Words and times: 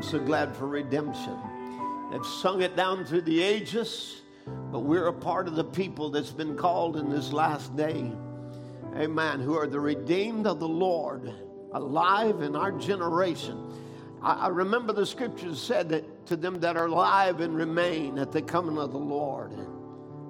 I'm 0.00 0.06
so 0.06 0.18
glad 0.18 0.56
for 0.56 0.66
redemption. 0.66 1.36
They've 2.10 2.24
sung 2.24 2.62
it 2.62 2.74
down 2.74 3.04
through 3.04 3.20
the 3.20 3.42
ages, 3.42 4.22
but 4.72 4.78
we're 4.78 5.08
a 5.08 5.12
part 5.12 5.46
of 5.46 5.56
the 5.56 5.64
people 5.64 6.08
that's 6.08 6.30
been 6.30 6.56
called 6.56 6.96
in 6.96 7.10
this 7.10 7.34
last 7.34 7.76
day. 7.76 8.10
Amen. 8.96 9.40
Who 9.40 9.58
are 9.58 9.66
the 9.66 9.78
redeemed 9.78 10.46
of 10.46 10.58
the 10.58 10.66
Lord, 10.66 11.30
alive 11.74 12.40
in 12.40 12.56
our 12.56 12.72
generation. 12.72 13.62
I, 14.22 14.46
I 14.46 14.48
remember 14.48 14.94
the 14.94 15.04
scriptures 15.04 15.60
said 15.60 15.90
that 15.90 16.24
to 16.28 16.34
them 16.36 16.60
that 16.60 16.78
are 16.78 16.86
alive 16.86 17.42
and 17.42 17.54
remain 17.54 18.18
at 18.18 18.32
the 18.32 18.40
coming 18.40 18.78
of 18.78 18.92
the 18.92 18.98
Lord. 18.98 19.52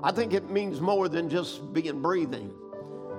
I 0.03 0.11
think 0.11 0.33
it 0.33 0.51
means 0.51 0.81
more 0.81 1.09
than 1.09 1.31
just 1.31 1.73
being 1.73 2.03
breathing, 2.03 2.53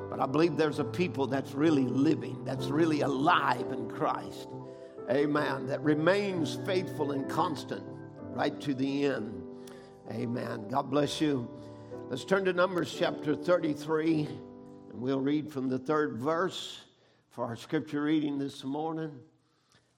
but 0.10 0.20
I 0.20 0.26
believe 0.26 0.58
there's 0.58 0.80
a 0.80 0.84
people 0.84 1.28
that's 1.28 1.54
really 1.54 1.86
living, 1.86 2.44
that's 2.44 2.66
really 2.66 3.00
alive 3.00 3.72
in 3.72 3.90
Christ. 3.90 4.50
Amen. 5.12 5.68
That 5.68 5.84
remains 5.84 6.58
faithful 6.66 7.12
and 7.12 7.30
constant 7.30 7.84
right 8.30 8.58
to 8.62 8.74
the 8.74 9.08
end. 9.08 9.44
Amen. 10.10 10.70
God 10.70 10.90
bless 10.90 11.20
you. 11.20 11.50
Let's 12.10 12.24
turn 12.24 12.46
to 12.46 12.54
Numbers 12.54 12.96
chapter 12.98 13.36
33, 13.36 14.26
and 14.90 15.02
we'll 15.02 15.20
read 15.20 15.52
from 15.52 15.68
the 15.68 15.78
third 15.78 16.16
verse 16.16 16.80
for 17.30 17.44
our 17.44 17.58
scripture 17.58 18.04
reading 18.04 18.38
this 18.38 18.64
morning. 18.64 19.12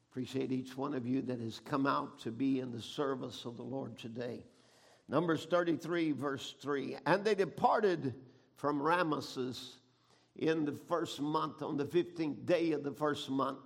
Appreciate 0.09 0.51
each 0.51 0.75
one 0.75 0.95
of 0.95 1.05
you 1.05 1.21
that 1.21 1.39
has 1.39 1.59
come 1.59 1.85
out 1.85 2.19
to 2.21 2.31
be 2.31 2.59
in 2.59 2.71
the 2.71 2.81
service 2.81 3.45
of 3.45 3.55
the 3.55 3.63
Lord 3.63 3.99
today. 3.99 4.43
Numbers 5.09 5.45
33, 5.45 6.13
verse 6.13 6.55
3. 6.59 6.97
And 7.05 7.23
they 7.23 7.35
departed 7.35 8.15
from 8.55 8.81
Ramesses 8.81 9.75
in 10.37 10.65
the 10.65 10.71
first 10.71 11.21
month, 11.21 11.61
on 11.61 11.77
the 11.77 11.85
15th 11.85 12.47
day 12.47 12.71
of 12.71 12.83
the 12.83 12.93
first 12.93 13.29
month 13.29 13.59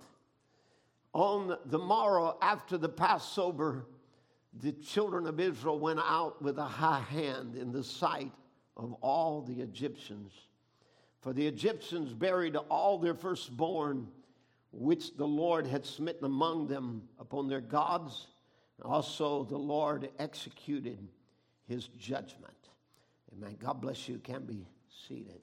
on 1.18 1.56
the 1.66 1.78
morrow 1.78 2.38
after 2.40 2.78
the 2.78 2.88
Passover, 2.88 3.86
the 4.60 4.72
children 4.72 5.26
of 5.26 5.40
Israel 5.40 5.78
went 5.78 5.98
out 5.98 6.40
with 6.40 6.58
a 6.58 6.64
high 6.64 7.00
hand 7.00 7.56
in 7.56 7.72
the 7.72 7.82
sight 7.82 8.30
of 8.76 8.92
all 9.00 9.42
the 9.42 9.60
Egyptians. 9.60 10.32
For 11.20 11.32
the 11.32 11.44
Egyptians 11.44 12.12
buried 12.12 12.54
all 12.54 12.98
their 12.98 13.14
firstborn, 13.14 14.06
which 14.70 15.16
the 15.16 15.26
Lord 15.26 15.66
had 15.66 15.84
smitten 15.84 16.24
among 16.24 16.68
them 16.68 17.02
upon 17.18 17.48
their 17.48 17.60
gods. 17.60 18.28
Also, 18.82 19.42
the 19.42 19.58
Lord 19.58 20.08
executed 20.20 21.08
his 21.66 21.88
judgment. 21.88 22.54
Amen. 23.32 23.56
God 23.58 23.80
bless 23.80 24.08
you. 24.08 24.18
Can 24.18 24.44
be 24.44 24.68
seated. 25.08 25.40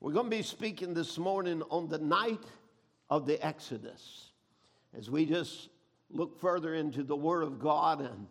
We're 0.00 0.12
going 0.12 0.30
to 0.30 0.36
be 0.36 0.42
speaking 0.42 0.94
this 0.94 1.18
morning 1.18 1.62
on 1.70 1.88
the 1.88 1.98
night 1.98 2.44
of 3.10 3.26
the 3.26 3.44
Exodus 3.46 4.29
as 4.96 5.10
we 5.10 5.26
just 5.26 5.68
look 6.10 6.40
further 6.40 6.74
into 6.74 7.02
the 7.02 7.16
Word 7.16 7.42
of 7.42 7.60
God, 7.60 8.00
and 8.00 8.26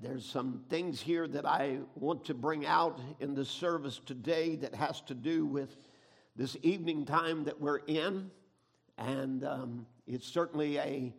there's 0.00 0.24
some 0.24 0.62
things 0.70 1.00
here 1.00 1.28
that 1.28 1.44
I 1.44 1.78
want 1.96 2.24
to 2.26 2.34
bring 2.34 2.64
out 2.64 2.98
in 3.20 3.34
the 3.34 3.44
service 3.44 4.00
today 4.06 4.56
that 4.56 4.74
has 4.74 5.00
to 5.02 5.14
do 5.14 5.44
with 5.44 5.76
this 6.34 6.56
evening 6.62 7.04
time 7.04 7.44
that 7.44 7.60
we're 7.60 7.78
in. 7.86 8.30
And 8.96 9.44
um, 9.44 9.86
it's 10.06 10.26
certainly 10.26 10.78
a, 10.78 11.12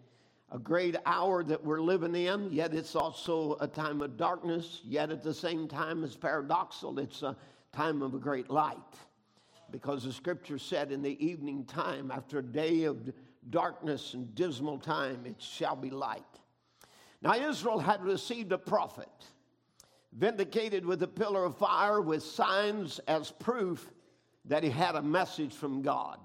a 0.51 0.57
great 0.57 0.95
hour 1.05 1.43
that 1.43 1.63
we're 1.63 1.81
living 1.81 2.15
in, 2.15 2.51
yet 2.51 2.73
it's 2.73 2.95
also 2.95 3.57
a 3.59 3.67
time 3.67 4.01
of 4.01 4.17
darkness, 4.17 4.81
yet 4.83 5.11
at 5.11 5.21
the 5.21 5.33
same 5.33 5.67
time, 5.67 6.03
it's 6.03 6.15
paradoxical. 6.15 6.97
It's 6.99 7.21
a 7.21 7.35
time 7.73 8.01
of 8.01 8.13
a 8.13 8.19
great 8.19 8.49
light. 8.49 8.77
Because 9.69 10.03
the 10.03 10.13
scripture 10.13 10.57
said 10.57 10.91
in 10.91 11.01
the 11.01 11.23
evening 11.23 11.65
time, 11.65 12.11
after 12.11 12.39
a 12.39 12.43
day 12.43 12.83
of 12.83 13.11
darkness 13.49 14.13
and 14.13 14.33
dismal 14.35 14.77
time, 14.77 15.25
it 15.25 15.41
shall 15.41 15.75
be 15.75 15.89
light. 15.89 16.23
Now, 17.21 17.35
Israel 17.35 17.79
had 17.79 18.03
received 18.03 18.51
a 18.51 18.57
prophet, 18.57 19.09
vindicated 20.11 20.85
with 20.85 21.01
a 21.03 21.07
pillar 21.07 21.45
of 21.45 21.57
fire 21.57 22.01
with 22.01 22.23
signs 22.23 22.99
as 23.07 23.31
proof 23.31 23.89
that 24.45 24.63
he 24.63 24.69
had 24.69 24.95
a 24.95 25.01
message 25.01 25.53
from 25.53 25.81
God. 25.81 26.19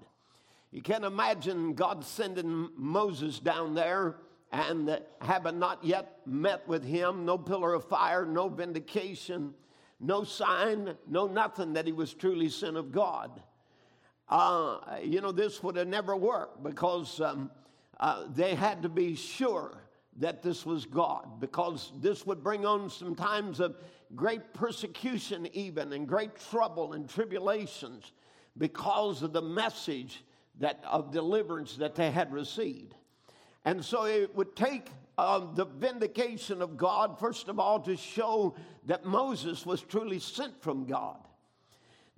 You 0.71 0.83
can 0.83 1.05
imagine 1.05 1.75
God 1.75 2.05
sending 2.05 2.69
Moses 2.77 3.39
down 3.39 3.75
there 3.75 4.17
and 4.51 5.01
having 5.21 5.59
not 5.59 5.85
yet 5.85 6.21
met 6.27 6.67
with 6.67 6.85
him, 6.85 7.25
no 7.25 7.39
pillar 7.39 7.75
of 7.75 7.85
fire, 7.85 8.27
no 8.27 8.49
vindication, 8.49 9.55
no 10.01 10.25
sign, 10.25 10.95
no 11.07 11.27
nothing 11.27 11.75
that 11.75 11.87
he 11.87 11.93
was 11.93 12.13
truly 12.13 12.49
sent 12.49 12.77
of 12.77 12.93
God 12.93 13.43
uh, 14.31 14.79
you 15.03 15.21
know, 15.21 15.33
this 15.33 15.63
would 15.63 15.77
have 15.77 15.89
never 15.89 16.17
worked 16.17 16.63
because 16.63 17.21
um, 17.21 17.51
uh, 18.01 18.25
they 18.35 18.55
had 18.55 18.83
to 18.83 18.89
be 18.89 19.15
sure 19.15 19.79
that 20.19 20.43
this 20.43 20.67
was 20.67 20.85
God, 20.85 21.41
because 21.41 21.93
this 22.01 22.27
would 22.27 22.43
bring 22.43 22.67
on 22.67 22.91
some 22.91 23.15
times 23.15 23.61
of 23.61 23.77
great 24.15 24.53
persecution, 24.53 25.49
even, 25.53 25.93
and 25.93 26.09
great 26.09 26.37
trouble 26.51 26.93
and 26.93 27.09
tribulations 27.09 28.13
because 28.57 29.23
of 29.23 29.33
the 29.33 29.43
message 29.43 30.25
that, 30.59 30.83
of 30.85 31.13
deliverance 31.13 31.77
that 31.77 31.95
they 31.95 32.11
had 32.11 32.33
received. 32.33 32.95
And 33.65 33.85
so 33.85 34.05
it 34.05 34.35
would 34.35 34.57
take 34.57 34.89
um, 35.19 35.53
the 35.55 35.67
vindication 35.67 36.63
of 36.63 36.77
God, 36.77 37.19
first 37.19 37.49
of 37.49 37.61
all, 37.61 37.81
to 37.81 37.97
show 37.97 38.57
that 38.87 39.05
Moses 39.05 39.65
was 39.65 39.83
truly 39.83 40.19
sent 40.19 40.61
from 40.63 40.85
God. 40.85 41.19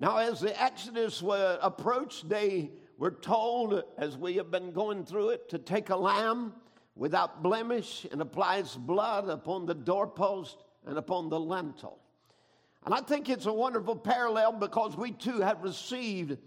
Now, 0.01 0.17
as 0.17 0.41
the 0.41 0.61
Exodus 0.61 1.23
were 1.23 1.59
approached, 1.61 2.27
they 2.27 2.71
were 2.97 3.11
told, 3.11 3.85
as 3.99 4.17
we 4.17 4.37
have 4.37 4.51
been 4.51 4.73
going 4.73 5.05
through 5.05 5.29
it, 5.31 5.51
to 5.51 5.59
take 5.59 5.91
a 5.91 5.97
lamb 5.97 6.55
without 6.97 7.43
blemish 7.43 8.07
and 8.11 8.23
apply 8.23 8.57
its 8.57 8.75
blood 8.77 9.29
upon 9.29 9.67
the 9.67 9.75
doorpost 9.75 10.65
and 10.87 10.97
upon 10.97 11.29
the 11.29 11.39
lintel. 11.39 11.99
And 12.87 12.95
I 12.95 13.03
think 13.03 13.29
it's 13.29 13.45
a 13.45 13.53
wonderful 13.53 13.95
parallel 13.95 14.53
because 14.53 14.97
we 14.97 15.13
too 15.13 15.41
have 15.41 15.63
received 15.63 16.39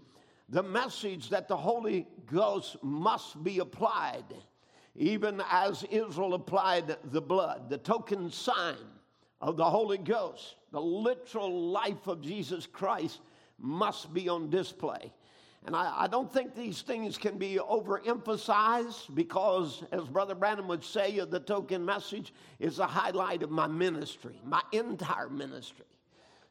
the 0.48 0.64
message 0.64 1.30
that 1.30 1.46
the 1.46 1.56
Holy 1.56 2.08
Ghost 2.26 2.76
must 2.82 3.42
be 3.44 3.60
applied, 3.60 4.34
even 4.96 5.40
as 5.48 5.84
Israel 5.84 6.34
applied 6.34 6.96
the 7.04 7.22
blood, 7.22 7.70
the 7.70 7.78
token 7.78 8.32
sign 8.32 8.74
of 9.40 9.56
the 9.56 9.64
Holy 9.64 9.98
Ghost, 9.98 10.56
the 10.72 10.80
literal 10.80 11.70
life 11.70 12.08
of 12.08 12.20
Jesus 12.20 12.66
Christ 12.66 13.20
must 13.64 14.12
be 14.12 14.28
on 14.28 14.50
display. 14.50 15.12
And 15.66 15.74
I, 15.74 16.02
I, 16.02 16.06
don't 16.06 16.30
think 16.30 16.54
these 16.54 16.82
things 16.82 17.16
can 17.16 17.38
be 17.38 17.58
overemphasized 17.58 19.14
because, 19.14 19.82
as 19.92 20.04
Brother 20.04 20.34
Branham 20.34 20.68
would 20.68 20.84
say, 20.84 21.18
the 21.18 21.40
token 21.40 21.82
message 21.82 22.34
is 22.60 22.78
a 22.78 22.86
highlight 22.86 23.42
of 23.42 23.50
my 23.50 23.66
ministry, 23.66 24.38
my 24.44 24.60
entire 24.72 25.30
ministry. 25.30 25.86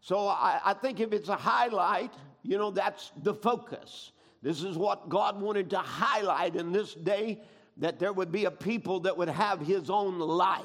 So 0.02 0.28
I, 0.28 0.60
I 0.66 0.74
think 0.74 1.00
if 1.00 1.14
it's 1.14 1.30
a 1.30 1.36
highlight, 1.36 2.12
you 2.42 2.58
know, 2.58 2.72
that's 2.72 3.12
the 3.22 3.36
focus. 3.36 4.12
This 4.42 4.64
is 4.64 4.78
what 4.78 5.08
God 5.10 5.40
wanted 5.40 5.70
to 5.70 5.78
highlight 5.78 6.56
in 6.56 6.72
this 6.72 6.96
day 6.96 7.40
that 7.78 8.00
there 8.00 8.14
would 8.14 8.32
be 8.32 8.46
a 8.46 8.52
people 8.52 9.02
that 9.02 9.16
would 9.16 9.30
have 9.30 9.60
His 9.60 9.92
own 9.92 10.18
life. 10.18 10.64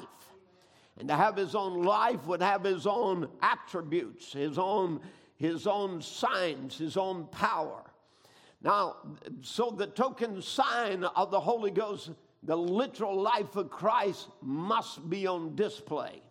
And 0.97 1.07
to 1.07 1.15
have 1.15 1.37
His 1.37 1.53
own 1.53 1.83
life 1.83 2.25
would 2.25 2.41
have 2.41 2.63
His 2.63 2.87
own 2.87 3.29
attributes, 3.43 4.33
His 4.33 4.57
own 4.57 5.01
his 5.39 5.65
own 5.65 6.01
signs, 6.01 6.77
his 6.77 6.97
own 6.97 7.25
power. 7.27 7.81
Now, 8.61 8.97
so 9.41 9.71
the 9.71 9.87
token 9.87 10.41
sign 10.41 11.05
of 11.05 11.31
the 11.31 11.39
Holy 11.39 11.71
Ghost, 11.71 12.11
the 12.43 12.57
literal 12.57 13.19
life 13.19 13.55
of 13.55 13.71
Christ, 13.71 14.27
must 14.41 15.09
be 15.09 15.25
on 15.25 15.55
display. 15.55 16.21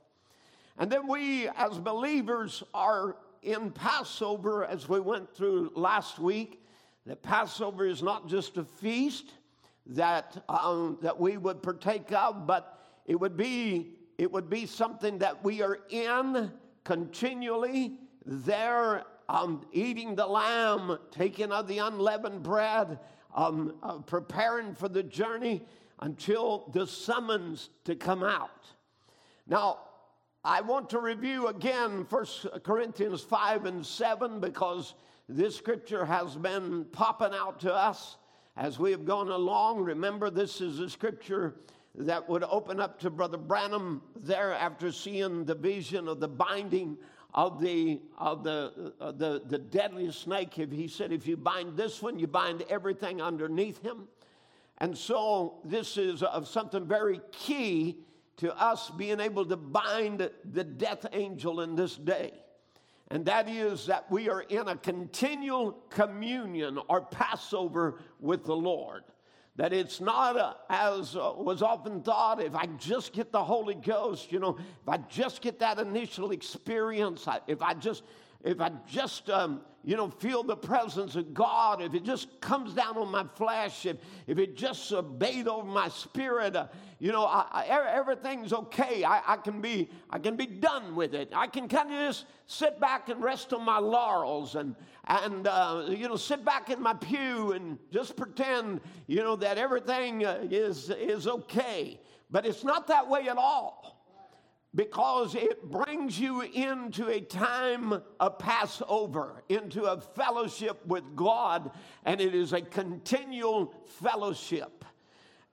And 0.76 0.92
then 0.92 1.08
we, 1.08 1.48
as 1.48 1.78
believers, 1.78 2.62
are 2.74 3.16
in 3.42 3.70
Passover, 3.70 4.64
as 4.64 4.88
we 4.88 5.00
went 5.00 5.34
through 5.34 5.72
last 5.74 6.18
week. 6.18 6.62
That 7.06 7.22
Passover 7.22 7.86
is 7.86 8.02
not 8.02 8.28
just 8.28 8.58
a 8.58 8.64
feast 8.64 9.32
that, 9.86 10.44
um, 10.50 10.98
that 11.00 11.18
we 11.18 11.38
would 11.38 11.62
partake 11.62 12.12
of, 12.12 12.46
but 12.46 12.84
it 13.06 13.18
would 13.18 13.36
be 13.36 13.94
it 14.18 14.30
would 14.32 14.50
be 14.50 14.66
something 14.66 15.18
that 15.18 15.44
we 15.44 15.62
are 15.62 15.78
in 15.90 16.50
continually 16.82 17.92
there 18.28 19.04
um, 19.30 19.64
eating 19.72 20.14
the 20.14 20.26
lamb, 20.26 20.98
taking 21.10 21.50
of 21.50 21.66
the 21.66 21.78
unleavened 21.78 22.42
bread, 22.42 22.98
um, 23.34 23.74
uh, 23.82 23.98
preparing 23.98 24.74
for 24.74 24.88
the 24.88 25.02
journey 25.02 25.62
until 26.00 26.70
the 26.72 26.86
summons 26.86 27.70
to 27.84 27.94
come 27.94 28.22
out. 28.22 28.66
Now, 29.46 29.78
I 30.44 30.60
want 30.60 30.90
to 30.90 31.00
review 31.00 31.48
again 31.48 32.06
1 32.08 32.26
Corinthians 32.62 33.22
5 33.22 33.64
and 33.64 33.84
7 33.84 34.40
because 34.40 34.94
this 35.28 35.56
scripture 35.56 36.04
has 36.04 36.36
been 36.36 36.84
popping 36.92 37.34
out 37.34 37.60
to 37.60 37.74
us 37.74 38.18
as 38.56 38.78
we 38.78 38.90
have 38.90 39.04
gone 39.04 39.28
along. 39.28 39.80
Remember, 39.80 40.30
this 40.30 40.60
is 40.60 40.80
a 40.80 40.88
scripture 40.88 41.56
that 41.94 42.28
would 42.28 42.44
open 42.44 42.78
up 42.78 43.00
to 43.00 43.10
Brother 43.10 43.38
Branham 43.38 44.02
there 44.14 44.52
after 44.52 44.92
seeing 44.92 45.44
the 45.44 45.54
vision 45.54 46.06
of 46.06 46.20
the 46.20 46.28
binding 46.28 46.96
of 47.38 47.60
the 47.60 48.00
of 48.18 48.42
the 48.42 48.92
uh, 49.00 49.12
the 49.12 49.40
the 49.46 49.58
deadly 49.58 50.10
snake 50.10 50.58
if 50.58 50.72
he 50.72 50.88
said 50.88 51.12
if 51.12 51.24
you 51.24 51.36
bind 51.36 51.76
this 51.76 52.02
one 52.02 52.18
you 52.18 52.26
bind 52.26 52.64
everything 52.68 53.22
underneath 53.22 53.80
him 53.80 54.08
And 54.78 54.98
so 54.98 55.60
this 55.64 55.96
is 55.96 56.24
of 56.24 56.48
something 56.48 56.84
very 56.84 57.20
key 57.30 57.98
to 58.38 58.56
us 58.60 58.90
being 58.90 59.20
able 59.20 59.44
to 59.46 59.56
bind 59.56 60.28
the 60.52 60.64
death 60.64 61.06
angel 61.12 61.60
in 61.60 61.76
this 61.76 61.96
day. 61.96 62.32
And 63.08 63.24
that 63.26 63.48
is 63.48 63.86
that 63.86 64.10
we 64.10 64.28
are 64.28 64.42
in 64.42 64.68
a 64.68 64.76
continual 64.76 65.72
communion 65.90 66.78
or 66.88 67.02
Passover 67.02 68.00
with 68.20 68.44
the 68.44 68.56
Lord. 68.56 69.04
That 69.58 69.72
it's 69.72 70.00
not 70.00 70.36
a, 70.36 70.54
as 70.70 71.16
uh, 71.16 71.32
was 71.36 71.62
often 71.62 72.00
thought, 72.00 72.40
if 72.40 72.54
I 72.54 72.66
just 72.78 73.12
get 73.12 73.32
the 73.32 73.42
Holy 73.42 73.74
Ghost, 73.74 74.30
you 74.30 74.38
know, 74.38 74.56
if 74.56 74.88
I 74.88 74.98
just 75.08 75.42
get 75.42 75.58
that 75.58 75.80
initial 75.80 76.30
experience, 76.30 77.26
if 77.48 77.60
I 77.60 77.74
just, 77.74 78.04
if 78.44 78.60
I 78.60 78.70
just, 78.86 79.28
um, 79.28 79.62
you 79.82 79.96
know, 79.96 80.10
feel 80.10 80.44
the 80.44 80.56
presence 80.56 81.16
of 81.16 81.34
God, 81.34 81.82
if 81.82 81.92
it 81.94 82.04
just 82.04 82.40
comes 82.40 82.72
down 82.72 82.96
on 82.96 83.10
my 83.10 83.24
flesh, 83.34 83.84
if, 83.84 83.96
if 84.28 84.38
it 84.38 84.56
just 84.56 84.92
uh, 84.92 84.98
over 84.98 85.66
my 85.66 85.88
spirit, 85.88 86.54
uh, 86.54 86.68
you 87.00 87.10
know, 87.10 87.24
I, 87.24 87.46
I, 87.50 87.66
everything's 87.92 88.52
okay. 88.52 89.02
I, 89.02 89.22
I, 89.26 89.36
can 89.38 89.60
be, 89.60 89.90
I 90.08 90.20
can 90.20 90.36
be 90.36 90.46
done 90.46 90.94
with 90.94 91.14
it. 91.14 91.32
I 91.34 91.48
can 91.48 91.66
kind 91.66 91.92
of 91.92 91.98
just 91.98 92.26
sit 92.46 92.78
back 92.78 93.08
and 93.08 93.20
rest 93.20 93.52
on 93.52 93.64
my 93.64 93.78
laurels 93.78 94.54
and, 94.54 94.76
and 95.08 95.46
uh, 95.46 95.86
you 95.88 96.06
know, 96.06 96.16
sit 96.16 96.44
back 96.44 96.70
in 96.70 96.82
my 96.82 96.92
pew 96.92 97.52
and 97.52 97.78
just 97.90 98.16
pretend, 98.16 98.80
you 99.06 99.22
know, 99.22 99.36
that 99.36 99.56
everything 99.56 100.24
uh, 100.24 100.46
is, 100.50 100.90
is 100.90 101.26
okay. 101.26 101.98
But 102.30 102.44
it's 102.44 102.62
not 102.62 102.86
that 102.88 103.08
way 103.08 103.28
at 103.28 103.38
all 103.38 103.98
because 104.74 105.34
it 105.34 105.70
brings 105.70 106.20
you 106.20 106.42
into 106.42 107.08
a 107.08 107.20
time 107.20 108.02
of 108.20 108.38
Passover, 108.38 109.42
into 109.48 109.84
a 109.84 109.98
fellowship 109.98 110.84
with 110.86 111.04
God, 111.16 111.70
and 112.04 112.20
it 112.20 112.34
is 112.34 112.52
a 112.52 112.60
continual 112.60 113.74
fellowship. 114.02 114.84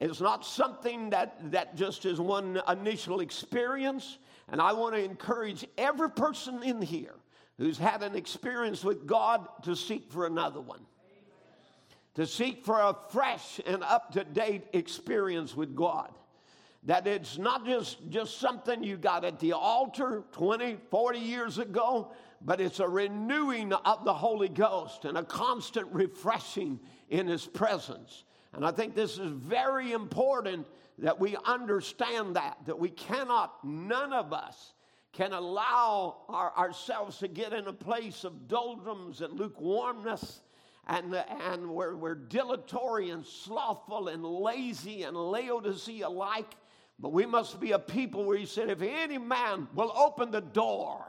It's 0.02 0.20
not 0.20 0.46
something 0.46 1.12
that, 1.12 1.52
that 1.52 1.78
just 1.78 2.06
is 2.06 2.20
one 2.20 2.62
initial 2.68 3.22
experience. 3.22 4.18
And 4.50 4.62
I 4.62 4.74
want 4.74 4.94
to 4.96 5.04
encourage 5.04 5.66
every 5.78 6.12
person 6.12 6.62
in 6.62 6.82
here 6.82 7.16
who's 7.58 7.78
had 7.78 8.04
an 8.04 8.16
experience 8.16 8.84
with 8.84 9.08
God 9.08 9.48
to 9.64 9.76
seek 9.76 10.12
for 10.12 10.26
another 10.26 10.62
one. 10.62 10.82
To 12.16 12.26
seek 12.26 12.66
for 12.66 12.80
a 12.80 12.96
fresh 13.10 13.60
and 13.66 13.84
up 13.84 14.12
to 14.14 14.24
date 14.24 14.64
experience 14.74 15.56
with 15.56 15.76
God. 15.76 16.12
That 16.84 17.08
it's 17.08 17.38
not 17.38 17.66
just, 17.66 17.98
just 18.10 18.40
something 18.40 18.84
you 18.84 18.96
got 18.96 19.26
at 19.26 19.40
the 19.40 19.54
altar 19.54 20.24
20, 20.34 20.78
40 20.92 21.20
years 21.20 21.58
ago, 21.58 22.12
but 22.42 22.62
it's 22.62 22.80
a 22.80 22.88
renewing 22.88 23.74
of 23.74 24.06
the 24.06 24.14
Holy 24.14 24.50
Ghost 24.50 25.06
and 25.06 25.18
a 25.18 25.24
constant 25.24 25.88
refreshing 25.92 26.80
in 27.10 27.28
His 27.28 27.46
presence. 27.46 28.24
And 28.54 28.66
I 28.66 28.72
think 28.72 28.96
this 28.96 29.18
is 29.18 29.32
very 29.32 29.92
important 29.92 30.68
that 31.00 31.20
we 31.20 31.36
understand 31.44 32.36
that, 32.36 32.58
that 32.66 32.80
we 32.80 32.90
cannot, 32.90 33.66
none 33.66 34.14
of 34.14 34.32
us 34.32 34.75
can 35.16 35.34
allow 35.34 36.18
our, 36.30 36.52
ourselves 36.58 37.18
to 37.20 37.28
get 37.28 37.54
in 37.54 37.68
a 37.68 37.74
place 37.74 38.24
of 38.24 38.48
doldrums 38.48 39.22
and 39.22 39.40
lukewarmness 39.40 40.42
and, 40.88 41.16
and 41.16 41.68
we're, 41.68 41.96
we're 41.96 42.16
dilatory 42.16 43.10
and 43.10 43.26
slothful 43.26 44.10
and 44.10 44.24
lazy 44.24 45.04
and 45.04 45.18
Laodicea 45.18 46.08
alike. 46.08 46.56
But 47.00 47.12
we 47.12 47.26
must 47.26 47.60
be 47.60 47.72
a 47.72 47.80
people 47.80 48.24
where 48.26 48.38
he 48.38 48.46
said, 48.46 48.70
if 48.70 48.82
any 48.82 49.18
man 49.18 49.68
will 49.74 49.92
open 49.96 50.32
the 50.32 50.42
door, 50.42 51.06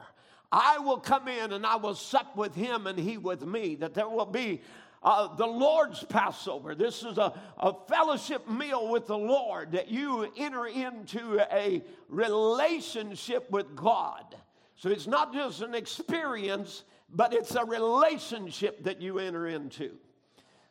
I 0.51 0.79
will 0.79 0.97
come 0.97 1.27
in 1.27 1.53
and 1.53 1.65
I 1.65 1.75
will 1.75 1.95
sup 1.95 2.35
with 2.35 2.55
him 2.55 2.87
and 2.87 2.97
he 2.97 3.17
with 3.17 3.45
me. 3.45 3.75
That 3.75 3.93
there 3.93 4.09
will 4.09 4.25
be 4.25 4.61
uh, 5.03 5.35
the 5.35 5.45
Lord's 5.45 6.03
Passover. 6.03 6.75
This 6.75 7.03
is 7.03 7.17
a, 7.17 7.33
a 7.57 7.73
fellowship 7.87 8.49
meal 8.49 8.89
with 8.89 9.07
the 9.07 9.17
Lord 9.17 9.71
that 9.73 9.89
you 9.89 10.31
enter 10.37 10.65
into 10.65 11.39
a 11.51 11.83
relationship 12.09 13.49
with 13.51 13.75
God. 13.75 14.35
So 14.75 14.89
it's 14.89 15.07
not 15.07 15.33
just 15.33 15.61
an 15.61 15.75
experience, 15.75 16.83
but 17.09 17.33
it's 17.33 17.55
a 17.55 17.65
relationship 17.65 18.83
that 18.83 19.01
you 19.01 19.19
enter 19.19 19.47
into. 19.47 19.91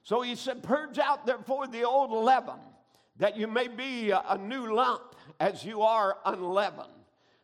So 0.02 0.22
he 0.22 0.36
said, 0.36 0.62
Purge 0.62 0.98
out 0.98 1.26
therefore 1.26 1.66
the 1.66 1.84
old 1.84 2.12
leaven, 2.12 2.60
that 3.18 3.36
you 3.36 3.46
may 3.46 3.68
be 3.68 4.10
a, 4.10 4.22
a 4.28 4.38
new 4.38 4.74
lump 4.74 5.16
as 5.40 5.64
you 5.64 5.82
are 5.82 6.18
unleavened. 6.24 6.88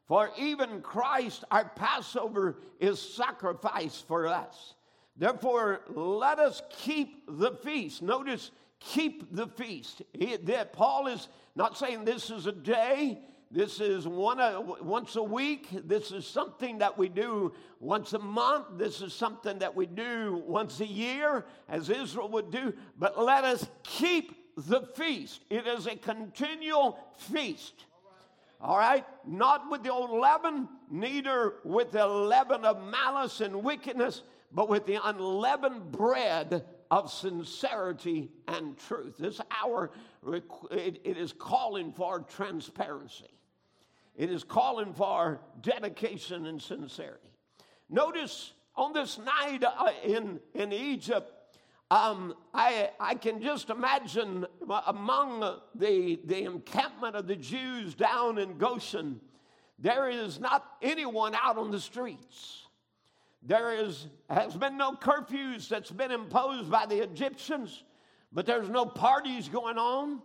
For 0.07 0.31
even 0.39 0.83
Christ, 0.83 1.45
our 1.51 1.71
Passover, 1.71 2.59
is 2.79 3.01
sacrificed 3.01 4.07
for 4.07 4.27
us. 4.27 4.75
Therefore, 5.17 5.83
let 5.89 6.39
us 6.39 6.63
keep 6.71 7.25
the 7.29 7.53
feast. 7.53 8.03
Notice, 8.03 8.51
keep 8.81 9.35
the 9.35 9.47
feast. 9.47 10.03
He, 10.13 10.37
that 10.37 10.73
Paul 10.73 11.07
is 11.07 11.29
not 11.55 11.77
saying 11.77 12.05
this 12.05 12.31
is 12.31 12.47
a 12.47 12.53
day, 12.53 13.19
this 13.51 13.81
is 13.81 14.09
one 14.09 14.41
uh, 14.41 14.53
a, 14.55 14.83
once 14.83 15.17
a 15.17 15.23
week, 15.23 15.69
this 15.87 16.11
is 16.11 16.27
something 16.27 16.79
that 16.79 16.97
we 16.97 17.11
do 17.11 17.53
once 17.81 18.15
a 18.15 18.19
month, 18.19 18.67
this 18.79 19.03
is 19.03 19.13
something 19.13 19.59
that 19.59 19.77
we 19.77 19.85
do 19.85 20.43
once 20.47 20.81
a 20.81 20.87
year, 20.87 21.45
as 21.69 21.91
Israel 21.91 22.31
would 22.31 22.51
do, 22.51 22.73
but 22.99 23.23
let 23.23 23.45
us 23.45 23.67
keep 23.83 24.35
the 24.57 24.81
feast. 24.81 25.43
It 25.51 25.67
is 25.67 25.87
a 25.87 25.97
continual 25.97 26.99
feast. 27.19 27.85
All 28.61 28.79
right? 28.79 29.05
Not 29.27 29.71
with 29.71 29.83
the 29.83 29.93
old 29.93 30.11
leaven, 30.11 30.69
neither 30.91 31.55
with 31.65 31.93
the 31.93 32.07
leaven 32.07 32.65
of 32.65 32.83
malice 32.83 33.41
and 33.41 33.63
wickedness, 33.63 34.23
but 34.55 34.69
with 34.69 34.87
the 34.87 34.99
unleavened 35.03 35.91
bread 35.93 36.65
of 36.91 37.11
sincerity 37.11 38.31
and 38.47 38.77
truth. 38.77 39.17
This 39.19 39.41
hour, 39.63 39.91
it, 40.27 41.01
it 41.05 41.17
is 41.17 41.33
calling 41.33 41.93
for 41.93 42.21
transparency. 42.21 43.31
It 44.15 44.31
is 44.31 44.45
calling 44.45 44.93
for 44.93 45.41
dedication 45.63 46.47
and 46.47 46.61
sincerity. 46.61 47.31
Notice 47.89 48.53
on 48.77 48.93
this 48.93 49.19
night 49.19 49.65
uh, 49.65 49.91
in, 50.05 50.39
in 50.55 50.73
Egypt, 50.73 51.33
um, 51.91 52.35
I, 52.55 52.91
I 52.99 53.15
can 53.15 53.43
just 53.43 53.69
imagine 53.71 54.47
among 54.87 55.41
the, 55.75 56.19
the 56.25 56.45
encampment 56.45 57.17
of 57.17 57.27
the 57.27 57.37
Jews 57.37 57.95
down 57.95 58.39
in 58.39 58.57
Goshen, 58.57 59.21
there 59.79 60.09
is 60.09 60.41
not 60.41 60.65
anyone 60.81 61.35
out 61.35 61.59
on 61.59 61.71
the 61.71 61.81
streets. 61.81 62.62
There 63.45 63.75
is, 63.75 64.07
has 64.31 64.55
been 64.55 64.77
no 64.77 64.93
curfews 64.93 65.69
that's 65.69 65.91
been 65.91 66.13
imposed 66.13 66.71
by 66.71 66.87
the 66.87 67.03
Egyptians, 67.03 67.83
but 68.33 68.47
there's 68.47 68.69
no 68.69 68.87
parties 68.87 69.49
going 69.49 69.79
on. 69.79 70.23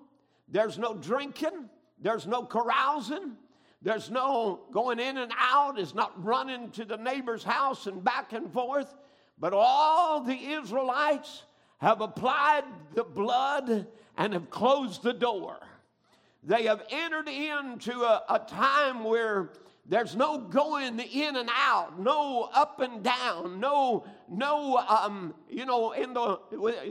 There's 0.47 0.77
no 0.77 0.93
drinking. 0.93 1.69
There's 1.99 2.27
no 2.27 2.43
carousing. 2.43 3.33
There's 3.81 4.11
no 4.11 4.61
going 4.71 4.99
in 4.99 5.17
and 5.17 5.31
out. 5.37 5.79
It's 5.79 5.95
not 5.95 6.23
running 6.23 6.69
to 6.71 6.85
the 6.85 6.97
neighbor's 6.97 7.43
house 7.43 7.87
and 7.87 8.03
back 8.03 8.33
and 8.33 8.51
forth. 8.51 8.93
But 9.39 9.53
all 9.53 10.21
the 10.21 10.35
Israelites 10.35 11.43
have 11.79 12.01
applied 12.01 12.63
the 12.93 13.03
blood 13.03 13.87
and 14.15 14.33
have 14.33 14.49
closed 14.49 15.03
the 15.03 15.13
door. 15.13 15.57
They 16.43 16.63
have 16.63 16.83
entered 16.89 17.27
into 17.27 18.01
a, 18.03 18.23
a 18.29 18.39
time 18.39 19.03
where 19.03 19.49
there's 19.89 20.15
no 20.15 20.37
going 20.37 20.99
in 20.99 21.35
and 21.37 21.49
out, 21.53 21.99
no 21.99 22.49
up 22.53 22.81
and 22.81 23.01
down, 23.03 23.59
no, 23.59 24.05
no, 24.29 24.77
um, 24.77 25.33
you 25.49 25.65
know, 25.65 25.93
in 25.93 26.13
the 26.13 26.39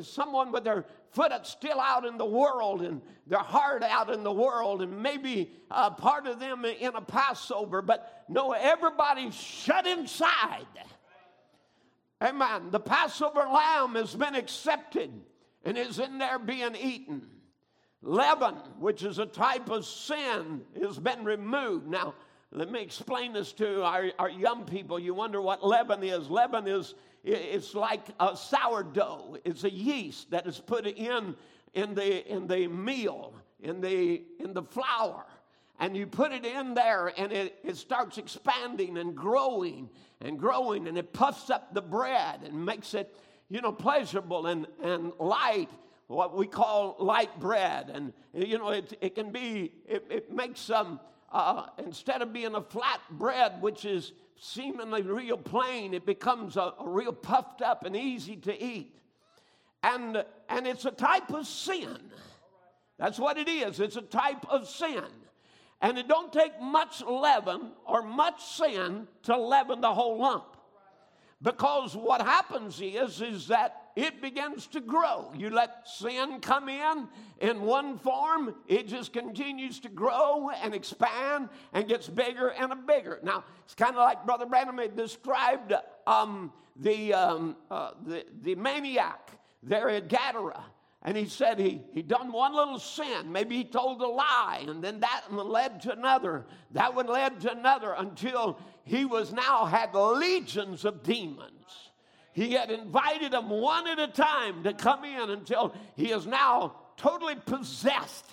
someone 0.02 0.50
with 0.50 0.64
their 0.64 0.86
foot 1.10 1.32
still 1.44 1.78
out 1.78 2.06
in 2.06 2.16
the 2.16 2.26
world 2.26 2.80
and 2.82 3.02
their 3.26 3.38
heart 3.38 3.82
out 3.82 4.10
in 4.10 4.22
the 4.22 4.32
world, 4.32 4.80
and 4.80 5.02
maybe 5.02 5.50
uh, 5.70 5.90
part 5.90 6.26
of 6.26 6.40
them 6.40 6.64
in 6.64 6.94
a 6.94 7.02
Passover, 7.02 7.82
but 7.82 8.24
no, 8.28 8.52
everybody's 8.52 9.34
shut 9.34 9.86
inside. 9.86 10.66
Amen. 12.22 12.70
The 12.70 12.80
Passover 12.80 13.40
lamb 13.40 13.94
has 13.94 14.14
been 14.14 14.34
accepted 14.34 15.10
and 15.64 15.76
is 15.76 15.98
in 15.98 16.16
there 16.18 16.38
being 16.38 16.74
eaten. 16.74 17.26
Leaven, 18.02 18.54
which 18.78 19.02
is 19.02 19.18
a 19.18 19.26
type 19.26 19.68
of 19.68 19.84
sin, 19.84 20.62
has 20.80 20.98
been 20.98 21.24
removed. 21.24 21.88
Now, 21.88 22.14
let 22.56 22.72
me 22.72 22.80
explain 22.80 23.34
this 23.34 23.52
to 23.52 23.84
our, 23.84 24.10
our 24.18 24.30
young 24.30 24.64
people. 24.64 24.98
You 24.98 25.12
wonder 25.12 25.42
what 25.42 25.62
leaven 25.62 26.02
is. 26.02 26.30
Leaven 26.30 26.66
is 26.66 26.94
it's 27.22 27.74
like 27.74 28.00
a 28.18 28.34
sourdough. 28.34 29.36
It's 29.44 29.64
a 29.64 29.70
yeast 29.70 30.30
that 30.30 30.46
is 30.46 30.58
put 30.58 30.86
in 30.86 31.36
in 31.74 31.94
the 31.94 32.26
in 32.26 32.46
the 32.46 32.66
meal, 32.66 33.34
in 33.60 33.82
the 33.82 34.22
in 34.40 34.54
the 34.54 34.62
flour. 34.62 35.26
And 35.78 35.94
you 35.94 36.06
put 36.06 36.32
it 36.32 36.46
in 36.46 36.72
there 36.72 37.12
and 37.18 37.30
it, 37.30 37.58
it 37.62 37.76
starts 37.76 38.16
expanding 38.16 38.96
and 38.96 39.14
growing 39.14 39.90
and 40.22 40.38
growing 40.38 40.88
and 40.88 40.96
it 40.96 41.12
puffs 41.12 41.50
up 41.50 41.74
the 41.74 41.82
bread 41.82 42.40
and 42.42 42.64
makes 42.64 42.94
it, 42.94 43.14
you 43.50 43.60
know, 43.60 43.72
pleasurable 43.72 44.46
and, 44.46 44.66
and 44.82 45.12
light 45.18 45.68
what 46.06 46.34
we 46.34 46.46
call 46.46 46.96
light 46.98 47.38
bread. 47.38 47.90
And, 47.92 48.14
you 48.32 48.56
know, 48.56 48.70
it, 48.70 48.96
it 49.02 49.14
can 49.14 49.30
be, 49.30 49.72
it, 49.86 50.06
it 50.08 50.32
makes 50.32 50.60
some, 50.60 51.00
uh, 51.32 51.66
instead 51.78 52.22
of 52.22 52.32
being 52.32 52.54
a 52.54 52.62
flat 52.62 53.00
bread, 53.10 53.60
which 53.60 53.84
is 53.84 54.12
seemingly 54.38 55.02
real 55.02 55.36
plain, 55.36 55.94
it 55.94 56.06
becomes 56.06 56.56
a, 56.56 56.72
a 56.78 56.88
real 56.88 57.12
puffed 57.12 57.62
up 57.62 57.84
and 57.84 57.96
easy 57.96 58.36
to 58.36 58.62
eat. 58.62 58.94
And, 59.82 60.24
and 60.48 60.66
it's 60.66 60.84
a 60.84 60.90
type 60.90 61.30
of 61.30 61.46
sin. 61.46 61.98
That's 62.98 63.18
what 63.18 63.38
it 63.38 63.48
is. 63.48 63.80
It's 63.80 63.96
a 63.96 64.02
type 64.02 64.46
of 64.48 64.68
sin. 64.68 65.04
And 65.82 65.98
it 65.98 66.08
don't 66.08 66.32
take 66.32 66.60
much 66.60 67.02
leaven 67.02 67.72
or 67.84 68.02
much 68.02 68.42
sin 68.42 69.06
to 69.24 69.36
leaven 69.36 69.80
the 69.80 69.92
whole 69.92 70.18
lump. 70.18 70.56
Because 71.42 71.94
what 71.94 72.22
happens 72.22 72.80
is, 72.80 73.20
is 73.20 73.48
that 73.48 73.85
it 73.96 74.20
begins 74.20 74.66
to 74.68 74.80
grow. 74.80 75.32
You 75.34 75.48
let 75.48 75.88
sin 75.88 76.40
come 76.40 76.68
in 76.68 77.08
in 77.40 77.62
one 77.62 77.98
form, 77.98 78.54
it 78.68 78.86
just 78.86 79.14
continues 79.14 79.80
to 79.80 79.88
grow 79.88 80.50
and 80.50 80.74
expand 80.74 81.48
and 81.72 81.88
gets 81.88 82.06
bigger 82.06 82.48
and 82.48 82.86
bigger. 82.86 83.18
Now, 83.22 83.44
it's 83.64 83.74
kind 83.74 83.92
of 83.92 83.96
like 83.96 84.26
Brother 84.26 84.44
Branham 84.44 84.78
had 84.78 84.96
described 84.96 85.72
um, 86.06 86.52
the, 86.76 87.14
um, 87.14 87.56
uh, 87.70 87.92
the, 88.06 88.26
the 88.42 88.54
maniac 88.54 89.30
there 89.62 89.88
at 89.88 90.08
Gadara. 90.08 90.62
And 91.02 91.16
he 91.16 91.26
said 91.26 91.58
he, 91.58 91.80
he 91.94 92.02
done 92.02 92.32
one 92.32 92.54
little 92.54 92.80
sin. 92.80 93.30
Maybe 93.30 93.56
he 93.56 93.64
told 93.64 94.02
a 94.02 94.08
lie, 94.08 94.64
and 94.66 94.82
then 94.82 95.00
that 95.00 95.22
one 95.30 95.48
led 95.48 95.80
to 95.82 95.92
another. 95.92 96.46
That 96.72 96.94
one 96.94 97.06
led 97.06 97.40
to 97.42 97.52
another 97.52 97.94
until 97.96 98.58
he 98.82 99.04
was 99.04 99.32
now 99.32 99.66
had 99.66 99.94
legions 99.94 100.84
of 100.84 101.04
demons. 101.04 101.55
He 102.36 102.52
had 102.52 102.70
invited 102.70 103.32
them 103.32 103.48
one 103.48 103.88
at 103.88 103.98
a 103.98 104.08
time 104.08 104.62
to 104.64 104.74
come 104.74 105.06
in 105.06 105.30
until 105.30 105.74
he 105.94 106.10
is 106.12 106.26
now 106.26 106.74
totally 106.98 107.34
possessed. 107.34 108.30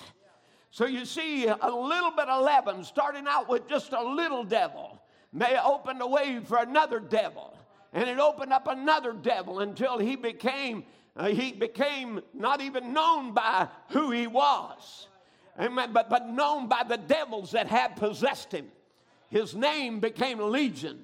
So 0.72 0.86
you 0.86 1.06
see, 1.06 1.46
a 1.46 1.70
little 1.70 2.12
bit 2.12 2.28
of 2.28 2.44
leaven, 2.44 2.84
starting 2.84 3.28
out 3.30 3.48
with 3.48 3.70
just 3.70 3.94
a 3.94 4.04
little 4.04 4.44
devil, 4.44 5.02
may 5.32 5.58
open 5.58 6.00
the 6.00 6.08
way 6.08 6.42
for 6.44 6.58
another 6.58 7.00
devil. 7.00 7.58
And 7.94 8.10
it 8.10 8.20
opened 8.20 8.52
up 8.52 8.68
another 8.68 9.14
devil 9.14 9.62
until 9.62 9.98
he 9.98 10.18
became 10.18 10.84
uh, 11.16 11.28
he 11.30 11.54
became 11.54 12.20
not 12.34 12.60
even 12.60 12.92
known 12.92 13.34
by 13.34 13.70
who 13.90 14.12
he 14.12 14.28
was, 14.28 15.08
Amen, 15.58 15.94
but, 15.94 16.10
but 16.10 16.28
known 16.28 16.68
by 16.68 16.84
the 16.84 16.98
devils 16.98 17.52
that 17.52 17.68
had 17.68 17.96
possessed 17.96 18.52
him. 18.52 18.68
His 19.30 19.56
name 19.56 20.02
became 20.02 20.40
Legion, 20.40 21.00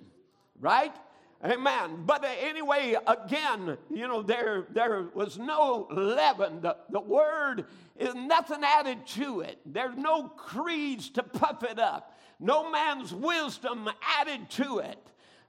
right? 0.59 0.93
Amen. 1.43 2.03
But 2.05 2.25
uh, 2.25 2.29
anyway, 2.41 2.95
again, 3.07 3.77
you 3.89 4.07
know, 4.07 4.21
there, 4.21 4.65
there 4.71 5.05
was 5.13 5.37
no 5.37 5.87
leaven. 5.89 6.61
The, 6.61 6.75
the 6.89 6.99
word 6.99 7.65
is 7.97 8.13
nothing 8.13 8.61
added 8.63 9.07
to 9.07 9.41
it. 9.41 9.59
There's 9.65 9.95
no 9.95 10.23
creeds 10.23 11.09
to 11.11 11.23
puff 11.23 11.63
it 11.63 11.79
up, 11.79 12.19
no 12.39 12.69
man's 12.69 13.13
wisdom 13.13 13.89
added 14.19 14.49
to 14.51 14.79
it 14.79 14.97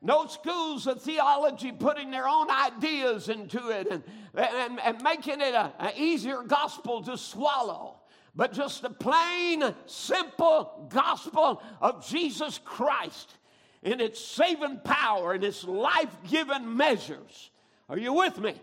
no 0.03 0.27
schools 0.27 0.87
of 0.87 1.03
theology 1.03 1.71
putting 1.73 2.11
their 2.11 2.27
own 2.27 2.51
ideas 2.51 3.29
into 3.29 3.69
it 3.69 3.87
and, 3.91 4.03
and, 4.35 4.81
and 4.81 5.03
making 5.03 5.43
it 5.43 5.55
an 5.55 5.93
easier 5.95 6.43
gospel 6.43 7.03
to 7.03 7.19
swallow 7.19 8.01
but 8.35 8.53
just 8.53 8.83
the 8.83 8.91
plain, 8.91 9.75
simple 9.87 10.87
gospel 10.89 11.63
of 11.81 12.07
Jesus 12.07 12.61
Christ 12.65 13.35
in 13.83 14.01
its 14.01 14.21
saving 14.21 14.81
power 14.85 15.33
and 15.33 15.45
its 15.45 15.65
life 15.65 16.15
giving 16.29 16.77
measures. 16.77 17.51
Are 17.89 17.99
you 17.99 18.13
with 18.13 18.39
me? 18.39 18.55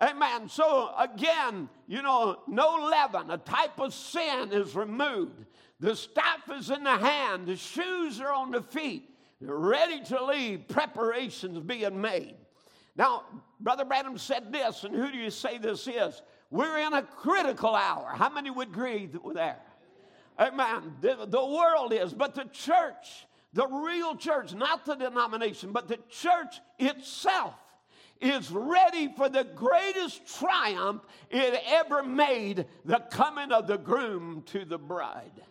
Amen. 0.00 0.48
So, 0.48 0.92
again, 0.98 1.68
you 1.86 2.02
know, 2.02 2.40
no 2.46 2.88
leaven, 2.90 3.30
a 3.30 3.38
type 3.38 3.78
of 3.78 3.94
sin 3.94 4.52
is 4.52 4.74
removed. 4.74 5.46
The 5.80 5.96
staff 5.96 6.50
is 6.52 6.70
in 6.70 6.84
the 6.84 6.96
hand, 6.96 7.46
the 7.46 7.56
shoes 7.56 8.20
are 8.20 8.32
on 8.32 8.50
the 8.50 8.62
feet 8.62 9.10
ready 9.40 10.02
to 10.04 10.24
leave, 10.24 10.68
preparations 10.68 11.58
being 11.60 12.00
made. 12.00 12.34
Now, 12.96 13.24
Brother 13.60 13.84
Branham 13.84 14.18
said 14.18 14.52
this, 14.52 14.84
and 14.84 14.94
who 14.94 15.10
do 15.10 15.18
you 15.18 15.30
say 15.30 15.58
this 15.58 15.86
is? 15.86 16.22
We're 16.50 16.78
in 16.78 16.94
a 16.94 17.02
critical 17.02 17.74
hour. 17.74 18.12
How 18.14 18.30
many 18.30 18.50
would 18.50 18.68
agree 18.68 19.10
that? 19.34 19.66
Amen. 20.38 20.94
The, 21.00 21.26
the 21.26 21.44
world 21.44 21.92
is, 21.92 22.14
but 22.14 22.34
the 22.34 22.44
church, 22.44 23.26
the 23.56 23.66
real 23.66 24.14
church, 24.14 24.54
not 24.54 24.84
the 24.84 24.94
denomination, 24.94 25.72
but 25.72 25.88
the 25.88 25.98
church 26.10 26.60
itself 26.78 27.54
is 28.20 28.50
ready 28.50 29.08
for 29.16 29.30
the 29.30 29.44
greatest 29.44 30.26
triumph 30.38 31.02
it 31.30 31.62
ever 31.66 32.02
made 32.02 32.66
the 32.84 32.98
coming 33.10 33.52
of 33.52 33.66
the 33.66 33.78
groom 33.78 34.42
to 34.46 34.66
the 34.66 34.76
bride. 34.76 35.42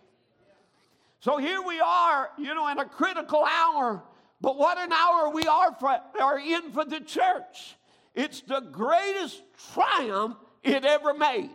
So 1.19 1.37
here 1.37 1.63
we 1.63 1.79
are, 1.79 2.29
you 2.37 2.53
know, 2.53 2.67
in 2.67 2.77
a 2.77 2.85
critical 2.85 3.43
hour. 3.43 4.03
But 4.39 4.55
what 4.55 4.77
an 4.77 4.93
hour 4.93 5.29
we 5.29 5.43
are, 5.47 5.73
for, 5.73 5.99
are 6.21 6.39
in 6.39 6.71
for 6.73 6.85
the 6.85 6.99
church. 6.99 7.75
It's 8.13 8.41
the 8.41 8.59
greatest 8.71 9.41
triumph 9.73 10.37
it 10.63 10.85
ever 10.85 11.15
made. 11.15 11.49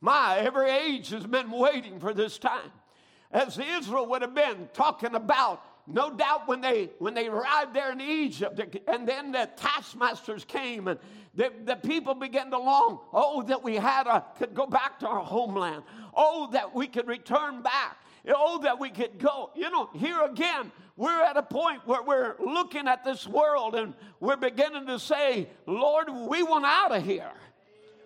My, 0.00 0.38
every 0.38 0.70
age 0.70 1.10
has 1.10 1.26
been 1.26 1.50
waiting 1.50 1.98
for 1.98 2.14
this 2.14 2.38
time. 2.38 2.70
As 3.34 3.58
Israel 3.58 4.06
would 4.06 4.22
have 4.22 4.34
been 4.34 4.68
talking 4.72 5.16
about, 5.16 5.60
no 5.88 6.08
doubt 6.08 6.46
when 6.46 6.60
they 6.60 6.90
when 6.98 7.12
they 7.14 7.26
arrived 7.26 7.74
there 7.74 7.90
in 7.92 8.00
Egypt, 8.00 8.78
and 8.88 9.06
then 9.06 9.32
the 9.32 9.50
taskmasters 9.56 10.44
came 10.44 10.88
and 10.88 10.98
the, 11.34 11.52
the 11.64 11.74
people 11.74 12.14
began 12.14 12.50
to 12.52 12.58
long, 12.58 13.00
oh, 13.12 13.42
that 13.42 13.62
we 13.62 13.74
had 13.74 14.06
a 14.06 14.24
could 14.38 14.54
go 14.54 14.66
back 14.66 15.00
to 15.00 15.08
our 15.08 15.20
homeland. 15.20 15.82
Oh, 16.16 16.48
that 16.52 16.74
we 16.74 16.86
could 16.86 17.08
return 17.08 17.60
back. 17.60 17.98
Oh, 18.28 18.60
that 18.62 18.78
we 18.78 18.88
could 18.88 19.18
go. 19.18 19.50
You 19.54 19.68
know, 19.68 19.90
here 19.94 20.22
again, 20.22 20.70
we're 20.96 21.22
at 21.22 21.36
a 21.36 21.42
point 21.42 21.86
where 21.86 22.02
we're 22.02 22.36
looking 22.38 22.86
at 22.86 23.04
this 23.04 23.26
world 23.26 23.74
and 23.74 23.94
we're 24.20 24.36
beginning 24.36 24.86
to 24.86 24.98
say, 24.98 25.48
Lord, 25.66 26.08
we 26.08 26.42
want 26.44 26.64
out 26.64 26.94
of 26.94 27.04
here. 27.04 27.32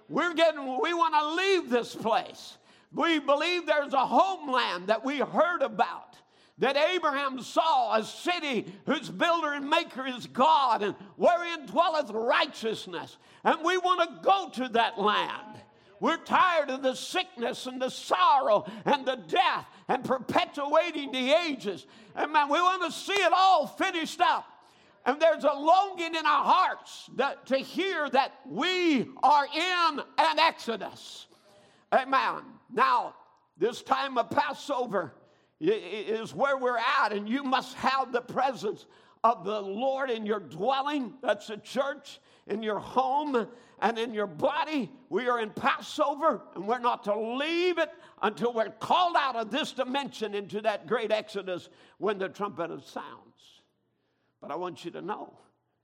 We're 0.08 0.32
getting, 0.32 0.80
we 0.80 0.94
want 0.94 1.14
to 1.14 1.35
leave 1.35 1.70
this 1.70 1.94
place. 1.94 2.58
We 2.92 3.18
believe 3.18 3.66
there's 3.66 3.92
a 3.92 4.07
homeland 4.07 4.88
that 4.88 5.04
we 5.04 5.18
heard 5.18 5.62
about. 5.62 6.16
That 6.59 6.76
Abraham 6.76 7.40
saw 7.40 7.95
a 7.97 8.04
city 8.04 8.66
whose 8.87 9.09
builder 9.09 9.52
and 9.52 9.71
maker 9.71 10.07
is 10.07 10.26
God, 10.26 10.83
and 10.83 10.97
wherein 11.16 11.66
dwelleth 11.66 12.11
righteousness. 12.11 13.16
And 13.45 13.59
we 13.64 13.78
want 13.78 14.00
to 14.00 14.23
go 14.23 14.49
to 14.64 14.73
that 14.73 14.99
land. 14.99 15.61
We're 16.00 16.16
tired 16.16 16.71
of 16.71 16.83
the 16.83 16.95
sickness 16.95 17.66
and 17.66 17.80
the 17.80 17.90
sorrow 17.90 18.66
and 18.85 19.04
the 19.07 19.16
death 19.16 19.66
and 19.88 20.04
perpetuating 20.04 21.12
the 21.12 21.33
ages. 21.33 21.87
And 22.14 22.33
man, 22.33 22.49
we 22.49 22.61
want 22.61 22.83
to 22.85 22.92
see 22.92 23.12
it 23.12 23.33
all 23.35 23.66
finished 23.66 24.21
up. 24.21 24.45
And 25.07 25.21
there's 25.21 25.45
a 25.45 25.52
longing 25.52 26.14
in 26.14 26.26
our 26.26 26.45
hearts 26.45 27.09
that, 27.16 27.47
to 27.47 27.57
hear 27.57 28.09
that 28.11 28.33
we 28.47 29.09
are 29.23 29.47
in 29.47 30.00
an 30.18 30.38
exodus. 30.38 31.26
Amen. 31.92 32.42
Now, 32.73 33.15
this 33.57 33.83
time 33.83 34.19
of 34.19 34.31
Passover 34.31 35.15
is 35.61 36.35
where 36.35 36.57
we're 36.57 36.79
at, 36.79 37.13
and 37.13 37.29
you 37.29 37.43
must 37.43 37.75
have 37.77 38.13
the 38.13 38.21
presence 38.21 38.87
of 39.25 39.45
the 39.45 39.61
Lord 39.61 40.11
in 40.11 40.25
your 40.25 40.41
dwelling. 40.41 41.15
That's 41.23 41.49
the 41.49 41.57
church, 41.57 42.21
in 42.47 42.63
your 42.63 42.79
home 42.79 43.49
and 43.81 43.99
in 43.99 44.15
your 44.15 44.27
body. 44.27 44.91
We 45.09 45.29
are 45.29 45.41
in 45.41 45.51
Passover, 45.51 46.43
and 46.55 46.67
we're 46.67 46.79
not 46.79 47.05
to 47.05 47.19
leave 47.19 47.79
it 47.79 47.91
until 48.23 48.53
we're 48.53 48.71
called 48.71 49.17
out 49.17 49.37
of 49.37 49.51
this 49.51 49.73
dimension 49.73 50.35
into 50.35 50.61
that 50.63 50.87
great 50.87 51.13
exodus 51.13 51.69
when 51.99 52.19
the 52.19 52.29
trumpet 52.29 52.71
sounds. 52.85 53.63
But 54.41 54.51
I 54.51 54.57
want 54.57 54.85
you 54.85 54.91
to 54.93 55.03
know 55.03 55.37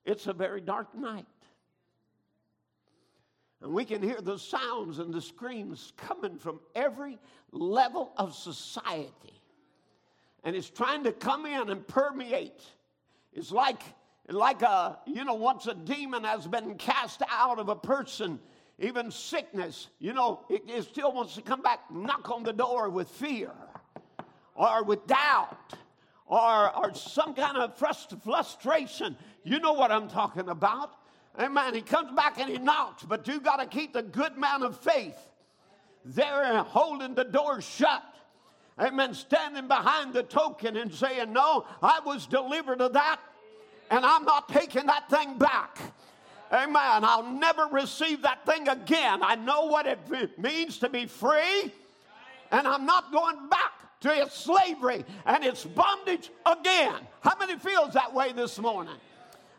it's 0.05 0.27
a 0.27 0.33
very 0.33 0.61
dark 0.61 0.95
night. 0.95 1.27
And 3.65 3.73
we 3.73 3.87
can 3.87 4.03
hear 4.03 4.21
the 4.21 4.39
sounds 4.39 4.99
and 4.99 5.13
the 5.13 5.23
screams 5.23 5.95
coming 5.97 6.37
from 6.37 6.61
every 6.75 7.19
level 7.51 8.13
of 8.19 8.35
society. 8.35 9.41
And 10.45 10.55
it's 10.55 10.69
trying 10.69 11.05
to 11.05 11.13
come 11.13 11.47
in 11.47 11.71
and 11.71 11.89
permeate. 11.89 12.61
It's 13.33 13.51
like 13.51 13.81
like 14.29 14.61
a, 14.61 14.99
you 15.07 15.25
know, 15.25 15.35
once 15.35 15.67
a 15.67 15.75
demon 15.75 16.25
has 16.25 16.47
been 16.47 16.75
cast 16.75 17.23
out 17.31 17.59
of 17.59 17.71
a 17.71 17.77
person, 17.77 18.39
even 18.79 19.11
sickness, 19.11 19.89
you 19.99 20.13
know, 20.13 20.45
it, 20.51 20.63
it 20.69 20.83
still 20.83 21.13
wants 21.13 21.35
to 21.37 21.43
come 21.43 21.63
back, 21.63 21.81
knock 21.91 22.31
on 22.31 22.43
the 22.43 22.53
door 22.53 22.91
with 22.91 23.09
fear 23.09 23.51
or 24.55 24.85
with 24.85 25.07
doubt 25.07 25.75
or, 26.27 26.77
or 26.77 26.95
some 26.95 27.35
kind 27.35 27.57
of 27.57 27.79
frust- 27.79 28.23
frustration. 28.23 29.17
You 29.43 29.59
know 29.59 29.73
what 29.73 29.91
I'm 29.91 30.09
talking 30.09 30.51
about. 30.51 30.97
Amen. 31.39 31.75
He 31.75 31.81
comes 31.81 32.13
back 32.13 32.39
and 32.39 32.51
he 32.51 32.59
knocks, 32.59 33.03
but 33.03 33.27
you 33.27 33.41
got 33.41 33.57
to 33.57 33.67
keep 33.67 33.93
the 33.93 34.03
good 34.03 34.37
man 34.37 34.63
of 34.63 34.79
faith 34.79 35.17
there 36.05 36.63
holding 36.63 37.15
the 37.15 37.25
door 37.25 37.61
shut. 37.61 38.03
Amen. 38.79 39.15
Standing 39.15 39.69
behind 39.69 40.13
the 40.13 40.23
token 40.23 40.77
and 40.77 40.93
saying, 40.93 41.33
No, 41.33 41.67
I 41.83 42.01
was 42.05 42.27
delivered 42.27 42.81
of 42.81 42.93
that 42.93 43.21
and 43.91 44.05
I'm 44.05 44.25
not 44.25 44.49
taking 44.49 44.87
that 44.87 45.09
thing 45.09 45.39
back. 45.39 45.79
Amen. 46.53 47.05
I'll 47.05 47.33
never 47.33 47.67
receive 47.67 48.23
that 48.23 48.45
thing 48.47 48.69
again. 48.69 49.21
I 49.23 49.35
know 49.35 49.67
what 49.67 49.87
it 49.87 50.39
means 50.39 50.79
to 50.79 50.89
be 50.89 51.07
free, 51.07 51.73
and 52.51 52.67
I'm 52.67 52.87
not 52.87 53.13
going 53.13 53.49
back 53.49 53.73
to 54.01 54.23
its 54.23 54.37
slavery 54.37 55.05
and 55.27 55.45
its 55.45 55.65
bondage 55.65 56.31
again. 56.47 56.95
How 57.21 57.37
many 57.39 57.57
feels 57.57 57.95
that 57.95 58.13
way 58.13 58.33
this 58.33 58.59
morning? 58.59 58.97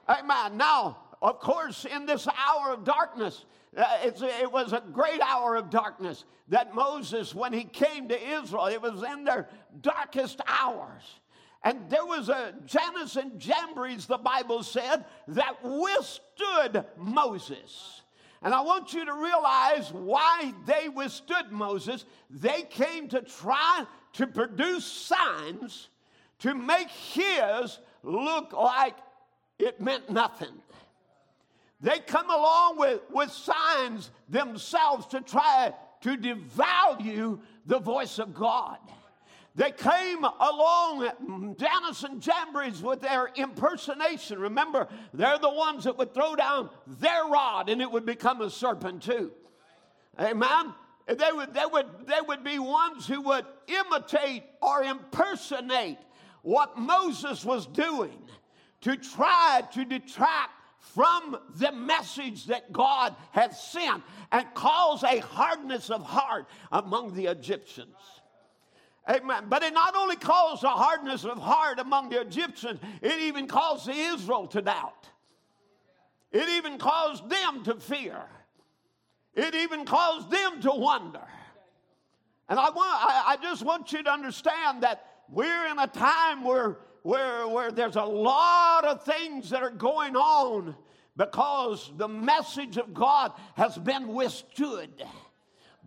Amen. 0.08 0.58
Now, 0.58 0.98
of 1.22 1.40
course, 1.40 1.86
in 1.86 2.06
this 2.06 2.28
hour 2.28 2.74
of 2.74 2.84
darkness, 2.84 3.46
Uh, 3.76 3.84
it 4.08 4.52
was 4.54 4.72
a 4.72 4.82
great 4.94 5.20
hour 5.20 5.58
of 5.58 5.70
darkness 5.70 6.24
that 6.48 6.74
Moses, 6.74 7.36
when 7.36 7.52
he 7.52 7.66
came 7.66 8.08
to 8.08 8.18
Israel, 8.40 8.68
it 8.68 8.82
was 8.82 9.04
in 9.04 9.26
their 9.26 9.50
darkest 9.82 10.40
hours. 10.48 11.04
And 11.62 11.90
there 11.90 12.06
was 12.06 12.30
a 12.30 12.54
Jannes 12.66 13.18
and 13.18 13.38
Jambres, 13.38 14.08
the 14.08 14.18
Bible 14.18 14.64
said, 14.64 15.04
that 15.28 15.58
withstood 15.62 16.86
Moses. 16.96 18.02
And 18.42 18.54
I 18.54 18.62
want 18.62 18.94
you 18.94 19.04
to 19.04 19.14
realize 19.14 19.92
why 19.92 20.54
they 20.66 20.88
withstood 20.88 21.52
Moses. 21.52 22.06
They 22.30 22.62
came 22.62 23.10
to 23.10 23.22
try 23.22 23.86
to 24.14 24.26
produce 24.26 24.86
signs 24.86 25.90
to 26.40 26.56
make 26.56 26.90
his 26.90 27.80
look 28.04 28.54
like 28.54 28.96
it 29.60 29.82
meant 29.82 30.10
nothing. 30.10 30.62
They 31.82 32.00
come 32.00 32.30
along 32.30 32.78
with, 32.78 33.02
with 33.12 33.32
signs 33.32 34.12
themselves 34.30 35.08
to 35.08 35.22
try 35.22 35.74
to 36.02 36.18
devalue 36.18 37.40
the 37.66 37.80
voice 37.80 38.20
of 38.20 38.34
God. 38.34 38.78
They 39.56 39.72
came 39.72 40.24
along, 40.24 41.56
Jannes 41.58 42.04
and 42.04 42.22
Jambres, 42.22 42.82
with 42.82 43.00
their 43.02 43.30
impersonation. 43.36 44.38
Remember, 44.40 44.90
they're 45.14 45.40
the 45.40 45.50
ones 45.50 45.86
that 45.86 45.98
would 45.98 46.14
throw 46.14 46.36
down 46.36 46.70
their 46.86 47.26
rod 47.26 47.70
and 47.70 47.82
it 47.82 47.90
would 47.90 48.06
become 48.06 48.42
a 48.42 48.50
serpent 48.50 49.04
too. 49.04 49.32
Amen? 50.20 50.74
They 51.08 51.32
would, 51.32 51.54
they, 51.54 51.66
would, 51.66 51.86
they 52.06 52.20
would 52.28 52.44
be 52.44 52.60
ones 52.60 53.08
who 53.08 53.22
would 53.22 53.46
imitate 53.68 54.44
or 54.62 54.84
impersonate 54.84 56.00
what 56.42 56.78
Moses 56.78 57.46
was 57.46 57.66
doing 57.66 58.20
to 58.82 58.98
try 58.98 59.62
to 59.74 59.86
detract 59.86 60.52
from 60.94 61.38
the 61.56 61.72
message 61.72 62.46
that 62.46 62.72
God 62.72 63.16
had 63.32 63.54
sent 63.54 64.04
and 64.32 64.46
cause 64.54 65.04
a 65.04 65.20
hardness 65.20 65.90
of 65.90 66.04
heart 66.04 66.48
among 66.72 67.16
the 67.16 67.26
Egyptians. 67.26 67.96
Amen. 69.10 69.46
But 69.50 69.64
it 69.64 69.74
not 69.74 69.96
only 69.96 70.16
caused 70.16 70.64
a 70.64 70.70
hardness 70.70 71.26
of 71.26 71.38
heart 71.38 71.80
among 71.80 72.10
the 72.10 72.22
Egyptians, 72.22 72.80
it 73.02 73.20
even 73.22 73.48
caused 73.48 73.90
Israel 73.90 74.48
to 74.48 74.62
doubt. 74.62 75.10
It 76.32 76.50
even 76.50 76.78
caused 76.78 77.30
them 77.30 77.64
to 77.66 77.76
fear. 77.76 78.22
It 79.36 79.54
even 79.54 79.86
caused 79.86 80.32
them 80.32 80.62
to 80.62 80.72
wonder. 80.72 81.28
And 82.50 82.60
I, 82.60 82.70
want, 82.70 82.90
I, 82.92 83.24
I 83.34 83.38
just 83.42 83.64
want 83.64 83.92
you 83.92 84.04
to 84.04 84.12
understand 84.12 84.84
that 84.84 85.06
we're 85.30 85.68
in 85.68 85.80
a 85.80 85.88
time 85.88 86.44
where, 86.44 86.78
where, 87.06 87.48
where 87.48 87.72
there's 87.72 87.98
a 87.98 88.04
lot 88.04 88.84
of 88.84 89.04
things 89.04 89.52
that 89.52 89.62
are 89.62 89.70
going 89.70 90.16
on 90.16 90.76
because 91.16 91.94
the 91.98 92.08
message 92.08 92.78
of 92.78 92.96
God 92.96 93.32
has 93.54 93.78
been 93.78 94.08
withstood 94.08 95.04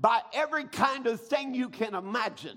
by 0.00 0.20
every 0.32 0.62
kind 0.66 1.08
of 1.08 1.20
thing 1.20 1.54
you 1.54 1.70
can 1.70 1.96
imagine. 1.96 2.56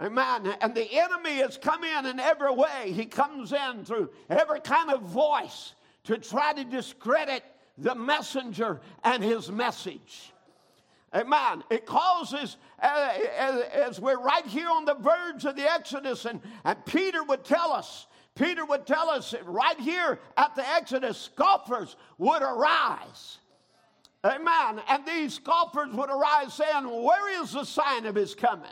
Amen. 0.00 0.54
And 0.62 0.74
the 0.74 0.90
enemy 0.90 1.34
has 1.42 1.58
come 1.58 1.84
in 1.84 2.06
in 2.06 2.18
every 2.18 2.54
way. 2.54 2.92
He 2.92 3.04
comes 3.04 3.52
in 3.52 3.84
through 3.84 4.12
every 4.30 4.60
kind 4.60 4.90
of 4.90 5.02
voice 5.02 5.74
to 6.04 6.16
try 6.16 6.54
to 6.54 6.64
discredit 6.64 7.44
the 7.76 7.94
messenger 7.94 8.80
and 9.04 9.22
his 9.22 9.52
message. 9.52 10.32
Amen. 11.14 11.64
It 11.70 11.86
causes, 11.86 12.58
uh, 12.82 13.12
as, 13.36 13.62
as, 13.62 14.00
we're 14.00 14.20
right 14.20 14.44
here 14.46 14.68
on 14.68 14.84
the 14.84 14.94
verge 14.94 15.44
of 15.46 15.56
the 15.56 15.70
Exodus, 15.70 16.26
and, 16.26 16.40
and 16.64 16.84
Peter 16.84 17.24
would 17.24 17.44
tell 17.44 17.72
us, 17.72 18.06
Peter 18.34 18.64
would 18.66 18.86
tell 18.86 19.08
us 19.08 19.34
right 19.44 19.78
here 19.80 20.18
at 20.36 20.54
the 20.54 20.66
Exodus, 20.68 21.16
scoffers 21.16 21.96
would 22.18 22.42
arise. 22.42 23.38
Amen. 24.24 24.82
And 24.88 25.06
these 25.06 25.34
scoffers 25.34 25.92
would 25.92 26.10
arise 26.10 26.52
saying, 26.52 26.84
Where 26.84 27.42
is 27.42 27.52
the 27.52 27.64
sign 27.64 28.04
of 28.04 28.14
his 28.14 28.34
coming? 28.34 28.66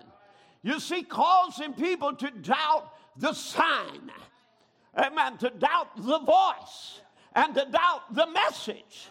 You 0.62 0.80
see, 0.80 1.02
causing 1.02 1.72
people 1.72 2.14
to 2.16 2.30
doubt 2.30 2.92
the 3.16 3.32
sign. 3.32 4.10
Amen. 4.96 5.38
To 5.38 5.50
doubt 5.50 5.96
the 5.96 6.18
voice 6.18 7.00
and 7.34 7.54
to 7.54 7.66
doubt 7.70 8.14
the 8.14 8.26
message. 8.26 9.08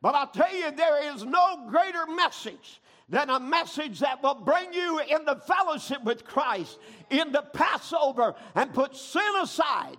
But 0.00 0.14
I'll 0.14 0.28
tell 0.28 0.54
you, 0.54 0.70
there 0.70 1.14
is 1.14 1.24
no 1.24 1.66
greater 1.68 2.06
message 2.06 2.80
than 3.08 3.30
a 3.30 3.40
message 3.40 4.00
that 4.00 4.22
will 4.22 4.34
bring 4.34 4.72
you 4.72 5.00
in 5.00 5.24
the 5.24 5.36
fellowship 5.36 6.04
with 6.04 6.24
Christ, 6.24 6.78
in 7.10 7.32
the 7.32 7.42
Passover, 7.42 8.34
and 8.54 8.72
put 8.72 8.94
sin 8.94 9.32
aside. 9.42 9.96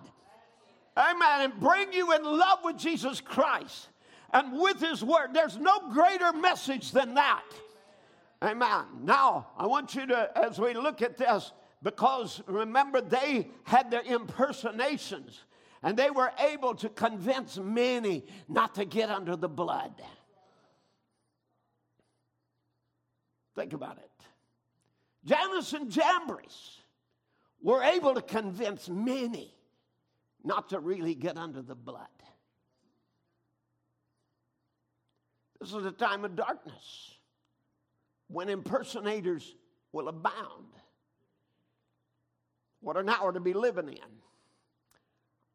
Amen. 0.96 1.40
And 1.42 1.60
bring 1.60 1.92
you 1.92 2.12
in 2.12 2.24
love 2.24 2.60
with 2.64 2.78
Jesus 2.78 3.20
Christ 3.20 3.88
and 4.32 4.58
with 4.58 4.80
His 4.80 5.04
Word. 5.04 5.34
There's 5.34 5.58
no 5.58 5.90
greater 5.92 6.32
message 6.32 6.92
than 6.92 7.14
that. 7.14 7.44
Amen. 8.42 8.84
Now, 9.02 9.48
I 9.58 9.66
want 9.66 9.94
you 9.94 10.06
to, 10.06 10.30
as 10.38 10.58
we 10.58 10.72
look 10.72 11.02
at 11.02 11.18
this, 11.18 11.52
because 11.82 12.42
remember, 12.46 13.00
they 13.00 13.48
had 13.64 13.90
their 13.90 14.02
impersonations 14.02 15.40
and 15.82 15.96
they 15.96 16.10
were 16.10 16.30
able 16.38 16.74
to 16.76 16.88
convince 16.88 17.56
many 17.58 18.24
not 18.48 18.74
to 18.74 18.84
get 18.84 19.10
under 19.10 19.36
the 19.36 19.48
blood. 19.48 19.94
Think 23.54 23.72
about 23.72 23.98
it. 23.98 24.10
Jannes 25.24 25.72
and 25.72 25.90
Jambres 25.90 26.78
were 27.62 27.82
able 27.82 28.14
to 28.14 28.22
convince 28.22 28.88
many 28.88 29.54
not 30.42 30.70
to 30.70 30.80
really 30.80 31.14
get 31.14 31.36
under 31.36 31.62
the 31.62 31.74
blood. 31.74 32.06
This 35.60 35.74
is 35.74 35.84
a 35.84 35.92
time 35.92 36.24
of 36.24 36.36
darkness 36.36 37.18
when 38.28 38.48
impersonators 38.48 39.54
will 39.92 40.08
abound. 40.08 40.72
What 42.80 42.96
an 42.96 43.10
hour 43.10 43.32
to 43.32 43.40
be 43.40 43.52
living 43.52 43.88
in. 43.88 44.29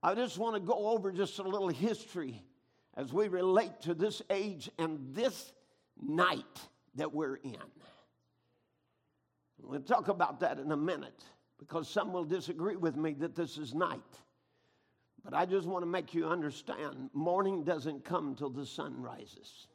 I 0.05 0.13
just 0.13 0.37
want 0.37 0.53
to 0.53 0.59
go 0.59 0.89
over 0.89 1.11
just 1.11 1.39
a 1.39 1.41
little 1.41 1.67
history 1.67 2.39
as 2.95 3.11
we 3.11 3.27
relate 3.27 3.81
to 3.81 3.95
this 3.95 4.21
age 4.29 4.69
and 4.77 4.99
this 5.15 5.51
night 5.99 6.59
that 6.93 7.11
we're 7.11 7.37
in. 7.37 7.57
We'll 9.59 9.81
talk 9.81 10.07
about 10.09 10.41
that 10.41 10.59
in 10.59 10.71
a 10.71 10.77
minute 10.77 11.23
because 11.57 11.89
some 11.89 12.13
will 12.13 12.23
disagree 12.23 12.75
with 12.75 12.95
me 12.95 13.13
that 13.13 13.33
this 13.33 13.57
is 13.57 13.73
night. 13.73 14.19
But 15.23 15.33
I 15.33 15.47
just 15.47 15.67
want 15.67 15.81
to 15.81 15.89
make 15.89 16.13
you 16.13 16.27
understand 16.27 17.09
morning 17.13 17.63
doesn't 17.63 18.05
come 18.05 18.35
till 18.35 18.51
the 18.51 18.67
sun 18.67 19.01
rises. 19.01 19.65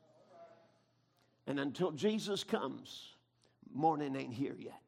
And 1.48 1.58
until 1.58 1.90
Jesus 1.90 2.44
comes, 2.44 3.16
morning 3.74 4.14
ain't 4.14 4.34
here 4.34 4.56
yet. 4.56 4.80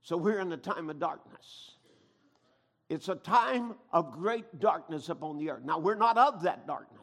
So 0.00 0.16
we're 0.16 0.40
in 0.40 0.50
a 0.50 0.56
time 0.56 0.88
of 0.88 0.98
darkness. 0.98 1.72
It's 2.88 3.08
a 3.08 3.14
time 3.14 3.74
of 3.92 4.12
great 4.12 4.60
darkness 4.60 5.08
upon 5.08 5.38
the 5.38 5.50
earth. 5.50 5.62
Now, 5.64 5.78
we're 5.78 5.94
not 5.94 6.18
of 6.18 6.42
that 6.42 6.66
darkness. 6.66 7.00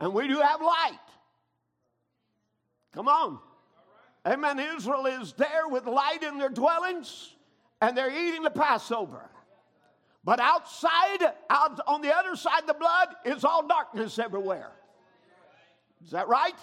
And 0.00 0.14
we 0.14 0.28
do 0.28 0.40
have 0.40 0.60
light. 0.60 0.98
Come 2.94 3.08
on. 3.08 3.38
Amen. 4.26 4.58
Israel 4.58 5.06
is 5.06 5.34
there 5.34 5.68
with 5.68 5.86
light 5.86 6.22
in 6.22 6.38
their 6.38 6.48
dwellings, 6.48 7.34
and 7.82 7.96
they're 7.96 8.10
eating 8.10 8.42
the 8.42 8.50
Passover. 8.50 9.30
But 10.24 10.40
outside, 10.40 11.34
out 11.50 11.80
on 11.86 12.00
the 12.00 12.14
other 12.14 12.34
side 12.34 12.66
the 12.66 12.74
blood, 12.74 13.08
is 13.26 13.44
all 13.44 13.66
darkness 13.66 14.18
everywhere. 14.18 14.72
Is 16.02 16.12
that 16.12 16.28
right? 16.28 16.54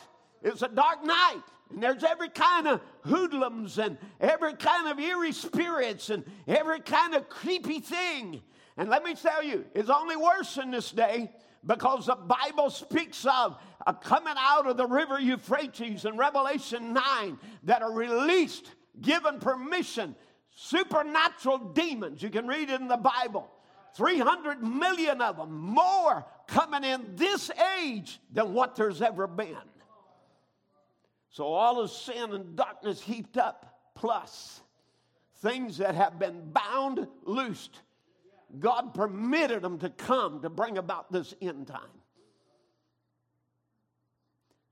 It's 0.42 0.64
a 0.64 0.68
dark 0.68 1.04
night. 1.04 1.44
And 1.74 1.82
there's 1.82 2.04
every 2.04 2.30
kind 2.30 2.68
of 2.68 2.82
hoodlums 3.04 3.78
and 3.78 3.98
every 4.20 4.54
kind 4.54 4.88
of 4.88 5.00
eerie 5.00 5.32
spirits 5.32 6.10
and 6.10 6.24
every 6.48 6.80
kind 6.80 7.14
of 7.14 7.30
creepy 7.30 7.80
thing. 7.80 8.42
And 8.78 8.90
let 8.90 9.04
me 9.04 9.16
tell 9.16 9.44
you, 9.44 9.66
it's 9.74 9.90
only 9.90 10.16
worse 10.16 10.58
in 10.58 10.72
this 10.72 10.92
day 10.92 11.32
because 11.66 12.08
the 12.08 12.16
Bible 12.16 12.70
speaks 12.70 13.26
of 13.26 13.58
coming 14.02 14.36
out 14.38 14.68
of 14.68 14.78
the 14.78 14.88
river 14.88 15.20
Euphrates 15.20 16.06
in 16.06 16.18
Revelation 16.18 16.94
9 16.94 17.38
that 17.64 17.82
are 17.82 17.92
released, 17.92 18.72
given 19.00 19.40
permission, 19.40 20.16
supernatural 20.56 21.58
demons. 21.58 22.22
You 22.24 22.30
can 22.30 22.48
read 22.48 22.70
it 22.70 22.82
in 22.82 22.88
the 22.88 22.98
Bible. 22.98 23.50
300 23.96 24.64
million 24.64 25.20
of 25.20 25.36
them, 25.36 25.54
more 25.54 26.26
coming 26.48 26.84
in 26.84 27.16
this 27.16 27.52
age 27.78 28.20
than 28.32 28.54
what 28.54 28.76
there's 28.76 29.02
ever 29.02 29.28
been. 29.28 29.58
So 31.32 31.46
all 31.46 31.80
of 31.80 31.90
sin 31.90 32.34
and 32.34 32.56
darkness 32.58 33.02
heaped 33.02 33.38
up, 33.38 33.80
plus 33.96 34.62
things 35.38 35.78
that 35.78 35.96
have 35.96 36.20
been 36.20 36.52
bound, 36.52 37.08
loosed. 37.24 37.80
God 38.60 38.94
permitted 38.94 39.62
them 39.62 39.80
to 39.80 39.90
come 39.90 40.42
to 40.42 40.50
bring 40.50 40.78
about 40.78 41.10
this 41.10 41.34
end 41.42 41.68
time, 41.68 41.80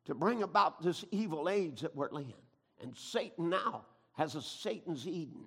to 0.05 0.13
bring 0.13 0.43
about 0.43 0.83
this 0.83 1.05
evil 1.11 1.47
age 1.47 1.79
that 1.81 1.95
we're 1.95 2.09
in. 2.09 2.33
And 2.81 2.95
Satan 2.95 3.49
now 3.49 3.85
has 4.13 4.35
a 4.35 4.41
Satan's 4.41 5.07
Eden. 5.07 5.45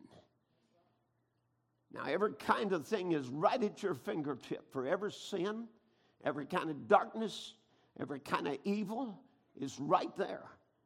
Now, 1.92 2.04
every 2.06 2.32
kind 2.32 2.72
of 2.72 2.86
thing 2.86 3.12
is 3.12 3.28
right 3.28 3.62
at 3.62 3.82
your 3.82 3.92
fingertip 3.92 4.72
for 4.72 4.86
every 4.86 5.12
sin, 5.12 5.68
every 6.24 6.46
kind 6.46 6.70
of 6.70 6.88
darkness, 6.88 7.52
every 8.00 8.18
kind 8.18 8.48
of 8.48 8.56
evil 8.64 9.20
is 9.60 9.78
right 9.78 10.14
there. 10.16 10.44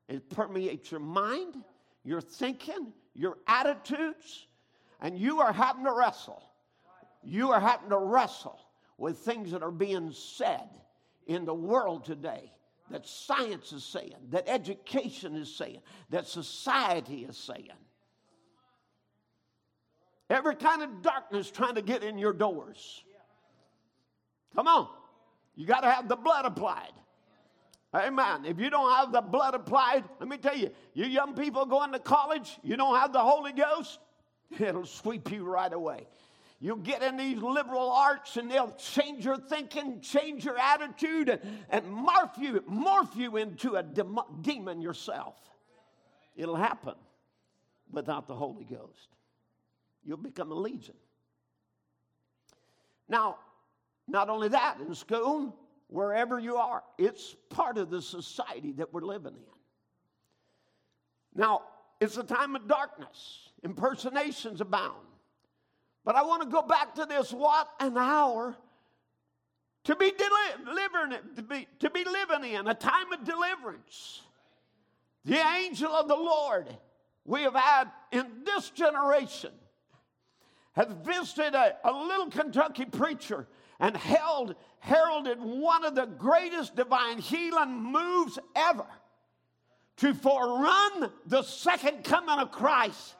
It 0.08 0.30
permeates 0.30 0.90
your 0.90 1.00
mind, 1.00 1.56
your 2.04 2.20
thinking, 2.20 2.92
your 3.14 3.38
attitudes, 3.46 4.46
and 5.00 5.18
you 5.18 5.40
are 5.40 5.52
having 5.52 5.84
to 5.84 5.92
wrestle. 5.92 6.42
You 7.22 7.50
are 7.50 7.60
having 7.60 7.90
to 7.90 7.98
wrestle 7.98 8.60
with 8.98 9.18
things 9.18 9.50
that 9.50 9.62
are 9.62 9.70
being 9.70 10.12
said 10.12 10.68
in 11.26 11.44
the 11.44 11.54
world 11.54 12.04
today 12.04 12.52
that 12.90 13.06
science 13.06 13.72
is 13.72 13.84
saying, 13.84 14.14
that 14.30 14.48
education 14.48 15.34
is 15.34 15.54
saying, 15.54 15.80
that 16.10 16.26
society 16.26 17.24
is 17.24 17.36
saying. 17.36 17.70
Every 20.30 20.54
kind 20.54 20.82
of 20.82 21.02
darkness 21.02 21.50
trying 21.50 21.76
to 21.76 21.82
get 21.82 22.02
in 22.02 22.18
your 22.18 22.32
doors. 22.32 23.02
Come 24.54 24.68
on. 24.68 24.88
You 25.56 25.66
got 25.66 25.80
to 25.80 25.90
have 25.90 26.08
the 26.08 26.16
blood 26.16 26.44
applied. 26.44 26.92
Amen. 27.96 28.44
If 28.44 28.60
you 28.60 28.68
don't 28.68 28.94
have 28.94 29.10
the 29.10 29.22
blood 29.22 29.54
applied, 29.54 30.04
let 30.20 30.28
me 30.28 30.36
tell 30.36 30.56
you, 30.56 30.70
you 30.92 31.06
young 31.06 31.34
people 31.34 31.64
going 31.64 31.92
to 31.92 31.98
college, 31.98 32.58
you 32.62 32.76
don't 32.76 32.96
have 32.96 33.12
the 33.12 33.20
Holy 33.20 33.52
Ghost, 33.52 33.98
it'll 34.58 34.84
sweep 34.84 35.32
you 35.32 35.44
right 35.44 35.72
away. 35.72 36.06
You'll 36.60 36.76
get 36.76 37.02
in 37.02 37.16
these 37.16 37.38
liberal 37.38 37.90
arts 37.90 38.36
and 38.36 38.50
they'll 38.50 38.72
change 38.72 39.24
your 39.24 39.38
thinking, 39.38 40.00
change 40.00 40.44
your 40.44 40.58
attitude, 40.58 41.28
and, 41.28 41.40
and 41.70 41.84
morph, 41.86 42.36
you, 42.38 42.60
morph 42.62 43.14
you 43.16 43.36
into 43.36 43.76
a 43.76 43.82
dem- 43.82 44.18
demon 44.42 44.80
yourself. 44.80 45.36
It'll 46.34 46.56
happen 46.56 46.94
without 47.90 48.26
the 48.26 48.34
Holy 48.34 48.64
Ghost. 48.64 49.08
You'll 50.04 50.16
become 50.18 50.50
a 50.52 50.54
legion. 50.54 50.94
Now, 53.08 53.38
not 54.08 54.28
only 54.28 54.48
that, 54.48 54.78
in 54.80 54.94
school, 54.94 55.54
wherever 55.88 56.38
you 56.38 56.56
are, 56.56 56.82
it's 56.98 57.36
part 57.50 57.78
of 57.78 57.90
the 57.90 58.02
society 58.02 58.72
that 58.72 58.92
we're 58.92 59.02
living 59.02 59.34
in. 59.34 59.56
Now, 61.34 61.62
it's 62.00 62.16
a 62.16 62.24
time 62.24 62.56
of 62.56 62.66
darkness, 62.66 63.50
impersonations 63.62 64.60
abound. 64.60 65.06
But 66.04 66.16
I 66.16 66.22
want 66.22 66.42
to 66.42 66.48
go 66.48 66.62
back 66.62 66.94
to 66.96 67.04
this 67.04 67.32
what 67.32 67.68
an 67.80 67.96
hour 67.96 68.56
to 69.84 69.96
be 69.96 70.12
delivering 70.64 71.20
to 71.36 71.42
be, 71.42 71.68
to 71.78 71.90
be 71.90 72.04
living 72.04 72.52
in, 72.52 72.66
a 72.66 72.74
time 72.74 73.12
of 73.12 73.24
deliverance. 73.24 74.22
The 75.24 75.38
angel 75.38 75.90
of 75.92 76.08
the 76.08 76.16
Lord 76.16 76.68
we 77.24 77.42
have 77.42 77.54
had 77.54 77.90
in 78.12 78.26
this 78.44 78.70
generation 78.70 79.52
has 80.72 80.88
visited 81.04 81.54
a, 81.54 81.76
a 81.84 81.92
little 81.92 82.30
Kentucky 82.30 82.84
preacher 82.84 83.46
and 83.80 83.96
held, 83.96 84.54
heralded 84.78 85.38
one 85.40 85.84
of 85.84 85.94
the 85.94 86.06
greatest 86.06 86.76
divine 86.76 87.18
healing 87.18 87.82
moves 87.82 88.38
ever 88.54 88.86
to 89.98 90.12
forerun 90.12 91.10
the 91.26 91.42
second 91.42 92.04
coming 92.04 92.38
of 92.38 92.50
Christ, 92.50 93.14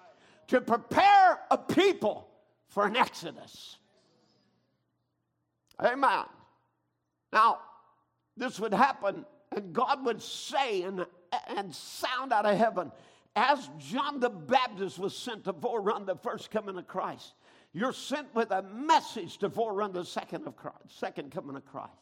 to 0.48 0.60
prepare 0.60 1.40
a 1.50 1.58
people 1.58 2.28
for 2.68 2.86
an 2.86 2.96
exodus. 2.96 3.76
Amen. 5.82 6.24
Now, 7.32 7.58
this 8.36 8.60
would 8.60 8.74
happen, 8.74 9.24
and 9.52 9.72
God 9.72 10.04
would 10.04 10.22
say 10.22 10.82
and, 10.82 11.06
and 11.48 11.74
sound 11.74 12.32
out 12.32 12.46
of 12.46 12.56
heaven, 12.56 12.92
as 13.34 13.68
John 13.78 14.20
the 14.20 14.30
Baptist 14.30 14.98
was 14.98 15.16
sent 15.16 15.44
to 15.44 15.52
forerun 15.52 16.06
the 16.06 16.16
first 16.16 16.50
coming 16.50 16.76
of 16.78 16.86
Christ. 16.86 17.34
You're 17.76 17.92
sent 17.92 18.34
with 18.34 18.52
a 18.52 18.62
message 18.62 19.36
to 19.38 19.50
forerun 19.50 19.92
the 19.92 20.02
second 20.02 20.46
of 20.46 20.56
Christ, 20.56 20.98
second 20.98 21.30
coming 21.30 21.56
of 21.56 21.66
Christ. 21.66 21.92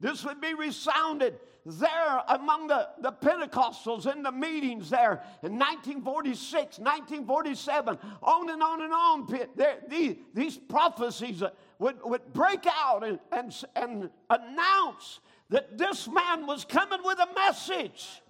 This 0.00 0.24
would 0.24 0.40
be 0.40 0.52
resounded 0.52 1.38
there 1.64 2.22
among 2.26 2.66
the, 2.66 2.88
the 3.00 3.12
Pentecostals 3.12 4.12
in 4.12 4.24
the 4.24 4.32
meetings 4.32 4.90
there 4.90 5.22
in 5.44 5.60
1946, 5.60 6.80
1947, 6.80 7.98
on 8.20 8.50
and 8.50 8.60
on 8.60 8.82
and 8.82 8.92
on. 8.92 9.46
There, 9.54 9.76
these, 9.88 10.16
these 10.34 10.56
prophecies 10.56 11.40
uh, 11.40 11.50
would, 11.78 11.98
would 12.02 12.32
break 12.32 12.66
out 12.66 13.06
and, 13.06 13.20
and, 13.30 13.54
and 13.76 14.10
announce 14.28 15.20
that 15.50 15.78
this 15.78 16.08
man 16.08 16.48
was 16.48 16.64
coming 16.64 17.00
with 17.04 17.20
a 17.20 17.32
message 17.32 18.22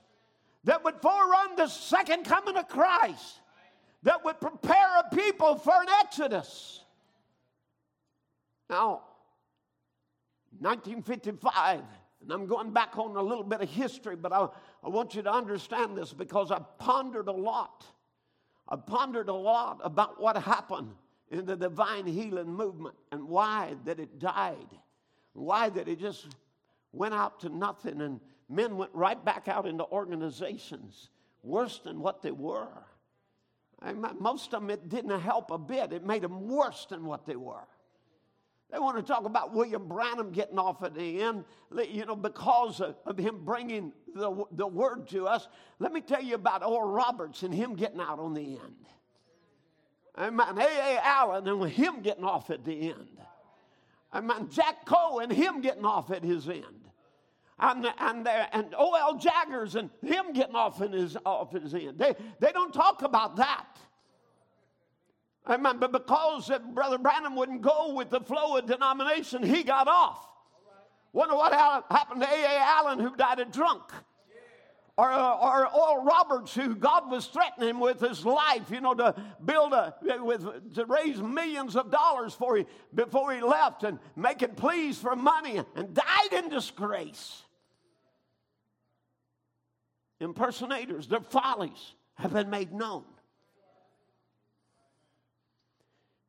that 0.65 0.85
would 0.85 1.01
forerun 1.01 1.57
the 1.57 1.69
second 1.69 2.27
coming 2.27 2.59
of 2.59 2.69
Christ, 2.69 3.41
that 4.03 4.25
would 4.25 4.41
prepare 4.41 5.01
a 5.01 5.15
people 5.15 5.57
for 5.57 5.75
an 5.75 5.89
exodus. 6.01 6.81
Now, 8.69 9.03
1955, 10.59 11.83
and 12.23 12.33
I'm 12.33 12.47
going 12.47 12.73
back 12.73 12.99
on 12.99 13.17
a 13.17 13.23
little 13.23 13.45
bit 13.45 13.61
of 13.61 13.71
history, 13.71 14.17
but 14.17 14.33
I, 14.33 14.49
I 14.83 14.89
want 14.89 15.15
you 15.15 15.23
to 15.23 15.33
understand 15.33 15.97
this 15.97 16.13
because 16.13 16.51
I 16.51 16.61
pondered 16.79 17.29
a 17.29 17.33
lot. 17.33 17.85
I 18.69 18.77
pondered 18.77 19.29
a 19.29 19.35
lot 19.35 19.81
about 19.85 20.21
what 20.21 20.37
happened 20.37 20.93
in 21.31 21.45
the 21.45 21.57
divine 21.57 22.07
healing 22.07 22.53
movement 22.53 22.95
and 23.13 23.29
why 23.29 23.75
that 23.85 24.01
it 24.01 24.19
died, 24.19 24.67
why 25.35 25.69
that 25.69 25.89
it 25.89 26.01
just 26.01 26.27
went 26.93 27.15
out 27.15 27.41
to 27.41 27.49
nothing, 27.49 28.01
and 28.01 28.21
men 28.49 28.77
went 28.77 28.93
right 28.95 29.23
back 29.25 29.49
out 29.49 29.67
into 29.67 29.85
organizations 29.85 31.11
worse 31.43 31.79
than 31.79 32.01
what 32.01 32.23
they 32.23 32.31
were. 32.31 32.69
Most 34.19 34.55
of 34.55 34.63
them, 34.63 34.71
it 34.71 34.89
didn't 34.89 35.19
help 35.21 35.51
a 35.51 35.59
bit. 35.59 35.93
It 35.93 36.05
made 36.05 36.23
them 36.23 36.49
worse 36.49 36.87
than 36.89 37.05
what 37.05 37.27
they 37.27 37.37
were. 37.37 37.67
They 38.71 38.79
want 38.81 38.97
to 38.97 39.03
talk 39.03 39.25
about 39.25 39.55
William 39.55 39.87
Branham 39.87 40.33
getting 40.33 40.59
off 40.59 40.83
at 40.83 40.95
the 40.95 41.23
end, 41.23 41.45
you 41.89 42.05
know, 42.05 42.17
because 42.17 42.81
of, 42.81 42.97
of 43.07 43.17
him 43.17 43.45
bringing 43.45 43.93
the, 44.15 44.45
the 44.53 44.67
word 44.67 45.09
to 45.11 45.29
us. 45.29 45.47
Let 45.79 45.93
me 45.93 46.01
tell 46.01 46.23
you 46.23 46.35
about 46.35 46.65
Oral 46.65 46.91
Roberts 46.91 47.43
and 47.45 47.55
him 47.55 47.75
getting 47.75 48.01
out 48.01 48.19
on 48.19 48.35
the 48.35 48.59
end. 48.59 48.87
Amen. 50.19 50.59
A.A. 50.59 50.99
Allen 51.03 51.47
and 51.47 51.71
him 51.71 52.01
getting 52.01 52.25
off 52.25 52.51
at 52.51 52.65
the 52.65 52.89
end. 52.91 53.19
Amen. 54.13 54.49
Jack 54.51 54.85
Coe 54.87 55.21
and 55.21 55.31
him 55.31 55.61
getting 55.61 55.85
off 55.85 56.11
at 56.11 56.25
his 56.25 56.49
end. 56.49 56.65
And, 57.59 57.87
and, 57.99 58.29
and 58.29 58.75
O.L. 58.77 59.17
Jaggers 59.17 59.77
and 59.77 59.89
him 60.03 60.33
getting 60.35 60.55
off, 60.55 60.83
in 60.83 60.93
his, 60.93 61.17
off 61.25 61.53
his 61.53 61.75
end. 61.75 61.99
They, 61.99 62.15
they 62.39 62.53
don't 62.53 62.73
talk 62.73 63.03
about 63.03 63.37
that. 63.37 63.67
Amen. 65.49 65.79
But 65.79 65.93
because 65.93 66.51
Brother 66.75 66.99
Branham 66.99 67.37
wouldn't 67.37 67.63
go 67.63 67.95
with 67.95 68.11
the 68.11 68.21
flow 68.21 68.57
of 68.57 68.67
denomination, 68.67 69.43
he 69.43 69.63
got 69.63 69.89
off. 69.89 70.27
Wonder 71.13 71.35
what 71.35 71.53
happened 71.53 72.21
to 72.21 72.29
A.A. 72.29 72.59
Allen, 72.59 72.99
who 72.99 73.17
died 73.17 73.39
a 73.39 73.47
drunk. 73.47 73.85
Or, 74.99 75.11
or 75.11 75.67
Oral 75.67 76.05
Roberts, 76.05 76.55
who 76.55 76.75
God 76.75 77.11
was 77.11 77.27
threatening 77.27 77.79
with 77.81 78.01
his 78.01 78.25
life, 78.25 78.71
you 78.71 78.81
know, 78.81 78.95
to 78.95 79.15
build 79.45 79.73
a, 79.75 79.95
with, 80.21 80.75
to 80.75 80.87
raise 80.87 81.19
millions 81.21 81.77
of 81.77 81.91
dollars 81.91 82.35
for 82.35 82.57
him 82.57 82.67
before 82.95 83.33
he 83.35 83.43
left 83.43 83.83
and 83.83 83.99
making 84.15 84.55
pleas 84.57 84.99
for 84.99 85.15
money 85.15 85.61
and 85.75 85.95
died 85.95 86.33
in 86.33 86.49
disgrace. 86.49 87.46
Impersonators, 90.21 91.09
their 91.09 91.21
follies 91.21 91.95
have 92.15 92.33
been 92.33 92.51
made 92.51 92.73
known. 92.73 93.05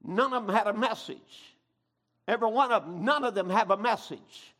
None 0.03 0.33
of 0.33 0.45
them 0.45 0.55
had 0.55 0.67
a 0.67 0.73
message. 0.73 1.55
Every 2.27 2.49
one 2.49 2.71
of 2.71 2.85
them, 2.85 3.05
none 3.05 3.23
of 3.23 3.35
them 3.35 3.49
have 3.49 3.71
a 3.71 3.77
message. 3.77 4.53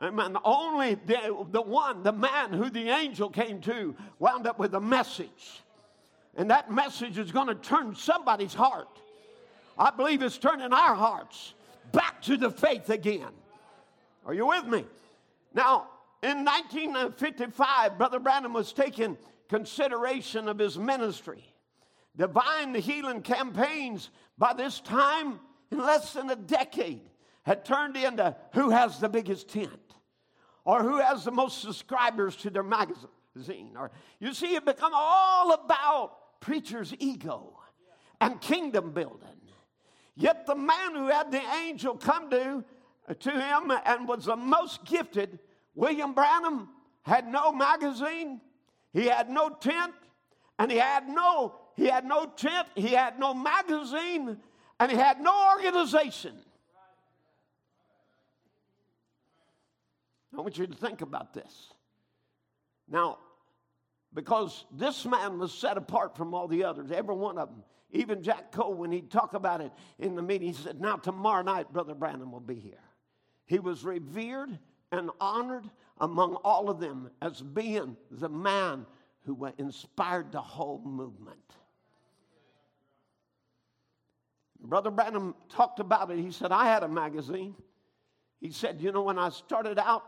Amen. 0.00 0.36
Only 0.44 0.94
the, 0.94 1.46
the 1.50 1.62
one, 1.62 2.02
the 2.02 2.12
man 2.12 2.52
who 2.52 2.70
the 2.70 2.88
angel 2.88 3.30
came 3.30 3.60
to, 3.62 3.94
wound 4.18 4.46
up 4.46 4.58
with 4.58 4.74
a 4.74 4.80
message. 4.80 5.62
And 6.36 6.50
that 6.50 6.72
message 6.72 7.18
is 7.18 7.30
going 7.30 7.48
to 7.48 7.54
turn 7.54 7.94
somebody's 7.94 8.54
heart. 8.54 8.88
I 9.78 9.90
believe 9.90 10.22
it's 10.22 10.38
turning 10.38 10.72
our 10.72 10.94
hearts 10.94 11.54
back 11.92 12.20
to 12.22 12.36
the 12.36 12.50
faith 12.50 12.90
again. 12.90 13.30
Are 14.26 14.34
you 14.34 14.46
with 14.46 14.66
me? 14.66 14.84
Now, 15.54 15.88
in 16.22 16.44
1955, 16.44 17.98
Brother 17.98 18.18
Branham 18.18 18.52
was 18.52 18.72
taking 18.72 19.16
consideration 19.48 20.48
of 20.48 20.58
his 20.58 20.78
ministry 20.78 21.52
divine 22.16 22.74
healing 22.74 23.22
campaigns 23.22 24.10
by 24.38 24.52
this 24.52 24.80
time, 24.80 25.40
in 25.70 25.78
less 25.78 26.12
than 26.12 26.30
a 26.30 26.36
decade, 26.36 27.08
had 27.44 27.64
turned 27.64 27.96
into 27.96 28.36
who 28.52 28.70
has 28.70 28.98
the 28.98 29.08
biggest 29.08 29.48
tent 29.48 29.94
or 30.64 30.82
who 30.82 30.98
has 30.98 31.24
the 31.24 31.30
most 31.30 31.60
subscribers 31.60 32.36
to 32.36 32.50
their 32.50 32.62
magazine. 32.62 33.72
Or 33.76 33.90
you 34.20 34.32
see, 34.34 34.54
it 34.54 34.64
become 34.64 34.92
all 34.94 35.52
about 35.52 36.40
preacher's 36.40 36.94
ego 36.98 37.58
and 38.20 38.40
kingdom 38.40 38.92
building. 38.92 39.28
Yet 40.14 40.46
the 40.46 40.54
man 40.54 40.94
who 40.94 41.08
had 41.08 41.32
the 41.32 41.42
angel 41.64 41.96
come 41.96 42.30
to, 42.30 42.64
to 43.18 43.30
him 43.30 43.72
and 43.84 44.06
was 44.06 44.26
the 44.26 44.36
most 44.36 44.84
gifted, 44.84 45.38
William 45.74 46.14
Branham, 46.14 46.68
had 47.02 47.26
no 47.26 47.52
magazine, 47.52 48.40
he 48.92 49.06
had 49.06 49.28
no 49.28 49.48
tent, 49.48 49.92
and 50.58 50.70
he 50.70 50.78
had 50.78 51.08
no 51.08 51.56
he 51.74 51.86
had 51.86 52.04
no 52.04 52.26
tent, 52.26 52.68
he 52.74 52.88
had 52.88 53.18
no 53.18 53.32
magazine, 53.32 54.36
and 54.78 54.90
he 54.90 54.96
had 54.96 55.20
no 55.20 55.56
organization. 55.56 56.34
I 60.36 60.40
want 60.40 60.58
you 60.58 60.66
to 60.66 60.74
think 60.74 61.02
about 61.02 61.34
this. 61.34 61.72
Now, 62.88 63.18
because 64.14 64.64
this 64.70 65.04
man 65.04 65.38
was 65.38 65.52
set 65.52 65.76
apart 65.76 66.16
from 66.16 66.34
all 66.34 66.48
the 66.48 66.64
others, 66.64 66.90
every 66.90 67.14
one 67.14 67.38
of 67.38 67.48
them. 67.48 67.62
Even 67.90 68.22
Jack 68.22 68.52
Coe, 68.52 68.70
when 68.70 68.90
he'd 68.90 69.10
talk 69.10 69.34
about 69.34 69.60
it 69.60 69.70
in 69.98 70.14
the 70.14 70.22
meeting, 70.22 70.48
he 70.48 70.54
said, 70.54 70.80
Now, 70.80 70.96
tomorrow 70.96 71.42
night, 71.42 71.70
Brother 71.72 71.94
Branham 71.94 72.32
will 72.32 72.40
be 72.40 72.54
here. 72.54 72.82
He 73.44 73.58
was 73.58 73.84
revered 73.84 74.58
and 74.92 75.10
honored 75.20 75.68
among 76.00 76.34
all 76.36 76.70
of 76.70 76.78
them 76.78 77.10
as 77.20 77.40
being 77.40 77.96
the 78.10 78.28
man 78.28 78.86
who 79.24 79.48
inspired 79.58 80.30
the 80.30 80.40
whole 80.40 80.80
movement. 80.84 81.38
Brother 84.60 84.90
Branham 84.90 85.34
talked 85.48 85.80
about 85.80 86.10
it. 86.10 86.18
He 86.18 86.30
said, 86.30 86.52
I 86.52 86.66
had 86.66 86.82
a 86.82 86.88
magazine. 86.88 87.54
He 88.40 88.50
said, 88.50 88.80
You 88.80 88.92
know, 88.92 89.02
when 89.02 89.18
I 89.18 89.30
started 89.30 89.78
out, 89.78 90.04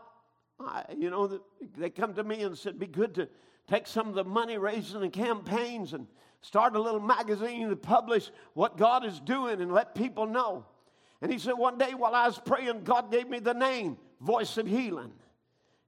I, 0.59 0.83
you 0.97 1.09
know, 1.09 1.41
they 1.77 1.89
come 1.89 2.13
to 2.13 2.23
me 2.23 2.43
and 2.43 2.57
said, 2.57 2.79
Be 2.79 2.87
good 2.87 3.15
to 3.15 3.27
take 3.67 3.87
some 3.87 4.07
of 4.07 4.15
the 4.15 4.23
money 4.23 4.57
raising 4.57 5.01
the 5.01 5.09
campaigns 5.09 5.93
and 5.93 6.07
start 6.41 6.75
a 6.75 6.81
little 6.81 7.01
magazine 7.01 7.69
to 7.69 7.75
publish 7.75 8.29
what 8.53 8.77
God 8.77 9.03
is 9.03 9.19
doing 9.19 9.59
and 9.61 9.73
let 9.73 9.95
people 9.95 10.25
know. 10.25 10.65
And 11.21 11.31
he 11.31 11.39
said, 11.39 11.53
One 11.53 11.77
day 11.77 11.93
while 11.93 12.15
I 12.15 12.27
was 12.27 12.39
praying, 12.39 12.83
God 12.83 13.11
gave 13.11 13.27
me 13.27 13.39
the 13.39 13.53
name 13.53 13.97
Voice 14.25 14.57
of 14.57 14.67
Healing. 14.67 15.13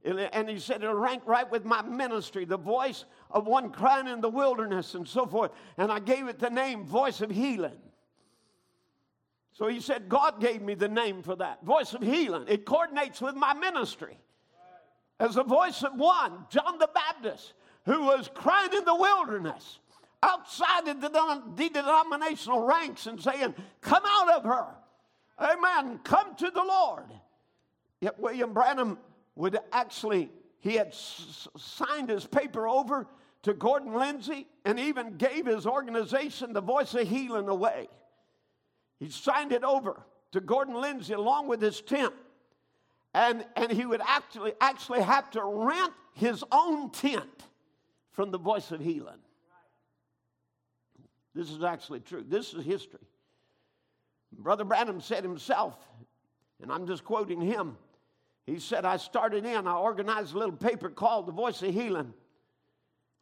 And 0.06 0.47
he 0.47 0.60
said, 0.60 0.84
It'll 0.84 0.95
rank 0.95 1.23
right 1.26 1.50
with 1.52 1.65
my 1.65 1.82
ministry, 1.82 2.45
the 2.45 2.58
voice 2.58 3.04
of 3.32 3.47
one 3.47 3.71
crying 3.71 4.08
in 4.08 4.21
the 4.21 4.30
wilderness 4.30 4.93
and 4.93 5.08
so 5.08 5.26
forth. 5.26 5.52
And 5.78 5.91
I 5.91 6.00
gave 6.00 6.28
it 6.28 6.39
the 6.39 6.50
name 6.50 6.86
Voice 6.86 7.19
of 7.21 7.30
Healing. 7.30 7.80
So 9.52 9.67
he 9.67 9.82
said, 9.82 10.08
God 10.08 10.39
gave 10.39 10.62
me 10.62 10.76
the 10.76 10.88
name 10.88 11.23
for 11.23 11.36
that 11.38 11.65
Voice 11.65 11.93
of 11.93 12.02
Healing. 12.02 12.45
It 12.47 12.63
coordinates 12.63 13.19
with 13.19 13.36
my 13.36 13.54
ministry. 13.54 14.17
As 15.19 15.34
the 15.34 15.43
voice 15.43 15.82
of 15.82 15.95
one, 15.95 16.45
John 16.52 16.78
the 16.78 16.89
Baptist, 16.93 17.54
who 17.86 18.04
was 18.04 18.30
crying 18.36 18.69
in 18.78 18.86
the 18.86 18.95
wilderness 18.95 19.80
outside 20.21 20.88
of 20.88 21.02
the 21.02 21.69
denominational 21.69 22.67
ranks 22.67 23.08
and 23.08 23.19
saying, 23.19 23.56
Come 23.82 24.04
out 24.06 24.30
of 24.30 24.43
her. 24.43 24.67
Amen. 25.39 26.00
Come 26.04 26.36
to 26.36 26.52
the 26.52 26.63
Lord. 26.63 27.12
Yet 28.02 28.20
William 28.20 28.54
Branham 28.54 28.98
would 29.36 29.58
actually, 29.72 30.30
he 30.60 30.76
had 30.76 30.88
s- 30.88 31.48
signed 31.58 32.10
his 32.10 32.26
paper 32.26 32.68
over 32.68 33.08
to 33.44 33.54
Gordon 33.54 33.94
Lindsay 33.94 34.48
and 34.66 34.80
even 34.80 35.18
gave 35.18 35.46
his 35.46 35.66
organization, 35.66 36.54
the 36.54 36.62
Voice 36.62 36.94
of 36.94 37.08
Healing, 37.08 37.48
away. 37.48 37.88
He 39.00 39.10
signed 39.10 39.52
it 39.52 39.64
over 39.64 40.04
to 40.32 40.42
Gordon 40.42 40.76
Lindsay 40.76 41.14
along 41.14 41.48
with 41.48 41.62
his 41.62 41.82
tent. 41.82 42.14
And, 43.14 43.46
and 43.56 43.72
he 43.72 43.86
would 43.86 44.02
actually, 44.06 44.54
actually 44.62 45.02
have 45.02 45.32
to 45.32 45.44
rent 45.44 45.94
his 46.14 46.44
own 46.52 46.92
tent 46.92 47.44
from 48.12 48.32
the 48.32 48.38
Voice 48.38 48.72
of 48.72 48.80
Healing. 48.80 49.20
This 51.34 51.52
is 51.52 51.64
actually 51.64 52.00
true. 52.00 52.24
This 52.28 52.54
is 52.54 52.66
history. 52.66 53.00
Brother 54.32 54.66
Branham 54.66 55.02
said 55.02 55.24
himself, 55.24 55.76
and 56.62 56.72
I'm 56.72 56.86
just 56.88 57.04
quoting 57.04 57.40
him. 57.42 57.78
He 58.48 58.60
said, 58.60 58.86
I 58.86 58.96
started 58.96 59.46
in, 59.46 59.68
I 59.68 59.76
organized 59.76 60.34
a 60.34 60.38
little 60.38 60.56
paper 60.56 60.90
called 60.90 61.28
The 61.28 61.34
Voice 61.34 61.62
of 61.62 61.74
Healing. 61.74 62.14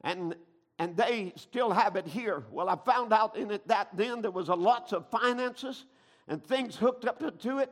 And, 0.02 0.36
and 0.78 0.96
they 0.96 1.34
still 1.36 1.72
have 1.72 1.96
it 1.96 2.06
here. 2.06 2.44
Well, 2.52 2.70
I 2.70 2.76
found 2.76 3.12
out 3.12 3.36
in 3.36 3.50
it 3.50 3.68
that 3.68 3.90
then 3.98 4.22
there 4.22 4.30
was 4.30 4.50
a 4.50 4.54
lots 4.54 4.94
of 4.94 5.10
finances 5.10 5.86
and 6.28 6.44
things 6.44 6.76
hooked 6.76 7.06
up 7.06 7.40
to 7.40 7.58
it. 7.58 7.72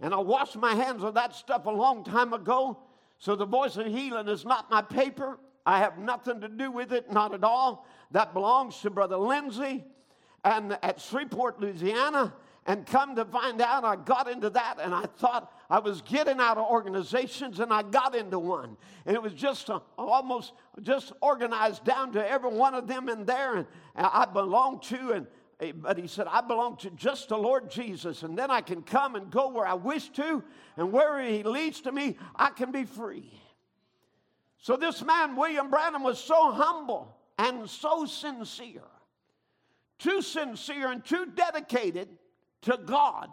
And 0.00 0.14
I 0.14 0.18
washed 0.18 0.56
my 0.56 0.74
hands 0.74 1.04
of 1.04 1.12
that 1.14 1.34
stuff 1.34 1.66
a 1.66 1.70
long 1.70 2.04
time 2.04 2.32
ago. 2.32 2.78
So 3.18 3.36
the 3.36 3.44
Voice 3.44 3.76
of 3.76 3.86
Healing 3.86 4.28
is 4.28 4.46
not 4.46 4.70
my 4.70 4.80
paper. 4.80 5.38
I 5.66 5.80
have 5.80 5.98
nothing 5.98 6.40
to 6.40 6.48
do 6.48 6.70
with 6.70 6.90
it, 6.90 7.12
not 7.12 7.34
at 7.34 7.44
all. 7.44 7.86
That 8.12 8.32
belongs 8.32 8.80
to 8.80 8.88
Brother 8.88 9.18
Lindsay 9.18 9.84
and 10.42 10.78
at 10.82 11.02
Shreveport, 11.02 11.60
Louisiana. 11.60 12.32
And 12.66 12.86
come 12.86 13.14
to 13.16 13.26
find 13.26 13.60
out, 13.60 13.84
I 13.84 13.96
got 13.96 14.28
into 14.28 14.48
that 14.50 14.78
and 14.80 14.94
I 14.94 15.02
thought 15.02 15.52
I 15.68 15.80
was 15.80 16.00
getting 16.00 16.40
out 16.40 16.56
of 16.56 16.66
organizations 16.66 17.60
and 17.60 17.70
I 17.70 17.82
got 17.82 18.14
into 18.14 18.38
one. 18.38 18.78
And 19.04 19.14
it 19.14 19.22
was 19.22 19.34
just 19.34 19.68
a, 19.68 19.82
almost 19.98 20.52
just 20.80 21.12
organized 21.20 21.84
down 21.84 22.12
to 22.12 22.26
every 22.26 22.48
one 22.48 22.74
of 22.74 22.86
them 22.86 23.10
in 23.10 23.26
there. 23.26 23.56
And, 23.56 23.66
and 23.94 24.06
I 24.06 24.24
belonged 24.24 24.82
to, 24.84 25.12
and 25.12 25.26
eh, 25.60 25.72
but 25.74 25.98
he 25.98 26.06
said, 26.06 26.26
I 26.26 26.40
belong 26.40 26.78
to 26.78 26.90
just 26.90 27.28
the 27.28 27.36
Lord 27.36 27.70
Jesus. 27.70 28.22
And 28.22 28.36
then 28.36 28.50
I 28.50 28.62
can 28.62 28.80
come 28.80 29.14
and 29.14 29.30
go 29.30 29.48
where 29.50 29.66
I 29.66 29.74
wish 29.74 30.08
to. 30.10 30.42
And 30.78 30.90
where 30.90 31.22
he 31.22 31.42
leads 31.42 31.82
to 31.82 31.92
me, 31.92 32.16
I 32.34 32.48
can 32.48 32.72
be 32.72 32.84
free. 32.84 33.38
So 34.56 34.78
this 34.78 35.04
man, 35.04 35.36
William 35.36 35.68
Branham, 35.68 36.02
was 36.02 36.18
so 36.18 36.50
humble 36.50 37.14
and 37.38 37.68
so 37.68 38.06
sincere. 38.06 38.80
Too 39.98 40.22
sincere 40.22 40.90
and 40.90 41.04
too 41.04 41.26
dedicated 41.26 42.08
to 42.64 42.78
God 42.84 43.30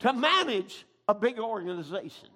to 0.00 0.12
manage 0.12 0.86
a 1.08 1.14
big 1.14 1.38
organization. 1.38 2.28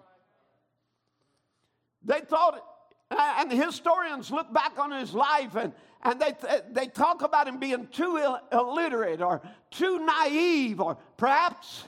They 2.05 2.21
thought, 2.21 2.63
uh, 3.11 3.35
and 3.39 3.51
the 3.51 3.57
historians 3.57 4.31
look 4.31 4.53
back 4.53 4.79
on 4.79 4.93
his 4.93 5.15
life 5.15 5.57
and, 5.57 5.73
and 6.03 6.21
they, 6.21 6.35
uh, 6.49 6.61
they 6.71 6.87
talk 6.87 7.23
about 7.23 7.49
him 7.49 7.59
being 7.59 7.89
too 7.89 8.39
illiterate 8.53 9.21
or 9.21 9.43
too 9.71 10.05
naive, 10.05 10.81
or 10.81 10.97
perhaps 11.17 11.85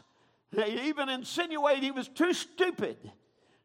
they 0.53 0.83
even 0.83 1.09
insinuate 1.09 1.83
he 1.83 1.91
was 1.91 2.09
too 2.09 2.33
stupid 2.33 2.97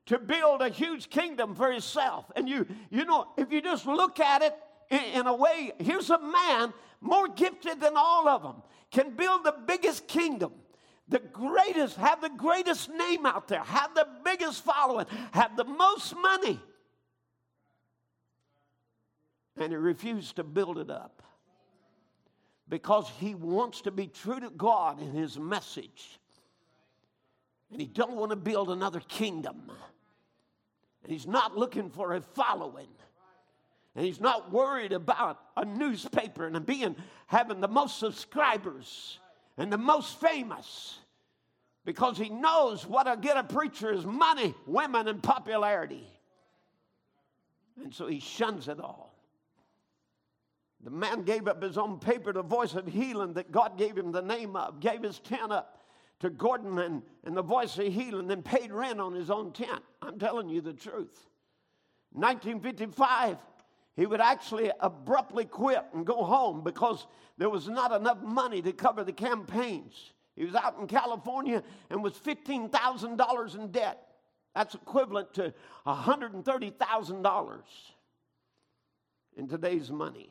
to 0.05 0.19
build 0.19 0.61
a 0.61 0.69
huge 0.69 1.09
kingdom 1.09 1.55
for 1.55 1.71
himself. 1.71 2.31
And 2.35 2.47
you, 2.47 2.67
you 2.91 3.05
know, 3.05 3.27
if 3.37 3.51
you 3.51 3.61
just 3.61 3.87
look 3.87 4.19
at 4.19 4.43
it 4.43 4.55
in, 4.91 5.21
in 5.21 5.27
a 5.27 5.35
way, 5.35 5.71
here's 5.79 6.11
a 6.11 6.19
man 6.19 6.73
more 7.01 7.27
gifted 7.27 7.81
than 7.81 7.93
all 7.95 8.27
of 8.27 8.43
them, 8.43 8.61
can 8.91 9.15
build 9.15 9.43
the 9.43 9.55
biggest 9.65 10.07
kingdom 10.07 10.51
the 11.07 11.19
greatest, 11.19 11.97
have 11.97 12.21
the 12.21 12.29
greatest 12.29 12.89
name 12.89 13.25
out 13.25 13.47
there, 13.47 13.63
have 13.63 13.93
the 13.93 14.07
biggest 14.23 14.63
following, 14.63 15.05
have 15.31 15.55
the 15.55 15.63
most 15.63 16.15
money. 16.15 16.59
And 19.57 19.71
he 19.71 19.77
refused 19.77 20.37
to 20.37 20.43
build 20.43 20.77
it 20.77 20.89
up 20.89 21.21
because 22.67 23.09
he 23.19 23.35
wants 23.35 23.81
to 23.81 23.91
be 23.91 24.07
true 24.07 24.39
to 24.39 24.49
God 24.49 24.99
in 24.99 25.11
his 25.11 25.37
message. 25.37 26.19
And 27.71 27.79
he 27.79 27.87
don't 27.87 28.15
want 28.15 28.31
to 28.31 28.35
build 28.35 28.69
another 28.69 28.99
kingdom. 28.99 29.71
And 31.03 31.11
he's 31.11 31.27
not 31.27 31.57
looking 31.57 31.89
for 31.89 32.15
a 32.15 32.21
following. 32.21 32.87
And 33.95 34.05
he's 34.05 34.19
not 34.19 34.51
worried 34.51 34.91
about 34.91 35.39
a 35.55 35.63
newspaper 35.63 36.47
and 36.47 36.65
being 36.65 36.95
having 37.27 37.61
the 37.61 37.67
most 37.67 37.99
subscribers 37.99 39.19
and 39.57 39.71
the 39.71 39.77
most 39.77 40.19
famous 40.19 40.99
because 41.85 42.17
he 42.17 42.29
knows 42.29 42.85
what'll 42.85 43.15
get 43.15 43.37
a 43.37 43.43
preacher 43.43 43.93
is 43.93 44.05
money, 44.05 44.53
women, 44.65 45.07
and 45.07 45.21
popularity. 45.21 46.05
And 47.81 47.93
so 47.93 48.07
he 48.07 48.19
shuns 48.19 48.67
it 48.67 48.79
all. 48.79 49.13
The 50.83 50.91
man 50.91 51.23
gave 51.23 51.47
up 51.47 51.63
his 51.63 51.77
own 51.77 51.99
paper, 51.99 52.31
the 52.33 52.43
voice 52.43 52.73
of 52.73 52.87
healing 52.87 53.33
that 53.33 53.51
God 53.51 53.77
gave 53.77 53.97
him 53.97 54.11
the 54.11 54.21
name 54.21 54.55
of, 54.55 54.79
gave 54.79 55.01
his 55.01 55.19
tent 55.19 55.51
up 55.51 55.83
to 56.19 56.29
Gordon 56.29 56.79
and, 56.79 57.01
and 57.23 57.35
the 57.35 57.41
voice 57.41 57.77
of 57.77 57.91
healing, 57.91 58.27
then 58.27 58.41
paid 58.41 58.71
rent 58.71 59.01
on 59.01 59.13
his 59.13 59.29
own 59.29 59.51
tent. 59.51 59.81
I'm 60.01 60.19
telling 60.19 60.49
you 60.49 60.61
the 60.61 60.73
truth. 60.73 61.27
1955, 62.11 63.37
he 63.95 64.05
would 64.05 64.21
actually 64.21 64.71
abruptly 64.79 65.45
quit 65.45 65.83
and 65.93 66.05
go 66.05 66.23
home 66.23 66.63
because 66.63 67.07
there 67.37 67.49
was 67.49 67.67
not 67.67 67.91
enough 67.91 68.21
money 68.21 68.61
to 68.61 68.71
cover 68.73 69.03
the 69.03 69.13
campaigns. 69.13 70.11
He 70.35 70.43
was 70.43 70.55
out 70.55 70.77
in 70.79 70.87
California 70.87 71.63
and 71.89 72.03
was 72.03 72.13
$15,000 72.13 73.55
in 73.55 73.71
debt. 73.71 74.01
That's 74.53 74.75
equivalent 74.75 75.33
to 75.35 75.53
$130,000 75.87 77.59
in 79.37 79.47
today's 79.47 79.91
money. 79.91 80.29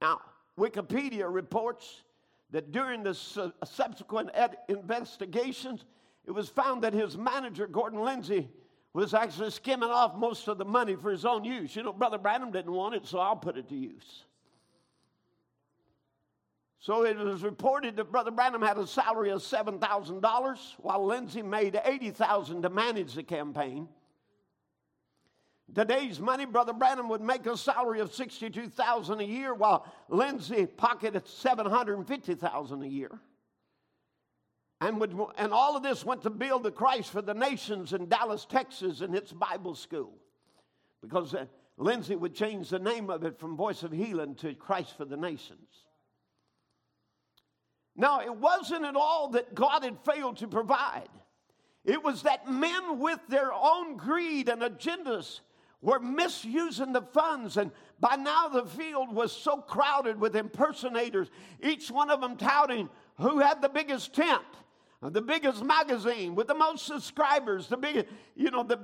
Now, 0.00 0.20
Wikipedia 0.58 1.32
reports 1.32 2.02
that 2.50 2.72
during 2.72 3.02
the 3.02 3.14
su- 3.14 3.52
subsequent 3.64 4.30
ed- 4.34 4.56
investigations, 4.68 5.84
it 6.24 6.30
was 6.30 6.48
found 6.48 6.82
that 6.82 6.94
his 6.94 7.16
manager, 7.16 7.66
Gordon 7.66 8.00
Lindsay, 8.00 8.48
was 8.94 9.14
actually 9.14 9.50
skimming 9.50 9.90
off 9.90 10.16
most 10.16 10.48
of 10.48 10.58
the 10.58 10.64
money 10.64 10.96
for 10.96 11.10
his 11.10 11.24
own 11.24 11.44
use. 11.44 11.76
You 11.76 11.82
know, 11.82 11.92
Brother 11.92 12.18
Branham 12.18 12.50
didn't 12.50 12.72
want 12.72 12.94
it, 12.94 13.06
so 13.06 13.18
I'll 13.18 13.36
put 13.36 13.56
it 13.56 13.68
to 13.68 13.76
use. 13.76 14.24
So 16.80 17.04
it 17.04 17.16
was 17.16 17.42
reported 17.42 17.96
that 17.96 18.10
Brother 18.10 18.30
Branham 18.30 18.62
had 18.62 18.78
a 18.78 18.86
salary 18.86 19.30
of 19.30 19.40
$7,000 19.40 20.58
while 20.78 21.04
Lindsay 21.04 21.42
made 21.42 21.74
$80,000 21.74 22.62
to 22.62 22.70
manage 22.70 23.14
the 23.14 23.22
campaign. 23.22 23.88
Today's 25.74 26.18
money, 26.18 26.46
Brother 26.46 26.72
Branham 26.72 27.10
would 27.10 27.20
make 27.20 27.44
a 27.44 27.56
salary 27.56 28.00
of 28.00 28.10
$62,000 28.10 29.20
a 29.20 29.24
year 29.24 29.52
while 29.52 29.86
Lindsay 30.08 30.64
pocketed 30.64 31.26
$750,000 31.26 32.84
a 32.84 32.88
year. 32.88 33.10
And, 34.80 35.00
would, 35.00 35.14
and 35.36 35.52
all 35.52 35.76
of 35.76 35.82
this 35.82 36.04
went 36.04 36.22
to 36.22 36.30
build 36.30 36.62
the 36.62 36.70
Christ 36.70 37.10
for 37.10 37.20
the 37.20 37.34
Nations 37.34 37.92
in 37.92 38.08
Dallas, 38.08 38.46
Texas, 38.48 39.00
and 39.00 39.14
its 39.14 39.32
Bible 39.32 39.74
school. 39.74 40.12
Because 41.02 41.34
uh, 41.34 41.46
Lindsay 41.76 42.14
would 42.14 42.34
change 42.34 42.68
the 42.70 42.78
name 42.78 43.10
of 43.10 43.24
it 43.24 43.38
from 43.38 43.56
Voice 43.56 43.82
of 43.82 43.90
Healing 43.90 44.36
to 44.36 44.54
Christ 44.54 44.96
for 44.96 45.04
the 45.04 45.16
Nations. 45.16 45.84
Now, 47.96 48.20
it 48.20 48.34
wasn't 48.34 48.84
at 48.84 48.94
all 48.94 49.30
that 49.30 49.54
God 49.54 49.82
had 49.82 49.98
failed 50.04 50.36
to 50.38 50.46
provide. 50.46 51.08
It 51.84 52.02
was 52.02 52.22
that 52.22 52.48
men 52.48 53.00
with 53.00 53.18
their 53.28 53.52
own 53.52 53.96
greed 53.96 54.48
and 54.48 54.62
agendas 54.62 55.40
were 55.80 55.98
misusing 55.98 56.92
the 56.92 57.02
funds. 57.02 57.56
And 57.56 57.72
by 57.98 58.14
now, 58.14 58.48
the 58.48 58.66
field 58.66 59.12
was 59.12 59.32
so 59.32 59.56
crowded 59.56 60.20
with 60.20 60.36
impersonators, 60.36 61.28
each 61.62 61.90
one 61.90 62.10
of 62.10 62.20
them 62.20 62.36
touting 62.36 62.88
who 63.18 63.38
had 63.40 63.60
the 63.60 63.68
biggest 63.68 64.14
tent, 64.14 64.42
Uh, 65.00 65.10
the 65.10 65.22
biggest 65.22 65.62
magazine 65.62 66.34
with 66.34 66.48
the 66.48 66.54
most 66.54 66.84
subscribers, 66.84 67.68
the 67.68 67.76
biggest, 67.76 68.06
you 68.34 68.50
know, 68.50 68.64
the, 68.64 68.80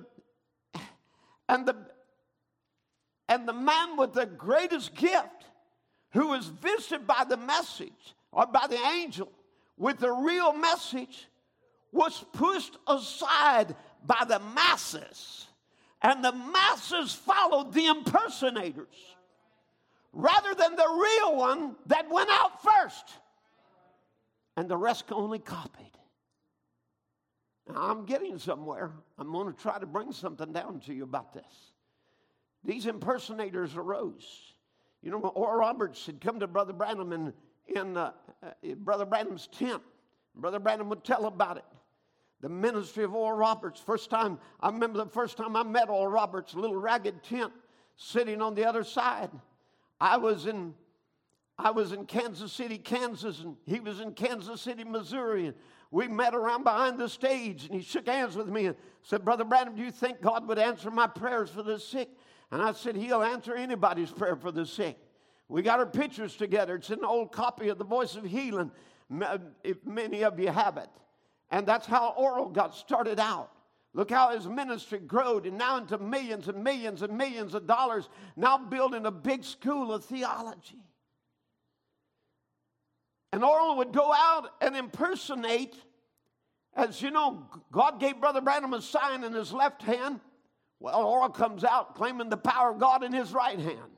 and 1.48 1.66
the, 1.66 1.76
and 3.28 3.48
the 3.48 3.52
man 3.52 3.96
with 3.96 4.12
the 4.12 4.26
greatest 4.26 4.94
gift 4.94 5.46
who 6.12 6.28
was 6.28 6.46
visited 6.46 7.06
by 7.06 7.24
the 7.28 7.36
message 7.36 8.14
or 8.30 8.46
by 8.46 8.66
the 8.68 8.78
angel 8.96 9.30
with 9.76 9.98
the 9.98 10.12
real 10.12 10.52
message 10.52 11.26
was 11.90 12.24
pushed 12.32 12.76
aside 12.86 13.74
by 14.06 14.24
the 14.26 14.38
masses. 14.54 15.48
And 16.02 16.24
the 16.24 16.32
masses 16.32 17.12
followed 17.12 17.72
the 17.72 17.86
impersonators 17.86 19.16
rather 20.12 20.54
than 20.54 20.76
the 20.76 20.88
real 20.88 21.36
one 21.36 21.74
that 21.86 22.08
went 22.10 22.30
out 22.30 22.62
first. 22.62 23.04
And 24.56 24.68
the 24.68 24.76
rest 24.76 25.06
only 25.10 25.40
copied. 25.40 25.90
I'm 27.76 28.04
getting 28.04 28.38
somewhere. 28.38 28.92
I'm 29.18 29.32
going 29.32 29.52
to 29.52 29.58
try 29.58 29.78
to 29.78 29.86
bring 29.86 30.12
something 30.12 30.52
down 30.52 30.80
to 30.80 30.94
you 30.94 31.04
about 31.04 31.32
this. 31.32 31.72
These 32.64 32.86
impersonators 32.86 33.76
arose. 33.76 34.54
You 35.02 35.10
know, 35.10 35.18
Oral 35.18 35.58
Roberts 35.58 36.06
had 36.06 36.20
come 36.20 36.40
to 36.40 36.46
Brother 36.46 36.72
Branham 36.72 37.12
in, 37.12 37.32
in 37.74 37.96
uh, 37.96 38.12
uh, 38.42 38.74
Brother 38.76 39.04
Branham's 39.04 39.48
tent. 39.48 39.82
Brother 40.34 40.58
Branham 40.58 40.88
would 40.88 41.04
tell 41.04 41.26
about 41.26 41.58
it. 41.58 41.64
The 42.40 42.48
ministry 42.48 43.04
of 43.04 43.14
Oral 43.14 43.36
Roberts. 43.36 43.80
First 43.80 44.10
time, 44.10 44.38
I 44.60 44.68
remember 44.68 44.98
the 44.98 45.10
first 45.10 45.36
time 45.36 45.56
I 45.56 45.62
met 45.62 45.88
Oral 45.88 46.08
Roberts, 46.08 46.54
little 46.54 46.76
ragged 46.76 47.22
tent 47.22 47.52
sitting 47.96 48.40
on 48.40 48.54
the 48.54 48.64
other 48.66 48.84
side. 48.84 49.30
I 50.00 50.16
was 50.16 50.46
in 50.46 50.74
I 51.56 51.70
was 51.70 51.92
in 51.92 52.06
Kansas 52.06 52.52
City, 52.52 52.78
Kansas, 52.78 53.40
and 53.40 53.56
he 53.64 53.78
was 53.78 54.00
in 54.00 54.12
Kansas 54.12 54.60
City, 54.60 54.82
Missouri. 54.82 55.46
And 55.46 55.54
we 55.94 56.08
met 56.08 56.34
around 56.34 56.64
behind 56.64 56.98
the 56.98 57.08
stage, 57.08 57.66
and 57.66 57.72
he 57.72 57.80
shook 57.80 58.08
hands 58.08 58.34
with 58.34 58.48
me 58.48 58.66
and 58.66 58.74
said, 59.04 59.24
Brother 59.24 59.44
Branham, 59.44 59.76
do 59.76 59.82
you 59.82 59.92
think 59.92 60.20
God 60.20 60.48
would 60.48 60.58
answer 60.58 60.90
my 60.90 61.06
prayers 61.06 61.50
for 61.50 61.62
the 61.62 61.78
sick? 61.78 62.08
And 62.50 62.60
I 62.60 62.72
said, 62.72 62.96
He'll 62.96 63.22
answer 63.22 63.54
anybody's 63.54 64.10
prayer 64.10 64.34
for 64.34 64.50
the 64.50 64.66
sick. 64.66 64.98
We 65.48 65.62
got 65.62 65.78
our 65.78 65.86
pictures 65.86 66.34
together. 66.34 66.74
It's 66.74 66.90
an 66.90 67.04
old 67.04 67.30
copy 67.30 67.68
of 67.68 67.78
The 67.78 67.84
Voice 67.84 68.16
of 68.16 68.24
Healing, 68.24 68.72
uh, 69.22 69.38
if 69.62 69.86
many 69.86 70.24
of 70.24 70.40
you 70.40 70.48
have 70.48 70.78
it. 70.78 70.88
And 71.52 71.64
that's 71.64 71.86
how 71.86 72.12
Oral 72.16 72.48
got 72.48 72.74
started 72.74 73.20
out. 73.20 73.52
Look 73.92 74.10
how 74.10 74.34
his 74.34 74.48
ministry 74.48 74.98
growed 74.98 75.46
and 75.46 75.56
now 75.56 75.76
into 75.76 75.98
millions 75.98 76.48
and 76.48 76.64
millions 76.64 77.02
and 77.02 77.16
millions 77.16 77.54
of 77.54 77.68
dollars, 77.68 78.08
now 78.34 78.58
building 78.58 79.06
a 79.06 79.12
big 79.12 79.44
school 79.44 79.92
of 79.92 80.04
theology. 80.04 80.82
And 83.34 83.42
Oral 83.42 83.78
would 83.78 83.90
go 83.90 84.12
out 84.12 84.50
and 84.60 84.76
impersonate, 84.76 85.74
as 86.76 87.02
you 87.02 87.10
know, 87.10 87.48
God 87.72 87.98
gave 87.98 88.20
Brother 88.20 88.40
Branham 88.40 88.74
a 88.74 88.80
sign 88.80 89.24
in 89.24 89.32
his 89.32 89.52
left 89.52 89.82
hand. 89.82 90.20
Well, 90.78 91.02
Oral 91.02 91.30
comes 91.30 91.64
out 91.64 91.96
claiming 91.96 92.28
the 92.28 92.36
power 92.36 92.70
of 92.70 92.78
God 92.78 93.02
in 93.02 93.12
his 93.12 93.32
right 93.32 93.58
hand. 93.58 93.90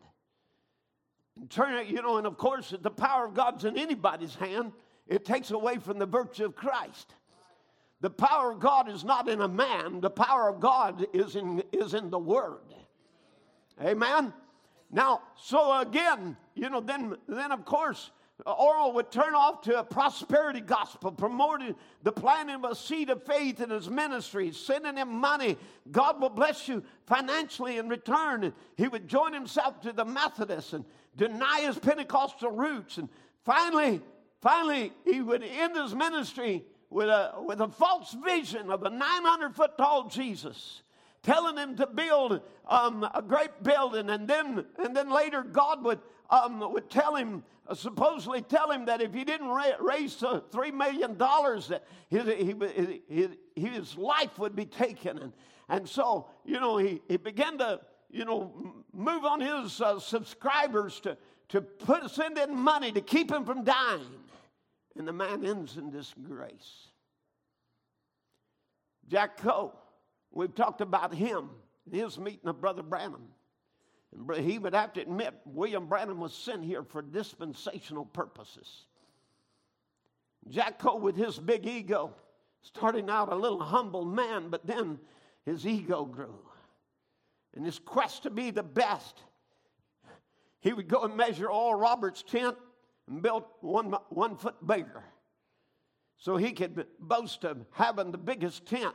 And 1.39 1.51
turn 1.51 1.75
it, 1.75 1.89
you 1.89 2.01
know, 2.01 2.17
and 2.17 2.27
of 2.27 2.39
course, 2.39 2.73
the 2.81 2.91
power 2.91 3.27
of 3.27 3.35
God's 3.35 3.67
in 3.67 3.77
anybody's 3.77 4.35
hand. 4.35 4.73
It 5.07 5.27
takes 5.27 5.51
away 5.51 5.77
from 5.77 5.99
the 5.99 6.07
virtue 6.07 6.47
of 6.47 6.57
Christ. 6.57 7.13
The 8.01 8.09
power 8.09 8.53
of 8.53 8.59
God 8.59 8.89
is 8.89 9.05
not 9.05 9.29
in 9.29 9.43
a 9.43 9.49
man, 9.49 10.01
the 10.01 10.09
power 10.09 10.49
of 10.49 10.61
God 10.61 11.05
is 11.13 11.37
in, 11.37 11.63
is 11.73 11.93
in 11.93 12.09
the 12.09 12.19
Word. 12.19 12.73
Amen? 13.85 14.33
Now, 14.91 15.21
so 15.37 15.79
again, 15.79 16.39
you 16.55 16.71
know, 16.71 16.81
then, 16.81 17.19
then 17.29 17.53
of 17.53 17.67
course, 17.67 18.11
Oral 18.45 18.93
would 18.93 19.11
turn 19.11 19.35
off 19.35 19.63
to 19.63 19.79
a 19.79 19.85
prosperity 19.85 20.61
gospel, 20.61 21.11
promoting 21.11 21.75
the 22.03 22.13
planting 22.13 22.57
of 22.57 22.65
a 22.65 22.75
seed 22.75 23.09
of 23.09 23.23
faith 23.25 23.63
in 23.63 23.71
his 23.71 23.89
ministry, 23.89 24.53
sending 24.53 24.97
him 24.97 25.09
money. 25.09 25.57
God 25.91 26.21
will 26.21 26.29
bless 26.29 26.69
you 26.69 26.85
financially 27.07 27.79
in 27.79 27.89
return. 27.89 28.53
he 28.77 28.89
would 28.89 29.09
join 29.09 29.33
himself 29.33 29.81
to 29.83 29.93
the 29.93 30.05
Methodists 30.05 30.75
and 30.75 30.85
deny 31.17 31.63
his 31.63 31.79
Pentecostal 31.79 32.51
roots. 32.51 32.99
And 32.99 33.09
finally, 33.45 34.03
finally, 34.43 34.93
he 35.05 35.23
would 35.23 35.43
end 35.43 35.75
his 35.75 35.95
ministry 35.95 36.63
with 36.91 37.09
a, 37.09 37.35
with 37.43 37.61
a 37.61 37.69
false 37.69 38.15
vision 38.25 38.71
of 38.71 38.83
a 38.83 38.91
900 38.91 39.55
foot 39.55 39.79
tall 39.79 40.09
Jesus, 40.09 40.83
telling 41.23 41.57
him 41.57 41.77
to 41.77 41.87
build 41.87 42.41
um, 42.69 43.09
a 43.15 43.23
great 43.23 43.63
building. 43.63 44.11
And 44.11 44.29
then, 44.29 44.65
and 44.79 44.95
then 44.95 45.11
later, 45.11 45.43
God 45.43 45.83
would, 45.85 46.01
um, 46.31 46.61
would 46.73 46.91
tell 46.91 47.15
him, 47.15 47.45
uh, 47.69 47.75
supposedly 47.75 48.43
tell 48.43 48.71
him 48.71 48.85
that 48.87 49.01
if 49.01 49.15
he 49.15 49.25
didn't 49.25 49.49
ra- 49.49 49.77
raise 49.81 50.23
uh, 50.23 50.41
$3 50.51 50.73
million, 50.73 51.17
that 51.19 51.85
his, 52.09 52.99
his, 53.09 53.29
his 53.55 53.97
life 53.97 54.39
would 54.39 54.57
be 54.57 54.67
taken. 54.67 55.19
And, 55.19 55.33
and 55.69 55.89
so, 55.89 56.29
you 56.45 56.61
know, 56.61 56.79
he, 56.79 57.01
he 57.09 57.17
began 57.17 57.59
to, 57.59 57.81
you 58.11 58.25
know, 58.25 58.75
move 58.93 59.25
on 59.25 59.41
his 59.41 59.81
uh, 59.81 59.99
subscribers 59.99 61.01
to, 61.01 61.17
to 61.51 61.61
put, 61.61 62.11
send 62.11 62.39
in 62.39 62.57
money 62.57 62.93
to 62.93 63.01
keep 63.01 63.31
him 63.31 63.45
from 63.45 63.65
dying. 63.65 64.07
And 64.97 65.07
the 65.07 65.13
man 65.13 65.45
ends 65.45 65.77
in 65.77 65.91
disgrace. 65.91 66.89
Jack 69.09 69.37
Coe, 69.37 69.73
we've 70.33 70.55
talked 70.55 70.81
about 70.81 71.15
him 71.15 71.51
in 71.91 71.99
his 71.99 72.19
meeting 72.19 72.49
of 72.49 72.61
Brother 72.61 72.83
Branham. 72.83 73.29
He 74.37 74.59
would 74.59 74.75
have 74.75 74.93
to 74.95 75.03
admit 75.03 75.35
William 75.45 75.87
Branham 75.87 76.21
was 76.21 76.33
sent 76.33 76.65
here 76.65 76.83
for 76.83 77.03
dispensational 77.03 78.07
purposes. 78.07 78.87
Jack 80.49 80.79
Coe, 80.79 80.97
with 80.97 81.17
his 81.17 81.39
big 81.39 81.67
ego, 81.67 82.15
starting 82.63 83.11
out 83.11 83.33
a 83.33 83.37
little 83.37 83.63
humble 83.63 84.05
man, 84.05 84.49
but 84.49 84.67
then 84.67 84.99
his 85.45 85.67
ego 85.67 86.05
grew. 86.05 86.39
In 87.55 87.65
his 87.65 87.79
quest 87.79 88.23
to 88.23 88.31
be 88.31 88.51
the 88.51 88.63
best, 88.63 89.23
he 90.61 90.73
would 90.73 90.89
go 90.89 91.03
and 91.03 91.17
measure 91.17 91.51
Oral 91.51 91.79
Roberts' 91.79 92.23
tent 92.23 92.57
and 93.09 93.23
built 93.23 93.47
one, 93.61 93.95
one 94.11 94.37
foot 94.37 94.67
bigger 94.67 95.05
so 96.19 96.37
he 96.37 96.53
could 96.53 96.87
boast 96.99 97.45
of 97.45 97.65
having 97.73 98.11
the 98.11 98.19
biggest 98.19 98.67
tent 98.67 98.95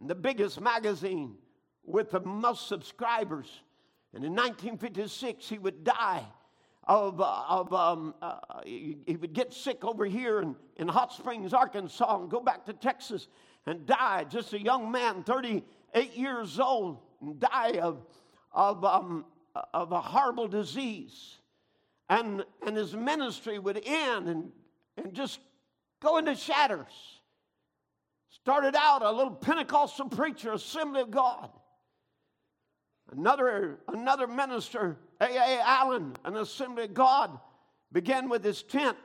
and 0.00 0.08
the 0.08 0.14
biggest 0.14 0.60
magazine 0.60 1.36
with 1.84 2.10
the 2.10 2.20
most 2.20 2.68
subscribers. 2.68 3.62
And 4.14 4.24
in 4.24 4.32
1956, 4.32 5.48
he 5.48 5.58
would 5.58 5.84
die 5.84 6.24
of, 6.84 7.20
uh, 7.20 7.44
of 7.48 7.72
um, 7.72 8.14
uh, 8.22 8.38
he, 8.64 8.96
he, 9.06 9.16
would 9.16 9.34
get 9.34 9.52
sick 9.52 9.84
over 9.84 10.06
here 10.06 10.40
in, 10.40 10.56
in 10.76 10.88
Hot 10.88 11.12
Springs, 11.12 11.52
Arkansas, 11.52 12.18
and 12.18 12.30
go 12.30 12.40
back 12.40 12.64
to 12.66 12.72
Texas 12.72 13.28
and 13.66 13.84
die. 13.84 14.24
Just 14.24 14.54
a 14.54 14.60
young 14.60 14.90
man, 14.90 15.22
38 15.22 16.16
years 16.16 16.58
old, 16.58 17.00
and 17.20 17.38
die 17.38 17.78
of, 17.82 18.06
of, 18.52 18.84
um, 18.84 19.26
of 19.74 19.92
a 19.92 20.00
horrible 20.00 20.48
disease 20.48 21.38
and, 22.08 22.44
and 22.66 22.76
his 22.76 22.94
ministry 22.94 23.58
would 23.58 23.82
end 23.84 24.28
and, 24.28 24.50
and 24.96 25.14
just 25.14 25.40
go 26.00 26.16
into 26.16 26.34
shatters. 26.34 27.20
Started 28.30 28.74
out 28.76 29.02
a 29.02 29.10
little 29.10 29.34
Pentecostal 29.34 30.08
preacher, 30.08 30.52
Assembly 30.52 31.02
of 31.02 31.10
God. 31.10 31.50
Another, 33.10 33.78
another 33.88 34.26
minister, 34.26 34.98
A.A. 35.20 35.60
Allen, 35.62 36.14
an 36.24 36.36
Assembly 36.36 36.84
of 36.84 36.94
God, 36.94 37.38
began 37.92 38.28
with 38.28 38.44
his 38.44 38.62
tent, 38.62 38.98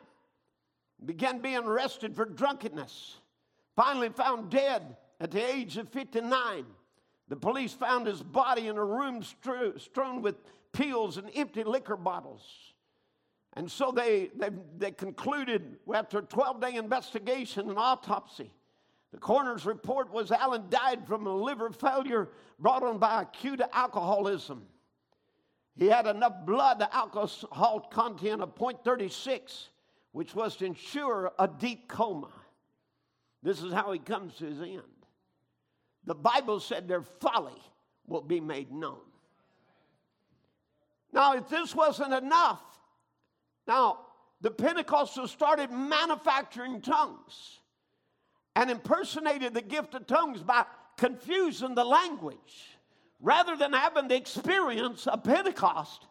began 1.06 1.39
being 1.39 1.64
arrested 1.64 2.16
for 2.16 2.26
drunkenness, 2.26 3.18
finally 3.76 4.10
found 4.10 4.49
dead 4.49 4.97
at 5.22 5.32
the 5.32 5.43
age 5.43 5.78
of 5.78 5.88
59. 5.89 6.66
The 7.30 7.36
police 7.38 7.74
found 7.74 8.08
his 8.08 8.22
body 8.22 8.68
in 8.68 8.78
a 8.78 8.84
room 8.84 9.24
strewn 9.24 10.22
with 10.22 10.36
pills 10.74 11.18
and 11.18 11.30
empty 11.34 11.64
liquor 11.64 11.95
bottles. 11.95 12.74
And 13.54 13.72
so 13.72 13.91
they, 13.91 14.32
they, 14.36 14.49
they 14.78 14.91
concluded 14.91 15.78
after 15.93 16.20
a 16.20 16.24
12 16.24 16.60
day 16.60 16.76
investigation 16.76 17.70
and 17.70 17.78
autopsy. 17.78 18.51
The 19.14 19.20
coroner's 19.20 19.68
report 19.68 20.11
was 20.11 20.32
Allen 20.32 20.64
died 20.70 21.05
from 21.05 21.28
a 21.28 21.36
liver 21.36 21.70
failure 21.70 22.30
brought 22.57 22.82
on 22.82 22.97
by 22.97 23.22
acute 23.22 23.61
alcoholism. 23.72 24.66
He 25.78 25.86
had 25.86 26.07
enough 26.07 26.34
blood 26.47 26.84
alcohol 26.91 27.80
content 27.91 28.41
of 28.41 28.55
0.36, 28.55 29.68
which 30.14 30.34
was 30.34 30.55
to 30.57 30.66
ensure 30.66 31.32
a 31.38 31.47
deep 31.47 31.88
coma. 31.88 32.32
This 33.43 33.61
is 33.61 33.72
how 33.72 33.91
he 33.91 33.99
comes 33.99 34.36
to 34.38 34.45
his 34.45 34.61
end. 34.61 34.82
The 36.05 36.16
Bible 36.16 36.59
said 36.59 36.88
their 36.88 37.03
folly 37.03 37.61
will 38.07 38.22
be 38.22 38.39
made 38.39 38.72
known. 38.72 39.01
Now, 41.11 41.36
if 41.36 41.49
this 41.49 41.76
wasn't 41.76 42.14
enough, 42.14 42.64
now 43.68 43.99
the 44.41 44.49
Pentecostals 44.49 45.30
started 45.30 45.70
manufacturing 45.70 46.82
tongues 46.82 47.59
and 48.56 48.70
impersonated 48.70 49.54
the 49.54 49.62
gift 49.62 49.95
of 49.95 50.08
tongues 50.08 50.41
by 50.41 50.66
confusing 50.97 51.76
the 51.76 51.84
language. 51.84 52.78
Rather 53.20 53.56
than 53.56 53.74
having 53.74 54.08
the 54.08 54.16
experience 54.16 55.08
of 55.08 55.24
Pentecost, 55.24 56.06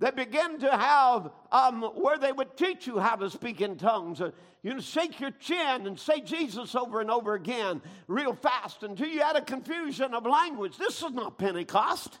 they 0.00 0.10
began 0.10 0.58
to 0.60 0.70
have 0.70 1.30
um, 1.50 1.82
where 1.82 2.18
they 2.18 2.32
would 2.32 2.56
teach 2.56 2.86
you 2.86 2.98
how 2.98 3.16
to 3.16 3.28
speak 3.28 3.60
in 3.60 3.76
tongues. 3.76 4.20
Uh, 4.20 4.30
you 4.62 4.80
shake 4.80 5.20
your 5.20 5.32
chin 5.32 5.86
and 5.86 5.98
say 5.98 6.20
Jesus 6.20 6.74
over 6.74 7.00
and 7.00 7.10
over 7.10 7.34
again, 7.34 7.82
real 8.06 8.34
fast, 8.34 8.82
until 8.82 9.08
you 9.08 9.20
had 9.20 9.36
a 9.36 9.42
confusion 9.42 10.14
of 10.14 10.24
language. 10.24 10.78
This 10.78 11.02
was 11.02 11.12
not 11.12 11.38
Pentecost. 11.38 12.18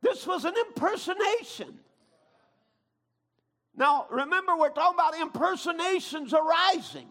This 0.00 0.26
was 0.26 0.44
an 0.44 0.54
impersonation. 0.66 1.78
Now, 3.76 4.06
remember, 4.10 4.56
we're 4.56 4.70
talking 4.70 4.98
about 4.98 5.18
impersonations 5.18 6.34
arising 6.34 7.08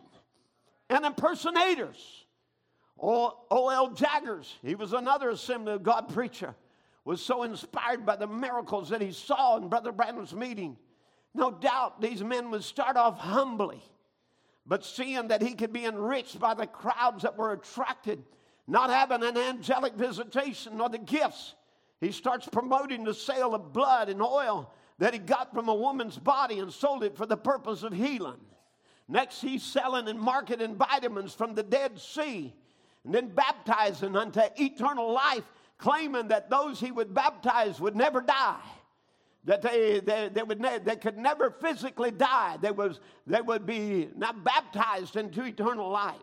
and 0.92 1.06
impersonators. 1.06 2.26
O.L. 3.00 3.92
Jaggers, 3.92 4.54
he 4.62 4.76
was 4.76 4.94
another 4.94 5.30
Assembly 5.30 5.74
of 5.74 5.82
God 5.82 6.14
preacher, 6.14 6.54
was 7.04 7.22
so 7.22 7.44
inspired 7.44 8.06
by 8.06 8.16
the 8.16 8.28
miracles 8.28 8.90
that 8.90 9.02
he 9.02 9.12
saw 9.12 9.58
in 9.58 9.70
Brother 9.70 9.92
Branham's 9.92 10.36
meeting. 10.36 10.78
No 11.34 11.50
doubt 11.50 12.02
these 12.02 12.24
men 12.24 12.52
would 12.52 12.64
start 12.64 12.98
off 12.98 13.18
humbly, 13.18 13.82
but 14.68 14.86
seeing 14.86 15.30
that 15.30 15.42
he 15.42 15.56
could 15.56 15.74
be 15.74 15.86
enriched 15.86 16.40
by 16.40 16.54
the 16.54 16.68
crowds 16.68 17.24
that 17.24 17.38
were 17.38 17.54
attracted, 17.54 18.22
not 18.68 18.92
having 18.92 19.24
an 19.24 19.38
angelic 19.38 19.94
visitation 19.94 20.80
or 20.80 20.90
the 20.90 21.00
gifts, 21.00 21.56
he 22.02 22.12
starts 22.12 22.48
promoting 22.52 23.04
the 23.04 23.14
sale 23.14 23.56
of 23.56 23.74
blood 23.74 24.10
and 24.10 24.22
oil 24.22 24.72
that 25.00 25.14
he 25.14 25.20
got 25.20 25.54
from 25.54 25.70
a 25.70 25.74
woman's 25.74 26.18
body 26.18 26.60
and 26.60 26.72
sold 26.72 27.04
it 27.04 27.16
for 27.16 27.26
the 27.26 27.38
purpose 27.38 27.82
of 27.82 27.94
healing. 27.94 28.40
Next, 29.12 29.42
he's 29.42 29.62
selling 29.62 30.08
and 30.08 30.18
marketing 30.18 30.76
vitamins 30.78 31.34
from 31.34 31.54
the 31.54 31.64
Dead 31.64 32.00
Sea 32.00 32.54
and 33.04 33.14
then 33.14 33.28
baptizing 33.28 34.16
unto 34.16 34.40
eternal 34.58 35.12
life, 35.12 35.44
claiming 35.78 36.30
that 36.30 36.50
those 36.50 36.80
he 36.80 36.92
would 36.92 37.14
baptize 37.14 37.82
would 37.82 37.96
never 37.96 38.22
die. 38.22 38.62
That 39.44 39.62
they, 39.62 40.00
they, 40.00 40.30
they, 40.32 40.44
would 40.44 40.62
ne- 40.62 40.78
they 40.78 40.96
could 40.96 41.18
never 41.18 41.52
physically 41.52 42.12
die. 42.12 42.56
They, 42.62 42.72
was, 42.72 43.02
they 43.28 43.42
would 43.42 43.66
be 43.66 44.08
not 44.16 44.46
baptized 44.46 45.18
into 45.18 45.44
eternal 45.44 45.90
life. 45.90 46.16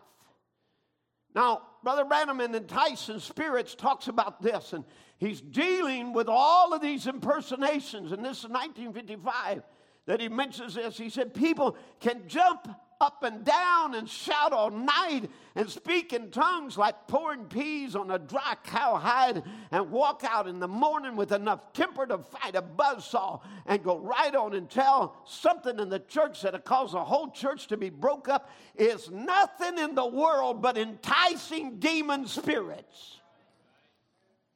Now, 1.35 1.61
Brother 1.83 2.05
Branham 2.05 2.41
in 2.41 2.55
Enticing 2.55 3.19
Spirits 3.19 3.75
talks 3.75 4.07
about 4.07 4.41
this, 4.41 4.73
and 4.73 4.83
he's 5.19 5.41
dealing 5.41 6.11
with 6.11 6.27
all 6.27 6.73
of 6.73 6.81
these 6.81 7.05
impersonations. 7.05 8.13
And 8.13 8.25
this 8.25 8.39
is 8.39 8.49
1955 8.49 9.61
that 10.09 10.19
he 10.19 10.27
mentions 10.27 10.73
this. 10.73 10.97
He 10.97 11.07
said, 11.11 11.35
People 11.35 11.77
can 11.99 12.23
jump 12.27 12.67
up 12.99 13.21
and 13.21 13.45
down 13.45 13.93
and 13.93 14.09
shout 14.09 14.51
all 14.51 14.71
night 14.71 15.29
and 15.55 15.69
speak 15.69 16.13
in 16.13 16.31
tongues 16.31 16.79
like 16.79 16.95
pouring 17.07 17.45
peas 17.45 17.95
on 17.95 18.09
a 18.09 18.17
dry 18.17 18.55
cowhide 18.63 19.43
and 19.69 19.91
walk 19.91 20.23
out 20.27 20.47
in 20.47 20.59
the 20.59 20.67
morning 20.67 21.15
with 21.15 21.31
enough 21.31 21.73
temper 21.73 22.07
to 22.07 22.17
fight 22.17 22.55
a 22.55 22.61
buzzsaw 22.61 23.39
and 23.67 23.83
go 23.83 23.99
right 23.99 24.33
on 24.35 24.55
and 24.55 24.67
tell 24.67 25.15
something 25.27 25.77
in 25.77 25.89
the 25.89 25.99
church 25.99 26.41
that'll 26.41 26.59
cause 26.59 26.93
the 26.93 27.03
whole 27.03 27.29
church 27.29 27.67
to 27.67 27.77
be 27.77 27.91
broke 27.91 28.27
up 28.27 28.49
is 28.75 29.11
nothing 29.11 29.77
in 29.77 29.93
the 29.93 30.07
world 30.07 30.59
but 30.59 30.75
enticing 30.75 31.77
demon 31.77 32.25
spirits. 32.25 33.19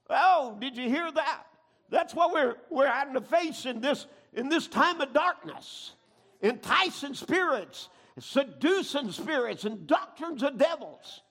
Oh, 0.09 0.57
did 0.59 0.75
you 0.75 0.89
hear 0.89 1.11
that? 1.11 1.43
That's 1.91 2.15
what 2.15 2.33
we're, 2.33 2.55
we're 2.71 2.87
having 2.87 3.13
to 3.13 3.21
face 3.21 3.67
in 3.67 3.79
this, 3.79 4.07
in 4.35 4.49
this 4.49 4.67
time 4.67 5.01
of 5.01 5.13
darkness. 5.13 5.93
Enticing 6.41 7.13
spirits 7.13 7.89
seducing 8.19 9.11
spirits 9.11 9.65
and 9.65 9.87
doctrines 9.87 10.43
of 10.43 10.57
devils 10.57 11.21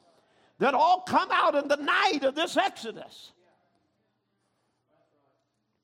that 0.59 0.75
all 0.75 1.01
come 1.01 1.29
out 1.31 1.55
in 1.55 1.69
the 1.69 1.77
night 1.77 2.21
of 2.25 2.35
this 2.35 2.57
Exodus. 2.57 3.33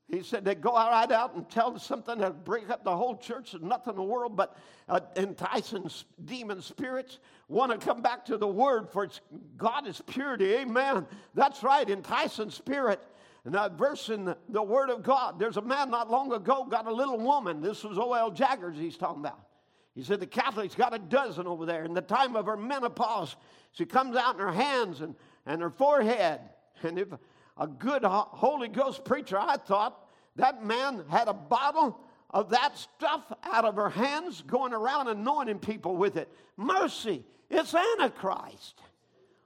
He 0.08 0.22
said 0.22 0.44
they 0.44 0.54
go 0.54 0.72
right 0.72 1.10
out 1.12 1.34
and 1.34 1.48
tell 1.50 1.78
something 1.78 2.18
that 2.18 2.44
break 2.44 2.70
up 2.70 2.82
the 2.82 2.96
whole 2.96 3.16
church. 3.16 3.52
There's 3.52 3.62
nothing 3.62 3.92
in 3.92 3.96
the 3.96 4.02
world 4.02 4.36
but 4.36 4.56
uh, 4.88 5.00
enticing 5.16 5.90
demon 6.24 6.62
spirits 6.62 7.18
want 7.48 7.72
to 7.72 7.78
come 7.78 8.00
back 8.00 8.24
to 8.26 8.38
the 8.38 8.48
word 8.48 8.88
for 8.88 9.08
God 9.58 9.86
is 9.86 10.00
purity. 10.06 10.54
Amen. 10.54 11.06
That's 11.34 11.62
right, 11.62 11.88
enticing 11.88 12.50
spirit. 12.50 13.02
And 13.45 13.55
that 13.55 13.72
verse 13.72 14.09
in 14.09 14.24
the, 14.24 14.36
the 14.49 14.62
word 14.62 14.91
of 14.91 15.03
God, 15.03 15.39
there's 15.39 15.57
a 15.57 15.62
man 15.62 15.91
not 15.91 16.11
long 16.11 16.32
ago 16.32 16.66
got 16.68 16.86
a 16.86 16.93
little 16.93 17.18
woman. 17.18 17.61
This 17.61 17.84
was 17.84 17.99
O.L. 17.99 18.30
Jaggers 18.30 18.76
he's 18.76 18.97
talking 18.97 19.20
about. 19.20 19.41
He 19.95 20.03
said 20.03 20.20
the 20.20 20.26
Catholic's 20.26 20.74
got 20.74 20.95
a 20.95 20.99
dozen 20.99 21.47
over 21.47 21.66
there. 21.66 21.84
In 21.84 21.95
the 21.95 22.01
time 22.01 22.36
of 22.36 22.47
her 22.47 22.57
menopause, 22.57 23.36
she 23.72 23.84
comes 23.84 24.16
out 24.16 24.34
in 24.34 24.41
her 24.41 24.53
hands 24.53 25.01
and, 25.01 25.14
and 25.47 25.61
her 25.62 25.70
forehead. 25.70 26.41
And 26.82 26.99
if 26.99 27.09
a 27.57 27.66
good 27.66 28.05
Holy 28.05 28.68
Ghost 28.68 29.05
preacher, 29.05 29.39
I 29.39 29.57
thought 29.57 30.09
that 30.36 30.64
man 30.64 31.05
had 31.09 31.26
a 31.26 31.34
bottle 31.34 31.99
of 32.30 32.51
that 32.51 32.76
stuff 32.76 33.32
out 33.43 33.64
of 33.64 33.76
her 33.76 33.91
hands 33.91 34.43
going 34.47 34.72
around 34.72 35.09
anointing 35.09 35.59
people 35.59 35.97
with 35.97 36.16
it. 36.16 36.32
Mercy, 36.57 37.24
it's 37.51 37.74
Antichrist. 37.74 38.80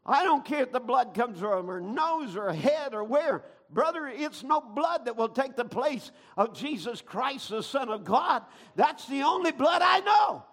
I 0.05 0.24
don't 0.24 0.45
care 0.45 0.62
if 0.62 0.72
the 0.72 0.80
blood 0.80 1.14
comes 1.14 1.38
from 1.38 1.68
her 1.68 1.80
nose 1.80 2.36
or 2.36 2.53
head 2.53 2.93
or 2.93 3.05
where. 3.05 3.45
Brother, 3.72 4.06
it's 4.06 4.42
no 4.42 4.60
blood 4.60 5.06
that 5.06 5.16
will 5.16 5.28
take 5.28 5.56
the 5.56 5.64
place 5.64 6.10
of 6.36 6.54
Jesus 6.54 7.00
Christ, 7.00 7.48
the 7.48 7.62
Son 7.62 7.88
of 7.88 8.04
God. 8.04 8.42
That's 8.76 9.06
the 9.06 9.22
only 9.22 9.52
blood 9.52 9.82
I 9.82 10.00
know. 10.00 10.44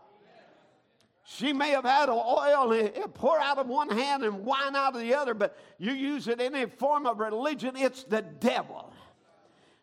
She 1.26 1.54
may 1.54 1.70
have 1.72 1.86
had 1.86 2.10
oil 2.10 2.90
pour 3.14 3.40
out 3.40 3.60
of 3.60 3.68
one 3.68 3.90
hand 3.90 4.24
and 4.24 4.46
wine 4.46 4.76
out 4.76 4.96
of 4.96 5.02
the 5.02 5.14
other, 5.14 5.36
but 5.36 5.56
you 5.78 5.92
use 5.92 6.28
it 6.28 6.42
in 6.42 6.56
any 6.56 6.70
form 6.70 7.06
of 7.06 7.20
religion, 7.20 7.76
it's 7.76 8.04
the 8.04 8.24
devil. 8.24 8.92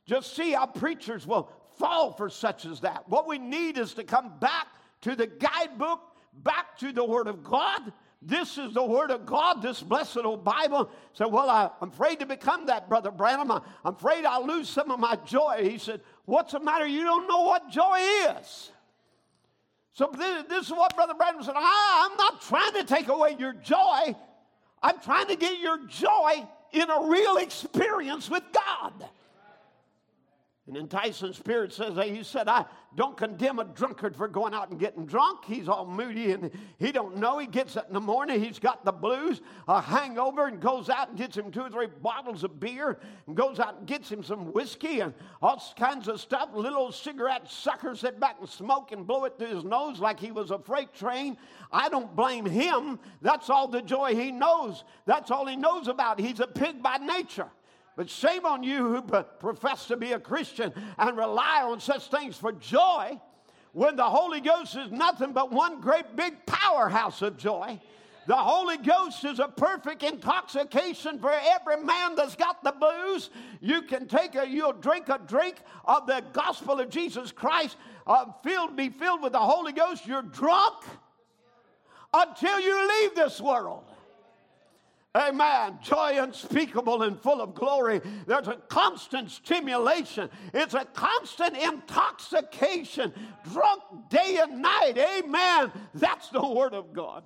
Just 0.07 0.35
see 0.35 0.53
how 0.53 0.67
preachers 0.67 1.25
will 1.25 1.51
fall 1.79 2.13
for 2.13 2.29
such 2.31 2.65
as 2.65 2.81
that. 2.81 3.09
What 3.09 3.29
we 3.29 3.39
need 3.39 3.79
is 3.79 3.95
to 3.95 4.03
come 4.03 4.39
back 4.41 4.67
to 5.03 5.15
the 5.15 5.27
guidebook, 5.27 6.01
back 6.43 6.79
to 6.79 6.93
the 6.93 7.05
Word 7.05 7.29
of 7.29 7.45
God, 7.45 7.93
this 8.27 8.59
is 8.59 8.75
the 8.75 8.83
Word 8.83 9.13
of 9.13 9.25
God, 9.25 9.63
this 9.63 9.81
blessed 9.81 10.19
old 10.25 10.45
Bible. 10.45 10.91
Said, 11.13 11.27
Well, 11.27 11.49
I, 11.49 11.71
am 11.81 11.91
afraid 11.91 12.19
to 12.19 12.27
become 12.27 12.67
that, 12.67 12.89
Brother 12.89 13.13
Branham. 13.13 13.53
I, 13.53 13.61
I'm 13.85 13.95
afraid 13.95 14.25
I'll 14.25 14.45
lose 14.45 14.69
some 14.69 14.91
of 14.91 14.99
my 14.99 15.15
joy. 15.25 15.61
He 15.63 15.79
said, 15.79 16.01
What's 16.25 16.51
the 16.51 16.59
matter? 16.59 16.87
You 16.87 17.05
don't 17.05 17.29
know 17.29 17.43
what 17.43 17.71
joy 17.71 17.99
is. 18.29 18.73
So 19.93 20.11
this, 20.19 20.45
this 20.49 20.67
is 20.67 20.73
what 20.73 20.97
Brother 20.97 21.15
Branham 21.15 21.45
said. 21.45 21.55
ah, 21.57 22.11
I'm 22.11 22.17
not 22.17 22.43
trying 22.43 22.73
to 22.73 22.85
take 22.85 23.07
away 23.07 23.37
your 23.39 23.53
joy. 23.53 24.17
I'm 24.83 24.99
trying 25.01 25.29
to 25.29 25.37
get 25.37 25.61
your 25.61 25.87
joy 25.87 26.47
in 26.73 26.91
a 26.91 27.07
real 27.07 27.37
experience 27.37 28.29
with 28.29 28.43
God. 28.53 29.09
An 30.69 30.77
enticing 30.77 31.33
spirit 31.33 31.73
says, 31.73 31.95
hey, 31.95 32.13
he 32.13 32.25
said, 32.25 32.49
I 32.49 32.65
don't 32.97 33.17
condemn 33.17 33.61
a 33.61 33.65
drunkard 33.65 34.17
for 34.17 34.27
going 34.27 34.53
out 34.53 34.71
and 34.71 34.81
getting 34.81 35.07
drunk. 35.07 35.45
He's 35.45 35.69
all 35.69 35.87
moody 35.87 36.33
and 36.33 36.51
he 36.81 36.91
don't 36.91 37.19
know. 37.19 37.39
He 37.39 37.47
gets 37.47 37.77
up 37.77 37.87
in 37.87 37.95
the 37.95 38.01
morning, 38.01 38.43
he's 38.43 38.59
got 38.59 38.85
the 38.85 38.91
blues, 38.91 39.43
a 39.69 39.81
hangover, 39.81 40.49
and 40.49 40.61
goes 40.61 40.91
out 40.91 41.11
and 41.11 41.17
gets 41.17 41.37
him 41.37 41.53
two 41.53 41.61
or 41.61 41.71
three 41.71 41.87
bottles 41.87 42.43
of 42.43 42.59
beer 42.59 42.99
and 43.29 43.37
goes 43.37 43.61
out 43.61 43.79
and 43.79 43.87
gets 43.87 44.11
him 44.11 44.25
some 44.25 44.53
whiskey 44.53 45.01
and 45.01 45.15
all 45.41 45.63
kinds 45.79 46.09
of 46.09 46.21
stuff. 46.21 46.49
Little 46.53 46.81
old 46.81 46.95
cigarette 46.97 47.49
sucker 47.49 47.95
sit 47.95 48.19
back 48.19 48.39
and 48.41 48.49
smoke 48.49 48.91
and 48.91 49.07
blow 49.07 49.23
it 49.25 49.39
through 49.39 49.55
his 49.55 49.65
nose 49.65 50.01
like 50.01 50.19
he 50.19 50.33
was 50.33 50.51
a 50.51 50.59
freight 50.59 50.93
train. 50.93 51.37
I 51.71 51.89
don't 51.89 52.17
blame 52.17 52.45
him. 52.45 52.99
That's 53.23 53.51
all 53.51 53.69
the 53.69 53.83
joy 53.83 54.17
he 54.17 54.33
knows. 54.33 54.83
That's 55.05 55.31
all 55.31 55.47
he 55.47 55.55
knows 55.55 55.87
about. 55.87 56.19
He's 56.19 56.41
a 56.41 56.47
pig 56.49 56.83
by 56.83 56.97
nature. 56.97 57.51
But 57.97 58.11
shame 58.11 58.45
on 58.45 58.63
you 58.63 58.77
who 58.77 59.03
profess 59.03 59.87
to 59.87 59.97
be 59.97 60.13
a 60.13 60.21
Christian 60.21 60.73
and 60.99 61.17
rely 61.17 61.63
on 61.63 61.81
such 61.81 62.11
things 62.11 62.37
for 62.37 62.53
joy 62.53 63.19
when 63.73 63.97
the 63.97 64.05
Holy 64.05 64.41
Ghost 64.41 64.77
is 64.77 64.91
nothing 64.91 65.33
but 65.33 65.51
one 65.51 65.81
great 65.81 66.15
big 66.15 66.45
powerhouse 66.45 67.23
of 67.23 67.39
joy. 67.39 67.81
The 68.27 68.37
Holy 68.37 68.77
Ghost 68.77 69.25
is 69.25 69.39
a 69.39 69.49
perfect 69.49 70.03
intoxication 70.03 71.19
for 71.21 71.33
every 71.33 71.83
man 71.83 72.17
that's 72.17 72.35
got 72.35 72.63
the 72.63 72.73
booze. 72.73 73.31
You 73.61 73.83
can 73.83 74.09
take 74.09 74.35
a, 74.35 74.47
you'll 74.47 74.73
drink 74.73 75.09
a 75.09 75.21
drink 75.27 75.57
of 75.85 76.07
the 76.07 76.23
gospel 76.33 76.81
of 76.81 76.91
Jesus 76.91 77.31
Christ, 77.31 77.77
uh, 78.07 78.27
filled, 78.43 78.77
be 78.77 78.89
filled 78.89 79.23
with 79.23 79.33
the 79.33 79.39
Holy 79.39 79.73
Ghost. 79.73 80.07
You're 80.07 80.23
drunk 80.23 80.83
until 82.13 82.61
you 82.61 82.89
leave 83.01 83.15
this 83.15 83.41
world. 83.41 83.85
Amen. 85.17 85.79
Joy 85.83 86.19
unspeakable 86.21 87.03
and 87.03 87.19
full 87.19 87.41
of 87.41 87.55
glory. 87.55 88.03
There's 88.27 88.49
a 88.49 88.57
constant 88.69 89.31
stimulation, 89.31 90.29
it's 90.53 90.75
a 90.75 90.85
constant 90.85 91.57
intoxication, 91.57 93.15
drunk 93.51 93.83
day 94.11 94.39
and 94.43 94.61
night. 94.61 94.99
Amen. 94.99 95.73
That's 95.95 96.29
the 96.29 96.47
Word 96.47 96.75
of 96.75 96.93
God. 96.93 97.25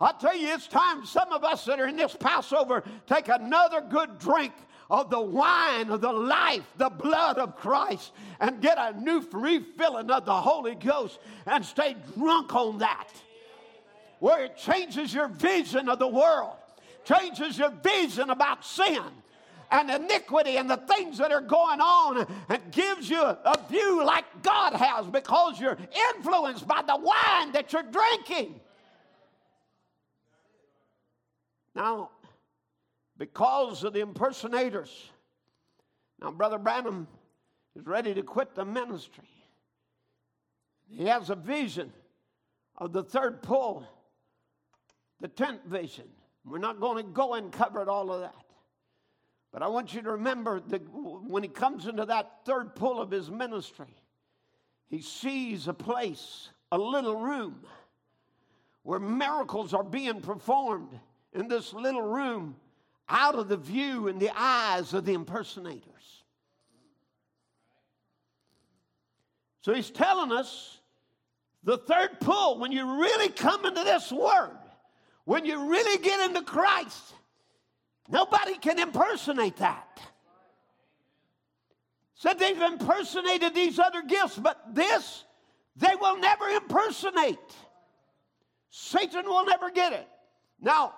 I 0.00 0.12
tell 0.12 0.36
you, 0.36 0.48
it's 0.54 0.68
time 0.68 1.04
some 1.04 1.32
of 1.32 1.42
us 1.44 1.64
that 1.64 1.80
are 1.80 1.88
in 1.88 1.96
this 1.96 2.16
Passover 2.18 2.84
take 3.06 3.28
another 3.28 3.82
good 3.82 4.18
drink 4.18 4.52
of 4.88 5.10
the 5.10 5.20
wine 5.20 5.90
of 5.90 6.00
the 6.00 6.12
life, 6.12 6.64
the 6.76 6.88
blood 6.88 7.38
of 7.38 7.56
Christ, 7.56 8.12
and 8.38 8.62
get 8.62 8.78
a 8.78 8.98
new 8.98 9.20
refilling 9.32 10.10
of 10.10 10.24
the 10.24 10.40
Holy 10.40 10.76
Ghost 10.76 11.18
and 11.46 11.64
stay 11.64 11.96
drunk 12.16 12.54
on 12.54 12.78
that. 12.78 13.08
Where 14.20 14.44
it 14.44 14.56
changes 14.56 15.12
your 15.12 15.28
vision 15.28 15.88
of 15.88 15.98
the 15.98 16.08
world, 16.08 16.56
changes 17.10 17.58
your 17.58 17.70
vision 17.70 18.30
about 18.30 18.64
sin 18.64 19.02
and 19.70 19.90
iniquity 19.90 20.56
and 20.56 20.68
the 20.68 20.76
things 20.76 21.18
that 21.18 21.32
are 21.32 21.40
going 21.40 21.80
on 21.80 22.26
and 22.48 22.72
gives 22.72 23.08
you 23.08 23.22
a 23.22 23.58
view 23.68 24.04
like 24.04 24.24
God 24.42 24.74
has 24.74 25.06
because 25.06 25.60
you're 25.60 25.78
influenced 26.14 26.66
by 26.66 26.82
the 26.82 26.96
wine 26.96 27.52
that 27.52 27.72
you're 27.72 27.82
drinking. 27.82 28.60
Now, 31.74 32.10
because 33.16 33.84
of 33.84 33.92
the 33.92 34.00
impersonators, 34.00 34.90
now 36.20 36.32
Brother 36.32 36.58
Branham 36.58 37.06
is 37.76 37.86
ready 37.86 38.12
to 38.14 38.22
quit 38.22 38.54
the 38.54 38.64
ministry. 38.64 39.28
He 40.88 41.04
has 41.04 41.30
a 41.30 41.36
vision 41.36 41.92
of 42.76 42.92
the 42.92 43.04
third 43.04 43.42
pull, 43.42 43.86
the 45.20 45.28
tenth 45.28 45.64
vision. 45.64 46.08
We're 46.44 46.58
not 46.58 46.80
going 46.80 47.04
to 47.04 47.10
go 47.10 47.34
and 47.34 47.52
cover 47.52 47.88
all 47.88 48.12
of 48.12 48.20
that. 48.20 48.34
But 49.52 49.62
I 49.62 49.68
want 49.68 49.92
you 49.94 50.02
to 50.02 50.12
remember 50.12 50.60
that 50.68 50.82
when 50.92 51.42
he 51.42 51.48
comes 51.48 51.86
into 51.86 52.06
that 52.06 52.44
third 52.44 52.74
pull 52.74 53.00
of 53.00 53.10
his 53.10 53.30
ministry, 53.30 53.94
he 54.88 55.02
sees 55.02 55.68
a 55.68 55.74
place, 55.74 56.50
a 56.70 56.78
little 56.78 57.16
room, 57.16 57.64
where 58.82 59.00
miracles 59.00 59.74
are 59.74 59.84
being 59.84 60.20
performed 60.20 60.98
in 61.32 61.48
this 61.48 61.72
little 61.72 62.02
room 62.02 62.56
out 63.08 63.34
of 63.34 63.48
the 63.48 63.56
view 63.56 64.08
and 64.08 64.20
the 64.20 64.30
eyes 64.34 64.94
of 64.94 65.04
the 65.04 65.14
impersonators. 65.14 66.24
So 69.62 69.74
he's 69.74 69.90
telling 69.90 70.32
us 70.32 70.78
the 71.64 71.76
third 71.76 72.20
pull, 72.20 72.58
when 72.58 72.72
you 72.72 73.00
really 73.00 73.28
come 73.28 73.66
into 73.66 73.84
this 73.84 74.10
word, 74.10 74.56
when 75.30 75.46
you 75.46 75.70
really 75.70 76.02
get 76.02 76.28
into 76.28 76.42
Christ, 76.42 77.14
nobody 78.08 78.58
can 78.58 78.80
impersonate 78.80 79.58
that. 79.58 80.00
Said 82.16 82.40
they've 82.40 82.60
impersonated 82.60 83.54
these 83.54 83.78
other 83.78 84.02
gifts, 84.02 84.36
but 84.36 84.60
this 84.74 85.22
they 85.76 85.94
will 86.00 86.18
never 86.18 86.48
impersonate. 86.48 87.38
Satan 88.70 89.24
will 89.24 89.46
never 89.46 89.70
get 89.70 89.92
it. 89.92 90.08
Now, 90.60 90.94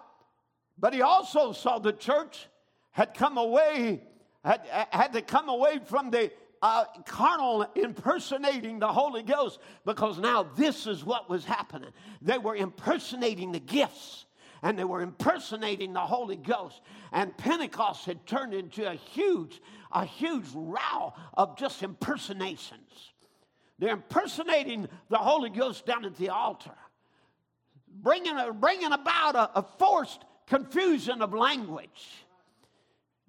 but 0.79 0.95
he 0.95 1.03
also 1.03 1.53
saw 1.53 1.79
the 1.79 1.93
church 1.93 2.49
had 2.91 3.13
come 3.13 3.37
away, 3.37 4.03
had, 4.43 4.63
had 4.93 5.13
to 5.13 5.21
come 5.21 5.51
away 5.51 5.79
from 5.85 6.11
the 6.11 6.33
uh, 6.63 6.85
carnal 7.05 7.67
impersonating 7.75 8.79
the 8.79 8.87
Holy 8.87 9.23
Ghost 9.23 9.59
because 9.85 10.19
now 10.19 10.45
this 10.45 10.87
is 10.87 11.05
what 11.05 11.29
was 11.29 11.45
happening. 11.45 11.91
They 12.23 12.39
were 12.39 12.55
impersonating 12.55 13.51
the 13.51 13.61
gifts 13.61 14.27
and 14.63 14.79
they 14.79 14.85
were 14.85 15.03
impersonating 15.03 15.93
the 15.93 16.01
Holy 16.01 16.37
Ghost. 16.37 16.81
And 17.11 17.37
Pentecost 17.37 18.07
had 18.07 18.25
turned 18.27 18.55
into 18.55 18.89
a 18.89 18.95
huge, 18.95 19.61
a 19.91 20.05
huge 20.05 20.47
row 20.55 21.13
of 21.35 21.59
just 21.59 21.83
impersonations. 21.83 23.13
They're 23.81 23.95
impersonating 23.95 24.89
the 25.09 25.19
Holy 25.19 25.51
Ghost 25.51 25.85
down 25.85 26.05
at 26.05 26.17
the 26.17 26.29
altar, 26.29 26.77
bringing, 27.89 28.37
bringing 28.61 28.93
about 28.93 29.35
a, 29.35 29.59
a 29.59 29.63
forced 29.81 30.25
confusion 30.47 31.23
of 31.23 31.35
language. 31.35 32.25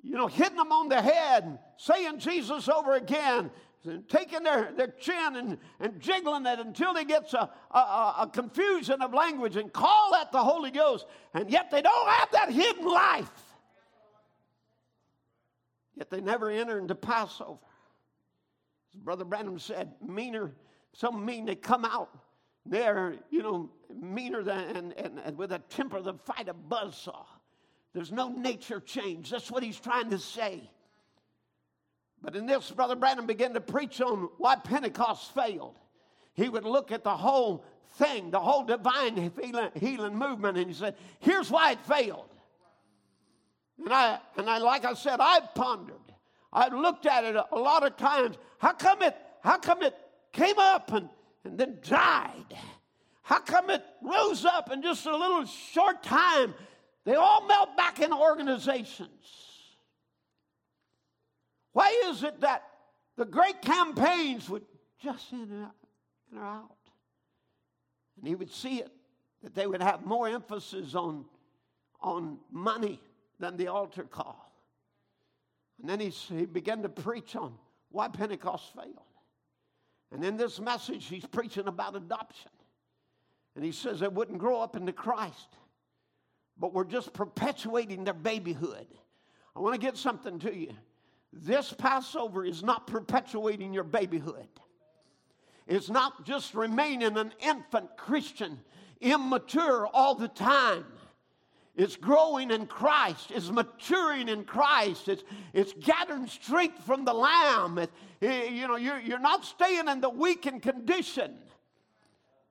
You 0.04 0.18
know, 0.18 0.28
hitting 0.28 0.58
them 0.58 0.72
on 0.72 0.89
the 0.89 1.01
head, 1.01 1.43
and 1.43 1.60
saying 1.78 2.20
Jesus 2.20 2.68
over 2.68 2.93
again, 2.93 3.49
and 3.86 4.08
taking 4.08 4.43
their, 4.43 4.72
their 4.76 4.88
chin 4.88 5.36
and, 5.36 5.58
and 5.80 5.99
jiggling 5.99 6.45
it 6.45 6.60
until 6.60 6.93
they 6.93 7.06
gets 7.06 7.34
a, 7.34 7.49
a, 7.72 7.78
a 8.20 8.30
confusion 8.32 9.01
of 9.01 9.14
language 9.14 9.56
and 9.56 9.72
call 9.72 10.12
that 10.12 10.32
the 10.32 10.43
Holy 10.43 10.72
Ghost. 10.72 11.06
And 11.34 11.49
yet 11.49 11.72
they 11.72 11.82
don't 11.82 12.10
have 12.10 12.32
that 12.32 12.49
hidden 12.49 12.86
life. 12.86 13.32
Yet 15.95 16.10
they 16.10 16.22
never 16.22 16.49
enter 16.49 16.80
into 16.80 16.95
Passover. 16.95 17.60
As 18.93 18.99
Brother 18.99 19.26
Branham 19.26 19.60
said, 19.60 19.91
meaner, 20.06 20.54
some 20.93 21.26
mean 21.26 21.45
they 21.45 21.56
come 21.56 21.84
out 21.84 22.10
they're, 22.66 23.16
you 23.30 23.43
know, 23.43 23.70
meaner 23.93 24.43
than, 24.43 24.76
and, 24.76 24.93
and, 24.93 25.20
and 25.20 25.38
with 25.38 25.51
a 25.51 25.60
temper 25.60 26.01
that 26.01 26.26
fight 26.26 26.47
a 26.47 26.54
buzzsaw. 26.54 27.26
There's 27.94 28.12
no 28.12 28.30
nature 28.30 28.80
change. 28.80 29.30
That's 29.30 29.52
what 29.52 29.64
he's 29.64 29.80
trying 29.80 30.10
to 30.10 30.20
say. 30.20 30.70
But 32.22 32.36
in 32.36 32.46
this, 32.46 32.72
Brother 32.72 32.96
Branham 32.96 33.26
began 33.26 33.54
to 33.54 33.62
preach 33.62 34.02
on 34.02 34.30
why 34.38 34.56
Pentecost 34.56 35.34
failed. 35.34 35.76
He 36.34 36.50
would 36.50 36.64
look 36.64 36.91
at 36.91 37.04
the 37.04 37.16
whole 37.16 37.66
thing, 37.96 38.32
the 38.32 38.39
whole 38.39 38.64
divine 38.64 39.32
healing, 39.76 40.18
movement, 40.18 40.58
and 40.58 40.68
he 40.68 40.74
said, 40.74 40.96
here's 41.20 41.52
why 41.52 41.74
it 41.74 41.82
failed. 41.82 42.30
And 43.78 43.94
I, 43.94 44.20
and 44.38 44.50
I, 44.50 44.58
like 44.60 44.86
I 44.86 44.94
said, 44.94 45.20
I've 45.20 45.54
pondered. 45.54 45.96
I've 46.52 46.74
looked 46.74 47.06
at 47.06 47.24
it 47.24 47.36
a, 47.36 47.46
a 47.52 47.60
lot 47.60 47.86
of 47.86 47.98
times. 47.98 48.38
How 48.58 48.74
come 48.74 49.02
it, 49.02 49.16
how 49.44 49.58
come 49.58 49.84
it 49.84 49.96
came 50.32 50.58
up 50.58 50.91
and 50.94 51.10
and 51.46 51.58
then 51.58 51.78
died? 51.82 52.58
How 53.22 53.39
come 53.39 53.70
it 53.70 53.84
rose 54.02 54.46
up 54.46 54.72
in 54.72 54.82
just 54.82 55.06
a 55.06 55.16
little 55.16 55.46
short 55.46 56.04
time? 56.04 56.54
They 57.06 57.16
all 57.16 57.45
melt 57.47 57.76
back 57.76 57.99
in 57.99 58.14
organizations. 58.14 59.10
Why 61.74 62.04
is 62.06 62.24
it 62.24 62.39
that 62.41 62.64
the 63.18 63.26
great 63.26 63.62
campaigns 63.62 64.49
would 64.49 64.64
just 65.01 65.32
in 65.34 65.41
and 65.41 65.66
out? 65.66 65.76
Out? 66.39 66.78
And 68.18 68.28
he 68.28 68.36
would 68.36 68.51
see 68.51 68.80
it 68.80 68.91
that 69.41 69.54
they 69.54 69.68
would 69.68 69.82
have 69.82 70.06
more 70.06 70.28
emphasis 70.28 70.95
on, 70.95 71.26
on 71.99 72.38
money 72.51 72.99
than 73.39 73.58
the 73.58 73.68
altar 73.68 74.04
call. 74.04 74.51
And 75.82 75.89
then 75.89 75.99
he, 75.99 76.10
he 76.10 76.45
began 76.45 76.82
to 76.84 76.89
preach 76.89 77.36
on 77.36 77.54
why 77.89 78.08
Pentecost 78.08 78.74
failed. 78.74 78.99
And 80.12 80.24
in 80.24 80.38
this 80.38 80.60
message, 80.60 81.08
he's 81.08 81.26
preaching 81.26 81.68
about 81.68 81.95
adoption. 81.95 82.51
And 83.56 83.66
he 83.66 83.72
says 83.72 83.99
they 83.99 84.08
wouldn't 84.08 84.38
grow 84.38 84.62
up 84.62 84.76
into 84.76 84.93
Christ, 84.93 85.58
but 86.64 86.74
we're 86.74 86.86
just 86.86 87.11
perpetuating 87.11 88.05
their 88.05 88.14
babyhood. 88.14 88.88
I 89.53 89.59
want 89.59 89.76
to 89.76 89.82
get 89.82 89.97
something 89.97 90.39
to 90.39 90.57
you. 90.57 90.72
This 91.34 91.74
Passover 91.74 92.45
is 92.45 92.64
not 92.64 92.88
perpetuating 92.88 93.74
your 93.74 93.84
babyhood. 93.84 94.47
It's 95.68 95.89
not 95.89 96.26
just 96.26 96.55
remaining 96.55 97.18
an 97.18 97.34
infant 97.41 97.97
Christian, 97.97 98.61
immature 99.01 99.88
all 99.88 100.16
the 100.16 100.30
time. 100.30 100.86
It's 101.76 101.97
growing 101.97 102.49
in 102.49 102.68
Christ. 102.68 103.32
It's 103.32 103.49
maturing 103.49 104.30
in 104.30 104.45
Christ. 104.45 105.09
It's, 105.09 105.24
it's 105.51 105.74
gathering 105.82 106.28
strength 106.28 106.82
from 106.86 107.03
the 107.03 107.14
Lamb. 107.14 107.78
It, 107.78 107.91
you 108.22 108.70
know, 108.70 108.78
you're, 108.78 109.01
you're 109.01 109.20
not 109.20 109.43
staying 109.43 109.89
in 109.89 109.99
the 109.99 110.09
weakened 110.09 110.61
condition. 110.61 111.34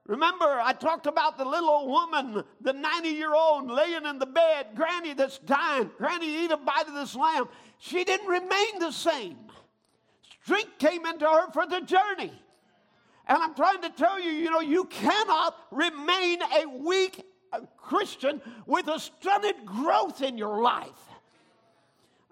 Remember, 0.07 0.61
I 0.61 0.73
talked 0.73 1.07
about 1.07 1.39
the 1.39 1.45
little 1.45 1.69
old 1.71 1.89
woman, 1.89 2.43
the 2.61 2.73
90 2.73 3.09
year 3.09 3.35
old 3.35 3.71
laying 3.71 4.05
in 4.05 4.19
the 4.19 4.27
bed, 4.27 4.69
Granny 4.75 5.15
that's 5.15 5.39
dying. 5.39 5.91
Granny, 5.97 6.45
eat 6.45 6.51
a 6.51 6.57
bite 6.57 6.89
of 6.89 6.95
this 6.95 7.15
lamb. 7.15 7.49
She 7.79 8.03
didn't 8.03 8.27
remain 8.27 8.79
the 8.81 8.91
same. 8.91 9.37
Strength 10.43 10.79
came 10.79 11.07
into 11.07 11.25
her 11.25 11.53
for 11.53 11.67
the 11.67 11.81
journey. 11.81 12.33
And 13.29 13.39
I'm 13.41 13.55
trying 13.55 13.81
to 13.83 13.91
tell 13.91 14.21
you, 14.21 14.33
you 14.33 14.51
know, 14.51 14.61
you 14.61 14.85
cannot 14.87 15.57
remain 15.71 16.41
a 16.43 16.67
weak 16.67 17.25
uh, 17.53 17.61
Christian 17.77 18.41
with 18.67 18.89
a 18.89 18.99
stunted 18.99 19.65
growth 19.65 20.21
in 20.21 20.37
your 20.37 20.61
life. 20.61 20.91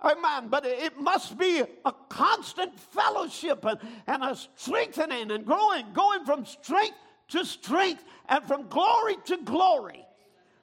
Amen. 0.02 0.48
But 0.48 0.66
it 0.66 0.98
must 0.98 1.38
be 1.38 1.62
a 1.84 1.92
constant 2.08 2.80
fellowship 2.80 3.64
and, 3.64 3.78
and 4.08 4.24
a 4.24 4.36
strengthening 4.56 5.30
and 5.30 5.46
growing, 5.46 5.92
going 5.92 6.24
from 6.24 6.44
strength 6.44 6.96
to 7.30 7.44
strength 7.44 8.04
and 8.28 8.44
from 8.44 8.68
glory 8.68 9.16
to 9.26 9.38
glory. 9.38 10.04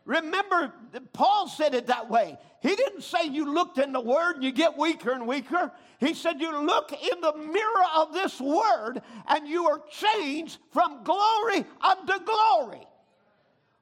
Remember, 0.06 0.72
Paul 1.12 1.50
said 1.50 1.74
it 1.74 1.88
that 1.88 2.10
way. 2.10 2.38
He 2.62 2.76
didn't 2.76 3.02
say 3.02 3.26
you 3.26 3.54
looked 3.54 3.78
in 3.78 3.92
the 3.92 4.00
Word 4.00 4.36
and 4.36 4.44
you 4.44 4.54
get 4.54 4.78
weaker 4.78 5.12
and 5.12 5.28
weaker. 5.28 5.72
He 6.00 6.14
said 6.14 6.40
you 6.40 6.66
look 6.66 6.94
in 6.94 7.22
the 7.22 7.34
mirror 7.34 7.86
of 7.96 8.14
this 8.14 8.40
Word 8.40 9.02
and 9.28 9.48
you 9.48 9.68
are 9.68 9.82
changed 9.92 10.60
from 10.72 11.04
glory 11.04 11.66
unto 11.82 12.24
glory. 12.24 12.88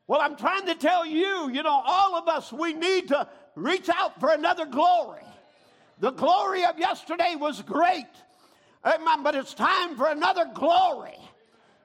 Well, 0.07 0.21
I'm 0.21 0.35
trying 0.35 0.65
to 0.65 0.75
tell 0.75 1.05
you, 1.05 1.49
you 1.49 1.63
know, 1.63 1.81
all 1.85 2.15
of 2.15 2.27
us, 2.27 2.51
we 2.51 2.73
need 2.73 3.07
to 3.09 3.27
reach 3.55 3.89
out 3.89 4.19
for 4.19 4.31
another 4.31 4.65
glory. 4.65 5.23
The 5.99 6.11
glory 6.11 6.65
of 6.65 6.77
yesterday 6.77 7.35
was 7.35 7.61
great. 7.61 8.05
Amen. 8.83 9.23
But 9.23 9.35
it's 9.35 9.53
time 9.53 9.95
for 9.95 10.07
another 10.07 10.49
glory. 10.53 11.17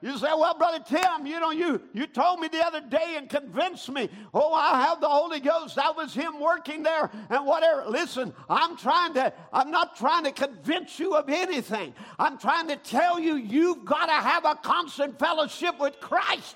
You 0.03 0.17
say, 0.17 0.29
well, 0.33 0.57
Brother 0.57 0.83
Tim, 0.83 1.27
you 1.27 1.39
know, 1.39 1.51
you, 1.51 1.79
you 1.93 2.07
told 2.07 2.39
me 2.39 2.47
the 2.47 2.65
other 2.65 2.81
day 2.81 3.13
and 3.17 3.29
convinced 3.29 3.87
me. 3.91 4.09
Oh, 4.33 4.51
I 4.51 4.81
have 4.81 4.99
the 4.99 5.07
Holy 5.07 5.39
Ghost. 5.39 5.75
That 5.75 5.95
was 5.95 6.11
him 6.11 6.39
working 6.39 6.81
there 6.81 7.11
and 7.29 7.45
whatever. 7.45 7.85
Listen, 7.87 8.33
I'm 8.49 8.75
trying 8.77 9.13
to, 9.13 9.31
I'm 9.53 9.69
not 9.69 9.95
trying 9.95 10.23
to 10.23 10.31
convince 10.31 10.97
you 10.97 11.13
of 11.13 11.29
anything. 11.29 11.93
I'm 12.17 12.39
trying 12.39 12.67
to 12.69 12.77
tell 12.77 13.19
you, 13.19 13.35
you've 13.35 13.85
got 13.85 14.07
to 14.07 14.13
have 14.13 14.43
a 14.43 14.55
constant 14.55 15.19
fellowship 15.19 15.79
with 15.79 15.99
Christ, 15.99 16.55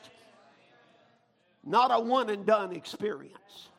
not 1.64 1.92
a 1.94 2.00
one 2.00 2.32
and 2.32 2.48
done 2.48 2.72
experience. 2.76 3.70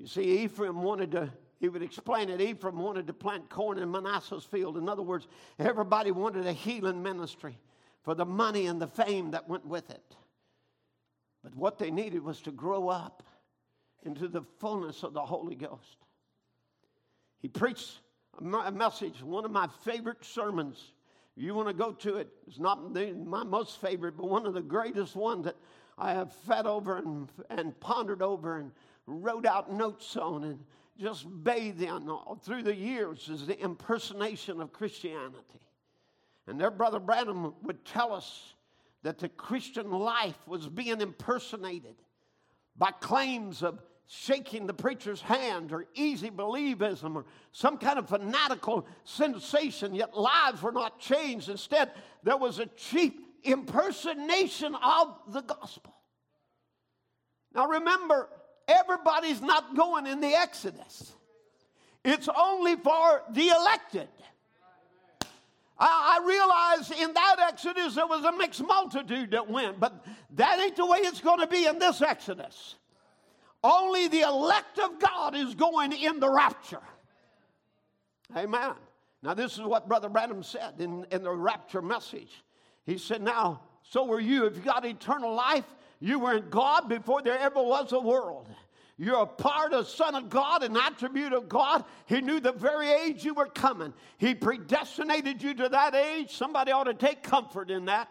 You 0.00 0.08
see, 0.08 0.42
Ephraim 0.42 0.82
wanted 0.82 1.12
to 1.12 1.30
he 1.60 1.68
would 1.68 1.82
explain 1.82 2.30
it. 2.30 2.40
Ephraim 2.40 2.78
wanted 2.78 3.06
to 3.06 3.12
plant 3.12 3.50
corn 3.50 3.78
in 3.78 3.90
Manasseh's 3.90 4.44
field. 4.44 4.78
In 4.78 4.88
other 4.88 5.02
words, 5.02 5.28
everybody 5.58 6.10
wanted 6.10 6.46
a 6.46 6.52
healing 6.52 7.02
ministry 7.02 7.58
for 8.02 8.14
the 8.14 8.24
money 8.24 8.66
and 8.66 8.80
the 8.80 8.86
fame 8.86 9.30
that 9.32 9.46
went 9.46 9.66
with 9.66 9.90
it. 9.90 10.16
But 11.44 11.54
what 11.54 11.78
they 11.78 11.90
needed 11.90 12.22
was 12.22 12.40
to 12.42 12.50
grow 12.50 12.88
up 12.88 13.22
into 14.04 14.26
the 14.26 14.42
fullness 14.58 15.02
of 15.02 15.12
the 15.12 15.20
Holy 15.20 15.54
Ghost. 15.54 15.98
He 17.40 17.48
preached 17.48 18.00
a 18.38 18.72
message, 18.72 19.22
one 19.22 19.44
of 19.44 19.50
my 19.50 19.68
favorite 19.84 20.24
sermons. 20.24 20.92
You 21.36 21.54
want 21.54 21.68
to 21.68 21.74
go 21.74 21.92
to 21.92 22.16
it. 22.16 22.28
It's 22.46 22.58
not 22.58 22.94
my 22.94 23.44
most 23.44 23.80
favorite, 23.82 24.16
but 24.16 24.28
one 24.28 24.46
of 24.46 24.54
the 24.54 24.62
greatest 24.62 25.14
ones 25.14 25.44
that 25.44 25.56
I 25.98 26.12
have 26.14 26.32
fed 26.46 26.66
over 26.66 26.96
and, 26.96 27.28
and 27.50 27.78
pondered 27.80 28.22
over 28.22 28.58
and 28.58 28.72
wrote 29.06 29.44
out 29.44 29.72
notes 29.72 30.16
on. 30.16 30.44
And 30.44 30.64
just 31.00 31.26
bathed 31.42 31.80
in 31.80 32.10
through 32.42 32.62
the 32.62 32.74
years 32.74 33.28
is 33.28 33.46
the 33.46 33.58
impersonation 33.58 34.60
of 34.60 34.72
Christianity. 34.72 35.60
And 36.46 36.60
their 36.60 36.70
brother 36.70 37.00
Branham 37.00 37.54
would 37.62 37.84
tell 37.84 38.12
us 38.12 38.54
that 39.02 39.18
the 39.18 39.28
Christian 39.28 39.90
life 39.90 40.36
was 40.46 40.68
being 40.68 41.00
impersonated 41.00 41.94
by 42.76 42.90
claims 42.90 43.62
of 43.62 43.80
shaking 44.06 44.66
the 44.66 44.74
preacher's 44.74 45.20
hand 45.20 45.72
or 45.72 45.86
easy 45.94 46.30
believism 46.30 47.14
or 47.14 47.24
some 47.52 47.78
kind 47.78 47.98
of 47.98 48.08
fanatical 48.08 48.86
sensation, 49.04 49.94
yet 49.94 50.16
lives 50.16 50.60
were 50.60 50.72
not 50.72 50.98
changed. 50.98 51.48
Instead, 51.48 51.92
there 52.24 52.36
was 52.36 52.58
a 52.58 52.66
cheap 52.66 53.24
impersonation 53.44 54.74
of 54.74 55.16
the 55.28 55.40
gospel. 55.40 55.94
Now 57.54 57.68
remember, 57.68 58.28
Everybody's 58.70 59.40
not 59.40 59.74
going 59.74 60.06
in 60.06 60.20
the 60.20 60.34
Exodus. 60.34 61.12
It's 62.04 62.28
only 62.34 62.76
for 62.76 63.22
the 63.30 63.48
elected. 63.48 64.08
I, 65.82 66.20
realize 66.26 66.90
in 66.90 67.14
that 67.14 67.36
Exodus 67.48 67.94
there 67.94 68.06
was 68.06 68.24
a 68.24 68.32
mixed 68.32 68.62
multitude 68.62 69.30
that 69.30 69.48
went, 69.48 69.80
but 69.80 70.04
that 70.34 70.60
ain't 70.60 70.76
the 70.76 70.84
way 70.84 70.98
it's 70.98 71.22
going 71.22 71.40
to 71.40 71.46
be 71.46 71.66
in 71.66 71.78
this 71.78 72.02
Exodus. 72.02 72.74
Only 73.64 74.08
the 74.08 74.20
elect 74.20 74.78
of 74.78 74.98
God 74.98 75.34
is 75.34 75.54
going 75.54 75.92
in 75.92 76.20
the 76.20 76.30
rapture. 76.30 76.82
Amen. 78.36 78.72
Now, 79.22 79.34
this 79.34 79.54
is 79.54 79.60
what 79.60 79.88
Brother 79.88 80.08
Branham 80.08 80.42
said 80.42 80.74
in, 80.78 81.06
in 81.10 81.22
the 81.22 81.30
rapture 81.30 81.82
message. 81.82 82.42
He 82.86 82.96
said, 82.96 83.22
Now, 83.22 83.62
so 83.82 84.10
are 84.12 84.20
you. 84.20 84.46
If 84.46 84.56
you 84.56 84.62
got 84.62 84.84
eternal 84.84 85.34
life, 85.34 85.64
you 86.00 86.18
were 86.18 86.36
in 86.36 86.48
God 86.48 86.88
before 86.88 87.22
there 87.22 87.38
ever 87.38 87.62
was 87.62 87.92
a 87.92 88.00
world. 88.00 88.48
You're 88.96 89.22
a 89.22 89.26
part 89.26 89.72
of 89.72 89.88
Son 89.88 90.14
of 90.14 90.28
God, 90.28 90.62
an 90.62 90.76
attribute 90.76 91.32
of 91.32 91.48
God. 91.48 91.84
He 92.04 92.20
knew 92.20 92.38
the 92.38 92.52
very 92.52 92.90
age 92.90 93.24
you 93.24 93.32
were 93.32 93.46
coming. 93.46 93.94
He 94.18 94.34
predestinated 94.34 95.42
you 95.42 95.54
to 95.54 95.68
that 95.70 95.94
age. 95.94 96.36
Somebody 96.36 96.72
ought 96.72 96.84
to 96.84 96.94
take 96.94 97.22
comfort 97.22 97.70
in 97.70 97.86
that. 97.86 98.08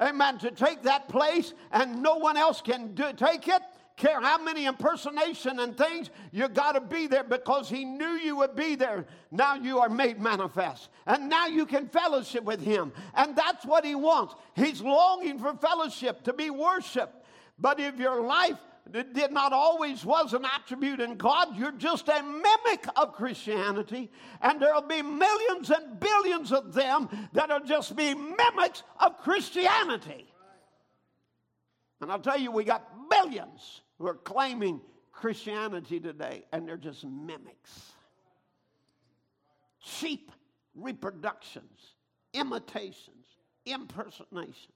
Amen. 0.00 0.38
To 0.38 0.50
take 0.50 0.82
that 0.82 1.08
place 1.08 1.54
and 1.70 2.02
no 2.02 2.16
one 2.16 2.36
else 2.36 2.60
can 2.60 2.94
do, 2.94 3.12
take 3.12 3.46
it. 3.46 3.62
Care 3.98 4.20
how 4.20 4.40
many 4.40 4.66
impersonation 4.66 5.58
and 5.58 5.76
things, 5.76 6.10
you 6.30 6.48
got 6.48 6.72
to 6.72 6.80
be 6.80 7.08
there 7.08 7.24
because 7.24 7.68
He 7.68 7.84
knew 7.84 8.12
you 8.12 8.36
would 8.36 8.54
be 8.54 8.76
there. 8.76 9.04
Now 9.32 9.56
you 9.56 9.80
are 9.80 9.88
made 9.88 10.20
manifest. 10.20 10.88
And 11.04 11.28
now 11.28 11.48
you 11.48 11.66
can 11.66 11.88
fellowship 11.88 12.44
with 12.44 12.60
Him. 12.60 12.92
And 13.16 13.34
that's 13.34 13.66
what 13.66 13.84
He 13.84 13.96
wants. 13.96 14.36
He's 14.54 14.80
longing 14.80 15.40
for 15.40 15.52
fellowship, 15.54 16.22
to 16.24 16.32
be 16.32 16.48
worshiped. 16.48 17.26
But 17.58 17.80
if 17.80 17.98
your 17.98 18.22
life 18.22 18.56
did 18.92 19.32
not 19.32 19.52
always 19.52 20.04
was 20.04 20.32
an 20.32 20.46
attribute 20.46 21.00
in 21.00 21.16
God. 21.16 21.54
You're 21.56 21.72
just 21.72 22.08
a 22.08 22.22
mimic 22.22 22.86
of 22.96 23.12
Christianity, 23.12 24.10
and 24.40 24.62
there'll 24.62 24.80
be 24.80 25.02
millions 25.02 25.70
and 25.70 26.00
billions 26.00 26.52
of 26.52 26.72
them 26.72 27.10
that'll 27.34 27.66
just 27.66 27.94
be 27.94 28.14
mimics 28.14 28.82
of 28.98 29.18
Christianity. 29.18 30.32
And 32.00 32.10
I'll 32.10 32.18
tell 32.18 32.38
you, 32.38 32.50
we 32.50 32.64
got 32.64 33.10
billions 33.10 33.82
who 33.98 34.06
are 34.06 34.14
claiming 34.14 34.80
Christianity 35.12 35.98
today, 36.00 36.44
and 36.52 36.66
they're 36.66 36.76
just 36.76 37.04
mimics. 37.04 37.92
Cheap 39.82 40.30
reproductions, 40.74 41.94
imitations, 42.32 43.26
impersonations. 43.66 44.72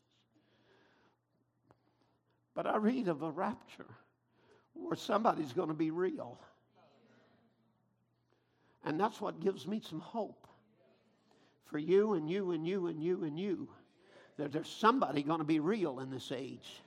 But 2.55 2.67
I 2.67 2.77
read 2.77 3.09
of 3.09 3.23
a 3.23 3.31
rapture 3.31 3.87
where 4.75 4.97
somebody's 4.97 5.53
going 5.53 5.69
to 5.69 5.75
be 5.75 5.91
real. 5.91 6.39
And 8.85 8.99
that's 8.99 9.21
what 9.21 9.41
gives 9.41 9.67
me 9.67 9.81
some 9.89 10.01
hope 10.01 10.49
for 11.67 11.79
you 11.79 12.15
and 12.15 12.29
you 12.29 12.51
and 12.51 12.67
you 12.67 12.89
and 12.89 13.03
you 13.03 13.25
and 13.25 13.39
you. 13.39 13.69
That 14.39 14.53
there's 14.53 14.69
somebody 14.69 15.23
going 15.23 15.39
to 15.39 15.45
be 15.45 15.61
real 15.61 16.01
in 16.01 16.11
this 16.11 16.33
age. 16.33 16.83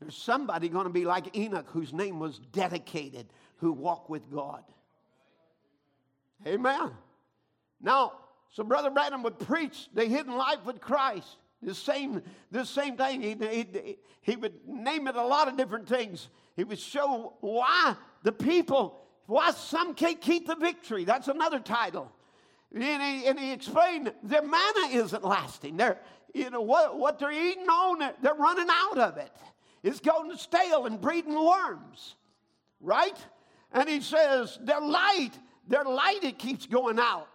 There's 0.00 0.16
somebody 0.16 0.68
going 0.68 0.84
to 0.84 0.92
be 0.92 1.04
like 1.04 1.36
Enoch, 1.36 1.68
whose 1.70 1.92
name 1.92 2.20
was 2.20 2.38
dedicated, 2.52 3.26
who 3.56 3.72
walked 3.72 4.08
with 4.08 4.30
God. 4.30 4.62
Amen. 6.46 6.92
Now, 7.80 8.12
so 8.50 8.62
Brother 8.62 8.90
Branham 8.90 9.22
would 9.24 9.38
preach 9.38 9.88
the 9.92 10.04
hidden 10.04 10.36
life 10.36 10.64
with 10.64 10.80
Christ. 10.80 11.36
The 11.62 11.74
same, 11.74 12.22
the 12.52 12.64
same 12.64 12.96
thing. 12.96 13.20
He, 13.20 13.34
he, 13.34 13.96
he 14.22 14.36
would 14.36 14.54
name 14.66 15.08
it 15.08 15.16
a 15.16 15.26
lot 15.26 15.48
of 15.48 15.56
different 15.56 15.88
things. 15.88 16.28
He 16.56 16.62
would 16.62 16.78
show 16.78 17.34
why 17.40 17.96
the 18.22 18.30
people, 18.30 19.00
why 19.26 19.50
some 19.50 19.94
can't 19.94 20.20
keep 20.20 20.46
the 20.46 20.54
victory. 20.54 21.04
That's 21.04 21.26
another 21.26 21.58
title. 21.58 22.12
And 22.72 22.84
he, 22.84 23.26
and 23.26 23.38
he 23.38 23.52
explained 23.52 24.12
their 24.22 24.42
manna 24.42 24.88
isn't 24.92 25.24
lasting. 25.24 25.76
They're, 25.76 25.98
you 26.34 26.50
know, 26.50 26.60
what, 26.60 26.96
what 26.96 27.18
they're 27.18 27.32
eating 27.32 27.66
on, 27.66 28.02
it, 28.02 28.16
they're 28.22 28.34
running 28.34 28.68
out 28.70 28.98
of 28.98 29.16
it. 29.16 29.32
It's 29.82 30.00
going 30.00 30.36
stale 30.36 30.86
and 30.86 31.00
breeding 31.00 31.34
worms, 31.34 32.16
right? 32.80 33.16
And 33.72 33.88
he 33.88 34.00
says 34.00 34.58
their 34.62 34.80
light, 34.80 35.32
their 35.66 35.84
light, 35.84 36.24
it 36.24 36.38
keeps 36.38 36.66
going 36.66 36.98
out. 36.98 37.28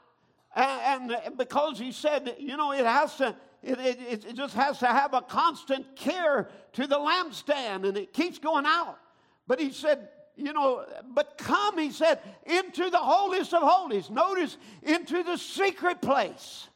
And, 0.55 1.11
and 1.11 1.37
because 1.37 1.79
he 1.79 1.91
said, 1.91 2.35
you 2.37 2.57
know, 2.57 2.73
it 2.73 2.85
has 2.85 3.15
to, 3.17 3.35
it, 3.61 3.79
it, 3.79 4.25
it 4.25 4.35
just 4.35 4.53
has 4.55 4.79
to 4.79 4.87
have 4.87 5.13
a 5.13 5.21
constant 5.21 5.95
care 5.95 6.49
to 6.73 6.85
the 6.85 6.97
lampstand 6.97 7.87
and 7.87 7.97
it 7.97 8.13
keeps 8.13 8.39
going 8.39 8.65
out. 8.65 8.99
But 9.47 9.59
he 9.59 9.71
said, 9.71 10.09
you 10.35 10.53
know, 10.53 10.85
but 11.13 11.37
come, 11.37 11.77
he 11.77 11.91
said, 11.91 12.19
into 12.45 12.89
the 12.89 12.97
holiest 12.97 13.53
of 13.53 13.61
holies. 13.63 14.09
Notice, 14.09 14.57
into 14.81 15.23
the 15.23 15.37
secret 15.37 16.01
place. 16.01 16.67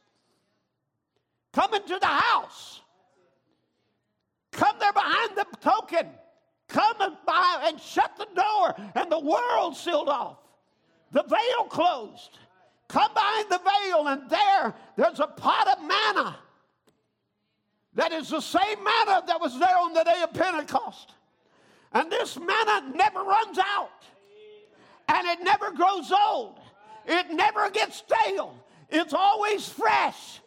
Come 1.52 1.74
into 1.74 1.98
the 2.00 2.06
house. 2.06 2.80
Come 4.58 4.76
there 4.80 4.92
behind 4.92 5.36
the 5.36 5.46
token. 5.60 6.08
Come 6.66 6.96
and, 7.00 7.16
by, 7.24 7.62
and 7.66 7.80
shut 7.80 8.16
the 8.18 8.26
door, 8.34 8.74
and 8.96 9.10
the 9.10 9.20
world 9.20 9.76
sealed 9.76 10.08
off. 10.08 10.38
The 11.12 11.22
veil 11.22 11.64
closed. 11.68 12.38
Come 12.88 13.14
behind 13.14 13.46
the 13.50 13.60
veil, 13.60 14.08
and 14.08 14.28
there, 14.28 14.74
there's 14.96 15.20
a 15.20 15.28
pot 15.28 15.68
of 15.68 15.86
manna 15.86 16.36
that 17.94 18.10
is 18.12 18.30
the 18.30 18.40
same 18.40 18.82
manna 18.82 19.22
that 19.28 19.40
was 19.40 19.56
there 19.60 19.78
on 19.78 19.92
the 19.92 20.02
day 20.02 20.22
of 20.24 20.32
Pentecost. 20.34 21.12
And 21.92 22.10
this 22.10 22.36
manna 22.36 22.92
never 22.96 23.22
runs 23.22 23.58
out. 23.58 24.02
And 25.08 25.26
it 25.28 25.38
never 25.44 25.70
grows 25.70 26.12
old. 26.28 26.58
It 27.06 27.30
never 27.30 27.70
gets 27.70 28.02
stale. 28.04 28.56
It's 28.90 29.14
always 29.14 29.68
fresh. 29.68 30.40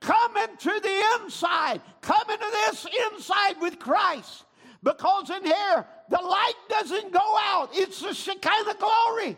Come 0.00 0.36
into 0.36 0.80
the 0.80 1.02
inside. 1.20 1.80
Come 2.00 2.30
into 2.30 2.46
this 2.50 2.86
inside 3.12 3.60
with 3.60 3.78
Christ. 3.78 4.44
Because 4.82 5.30
in 5.30 5.44
here, 5.44 5.86
the 6.08 6.20
light 6.20 6.54
doesn't 6.68 7.12
go 7.12 7.36
out. 7.40 7.70
It's 7.72 8.00
the 8.00 8.14
Shekinah 8.14 8.76
glory. 8.78 9.36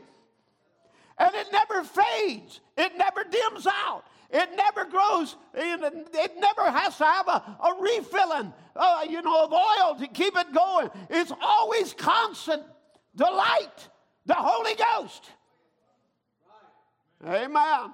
And 1.18 1.34
it 1.34 1.48
never 1.52 1.82
fades. 1.82 2.60
It 2.76 2.92
never 2.96 3.24
dims 3.24 3.66
out. 3.66 4.04
It 4.32 4.50
never 4.54 4.84
grows, 4.88 5.34
it 5.54 6.32
never 6.38 6.70
has 6.70 6.96
to 6.98 7.04
have 7.04 7.26
a, 7.26 7.56
a 7.64 7.82
refilling, 7.82 8.52
uh, 8.76 9.04
you 9.08 9.22
know, 9.22 9.44
of 9.44 9.52
oil 9.52 9.96
to 9.98 10.06
keep 10.06 10.36
it 10.36 10.54
going. 10.54 10.88
It's 11.08 11.32
always 11.42 11.92
constant. 11.94 12.62
The 13.16 13.24
light, 13.24 13.88
the 14.26 14.34
Holy 14.34 14.76
Ghost. 14.76 15.30
Amen. 17.26 17.90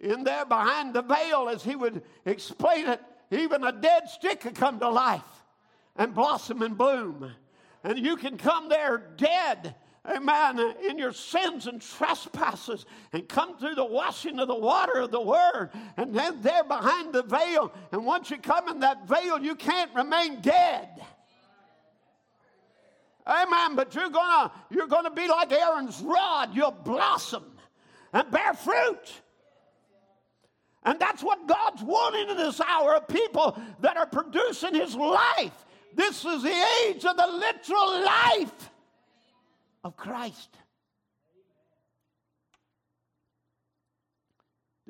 In 0.00 0.24
there 0.24 0.44
behind 0.44 0.94
the 0.94 1.02
veil, 1.02 1.48
as 1.48 1.62
he 1.62 1.76
would 1.76 2.02
explain 2.24 2.88
it, 2.88 3.00
even 3.30 3.62
a 3.64 3.72
dead 3.72 4.08
stick 4.08 4.40
could 4.40 4.54
come 4.54 4.80
to 4.80 4.88
life 4.88 5.22
and 5.96 6.14
blossom 6.14 6.62
and 6.62 6.76
bloom. 6.76 7.30
And 7.84 7.98
you 7.98 8.16
can 8.16 8.36
come 8.36 8.68
there 8.68 8.98
dead 9.16 9.74
amen, 10.08 10.74
in 10.88 10.98
your 10.98 11.12
sins 11.12 11.66
and 11.66 11.80
trespasses 11.80 12.86
and 13.12 13.28
come 13.28 13.56
through 13.58 13.74
the 13.74 13.84
washing 13.84 14.38
of 14.38 14.48
the 14.48 14.54
water 14.54 15.00
of 15.00 15.10
the 15.10 15.20
word 15.20 15.70
and 15.96 16.14
then 16.14 16.40
there 16.42 16.64
behind 16.64 17.12
the 17.12 17.22
veil. 17.22 17.72
And 17.92 18.04
once 18.04 18.30
you 18.30 18.38
come 18.38 18.68
in 18.68 18.80
that 18.80 19.06
veil, 19.06 19.38
you 19.38 19.54
can't 19.54 19.94
remain 19.94 20.40
dead. 20.40 20.88
Amen. 23.26 23.76
But 23.76 23.94
you're 23.94 24.10
gonna 24.10 24.50
you're 24.70 24.88
gonna 24.88 25.10
be 25.10 25.28
like 25.28 25.52
Aaron's 25.52 26.00
rod. 26.00 26.54
You'll 26.54 26.70
blossom 26.70 27.44
and 28.12 28.28
bear 28.30 28.54
fruit. 28.54 29.20
And 30.82 30.98
that's 30.98 31.22
what 31.22 31.46
God's 31.46 31.82
wanting 31.82 32.30
in 32.30 32.36
this 32.36 32.60
hour 32.60 32.94
of 32.94 33.06
people 33.06 33.60
that 33.80 33.96
are 33.96 34.06
producing 34.06 34.74
his 34.74 34.94
life. 34.94 35.66
This 35.94 36.24
is 36.24 36.42
the 36.42 36.66
age 36.86 37.04
of 37.04 37.16
the 37.16 37.26
literal 37.26 38.04
life 38.04 38.70
of 39.84 39.96
Christ. 39.96 40.56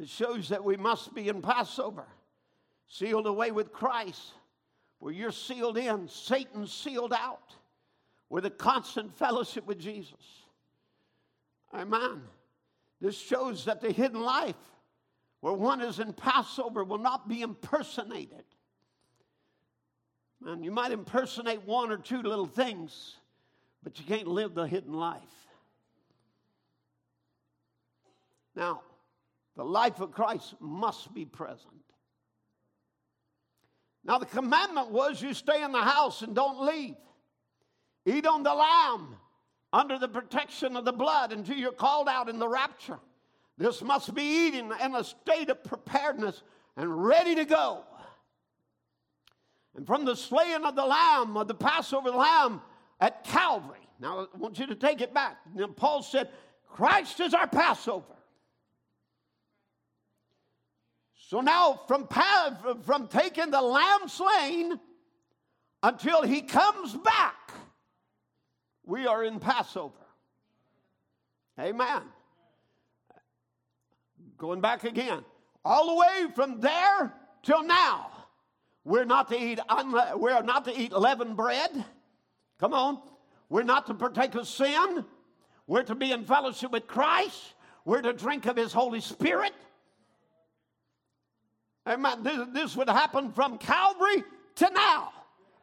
It 0.00 0.08
shows 0.08 0.48
that 0.48 0.64
we 0.64 0.76
must 0.76 1.14
be 1.14 1.28
in 1.28 1.42
Passover, 1.42 2.06
sealed 2.88 3.26
away 3.26 3.50
with 3.50 3.72
Christ, 3.72 4.32
where 4.98 5.12
you're 5.12 5.32
sealed 5.32 5.76
in, 5.76 6.08
Satan's 6.08 6.72
sealed 6.72 7.12
out, 7.12 7.54
with 8.28 8.46
a 8.46 8.50
constant 8.50 9.14
fellowship 9.16 9.66
with 9.66 9.78
Jesus. 9.78 10.44
Amen. 11.74 12.22
This 13.00 13.18
shows 13.18 13.64
that 13.64 13.80
the 13.80 13.92
hidden 13.92 14.22
life, 14.22 14.56
where 15.40 15.54
one 15.54 15.80
is 15.80 15.98
in 15.98 16.12
Passover, 16.12 16.84
will 16.84 16.98
not 16.98 17.28
be 17.28 17.42
impersonated. 17.42 18.44
And 20.46 20.64
you 20.64 20.70
might 20.70 20.92
impersonate 20.92 21.62
one 21.66 21.90
or 21.90 21.96
two 21.96 22.22
little 22.22 22.46
things, 22.46 23.16
but 23.82 23.98
you 23.98 24.04
can't 24.04 24.26
live 24.26 24.54
the 24.54 24.66
hidden 24.66 24.92
life. 24.92 25.22
Now, 28.54 28.82
the 29.56 29.64
life 29.64 30.00
of 30.00 30.12
Christ 30.12 30.54
must 30.60 31.12
be 31.14 31.24
present. 31.24 31.74
Now, 34.04 34.18
the 34.18 34.26
commandment 34.26 34.90
was 34.90 35.20
you 35.20 35.34
stay 35.34 35.62
in 35.62 35.72
the 35.72 35.82
house 35.82 36.22
and 36.22 36.34
don't 36.34 36.64
leave. 36.64 36.96
Eat 38.06 38.26
on 38.26 38.42
the 38.42 38.54
lamb 38.54 39.16
under 39.72 39.98
the 39.98 40.08
protection 40.08 40.76
of 40.76 40.84
the 40.84 40.92
blood 40.92 41.32
until 41.32 41.56
you're 41.56 41.72
called 41.72 42.08
out 42.08 42.28
in 42.28 42.38
the 42.38 42.48
rapture. 42.48 42.98
This 43.60 43.82
must 43.82 44.14
be 44.14 44.22
eaten 44.22 44.72
in 44.82 44.94
a 44.94 45.04
state 45.04 45.50
of 45.50 45.62
preparedness 45.62 46.42
and 46.78 47.04
ready 47.04 47.34
to 47.34 47.44
go. 47.44 47.84
And 49.76 49.86
from 49.86 50.06
the 50.06 50.16
slaying 50.16 50.64
of 50.64 50.74
the 50.74 50.86
lamb, 50.86 51.36
of 51.36 51.46
the 51.46 51.54
Passover 51.54 52.08
lamb, 52.08 52.62
at 53.02 53.22
Calvary. 53.22 53.86
Now, 54.00 54.20
I 54.32 54.38
want 54.38 54.58
you 54.58 54.66
to 54.68 54.74
take 54.74 55.02
it 55.02 55.12
back. 55.12 55.36
Now, 55.54 55.66
Paul 55.66 56.02
said, 56.02 56.30
Christ 56.70 57.20
is 57.20 57.34
our 57.34 57.46
Passover. 57.46 58.16
So 61.28 61.42
now, 61.42 61.82
from, 61.86 62.08
from 62.82 63.08
taking 63.08 63.50
the 63.50 63.60
lamb 63.60 64.08
slain 64.08 64.80
until 65.82 66.22
he 66.22 66.40
comes 66.40 66.96
back, 66.96 67.52
we 68.86 69.06
are 69.06 69.22
in 69.22 69.38
Passover. 69.38 69.92
Amen. 71.58 72.04
Going 74.40 74.62
back 74.62 74.84
again, 74.84 75.22
all 75.66 75.88
the 75.88 75.94
way 75.96 76.32
from 76.34 76.60
there 76.60 77.12
till 77.42 77.62
now, 77.62 78.10
we're 78.84 79.04
not 79.04 79.28
to 79.28 79.38
eat 79.38 79.58
unle- 79.68 80.18
we're 80.18 80.40
not 80.40 80.64
to 80.64 80.74
eat 80.74 80.92
leavened 80.92 81.36
bread. 81.36 81.84
Come 82.58 82.72
on. 82.72 83.02
We're 83.50 83.64
not 83.64 83.86
to 83.88 83.94
partake 83.94 84.34
of 84.36 84.48
sin. 84.48 85.04
We're 85.66 85.82
to 85.82 85.94
be 85.94 86.10
in 86.10 86.24
fellowship 86.24 86.70
with 86.70 86.86
Christ. 86.86 87.52
We're 87.84 88.00
to 88.00 88.14
drink 88.14 88.46
of 88.46 88.56
His 88.56 88.72
Holy 88.72 89.02
Spirit. 89.02 89.52
Amen. 91.86 92.22
This, 92.22 92.38
this 92.54 92.76
would 92.76 92.88
happen 92.88 93.32
from 93.32 93.58
Calvary 93.58 94.24
to 94.56 94.70
now. 94.70 95.12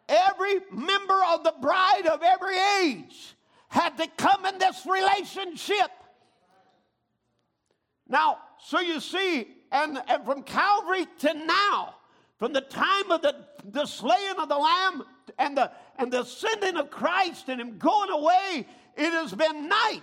Every 0.07 0.59
member 0.71 1.19
of 1.30 1.43
the 1.43 1.55
bride 1.61 2.05
of 2.05 2.21
every 2.21 2.57
age 2.84 3.36
had 3.69 3.97
to 3.97 4.07
come 4.17 4.45
in 4.45 4.59
this 4.59 4.86
relationship. 4.86 5.89
Now, 8.07 8.38
so 8.64 8.80
you 8.80 8.99
see, 8.99 9.47
and, 9.72 10.01
and 10.08 10.26
from 10.26 10.43
Calvary 10.43 11.08
to 11.20 11.34
now, 11.34 11.95
from 12.38 12.53
the 12.53 12.62
time 12.62 13.12
of 13.12 13.22
the, 13.22 13.36
the 13.72 13.86
slaying 13.86 14.38
of 14.38 14.49
the 14.49 14.58
Lamb 14.58 15.03
and 15.39 15.58
the, 15.58 15.72
and 15.97 16.12
the 16.12 16.24
sending 16.24 16.78
of 16.78 16.89
Christ 16.89 17.49
and 17.49 17.60
Him 17.60 17.78
going 17.78 18.12
away, 18.12 18.68
it 18.95 19.12
has 19.12 19.34
been 19.34 19.68
night. 19.68 20.01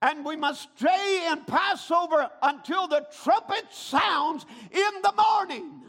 And 0.00 0.24
we 0.24 0.34
must 0.34 0.68
stay 0.76 1.28
in 1.30 1.44
Passover 1.44 2.28
until 2.42 2.88
the 2.88 3.06
trumpet 3.22 3.66
sounds 3.70 4.44
in 4.72 5.02
the 5.02 5.12
morning. 5.16 5.82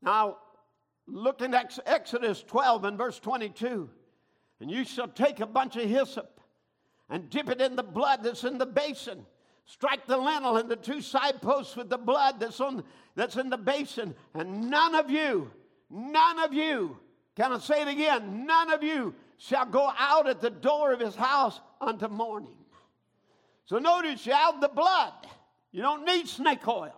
Now, 0.00 0.38
look 1.08 1.40
in 1.42 1.54
Exodus 1.54 2.44
12 2.44 2.84
and 2.84 2.98
verse 2.98 3.18
22. 3.18 3.90
And 4.60 4.70
you 4.70 4.84
shall 4.84 5.08
take 5.08 5.40
a 5.40 5.46
bunch 5.46 5.74
of 5.74 5.88
hyssop 5.88 6.40
and 7.12 7.30
dip 7.30 7.48
it 7.48 7.60
in 7.60 7.76
the 7.76 7.84
blood 7.84 8.24
that's 8.24 8.42
in 8.42 8.58
the 8.58 8.66
basin. 8.66 9.24
Strike 9.66 10.06
the 10.08 10.16
lintel 10.16 10.56
and 10.56 10.68
the 10.68 10.74
two 10.74 11.00
side 11.00 11.40
posts 11.40 11.76
with 11.76 11.88
the 11.88 11.98
blood 11.98 12.40
that's, 12.40 12.60
on, 12.60 12.82
that's 13.14 13.36
in 13.36 13.48
the 13.48 13.56
basin. 13.56 14.16
And 14.34 14.68
none 14.68 14.96
of 14.96 15.08
you 15.08 15.52
None 15.92 16.38
of 16.38 16.54
you, 16.54 16.96
can 17.36 17.52
I 17.52 17.58
say 17.58 17.82
it 17.82 17.88
again? 17.88 18.46
None 18.46 18.72
of 18.72 18.82
you 18.82 19.14
shall 19.36 19.66
go 19.66 19.92
out 19.98 20.26
at 20.26 20.40
the 20.40 20.48
door 20.48 20.94
of 20.94 21.00
his 21.00 21.14
house 21.14 21.60
unto 21.82 22.08
morning. 22.08 22.54
So 23.66 23.78
notice 23.78 24.24
you 24.24 24.32
have 24.32 24.60
the 24.62 24.68
blood. 24.68 25.12
You 25.70 25.82
don't 25.82 26.06
need 26.06 26.26
snake 26.28 26.66
oil. 26.66 26.94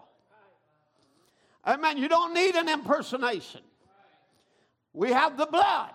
Amen. 1.67 1.99
You 1.99 2.09
don't 2.09 2.35
need 2.35 2.55
an 2.55 2.69
impersonation. 2.69 3.63
We 4.93 5.11
have 5.11 5.37
the 5.37 5.47
blood. 5.47 5.91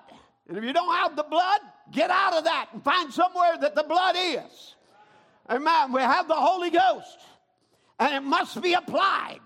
And 0.49 0.57
if 0.57 0.63
you 0.65 0.73
don't 0.73 0.93
have 0.93 1.15
the 1.15 1.23
blood, 1.23 1.61
get 1.91 2.09
out 2.09 2.33
of 2.33 2.43
that 2.45 2.69
and 2.73 2.83
find 2.83 3.13
somewhere 3.13 3.57
that 3.61 3.75
the 3.75 3.83
blood 3.83 4.15
is. 4.17 4.75
Amen. 5.49 5.91
We 5.91 6.01
have 6.01 6.27
the 6.27 6.35
Holy 6.35 6.69
Ghost. 6.69 7.17
And 7.99 8.13
it 8.13 8.21
must 8.21 8.61
be 8.61 8.73
applied. 8.73 9.41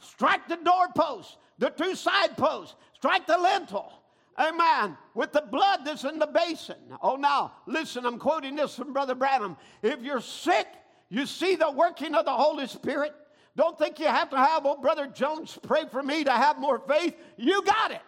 Strike 0.00 0.48
the 0.48 0.56
doorpost 0.56 1.38
the 1.58 1.70
two 1.70 1.94
side 1.94 2.36
posts, 2.36 2.76
strike 2.94 3.26
the 3.26 3.36
lintel. 3.36 3.92
Amen. 4.38 4.96
With 5.14 5.32
the 5.32 5.42
blood 5.42 5.80
that's 5.84 6.04
in 6.04 6.20
the 6.20 6.26
basin. 6.26 6.76
Oh, 7.02 7.16
now, 7.16 7.54
listen, 7.66 8.06
I'm 8.06 8.20
quoting 8.20 8.54
this 8.54 8.76
from 8.76 8.92
Brother 8.92 9.16
Branham. 9.16 9.56
If 9.82 10.00
you're 10.00 10.20
sick, 10.20 10.68
you 11.08 11.26
see 11.26 11.56
the 11.56 11.72
working 11.72 12.14
of 12.14 12.24
the 12.24 12.32
Holy 12.32 12.68
Spirit. 12.68 13.12
Don't 13.56 13.76
think 13.76 13.98
you 13.98 14.06
have 14.06 14.30
to 14.30 14.36
have, 14.36 14.64
oh, 14.64 14.80
Brother 14.80 15.08
Jones, 15.08 15.58
pray 15.62 15.86
for 15.90 16.04
me 16.04 16.22
to 16.22 16.30
have 16.30 16.60
more 16.60 16.78
faith. 16.78 17.16
You 17.36 17.64
got 17.64 17.90
it. 17.90 18.00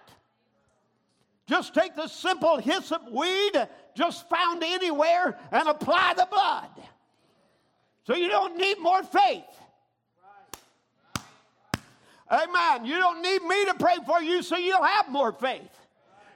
Just 1.50 1.74
take 1.74 1.96
the 1.96 2.06
simple 2.06 2.58
hyssop 2.58 3.10
weed 3.10 3.68
just 3.96 4.28
found 4.28 4.62
anywhere 4.62 5.36
and 5.50 5.68
apply 5.68 6.14
the 6.16 6.28
blood. 6.30 6.70
So 8.06 8.14
you 8.14 8.28
don't 8.28 8.56
need 8.56 8.78
more 8.78 9.02
faith. 9.02 9.42
Amen. 12.30 12.84
You 12.84 12.98
don't 12.98 13.20
need 13.20 13.42
me 13.42 13.64
to 13.64 13.74
pray 13.74 13.96
for 14.06 14.22
you 14.22 14.44
so 14.44 14.58
you'll 14.58 14.84
have 14.84 15.08
more 15.08 15.32
faith. 15.32 15.76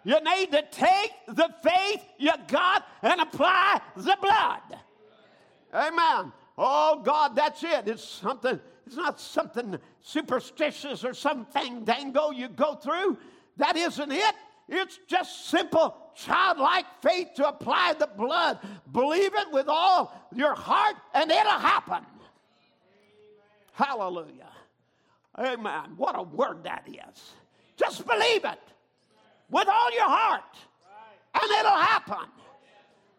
You 0.02 0.18
need 0.20 0.50
to 0.50 0.64
take 0.72 1.12
the 1.28 1.48
faith 1.62 2.02
you 2.18 2.32
got 2.48 2.84
and 3.00 3.20
apply 3.20 3.82
the 3.94 4.16
blood. 4.20 4.80
Amen. 5.72 6.32
Oh 6.58 7.00
God, 7.04 7.36
that's 7.36 7.62
it. 7.62 7.86
It's 7.86 8.04
something, 8.04 8.58
it's 8.84 8.96
not 8.96 9.20
something 9.20 9.78
superstitious 10.00 11.04
or 11.04 11.14
something 11.14 11.84
dango 11.84 12.32
you 12.32 12.48
go 12.48 12.74
through. 12.74 13.16
That 13.58 13.76
isn't 13.76 14.10
it. 14.10 14.34
It's 14.68 14.98
just 15.06 15.48
simple 15.48 15.96
childlike 16.14 16.86
faith 17.02 17.28
to 17.36 17.48
apply 17.48 17.94
the 17.98 18.06
blood. 18.06 18.58
Believe 18.92 19.34
it 19.34 19.52
with 19.52 19.68
all 19.68 20.12
your 20.34 20.54
heart 20.54 20.96
and 21.12 21.30
it'll 21.30 21.50
happen. 21.50 22.04
Hallelujah. 23.72 24.50
Amen. 25.38 25.94
What 25.96 26.18
a 26.18 26.22
word 26.22 26.64
that 26.64 26.86
is. 26.88 27.32
Just 27.76 28.06
believe 28.06 28.44
it 28.44 28.60
with 29.50 29.68
all 29.68 29.92
your 29.92 30.08
heart, 30.08 30.56
and 31.34 31.50
it'll 31.50 31.70
happen. 31.70 32.28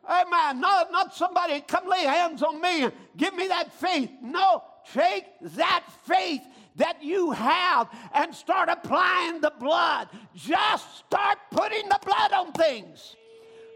Amen. 0.07 0.61
Not, 0.61 0.91
not 0.91 1.13
somebody 1.13 1.61
come 1.61 1.87
lay 1.87 2.03
hands 2.03 2.43
on 2.43 2.61
me 2.61 2.83
and 2.83 2.93
give 3.17 3.33
me 3.35 3.47
that 3.47 3.73
faith. 3.73 4.11
No, 4.21 4.63
take 4.93 5.25
that 5.41 5.83
faith 6.05 6.41
that 6.75 7.03
you 7.03 7.31
have 7.31 7.89
and 8.13 8.33
start 8.33 8.69
applying 8.69 9.41
the 9.41 9.53
blood. 9.59 10.09
Just 10.35 10.97
start 10.97 11.37
putting 11.51 11.87
the 11.89 11.99
blood 12.05 12.31
on 12.31 12.51
things. 12.53 13.15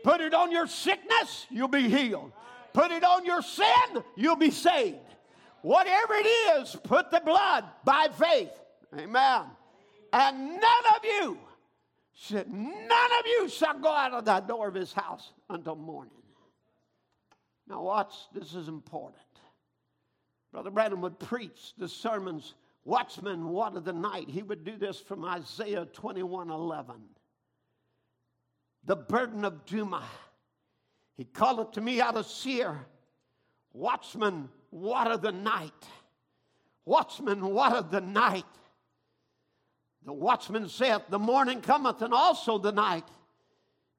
Put 0.04 0.22
it 0.22 0.34
on 0.34 0.52
your 0.52 0.68
sickness, 0.68 1.46
you'll 1.50 1.68
be 1.68 1.90
healed. 1.90 2.32
Put 2.74 2.92
it 2.92 3.04
on 3.04 3.26
your 3.26 3.42
sin, 3.42 4.04
you'll 4.16 4.36
be 4.36 4.52
saved. 4.52 4.98
Whatever 5.62 6.14
it 6.16 6.28
is, 6.28 6.76
put 6.84 7.12
the 7.12 7.20
blood 7.20 7.66
by 7.84 8.08
faith. 8.18 8.52
Amen. 8.98 9.44
And 10.14 10.50
none 10.50 10.96
of 10.96 11.04
you 11.04 11.38
said, 12.14 12.50
None 12.50 13.12
of 13.20 13.26
you 13.26 13.50
shall 13.50 13.78
go 13.80 13.90
out 13.90 14.14
of 14.14 14.26
the 14.26 14.40
door 14.42 14.68
of 14.68 14.76
his 14.76 14.94
house 14.94 15.32
until 15.50 15.76
morning. 15.76 16.14
Now, 17.68 17.84
watch, 17.84 18.14
this 18.34 18.56
is 18.56 18.68
important. 18.68 19.22
Brother 20.52 20.72
Branham 20.72 21.02
would 21.02 21.20
preach 21.20 21.74
the 21.78 21.88
sermons, 21.88 22.56
Watchman, 22.90 23.50
What 23.50 23.78
of 23.78 23.86
the 23.86 23.94
Night. 23.94 24.28
He 24.28 24.42
would 24.42 24.64
do 24.64 24.76
this 24.76 25.00
from 25.00 25.24
Isaiah 25.24 25.86
21 25.86 26.50
11. 26.50 26.96
The 28.86 28.96
burden 28.96 29.46
of 29.46 29.64
Dumah. 29.68 30.02
He 31.16 31.24
called 31.24 31.60
it 31.60 31.74
to 31.74 31.82
me 31.82 32.02
out 32.02 32.16
of 32.16 32.26
Seir. 32.26 32.88
Watchman, 33.74 34.50
what 34.72 35.06
of 35.06 35.22
the 35.22 35.32
night? 35.32 35.86
Watchman, 36.84 37.46
what 37.46 37.74
of 37.74 37.92
the 37.92 38.02
night? 38.02 38.46
The 40.04 40.14
watchman 40.14 40.68
saith, 40.68 41.04
The 41.10 41.20
morning 41.20 41.62
cometh, 41.62 42.02
and 42.02 42.12
also 42.12 42.58
the 42.58 42.72
night. 42.72 43.08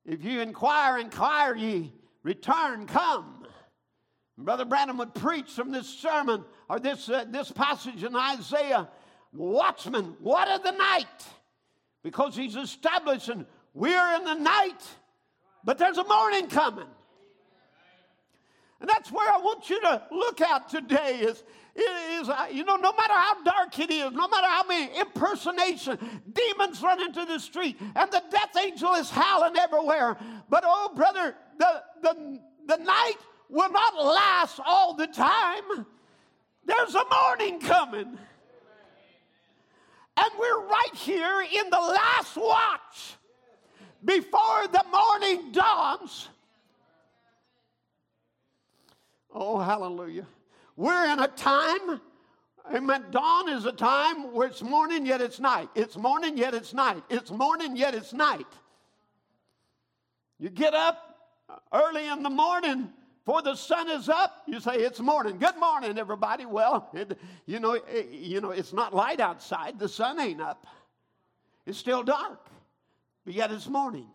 If 0.04 0.24
you 0.24 0.40
inquire, 0.40 0.98
inquire 0.98 1.54
ye, 1.54 1.92
return, 2.24 2.86
come. 2.86 3.39
Brother 4.40 4.64
Branham 4.64 4.98
would 4.98 5.14
preach 5.14 5.50
from 5.50 5.70
this 5.70 5.86
sermon 5.86 6.44
or 6.68 6.80
this, 6.80 7.08
uh, 7.08 7.24
this 7.28 7.50
passage 7.50 8.02
in 8.02 8.16
Isaiah 8.16 8.88
Watchman, 9.32 10.16
what 10.20 10.48
of 10.48 10.62
the 10.62 10.72
night? 10.72 11.06
Because 12.02 12.34
he's 12.34 12.56
establishing 12.56 13.46
we're 13.74 14.14
in 14.16 14.24
the 14.24 14.34
night, 14.34 14.82
but 15.64 15.78
there's 15.78 15.98
a 15.98 16.04
morning 16.04 16.48
coming. 16.48 16.88
And 18.80 18.88
that's 18.88 19.12
where 19.12 19.30
I 19.30 19.38
want 19.38 19.68
you 19.68 19.80
to 19.82 20.02
look 20.10 20.40
at 20.40 20.68
today 20.70 21.18
is, 21.18 21.44
is 21.76 22.28
uh, 22.28 22.46
you 22.50 22.64
know, 22.64 22.76
no 22.76 22.92
matter 22.92 23.12
how 23.12 23.42
dark 23.42 23.78
it 23.78 23.90
is, 23.90 24.10
no 24.12 24.26
matter 24.26 24.46
how 24.46 24.64
many 24.66 24.98
impersonation, 24.98 25.98
demons 26.32 26.82
run 26.82 27.00
into 27.02 27.26
the 27.26 27.38
street, 27.38 27.76
and 27.94 28.10
the 28.10 28.22
death 28.30 28.56
angel 28.60 28.94
is 28.94 29.10
howling 29.10 29.56
everywhere. 29.58 30.16
But 30.48 30.64
oh, 30.66 30.92
brother, 30.96 31.36
the, 31.58 31.82
the, 32.02 32.40
the 32.66 32.76
night 32.78 33.18
will 33.50 33.70
not 33.70 33.96
last 33.96 34.60
all 34.64 34.94
the 34.94 35.06
time. 35.06 35.86
There's 36.64 36.94
a 36.94 37.04
morning 37.10 37.60
coming. 37.60 38.18
And 40.16 40.30
we're 40.38 40.66
right 40.66 40.94
here 40.94 41.42
in 41.42 41.70
the 41.70 41.78
last 41.78 42.36
watch 42.36 43.14
before 44.04 44.68
the 44.68 44.84
morning 44.90 45.52
dawns. 45.52 46.28
Oh, 49.32 49.58
hallelujah. 49.58 50.26
We're 50.76 51.12
in 51.12 51.20
a 51.20 51.28
time, 51.28 52.00
amen. 52.72 53.06
Dawn 53.10 53.48
is 53.48 53.64
a 53.64 53.72
time 53.72 54.32
where 54.32 54.48
it's 54.48 54.62
morning 54.62 55.06
yet 55.06 55.20
it's 55.20 55.40
night. 55.40 55.68
It's 55.74 55.96
morning 55.96 56.36
yet 56.36 56.54
it's 56.54 56.74
night. 56.74 57.02
It's 57.08 57.30
morning 57.30 57.76
yet 57.76 57.94
it's 57.94 58.12
night. 58.12 58.46
You 60.38 60.50
get 60.50 60.74
up 60.74 61.16
early 61.72 62.06
in 62.08 62.22
the 62.22 62.30
morning 62.30 62.90
before 63.24 63.42
the 63.42 63.54
sun 63.54 63.88
is 63.90 64.08
up, 64.08 64.42
you 64.46 64.60
say 64.60 64.76
it's 64.76 64.98
morning. 64.98 65.38
Good 65.38 65.56
morning, 65.58 65.98
everybody. 65.98 66.46
Well, 66.46 66.88
it, 66.94 67.18
you 67.46 67.60
know, 67.60 67.74
it, 67.74 68.08
you 68.10 68.40
know, 68.40 68.50
it's 68.50 68.72
not 68.72 68.94
light 68.94 69.20
outside. 69.20 69.78
The 69.78 69.88
sun 69.88 70.18
ain't 70.18 70.40
up. 70.40 70.66
It's 71.66 71.78
still 71.78 72.02
dark, 72.02 72.46
but 73.24 73.34
yet 73.34 73.52
it's 73.52 73.68
morning. 73.68 74.06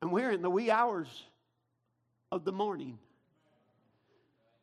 And 0.00 0.10
we're 0.10 0.30
in 0.30 0.42
the 0.42 0.50
wee 0.50 0.70
hours 0.70 1.08
of 2.32 2.44
the 2.44 2.52
morning. 2.52 2.98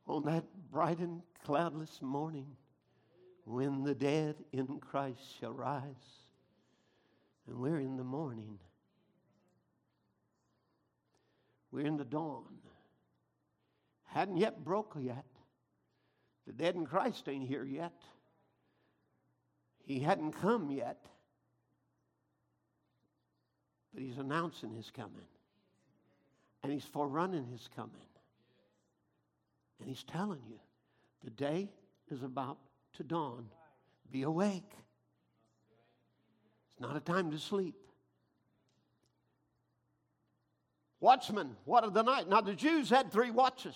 On 0.08 0.24
that 0.26 0.46
bright 0.72 1.00
and 1.00 1.22
cloudless 1.44 2.00
morning, 2.02 2.48
when 3.46 3.84
the 3.84 3.94
dead 3.94 4.36
in 4.52 4.80
Christ 4.80 5.20
shall 5.40 5.54
rise. 5.54 5.84
And 7.48 7.58
we're 7.58 7.80
in 7.80 7.98
the 7.98 8.04
morning. 8.04 8.58
We're 11.76 11.86
in 11.86 11.98
the 11.98 12.06
dawn. 12.06 12.44
Hadn't 14.06 14.38
yet 14.38 14.64
broke 14.64 14.96
yet. 15.00 15.26
The 16.48 16.54
dead 16.54 16.76
in 16.76 16.86
Christ 16.86 17.28
ain't 17.28 17.48
here 17.48 17.66
yet. 17.66 17.94
He 19.86 20.00
hadn't 20.00 20.32
come 20.32 20.72
yet 20.72 20.98
but 23.96 24.04
he's 24.04 24.18
announcing 24.18 24.74
his 24.74 24.92
coming. 24.92 25.26
And 26.62 26.72
he's 26.72 26.84
forerunning 26.84 27.48
his 27.48 27.70
coming. 27.76 27.96
And 29.80 29.88
he's 29.88 30.04
telling 30.04 30.42
you 30.50 30.60
the 31.24 31.32
day 31.32 31.70
is 32.12 32.22
about 32.22 32.58
to 32.98 33.04
dawn. 33.04 33.46
Be 34.12 34.24
awake. 34.24 34.70
It's 36.74 36.82
not 36.82 36.98
a 36.98 37.00
time 37.00 37.32
to 37.32 37.40
sleep. 37.40 37.76
Watchmen, 41.06 41.56
what 41.66 41.84
of 41.84 41.94
the 41.94 42.02
night? 42.02 42.28
Now, 42.28 42.42
the 42.42 42.56
Jews 42.56 42.90
had 42.90 43.12
three 43.12 43.30
watches. 43.30 43.76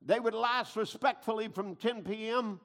They 0.00 0.18
would 0.18 0.32
last 0.32 0.74
respectfully 0.74 1.48
from 1.48 1.76
10 1.76 2.02
p.m., 2.02 2.60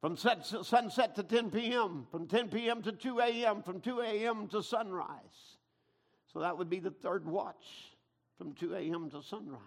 from 0.00 0.16
sunset 0.16 1.16
to 1.16 1.24
10 1.24 1.50
p.m., 1.50 2.06
from 2.12 2.28
10 2.28 2.50
p.m. 2.50 2.82
to 2.82 2.92
2 2.92 3.18
a.m., 3.18 3.64
from 3.64 3.80
2 3.80 4.00
a.m. 4.00 4.46
to 4.46 4.62
sunrise. 4.62 5.56
So 6.32 6.38
that 6.38 6.56
would 6.56 6.70
be 6.70 6.78
the 6.78 6.92
third 6.92 7.26
watch 7.26 7.66
from 8.38 8.52
2 8.52 8.76
a.m. 8.76 9.10
to 9.10 9.24
sunrise. 9.24 9.58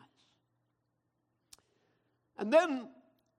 And 2.37 2.51
then, 2.51 2.87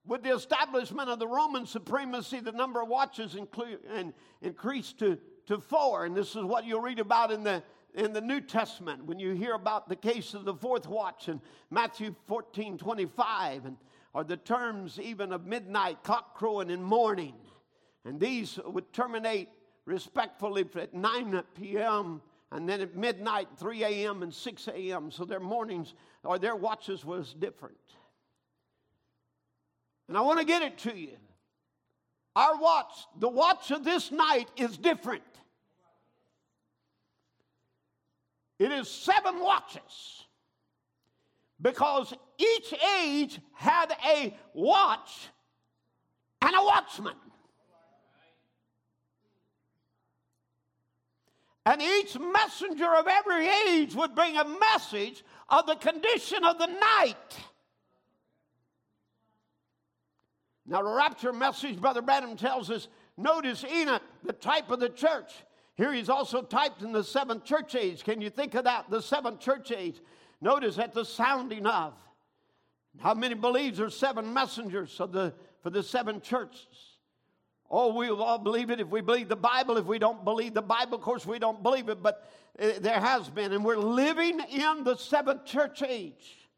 with 0.07 0.23
the 0.23 0.35
establishment 0.35 1.09
of 1.09 1.19
the 1.19 1.27
Roman 1.27 1.65
supremacy, 1.65 2.41
the 2.41 2.53
number 2.53 2.83
of 2.83 2.89
watches 2.89 3.39
and 3.39 4.13
increased 4.43 4.99
to, 4.99 5.19
to 5.47 5.61
four. 5.61 6.05
And 6.05 6.15
this 6.15 6.37
is 6.37 6.45
what 6.45 6.67
you'll 6.67 6.83
read 6.83 6.99
about 6.99 7.33
in 7.33 7.43
the, 7.43 7.63
in 7.95 8.13
the 8.13 8.21
New 8.21 8.41
Testament 8.41 9.05
when 9.05 9.19
you 9.19 9.33
hear 9.33 9.55
about 9.55 9.89
the 9.89 9.97
case 9.97 10.35
of 10.35 10.45
the 10.45 10.55
fourth 10.55 10.87
watch 10.87 11.29
in 11.29 11.41
Matthew 11.71 12.15
14 12.27 12.79
25, 12.79 13.67
and, 13.67 13.77
or 14.13 14.25
the 14.25 14.37
terms 14.37 14.99
even 15.01 15.33
of 15.33 15.47
midnight, 15.47 16.03
cock 16.03 16.37
crowing, 16.37 16.71
and 16.71 16.85
morning. 16.85 17.35
And 18.05 18.21
these 18.21 18.59
would 18.65 18.93
terminate 18.93 19.49
respectfully 19.87 20.65
at 20.77 20.95
9 20.95 21.43
p.m 21.55 22.21
and 22.55 22.69
then 22.69 22.81
at 22.81 22.95
midnight, 22.95 23.49
3 23.59 23.83
a.m. 23.83 24.23
and 24.23 24.33
6 24.33 24.69
a.m. 24.69 25.11
So 25.11 25.25
their 25.25 25.41
mornings 25.41 25.95
or 26.23 26.39
their 26.39 26.55
watches 26.55 27.05
was 27.05 27.35
different. 27.35 27.77
And 30.07 30.17
I 30.17 30.21
want 30.21 30.39
to 30.39 30.45
get 30.45 30.63
it 30.63 30.79
to 30.79 30.97
you. 30.97 31.17
Our 32.37 32.57
watch, 32.57 32.93
the 33.19 33.29
watch 33.29 33.73
of 33.73 33.83
this 33.83 34.13
night 34.13 34.49
is 34.57 34.79
different. 34.79 35.25
It 38.65 38.73
is 38.73 38.89
seven 38.89 39.41
watches 39.41 40.25
because 41.61 42.15
each 42.39 42.73
age 42.99 43.39
had 43.53 43.93
a 44.09 44.35
watch 44.55 45.29
and 46.41 46.55
a 46.55 46.65
watchman. 46.65 47.13
And 51.67 51.83
each 51.83 52.19
messenger 52.19 52.95
of 52.95 53.07
every 53.07 53.49
age 53.49 53.95
would 53.95 54.15
bring 54.15 54.39
a 54.39 54.47
message 54.47 55.23
of 55.51 55.67
the 55.67 55.77
condition 55.77 56.43
of 56.43 56.57
the 56.57 56.69
night. 56.69 57.39
Now, 60.65 60.81
the 60.81 60.89
rapture 60.89 61.35
message, 61.35 61.79
Brother 61.79 62.01
Branham 62.01 62.39
tells 62.39 62.71
us 62.71 62.89
notice 63.19 63.63
Enoch, 63.63 64.01
the 64.23 64.33
type 64.33 64.71
of 64.71 64.81
the 64.81 64.89
church. 64.89 65.31
Here 65.77 65.93
he's 65.93 66.09
also 66.09 66.43
typed 66.43 66.83
in 66.83 66.93
the 66.93 67.03
seventh 67.03 67.45
church 67.45 67.75
age. 67.75 68.05
Can 68.05 68.21
you 68.21 68.31
think 68.31 68.55
of 68.55 68.65
that? 68.65 68.91
The 68.91 69.03
seventh 69.03 69.41
church 69.41 69.73
age. 69.73 70.01
Notice 70.41 70.79
at 70.79 70.95
the 70.95 71.05
sounding 71.05 71.67
of. 71.67 71.95
How 73.01 73.15
many 73.15 73.35
believes 73.35 73.79
there's 73.79 73.97
seven 73.97 74.33
messengers 74.33 75.01
of 75.01 75.11
the, 75.11 75.35
for 75.63 75.71
the 75.71 75.83
seven 75.83 76.21
churches? 76.21 76.95
Oh, 77.69 77.93
we'll 77.93 78.23
all 78.23 78.39
believe 78.39 78.71
it 78.71 78.79
if 78.79 78.89
we 78.89 79.01
believe 79.01 79.29
the 79.29 79.37
Bible. 79.37 79.77
If 79.79 79.87
we 79.87 79.99
don't 79.99 80.25
believe 80.25 80.55
the 80.55 80.63
Bible, 80.63 80.97
of 80.97 81.01
course, 81.01 81.27
we 81.27 81.41
don't 81.41 81.61
believe 81.63 81.89
it, 81.89 82.03
but 82.03 82.25
uh, 82.61 82.71
there 82.79 83.01
has 83.01 83.29
been. 83.29 83.53
And 83.53 83.65
we're 83.65 83.77
living 83.77 84.39
in 84.51 84.85
the 84.85 84.97
seventh 84.97 85.45
church 85.45 85.83
age. 85.83 86.49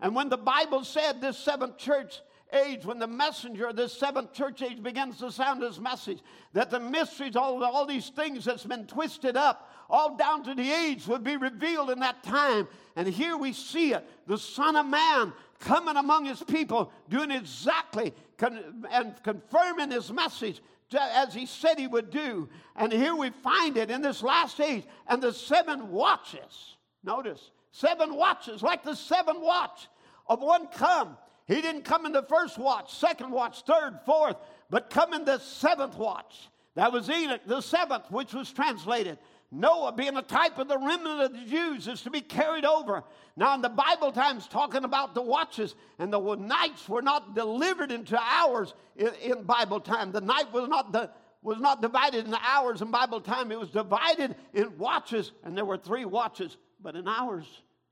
And 0.00 0.16
when 0.16 0.28
the 0.28 0.36
Bible 0.36 0.82
said 0.82 1.20
this 1.20 1.38
seventh 1.38 1.78
church 1.78 2.20
age, 2.54 2.84
when 2.84 2.98
the 2.98 3.06
messenger 3.06 3.66
of 3.68 3.76
this 3.76 3.92
seventh 3.92 4.32
church 4.32 4.62
age 4.62 4.82
begins 4.82 5.18
to 5.18 5.30
sound 5.30 5.62
his 5.62 5.80
message, 5.80 6.20
that 6.52 6.70
the 6.70 6.80
mysteries, 6.80 7.36
all, 7.36 7.62
all 7.64 7.86
these 7.86 8.10
things 8.10 8.44
that's 8.44 8.64
been 8.64 8.86
twisted 8.86 9.36
up, 9.36 9.70
all 9.90 10.16
down 10.16 10.42
to 10.44 10.54
the 10.54 10.70
age, 10.70 11.06
would 11.06 11.24
be 11.24 11.36
revealed 11.36 11.90
in 11.90 12.00
that 12.00 12.22
time. 12.22 12.68
And 12.96 13.08
here 13.08 13.36
we 13.36 13.52
see 13.52 13.92
it 13.92 14.08
the 14.26 14.38
Son 14.38 14.76
of 14.76 14.86
Man 14.86 15.32
coming 15.60 15.96
among 15.96 16.26
his 16.26 16.42
people, 16.42 16.92
doing 17.08 17.30
exactly 17.30 18.14
con- 18.38 18.86
and 18.90 19.14
confirming 19.22 19.90
his 19.90 20.12
message 20.12 20.60
as 20.98 21.34
he 21.34 21.46
said 21.46 21.78
he 21.78 21.86
would 21.86 22.10
do. 22.10 22.48
And 22.76 22.92
here 22.92 23.16
we 23.16 23.30
find 23.30 23.76
it 23.76 23.90
in 23.90 24.00
this 24.00 24.22
last 24.22 24.60
age. 24.60 24.84
And 25.08 25.22
the 25.22 25.32
seven 25.32 25.90
watches, 25.90 26.76
Notice, 27.02 27.50
seven 27.70 28.14
watches, 28.14 28.62
like 28.62 28.82
the 28.82 28.94
seven 28.94 29.40
watch 29.40 29.88
of 30.26 30.40
one 30.40 30.68
come. 30.68 31.16
He 31.46 31.60
didn't 31.60 31.82
come 31.82 32.06
in 32.06 32.12
the 32.12 32.22
first 32.22 32.58
watch, 32.58 32.94
second 32.94 33.30
watch, 33.30 33.62
third, 33.62 34.00
fourth, 34.06 34.36
but 34.70 34.90
come 34.90 35.12
in 35.12 35.24
the 35.24 35.38
seventh 35.38 35.96
watch. 35.96 36.48
That 36.74 36.92
was 36.92 37.08
Enoch, 37.10 37.42
the 37.46 37.60
seventh, 37.60 38.10
which 38.10 38.32
was 38.32 38.50
translated. 38.52 39.18
Noah, 39.52 39.92
being 39.92 40.16
a 40.16 40.22
type 40.22 40.58
of 40.58 40.66
the 40.66 40.78
remnant 40.78 41.20
of 41.20 41.32
the 41.32 41.44
Jews, 41.44 41.86
is 41.86 42.02
to 42.02 42.10
be 42.10 42.20
carried 42.20 42.64
over. 42.64 43.04
Now, 43.36 43.54
in 43.54 43.62
the 43.62 43.68
Bible 43.68 44.10
times, 44.10 44.48
talking 44.48 44.84
about 44.84 45.14
the 45.14 45.22
watches, 45.22 45.76
and 45.98 46.12
the 46.12 46.18
nights 46.34 46.88
were 46.88 47.02
not 47.02 47.34
delivered 47.34 47.92
into 47.92 48.18
hours 48.20 48.74
in, 48.96 49.10
in 49.22 49.42
Bible 49.44 49.80
time. 49.80 50.10
The 50.10 50.20
night 50.20 50.52
was 50.52 50.68
not 50.68 50.92
the 50.92 51.10
was 51.42 51.60
not 51.60 51.82
divided 51.82 52.24
into 52.24 52.38
hours 52.42 52.80
in 52.80 52.90
Bible 52.90 53.20
time. 53.20 53.52
It 53.52 53.60
was 53.60 53.68
divided 53.68 54.34
in 54.54 54.78
watches, 54.78 55.32
and 55.44 55.54
there 55.54 55.66
were 55.66 55.76
three 55.76 56.06
watches. 56.06 56.56
But 56.82 56.96
in 56.96 57.06
hours, 57.06 57.44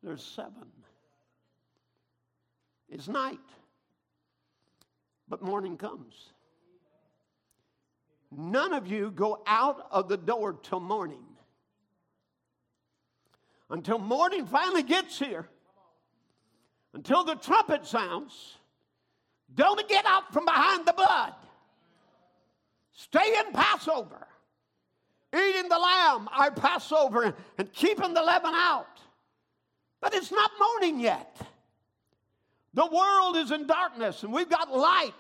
there's 0.02 0.24
seven. 0.24 0.66
It's 2.92 3.08
night, 3.08 3.40
but 5.26 5.40
morning 5.40 5.78
comes. 5.78 6.32
None 8.30 8.74
of 8.74 8.86
you 8.86 9.10
go 9.10 9.42
out 9.46 9.86
of 9.90 10.10
the 10.10 10.18
door 10.18 10.58
till 10.62 10.78
morning. 10.78 11.24
Until 13.70 13.98
morning 13.98 14.46
finally 14.46 14.82
gets 14.82 15.18
here, 15.18 15.48
until 16.92 17.24
the 17.24 17.34
trumpet 17.34 17.86
sounds, 17.86 18.58
don't 19.54 19.88
get 19.88 20.04
out 20.04 20.30
from 20.30 20.44
behind 20.44 20.86
the 20.86 20.92
blood. 20.92 21.32
Stay 22.92 23.38
in 23.38 23.54
Passover, 23.54 24.26
eating 25.34 25.70
the 25.70 25.78
lamb, 25.78 26.28
our 26.30 26.50
Passover, 26.50 27.34
and 27.56 27.72
keeping 27.72 28.12
the 28.12 28.22
leaven 28.22 28.52
out. 28.54 29.00
But 30.02 30.12
it's 30.12 30.30
not 30.30 30.50
morning 30.60 31.00
yet. 31.00 31.41
The 32.74 32.86
world 32.86 33.36
is 33.36 33.50
in 33.50 33.66
darkness, 33.66 34.22
and 34.22 34.32
we've 34.32 34.48
got 34.48 34.72
light 34.72 35.12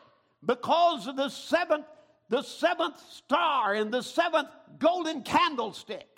because 0.44 1.06
of 1.06 1.16
the 1.16 1.28
seventh, 1.28 1.86
the 2.28 2.42
seventh 2.42 2.98
star 3.10 3.74
and 3.74 3.92
the 3.92 4.02
seventh 4.02 4.48
golden 4.78 5.22
candlestick. 5.22 6.08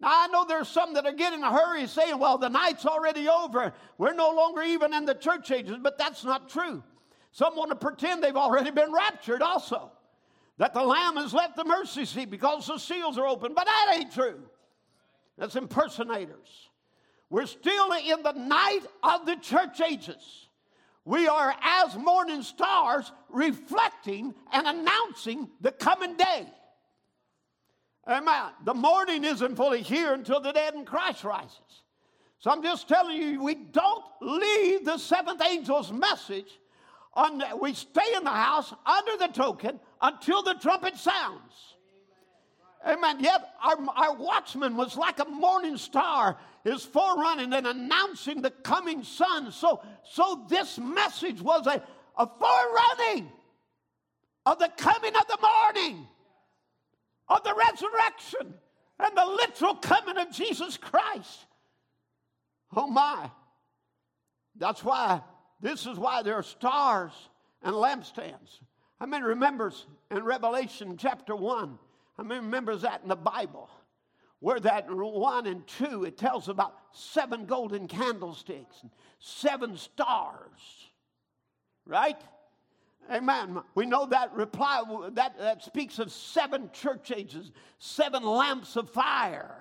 Now, 0.00 0.08
I 0.10 0.26
know 0.28 0.46
there's 0.48 0.68
some 0.68 0.94
that 0.94 1.06
are 1.06 1.12
getting 1.12 1.42
a 1.42 1.52
hurry 1.52 1.86
saying, 1.86 2.18
well, 2.18 2.38
the 2.38 2.48
night's 2.48 2.86
already 2.86 3.28
over. 3.28 3.72
We're 3.98 4.14
no 4.14 4.30
longer 4.30 4.62
even 4.62 4.94
in 4.94 5.04
the 5.04 5.14
church 5.14 5.50
ages, 5.50 5.76
but 5.80 5.98
that's 5.98 6.24
not 6.24 6.48
true. 6.48 6.82
Some 7.32 7.54
want 7.54 7.70
to 7.70 7.76
pretend 7.76 8.22
they've 8.22 8.34
already 8.34 8.70
been 8.70 8.92
raptured 8.92 9.42
also 9.42 9.92
that 10.56 10.74
the 10.74 10.82
Lamb 10.82 11.16
has 11.16 11.32
left 11.32 11.56
the 11.56 11.64
mercy 11.64 12.04
seat 12.04 12.30
because 12.30 12.66
the 12.66 12.78
seals 12.78 13.18
are 13.18 13.26
open. 13.26 13.54
But 13.54 13.66
that 13.66 13.96
ain't 13.98 14.12
true. 14.12 14.40
That's 15.38 15.56
impersonators. 15.56 16.69
We're 17.30 17.46
still 17.46 17.92
in 17.92 18.22
the 18.22 18.32
night 18.32 18.80
of 19.02 19.24
the 19.24 19.36
church 19.36 19.80
ages. 19.80 20.48
We 21.04 21.28
are 21.28 21.54
as 21.62 21.96
morning 21.96 22.42
stars 22.42 23.10
reflecting 23.28 24.34
and 24.52 24.66
announcing 24.66 25.48
the 25.60 25.72
coming 25.72 26.16
day. 26.16 26.46
Amen. 28.06 28.50
The 28.64 28.74
morning 28.74 29.24
isn't 29.24 29.56
fully 29.56 29.82
here 29.82 30.12
until 30.12 30.40
the 30.40 30.52
dead 30.52 30.74
in 30.74 30.84
Christ 30.84 31.22
rises. 31.22 31.58
So 32.40 32.50
I'm 32.50 32.62
just 32.62 32.88
telling 32.88 33.16
you, 33.16 33.42
we 33.42 33.54
don't 33.54 34.04
leave 34.20 34.84
the 34.84 34.98
seventh 34.98 35.42
angel's 35.42 35.92
message. 35.92 36.58
On, 37.14 37.42
we 37.60 37.74
stay 37.74 38.14
in 38.16 38.24
the 38.24 38.30
house 38.30 38.72
under 38.84 39.16
the 39.18 39.32
token 39.32 39.78
until 40.00 40.42
the 40.42 40.54
trumpet 40.54 40.96
sounds. 40.96 41.52
Amen. 42.86 43.20
Yet 43.20 43.46
our, 43.62 43.76
our 43.94 44.14
watchman 44.14 44.76
was 44.76 44.96
like 44.96 45.18
a 45.18 45.26
morning 45.26 45.76
star, 45.76 46.38
is 46.64 46.84
forerunning 46.84 47.52
and 47.52 47.66
announcing 47.66 48.42
the 48.42 48.50
coming 48.50 49.02
sun. 49.02 49.52
So, 49.52 49.82
so 50.04 50.44
this 50.48 50.78
message 50.78 51.40
was 51.40 51.66
a, 51.66 51.82
a 52.16 52.26
forerunning 52.26 53.30
of 54.46 54.58
the 54.58 54.70
coming 54.76 55.14
of 55.16 55.26
the 55.26 55.38
morning, 55.40 56.06
of 57.28 57.42
the 57.44 57.54
resurrection, 57.54 58.54
and 58.98 59.16
the 59.16 59.24
literal 59.24 59.74
coming 59.76 60.18
of 60.18 60.30
Jesus 60.30 60.76
Christ. 60.76 61.46
Oh 62.74 62.86
my. 62.86 63.30
That's 64.56 64.84
why, 64.84 65.22
this 65.60 65.86
is 65.86 65.96
why 65.98 66.22
there 66.22 66.34
are 66.34 66.42
stars 66.42 67.12
and 67.62 67.74
lampstands. 67.74 68.60
How 68.98 69.06
many 69.06 69.24
remembers 69.24 69.86
in 70.10 70.22
Revelation 70.22 70.96
chapter 70.98 71.34
1? 71.34 71.78
How 72.16 72.22
many 72.22 72.40
remembers 72.40 72.82
that 72.82 73.00
in 73.02 73.08
the 73.08 73.16
Bible? 73.16 73.70
Where 74.40 74.60
that 74.60 74.90
1 74.90 75.46
and 75.46 75.66
2, 75.66 76.04
it 76.04 76.16
tells 76.16 76.48
about 76.48 76.74
seven 76.92 77.44
golden 77.44 77.88
candlesticks 77.88 78.76
and 78.82 78.90
seven 79.18 79.76
stars. 79.76 80.88
Right? 81.86 82.20
Amen. 83.10 83.60
We 83.74 83.86
know 83.86 84.06
that 84.06 84.34
reply 84.34 84.82
that, 85.12 85.38
that 85.38 85.64
speaks 85.64 85.98
of 85.98 86.12
seven 86.12 86.70
church 86.72 87.12
ages, 87.14 87.50
seven 87.78 88.22
lamps 88.22 88.76
of 88.76 88.90
fire, 88.90 89.56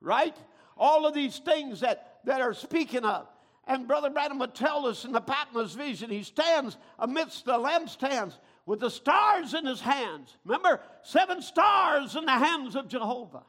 right? 0.00 0.36
All 0.76 1.06
of 1.06 1.14
these 1.14 1.38
things 1.38 1.80
that, 1.80 2.20
that 2.24 2.40
are 2.40 2.54
speaking 2.54 3.04
of. 3.04 3.26
And 3.66 3.88
Brother 3.88 4.10
Branham 4.10 4.38
would 4.38 4.54
tell 4.54 4.86
us 4.86 5.04
in 5.04 5.12
the 5.12 5.20
Patmos 5.20 5.74
vision, 5.74 6.10
he 6.10 6.22
stands 6.22 6.76
amidst 6.98 7.46
the 7.46 7.58
lampstands 7.58 8.38
with 8.66 8.80
the 8.80 8.90
stars 8.90 9.54
in 9.54 9.66
his 9.66 9.80
hands. 9.80 10.36
Remember, 10.44 10.80
seven 11.02 11.42
stars 11.42 12.14
in 12.14 12.26
the 12.26 12.32
hands 12.32 12.76
of 12.76 12.88
Jehovah. 12.88 13.42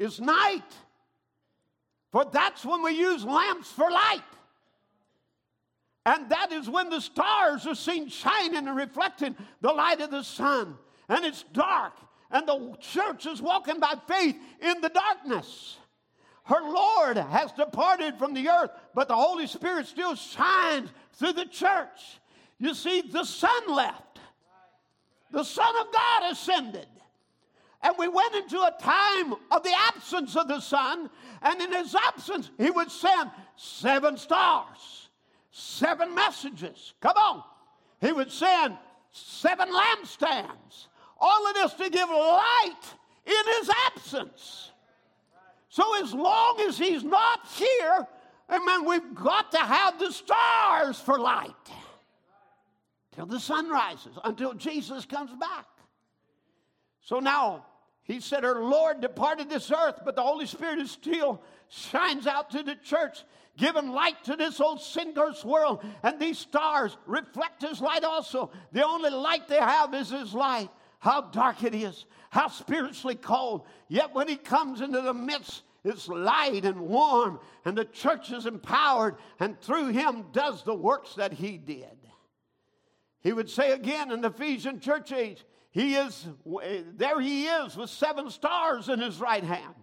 Is 0.00 0.18
night. 0.18 0.64
For 2.10 2.24
that's 2.24 2.64
when 2.64 2.82
we 2.82 2.92
use 2.92 3.24
lamps 3.24 3.70
for 3.70 3.88
light. 3.88 4.22
And 6.06 6.30
that 6.30 6.50
is 6.52 6.68
when 6.68 6.88
the 6.88 7.00
stars 7.00 7.66
are 7.66 7.74
seen 7.74 8.08
shining 8.08 8.66
and 8.66 8.74
reflecting 8.74 9.36
the 9.60 9.72
light 9.72 10.00
of 10.00 10.10
the 10.10 10.22
sun. 10.22 10.76
And 11.08 11.24
it's 11.24 11.44
dark. 11.52 11.92
And 12.30 12.48
the 12.48 12.74
church 12.80 13.26
is 13.26 13.42
walking 13.42 13.78
by 13.78 13.94
faith 14.08 14.36
in 14.62 14.80
the 14.80 14.88
darkness. 14.88 15.76
Her 16.44 16.62
Lord 16.62 17.18
has 17.18 17.52
departed 17.52 18.16
from 18.18 18.32
the 18.32 18.48
earth, 18.48 18.70
but 18.94 19.06
the 19.06 19.14
Holy 19.14 19.46
Spirit 19.46 19.86
still 19.86 20.14
shines 20.14 20.88
through 21.12 21.34
the 21.34 21.44
church. 21.44 22.18
You 22.58 22.72
see, 22.74 23.02
the 23.02 23.24
sun 23.24 23.68
left, 23.68 24.18
the 25.30 25.44
Son 25.44 25.74
of 25.76 25.92
God 25.92 26.32
ascended. 26.32 26.86
And 27.82 27.94
we 27.98 28.08
went 28.08 28.34
into 28.34 28.58
a 28.58 28.74
time 28.80 29.32
of 29.50 29.62
the 29.62 29.74
absence 29.88 30.36
of 30.36 30.48
the 30.48 30.60
sun, 30.60 31.08
and 31.40 31.60
in 31.62 31.72
his 31.72 31.94
absence, 31.94 32.50
he 32.58 32.70
would 32.70 32.90
send 32.90 33.30
seven 33.56 34.18
stars, 34.18 35.08
seven 35.50 36.14
messages. 36.14 36.92
Come 37.00 37.16
on. 37.16 37.42
He 38.00 38.12
would 38.12 38.30
send 38.30 38.76
seven 39.12 39.68
lampstands. 39.72 40.88
All 41.18 41.46
of 41.48 41.54
this 41.54 41.72
to 41.74 41.90
give 41.90 42.08
light 42.08 42.80
in 43.26 43.44
his 43.58 43.70
absence. 43.86 44.70
So 45.68 46.02
as 46.02 46.12
long 46.12 46.60
as 46.68 46.76
he's 46.76 47.04
not 47.04 47.46
here, 47.54 48.06
amen, 48.50 48.84
we've 48.84 49.14
got 49.14 49.52
to 49.52 49.58
have 49.58 49.98
the 49.98 50.10
stars 50.12 50.98
for 50.98 51.18
light 51.18 51.54
till 53.14 53.26
the 53.26 53.40
sun 53.40 53.68
rises, 53.68 54.18
until 54.24 54.54
Jesus 54.54 55.04
comes 55.04 55.30
back. 55.38 55.66
So 57.02 57.20
now, 57.20 57.66
he 58.10 58.20
said, 58.20 58.42
Her 58.42 58.60
Lord 58.60 59.00
departed 59.00 59.48
this 59.48 59.70
earth, 59.70 60.00
but 60.04 60.16
the 60.16 60.22
Holy 60.22 60.46
Spirit 60.46 60.80
is 60.80 60.90
still 60.90 61.40
shines 61.68 62.26
out 62.26 62.50
to 62.50 62.62
the 62.64 62.74
church, 62.74 63.22
giving 63.56 63.90
light 63.90 64.24
to 64.24 64.34
this 64.34 64.60
old 64.60 64.80
sin 64.80 65.14
cursed 65.14 65.44
world. 65.44 65.84
And 66.02 66.18
these 66.18 66.38
stars 66.38 66.96
reflect 67.06 67.62
his 67.62 67.80
light 67.80 68.02
also. 68.02 68.50
The 68.72 68.84
only 68.84 69.10
light 69.10 69.46
they 69.46 69.60
have 69.60 69.94
is 69.94 70.10
his 70.10 70.34
light. 70.34 70.70
How 70.98 71.20
dark 71.20 71.62
it 71.62 71.74
is, 71.74 72.04
how 72.30 72.48
spiritually 72.48 73.14
cold. 73.14 73.62
Yet 73.88 74.12
when 74.12 74.28
he 74.28 74.36
comes 74.36 74.80
into 74.80 75.00
the 75.00 75.14
midst, 75.14 75.62
it's 75.84 76.08
light 76.08 76.64
and 76.64 76.80
warm, 76.80 77.38
and 77.64 77.78
the 77.78 77.86
church 77.86 78.32
is 78.32 78.44
empowered, 78.44 79.16
and 79.38 79.58
through 79.60 79.88
him 79.88 80.26
does 80.32 80.62
the 80.62 80.74
works 80.74 81.14
that 81.14 81.32
he 81.32 81.56
did. 81.56 81.96
He 83.22 83.32
would 83.32 83.48
say 83.48 83.70
again 83.72 84.10
in 84.10 84.20
the 84.20 84.28
Ephesian 84.28 84.80
church 84.80 85.12
age, 85.12 85.44
he 85.70 85.94
is 85.94 86.26
there 86.96 87.20
he 87.20 87.46
is 87.46 87.76
with 87.76 87.90
seven 87.90 88.30
stars 88.30 88.88
in 88.88 89.00
his 89.00 89.20
right 89.20 89.44
hand. 89.44 89.74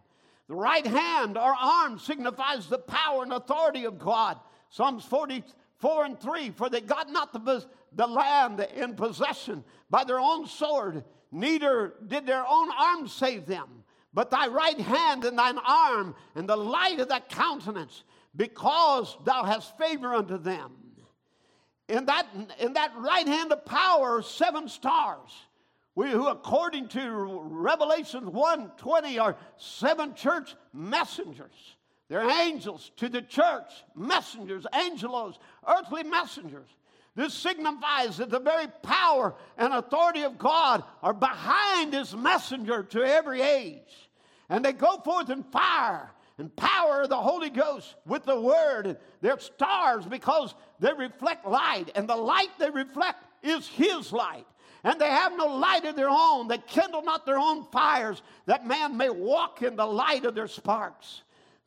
The 0.47 0.55
right 0.55 0.85
hand 0.85 1.37
or 1.37 1.55
arm 1.55 1.99
signifies 1.99 2.67
the 2.67 2.77
power 2.77 3.23
and 3.23 3.33
authority 3.33 3.85
of 3.85 3.99
God. 3.99 4.39
Psalms 4.69 5.05
44 5.05 6.05
and 6.05 6.19
3 6.19 6.51
For 6.51 6.69
they 6.69 6.81
got 6.81 7.09
not 7.09 7.33
the, 7.33 7.65
the 7.93 8.07
land 8.07 8.65
in 8.75 8.95
possession 8.95 9.63
by 9.89 10.03
their 10.03 10.19
own 10.19 10.45
sword, 10.47 11.03
neither 11.31 11.93
did 12.05 12.25
their 12.25 12.45
own 12.47 12.69
arm 12.71 13.07
save 13.07 13.45
them, 13.45 13.83
but 14.13 14.29
thy 14.29 14.47
right 14.47 14.79
hand 14.79 15.25
and 15.25 15.37
thine 15.37 15.57
arm 15.57 16.15
and 16.35 16.47
the 16.47 16.57
light 16.57 16.99
of 16.99 17.07
thy 17.07 17.21
countenance, 17.21 18.03
because 18.35 19.17
thou 19.25 19.43
hast 19.43 19.77
favor 19.77 20.13
unto 20.13 20.37
them 20.37 20.71
in 21.87 22.05
that, 22.05 22.27
in 22.59 22.73
that 22.73 22.91
right 22.97 23.27
hand 23.27 23.51
of 23.51 23.65
power 23.65 24.21
seven 24.21 24.67
stars. 24.67 25.31
We, 25.97 26.11
who, 26.11 26.27
according 26.27 26.89
to 26.89 27.41
Revelation 27.41 28.31
1:20, 28.31 29.19
are 29.19 29.35
seven 29.57 30.13
church 30.13 30.55
messengers. 30.71 31.75
They're 32.07 32.29
angels 32.29 32.91
to 32.97 33.09
the 33.09 33.23
church, 33.23 33.83
messengers, 33.95 34.67
angelos, 34.71 35.39
earthly 35.67 36.03
messengers. 36.03 36.69
This 37.15 37.33
signifies 37.33 38.17
that 38.17 38.29
the 38.29 38.39
very 38.39 38.67
power 38.83 39.33
and 39.57 39.73
authority 39.73 40.21
of 40.21 40.37
God 40.37 40.83
are 41.01 41.15
behind 41.15 41.93
his 41.93 42.15
messenger 42.15 42.83
to 42.83 43.01
every 43.01 43.41
age. 43.41 44.11
And 44.49 44.63
they 44.63 44.73
go 44.73 44.99
forth 44.99 45.31
in 45.31 45.41
fire 45.45 46.11
and 46.37 46.55
power 46.55 47.01
of 47.01 47.09
the 47.09 47.17
Holy 47.17 47.49
Ghost 47.49 47.95
with 48.05 48.23
the 48.23 48.39
word. 48.39 48.99
They're 49.21 49.39
stars 49.39 50.05
because 50.05 50.53
they 50.79 50.93
reflect 50.93 51.47
light, 51.47 51.89
and 51.95 52.07
the 52.07 52.15
light 52.15 52.51
they 52.59 52.69
reflect 52.69 53.23
is 53.41 53.67
his 53.67 54.13
light. 54.13 54.45
And 54.83 54.99
they 54.99 55.09
have 55.09 55.35
no 55.35 55.47
light 55.47 55.85
of 55.85 55.95
their 55.95 56.09
own. 56.09 56.47
They 56.47 56.59
kindle 56.59 57.01
not 57.01 57.25
their 57.25 57.39
own 57.39 57.65
fires, 57.71 58.21
that 58.45 58.65
man 58.65 58.97
may 58.97 59.09
walk 59.09 59.61
in 59.61 59.75
the 59.75 59.85
light 59.85 60.25
of 60.25 60.35
their 60.35 60.47
sparks. 60.47 61.23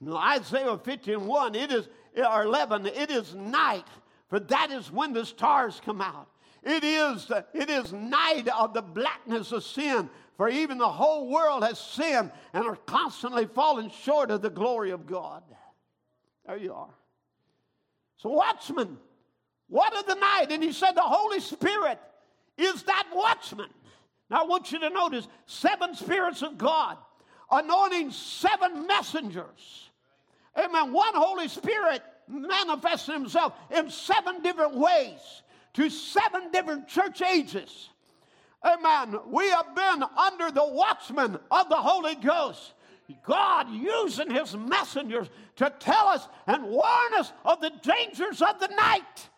Isaiah 0.07 0.79
51, 0.79 1.55
it 1.55 1.73
is, 1.73 1.89
or 2.17 2.45
11, 2.45 2.87
it 2.87 3.11
is 3.11 3.35
night 3.35 3.87
for 4.31 4.39
that 4.39 4.71
is 4.71 4.91
when 4.91 5.13
the 5.13 5.27
stars 5.27 5.81
come 5.85 6.01
out. 6.01 6.29
It 6.63 6.85
is, 6.85 7.31
it 7.53 7.69
is 7.69 7.93
night 7.93 8.49
of 8.49 8.73
the 8.73 8.83
blackness 8.83 9.51
of 9.51 9.65
sin, 9.65 10.09
for 10.37 10.49
even 10.49 10.79
the 10.79 10.89
whole 10.89 11.29
world 11.29 11.65
has 11.65 11.79
sinned 11.79 12.31
and 12.53 12.65
are 12.65 12.77
constantly 12.77 13.47
falling 13.47 13.91
short 13.91 14.31
of 14.31 14.41
the 14.41 14.51
glory 14.51 14.93
of 14.93 15.07
God. 15.07 15.43
There 16.47 16.57
you 16.57 16.73
are. 16.73 16.95
So, 18.19 18.31
watchman, 18.31 18.99
what 19.69 19.97
of 19.97 20.07
the 20.07 20.15
night? 20.15 20.47
And 20.51 20.63
he 20.63 20.73
said, 20.73 20.93
The 20.93 21.01
Holy 21.03 21.41
Spirit 21.41 21.99
is 22.61 22.83
that 22.85 23.07
watchman. 23.15 23.71
Now, 24.29 24.43
I 24.43 24.47
want 24.47 24.71
you 24.71 24.79
to 24.81 24.91
notice 24.91 25.27
seven 25.47 25.95
spirits 25.95 26.43
of 26.43 26.57
God 26.57 26.97
anointing 27.51 28.11
seven 28.13 28.87
messengers. 28.87 29.91
Amen. 30.57 30.93
One 30.93 31.15
Holy 31.15 31.49
Spirit 31.49 32.03
manifested 32.29 33.15
himself 33.15 33.55
in 33.71 33.91
seven 33.91 34.43
different 34.43 34.77
ways 34.77 35.43
to 35.75 35.91
seven 35.91 36.51
different 36.53 36.89
church 36.89 37.23
ages. 37.23 37.89
Amen. 38.65 39.19
We 39.27 39.49
have 39.51 39.75
been 39.75 40.05
under 40.17 40.51
the 40.51 40.67
watchman 40.67 41.39
of 41.51 41.69
the 41.69 41.77
Holy 41.77 42.15
Ghost. 42.17 42.75
God 43.27 43.69
using 43.71 44.31
his 44.31 44.57
messengers 44.57 45.29
to 45.57 45.73
tell 45.81 46.09
us 46.09 46.29
and 46.47 46.65
warn 46.65 47.15
us 47.19 47.33
of 47.45 47.61
the 47.61 47.73
dangers 47.83 48.41
of 48.41 48.61
the 48.61 48.69
night. 48.69 49.29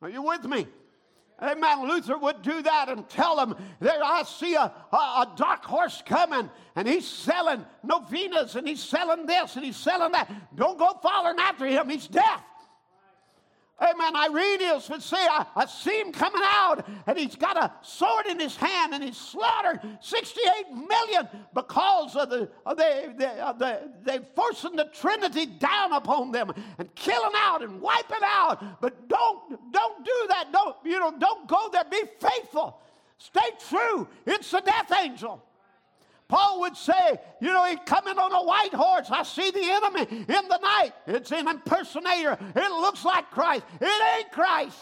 Are 0.00 0.08
you 0.08 0.22
with 0.22 0.44
me? 0.44 0.66
Amen. 1.40 1.88
Luther 1.88 2.18
would 2.18 2.42
do 2.42 2.62
that 2.62 2.88
and 2.88 3.08
tell 3.08 3.36
them, 3.36 3.54
there 3.78 4.02
I 4.02 4.24
see 4.24 4.54
a, 4.54 4.72
a, 4.92 4.96
a, 4.96 5.32
dark 5.36 5.64
horse 5.64 6.02
coming 6.04 6.50
and 6.74 6.88
he's 6.88 7.06
selling 7.06 7.64
novenas 7.84 8.56
and 8.56 8.66
he's 8.66 8.82
selling 8.82 9.24
this 9.24 9.54
and 9.54 9.64
he's 9.64 9.76
selling 9.76 10.12
that. 10.12 10.30
Don't 10.56 10.78
go 10.78 10.98
following 11.00 11.38
after 11.38 11.66
him. 11.66 11.88
He's 11.88 12.08
deaf. 12.08 12.42
Amen. 13.80 14.16
Irenaeus 14.16 14.88
would 14.90 15.02
say, 15.02 15.18
I, 15.18 15.46
I 15.54 15.66
see 15.66 16.00
him 16.00 16.10
coming 16.10 16.42
out, 16.44 16.84
and 17.06 17.16
he's 17.16 17.36
got 17.36 17.56
a 17.56 17.72
sword 17.82 18.26
in 18.26 18.40
his 18.40 18.56
hand, 18.56 18.92
and 18.92 19.04
he's 19.04 19.16
slaughtered 19.16 19.80
68 20.00 20.76
million 20.88 21.28
because 21.54 22.16
of 22.16 22.28
the, 22.28 22.50
of 22.66 22.76
the, 22.76 23.14
the, 23.16 23.54
the 23.56 23.92
they 24.02 24.18
forcing 24.34 24.74
the 24.74 24.86
Trinity 24.92 25.46
down 25.46 25.92
upon 25.92 26.32
them 26.32 26.52
and 26.78 26.92
killing 26.96 27.32
out 27.36 27.62
and 27.62 27.80
wiping 27.80 28.16
out. 28.24 28.80
But 28.80 29.08
don't 29.08 29.72
don't 29.72 30.04
do 30.04 30.26
that. 30.28 30.50
Don't 30.52 30.76
you 30.84 30.98
know? 30.98 31.14
Don't 31.16 31.46
go 31.46 31.68
there. 31.72 31.84
Be 31.84 32.02
faithful. 32.20 32.80
Stay 33.18 33.50
true. 33.68 34.08
It's 34.26 34.50
the 34.50 34.60
death 34.60 34.92
angel. 35.00 35.42
Paul 36.28 36.60
would 36.60 36.76
say, 36.76 37.18
you 37.40 37.48
know, 37.48 37.64
he's 37.64 37.78
coming 37.86 38.18
on 38.18 38.32
a 38.32 38.44
white 38.44 38.74
horse. 38.74 39.08
I 39.10 39.22
see 39.22 39.50
the 39.50 39.64
enemy 39.64 40.24
in 40.28 40.48
the 40.48 40.58
night. 40.62 40.92
It's 41.06 41.32
an 41.32 41.48
impersonator. 41.48 42.38
It 42.54 42.70
looks 42.70 43.04
like 43.04 43.30
Christ. 43.30 43.64
It 43.80 44.18
ain't 44.18 44.30
Christ. 44.32 44.76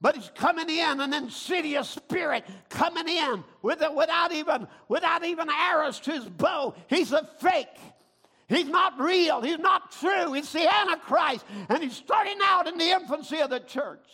But 0.00 0.14
he's 0.14 0.30
coming 0.36 0.70
in, 0.70 1.00
an 1.00 1.12
insidious 1.12 1.88
spirit 1.88 2.44
coming 2.68 3.08
in 3.08 3.42
with 3.62 3.82
it, 3.82 3.92
without 3.92 4.30
even 4.30 4.68
without 4.86 5.24
even 5.24 5.48
arrows 5.50 5.98
to 6.00 6.12
his 6.12 6.24
bow. 6.24 6.76
He's 6.86 7.10
a 7.10 7.28
fake. 7.40 7.66
He's 8.48 8.68
not 8.68 9.00
real. 9.00 9.42
He's 9.42 9.58
not 9.58 9.90
true. 9.90 10.32
He's 10.32 10.52
the 10.52 10.72
Antichrist. 10.72 11.44
And 11.68 11.82
he's 11.82 11.96
starting 11.96 12.38
out 12.44 12.68
in 12.68 12.78
the 12.78 12.90
infancy 12.90 13.40
of 13.40 13.50
the 13.50 13.58
church. 13.58 14.06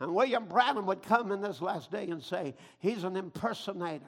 And 0.00 0.14
William 0.14 0.44
Branham 0.44 0.84
would 0.86 1.02
come 1.02 1.32
in 1.32 1.40
this 1.40 1.62
last 1.62 1.90
day 1.90 2.06
and 2.08 2.22
say, 2.22 2.54
He's 2.78 3.02
an 3.02 3.16
impersonator 3.16 4.04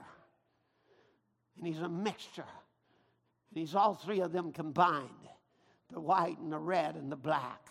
and 1.57 1.67
he's 1.67 1.81
a 1.81 1.89
mixture. 1.89 2.45
And 3.51 3.59
he's 3.59 3.75
all 3.75 3.95
three 3.95 4.21
of 4.21 4.33
them 4.33 4.53
combined 4.53 5.09
the 5.93 6.01
white 6.01 6.39
and 6.39 6.53
the 6.53 6.59
red 6.59 6.95
and 6.97 7.11
the 7.11 7.17
black. 7.17 7.67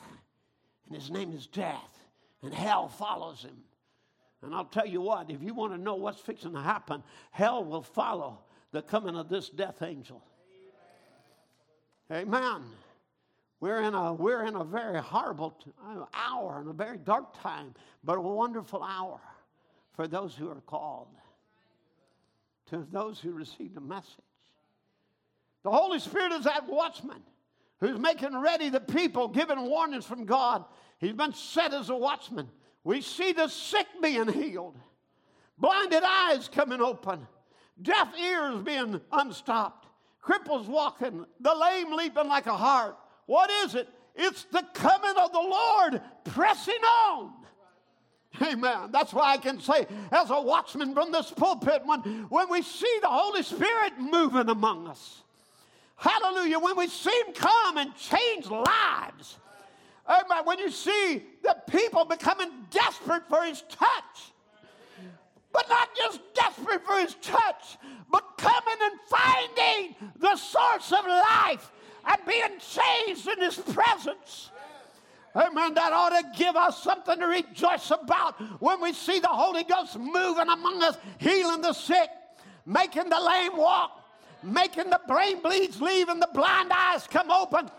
And 0.87 0.95
his 0.95 1.09
name 1.09 1.31
is 1.31 1.47
death, 1.47 1.97
and 2.41 2.53
hell 2.53 2.89
follows 2.89 3.43
him. 3.43 3.57
And 4.41 4.53
I'll 4.55 4.65
tell 4.65 4.87
you 4.87 5.01
what, 5.01 5.29
if 5.29 5.43
you 5.43 5.53
want 5.53 5.73
to 5.73 5.77
know 5.77 5.95
what's 5.95 6.19
fixing 6.19 6.53
to 6.53 6.61
happen, 6.61 7.03
hell 7.31 7.63
will 7.63 7.81
follow 7.81 8.39
the 8.71 8.81
coming 8.81 9.15
of 9.15 9.29
this 9.29 9.49
death 9.49 9.81
angel. 9.81 10.23
Amen. 12.11 12.63
We're 13.59 13.81
in 13.81 13.93
a, 13.93 14.13
we're 14.13 14.45
in 14.45 14.55
a 14.55 14.63
very 14.63 14.99
horrible 14.99 15.51
t- 15.63 15.71
uh, 15.85 16.05
hour 16.13 16.59
and 16.59 16.69
a 16.69 16.73
very 16.73 16.97
dark 16.97 17.39
time, 17.41 17.73
but 18.03 18.17
a 18.17 18.21
wonderful 18.21 18.81
hour 18.81 19.19
for 19.93 20.07
those 20.07 20.33
who 20.33 20.49
are 20.49 20.61
called 20.61 21.09
to 22.69 22.87
those 22.91 23.19
who 23.19 23.31
receive 23.31 23.73
the 23.73 23.81
message. 23.81 24.13
The 25.63 25.71
Holy 25.71 25.99
Spirit 25.99 26.31
is 26.33 26.45
that 26.45 26.67
watchman 26.67 27.21
who's 27.79 27.97
making 27.97 28.37
ready 28.37 28.69
the 28.69 28.79
people, 28.79 29.27
giving 29.27 29.61
warnings 29.61 30.05
from 30.05 30.25
God. 30.25 30.65
He's 30.99 31.13
been 31.13 31.33
set 31.33 31.73
as 31.73 31.89
a 31.89 31.95
watchman. 31.95 32.49
We 32.83 33.01
see 33.01 33.31
the 33.31 33.47
sick 33.47 33.87
being 34.01 34.27
healed, 34.27 34.77
blinded 35.57 36.03
eyes 36.03 36.49
coming 36.49 36.81
open, 36.81 37.27
deaf 37.81 38.09
ears 38.17 38.61
being 38.61 38.99
unstopped, 39.11 39.87
cripples 40.23 40.67
walking, 40.67 41.25
the 41.39 41.55
lame 41.55 41.93
leaping 41.93 42.27
like 42.27 42.47
a 42.47 42.55
hart. 42.55 42.97
What 43.25 43.49
is 43.65 43.75
it? 43.75 43.87
It's 44.15 44.43
the 44.45 44.65
coming 44.73 45.15
of 45.17 45.31
the 45.31 45.39
Lord 45.39 46.01
pressing 46.25 46.73
on. 46.73 47.33
Amen. 48.41 48.91
That's 48.91 49.13
why 49.13 49.33
I 49.33 49.37
can 49.37 49.59
say, 49.59 49.87
as 50.11 50.29
a 50.29 50.39
watchman 50.39 50.93
from 50.93 51.11
this 51.11 51.31
pulpit, 51.31 51.81
when, 51.85 51.99
when 52.29 52.49
we 52.49 52.61
see 52.61 52.99
the 53.01 53.07
Holy 53.07 53.43
Spirit 53.43 53.93
moving 53.99 54.49
among 54.49 54.87
us, 54.87 55.23
hallelujah, 55.95 56.59
when 56.59 56.77
we 56.77 56.87
see 56.87 57.11
Him 57.25 57.33
come 57.33 57.77
and 57.77 57.95
change 57.95 58.45
lives, 58.47 59.37
amen, 60.07 60.45
when 60.45 60.59
you 60.59 60.69
see 60.69 61.23
the 61.43 61.55
people 61.69 62.05
becoming 62.05 62.49
desperate 62.69 63.27
for 63.27 63.43
His 63.43 63.63
touch, 63.63 64.31
but 65.51 65.67
not 65.67 65.89
just 65.97 66.21
desperate 66.35 66.85
for 66.85 66.99
His 66.99 67.15
touch, 67.21 67.77
but 68.11 68.37
coming 68.37 68.77
and 68.83 68.99
finding 69.09 69.95
the 70.17 70.35
source 70.35 70.91
of 70.91 71.05
life 71.05 71.71
and 72.05 72.17
being 72.27 72.59
changed 72.59 73.27
in 73.27 73.41
His 73.41 73.57
presence. 73.57 74.51
Amen. 75.39 75.73
That 75.73 75.93
ought 75.93 76.09
to 76.09 76.37
give 76.37 76.55
us 76.55 76.83
something 76.83 77.17
to 77.17 77.25
rejoice 77.25 77.91
about 77.91 78.39
when 78.61 78.81
we 78.81 78.91
see 78.91 79.19
the 79.19 79.27
Holy 79.27 79.63
Ghost 79.63 79.97
moving 79.97 80.49
among 80.49 80.83
us, 80.83 80.97
healing 81.17 81.61
the 81.61 81.71
sick, 81.71 82.09
making 82.65 83.09
the 83.09 83.19
lame 83.19 83.55
walk, 83.55 84.03
making 84.43 84.89
the 84.89 84.99
brain 85.07 85.41
bleeds 85.41 85.81
leave, 85.81 86.09
and 86.09 86.21
the 86.21 86.29
blind 86.33 86.71
eyes 86.73 87.07
come 87.07 87.31
open. 87.31 87.69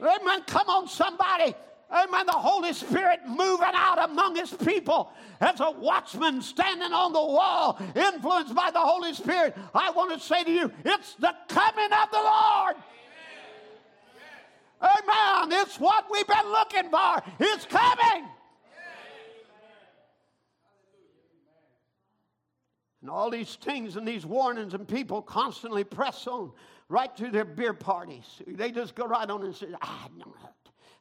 Amen. 0.00 0.42
Come 0.46 0.68
on, 0.68 0.88
somebody. 0.88 1.54
Amen. 1.90 2.26
The 2.26 2.32
Holy 2.32 2.72
Spirit 2.72 3.20
moving 3.26 3.72
out 3.72 4.02
among 4.10 4.36
his 4.36 4.52
people 4.52 5.12
as 5.40 5.60
a 5.60 5.70
watchman 5.70 6.42
standing 6.42 6.92
on 6.92 7.12
the 7.12 7.20
wall, 7.20 7.80
influenced 7.94 8.54
by 8.54 8.70
the 8.70 8.80
Holy 8.80 9.14
Spirit. 9.14 9.56
I 9.74 9.90
want 9.90 10.12
to 10.12 10.20
say 10.20 10.44
to 10.44 10.50
you, 10.50 10.72
it's 10.84 11.14
the 11.14 11.34
coming 11.48 11.92
of 11.92 12.10
the 12.10 12.18
Lord. 12.18 12.76
Amen. 14.84 15.60
It's 15.60 15.80
what 15.80 16.06
we've 16.10 16.26
been 16.26 16.50
looking 16.50 16.90
for. 16.90 17.22
It's 17.40 17.64
coming. 17.64 18.28
And 23.00 23.10
all 23.10 23.30
these 23.30 23.56
things 23.56 23.96
and 23.96 24.08
these 24.08 24.24
warnings, 24.24 24.72
and 24.72 24.88
people 24.88 25.20
constantly 25.20 25.84
press 25.84 26.26
on 26.26 26.52
right 26.88 27.14
to 27.18 27.30
their 27.30 27.44
beer 27.44 27.74
parties. 27.74 28.24
They 28.46 28.70
just 28.70 28.94
go 28.94 29.06
right 29.06 29.28
on 29.28 29.42
and 29.42 29.54
say, 29.54 29.66
ah, 29.82 30.08
no, 30.16 30.34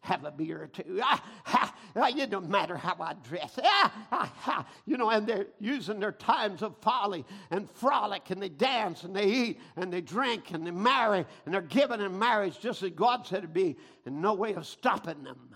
have 0.03 0.25
a 0.25 0.31
beer 0.31 0.63
or 0.63 0.67
two. 0.67 0.99
Ah, 1.01 1.23
ah, 1.47 1.75
ah, 1.95 2.09
it 2.15 2.29
don't 2.29 2.49
matter 2.49 2.75
how 2.75 2.95
I 2.99 3.13
dress. 3.27 3.57
Ah, 3.63 4.07
ah, 4.11 4.33
ah. 4.45 4.67
You 4.85 4.97
know, 4.97 5.09
and 5.09 5.25
they're 5.25 5.47
using 5.59 5.99
their 5.99 6.11
times 6.11 6.61
of 6.61 6.75
folly 6.81 7.25
and 7.49 7.71
frolic, 7.71 8.29
and 8.29 8.41
they 8.41 8.49
dance 8.49 9.03
and 9.03 9.15
they 9.15 9.25
eat 9.25 9.61
and 9.77 9.91
they 9.91 10.01
drink 10.01 10.51
and 10.51 10.67
they 10.67 10.71
marry 10.71 11.25
and 11.45 11.53
they're 11.53 11.61
given 11.61 12.01
in 12.01 12.19
marriage 12.19 12.59
just 12.59 12.83
as 12.83 12.91
God 12.91 13.25
said 13.25 13.39
it'd 13.39 13.53
be, 13.53 13.77
and 14.05 14.21
no 14.21 14.33
way 14.33 14.53
of 14.53 14.67
stopping 14.67 15.23
them. 15.23 15.55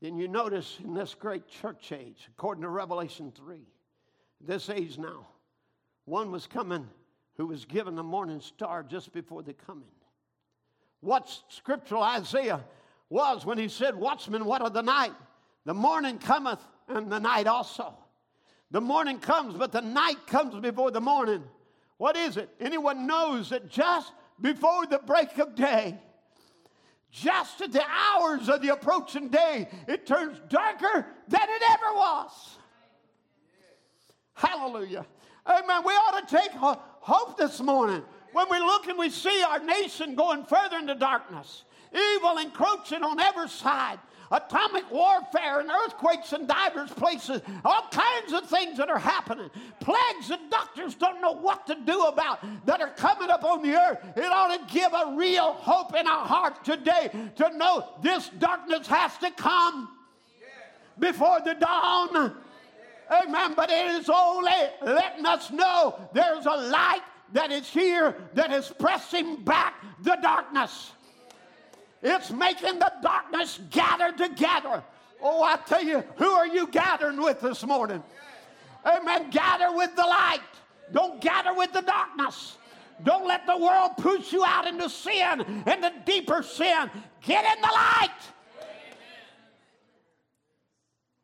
Then 0.00 0.16
you 0.16 0.26
notice 0.26 0.78
in 0.82 0.94
this 0.94 1.14
great 1.14 1.46
church 1.46 1.92
age, 1.92 2.28
according 2.36 2.62
to 2.62 2.68
Revelation 2.68 3.30
3, 3.36 3.60
this 4.40 4.68
age 4.68 4.98
now, 4.98 5.28
one 6.06 6.32
was 6.32 6.46
coming 6.46 6.88
who 7.36 7.46
was 7.46 7.64
given 7.64 7.94
the 7.94 8.02
morning 8.02 8.40
star 8.40 8.82
just 8.82 9.12
before 9.12 9.42
the 9.42 9.52
coming. 9.52 9.84
What 11.02 11.28
scriptural 11.48 12.02
Isaiah 12.02 12.64
was 13.10 13.44
when 13.44 13.58
he 13.58 13.68
said, 13.68 13.96
Watchman, 13.96 14.44
what 14.44 14.62
of 14.62 14.72
the 14.72 14.82
night? 14.82 15.12
The 15.64 15.74
morning 15.74 16.18
cometh 16.18 16.60
and 16.88 17.10
the 17.10 17.18
night 17.18 17.48
also. 17.48 17.94
The 18.70 18.80
morning 18.80 19.18
comes, 19.18 19.56
but 19.56 19.72
the 19.72 19.82
night 19.82 20.26
comes 20.28 20.54
before 20.60 20.92
the 20.92 21.00
morning. 21.00 21.42
What 21.98 22.16
is 22.16 22.36
it? 22.36 22.48
Anyone 22.60 23.06
knows 23.06 23.50
that 23.50 23.68
just 23.68 24.12
before 24.40 24.86
the 24.86 24.98
break 24.98 25.36
of 25.38 25.56
day, 25.56 25.98
just 27.10 27.60
at 27.60 27.72
the 27.72 27.84
hours 27.84 28.48
of 28.48 28.62
the 28.62 28.68
approaching 28.70 29.28
day, 29.28 29.68
it 29.88 30.06
turns 30.06 30.40
darker 30.48 31.06
than 31.28 31.42
it 31.42 31.62
ever 31.68 31.94
was. 31.94 32.30
Hallelujah. 34.34 35.04
Amen. 35.46 35.82
We 35.84 35.92
ought 35.92 36.26
to 36.26 36.36
take 36.36 36.52
hope 36.52 37.36
this 37.36 37.60
morning 37.60 38.02
when 38.32 38.48
we 38.50 38.58
look 38.58 38.86
and 38.86 38.98
we 38.98 39.10
see 39.10 39.42
our 39.48 39.58
nation 39.58 40.14
going 40.14 40.44
further 40.44 40.78
into 40.78 40.94
darkness, 40.94 41.64
evil 41.94 42.38
encroaching 42.38 43.02
on 43.02 43.20
every 43.20 43.48
side, 43.48 43.98
atomic 44.30 44.90
warfare 44.90 45.60
and 45.60 45.70
earthquakes 45.70 46.32
in 46.32 46.46
divers 46.46 46.90
places, 46.90 47.42
all 47.64 47.86
kinds 47.90 48.32
of 48.32 48.48
things 48.48 48.78
that 48.78 48.88
are 48.88 48.98
happening, 48.98 49.50
plagues 49.80 50.28
that 50.28 50.50
doctors 50.50 50.94
don't 50.94 51.20
know 51.20 51.32
what 51.32 51.66
to 51.66 51.76
do 51.84 52.04
about 52.04 52.40
that 52.64 52.80
are 52.80 52.94
coming 52.94 53.30
up 53.30 53.44
on 53.44 53.62
the 53.62 53.74
earth. 53.74 53.98
It 54.16 54.24
ought 54.24 54.56
to 54.56 54.74
give 54.74 54.92
a 54.92 55.14
real 55.16 55.52
hope 55.52 55.94
in 55.94 56.06
our 56.06 56.26
heart 56.26 56.64
today 56.64 57.10
to 57.36 57.56
know 57.56 57.86
this 58.02 58.30
darkness 58.38 58.86
has 58.86 59.16
to 59.18 59.30
come 59.32 59.90
before 60.98 61.40
the 61.44 61.54
dawn. 61.54 62.34
Amen. 63.10 63.52
But 63.54 63.70
it 63.70 63.90
is 64.00 64.08
only 64.08 64.50
letting 64.80 65.26
us 65.26 65.50
know 65.50 66.08
there's 66.14 66.46
a 66.46 66.56
light 66.56 67.02
that 67.32 67.50
is 67.50 67.68
here 67.68 68.16
that 68.34 68.52
is 68.52 68.72
pressing 68.78 69.36
back 69.42 69.74
the 70.02 70.16
darkness. 70.22 70.92
It's 72.02 72.30
making 72.30 72.78
the 72.78 72.92
darkness 73.02 73.60
gather 73.70 74.12
together. 74.12 74.82
Oh, 75.22 75.42
I 75.42 75.56
tell 75.56 75.84
you, 75.84 76.02
who 76.16 76.30
are 76.30 76.46
you 76.46 76.66
gathering 76.66 77.22
with 77.22 77.40
this 77.40 77.64
morning? 77.64 78.02
Amen. 78.84 79.30
Gather 79.30 79.76
with 79.76 79.94
the 79.94 80.02
light. 80.02 80.40
Don't 80.92 81.20
gather 81.20 81.54
with 81.54 81.72
the 81.72 81.82
darkness. 81.82 82.56
Don't 83.04 83.26
let 83.26 83.46
the 83.46 83.56
world 83.56 83.92
push 83.98 84.32
you 84.32 84.44
out 84.44 84.66
into 84.66 84.90
sin, 84.90 85.40
into 85.66 85.92
deeper 86.04 86.42
sin. 86.42 86.90
Get 87.22 87.44
in 87.56 87.62
the 87.62 87.68
light. 87.68 88.10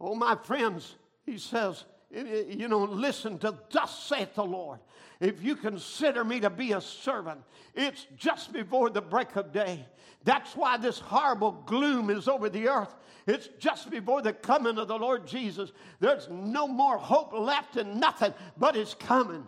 Oh, 0.01 0.15
my 0.15 0.37
friends, 0.37 0.95
he 1.27 1.39
says, 1.39 1.85
you 2.11 2.69
know, 2.69 2.85
listen 2.85 3.39
to 3.39 3.59
thus 3.71 3.99
saith 4.05 4.35
the 4.35 4.45
Lord. 4.45 4.79
If 5.21 5.43
you 5.43 5.57
consider 5.57 6.23
me 6.25 6.41
to 6.41 6.51
be 6.51 6.73
a 6.73 6.81
servant, 6.81 7.41
it's 7.75 8.07
just 8.17 8.53
before 8.53 8.91
the 8.91 9.01
break 9.01 9.35
of 9.37 9.53
day. 9.53 9.85
That's 10.25 10.55
why 10.55 10.77
this 10.77 10.99
horrible 10.99 11.63
gloom 11.67 12.11
is 12.11 12.29
over 12.29 12.49
the 12.49 12.69
earth. 12.69 12.95
It's 13.27 13.49
just 13.59 13.91
before 13.91 14.23
the 14.23 14.33
coming 14.33 14.79
of 14.79 14.89
the 14.89 14.99
Lord 14.99 15.27
Jesus. 15.27 15.73
There's 16.01 16.29
no 16.31 16.69
more 16.69 16.99
hope 16.99 17.33
left 17.33 17.77
in 17.77 17.99
nothing 17.99 18.33
but 18.57 18.75
His 18.75 18.95
coming. 18.95 19.47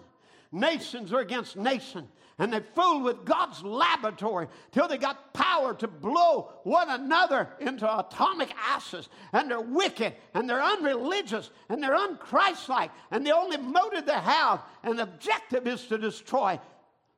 Nations 0.53 1.13
are 1.13 1.21
against 1.21 1.57
nation 1.57 2.09
and 2.41 2.55
they 2.55 2.61
fooled 2.75 3.03
with 3.03 3.27
God's 3.27 3.63
laboratory 3.63 4.49
till 4.73 4.89
they 4.89 4.97
got 4.97 5.35
power 5.35 5.75
to 5.75 5.87
blow 5.87 6.51
one 6.65 6.89
another 6.89 7.51
into 7.61 7.87
atomic 7.99 8.51
ashes. 8.59 9.11
And 9.35 9.51
they're 9.51 9.61
wicked 9.61 10.15
and 10.33 10.49
they're 10.49 10.63
unreligious 10.63 11.51
and 11.69 11.83
they're 11.83 11.95
unchristlike. 11.95 12.89
And 13.11 13.27
the 13.27 13.37
only 13.37 13.59
motive 13.59 14.07
they 14.07 14.15
have 14.15 14.63
and 14.83 14.99
objective 15.01 15.67
is 15.67 15.85
to 15.89 15.99
destroy. 15.99 16.59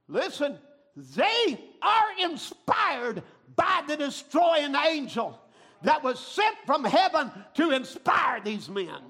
Listen, 0.09 0.59
they 0.97 1.57
are 1.81 2.09
inspired 2.20 3.23
by 3.55 3.85
the 3.86 3.97
destroying 3.97 4.74
angel 4.74 5.39
that 5.82 6.03
was 6.03 6.19
sent 6.19 6.57
from 6.66 6.82
heaven 6.82 7.31
to 7.55 7.70
inspire 7.70 8.40
these 8.40 8.69
men. 8.69 9.01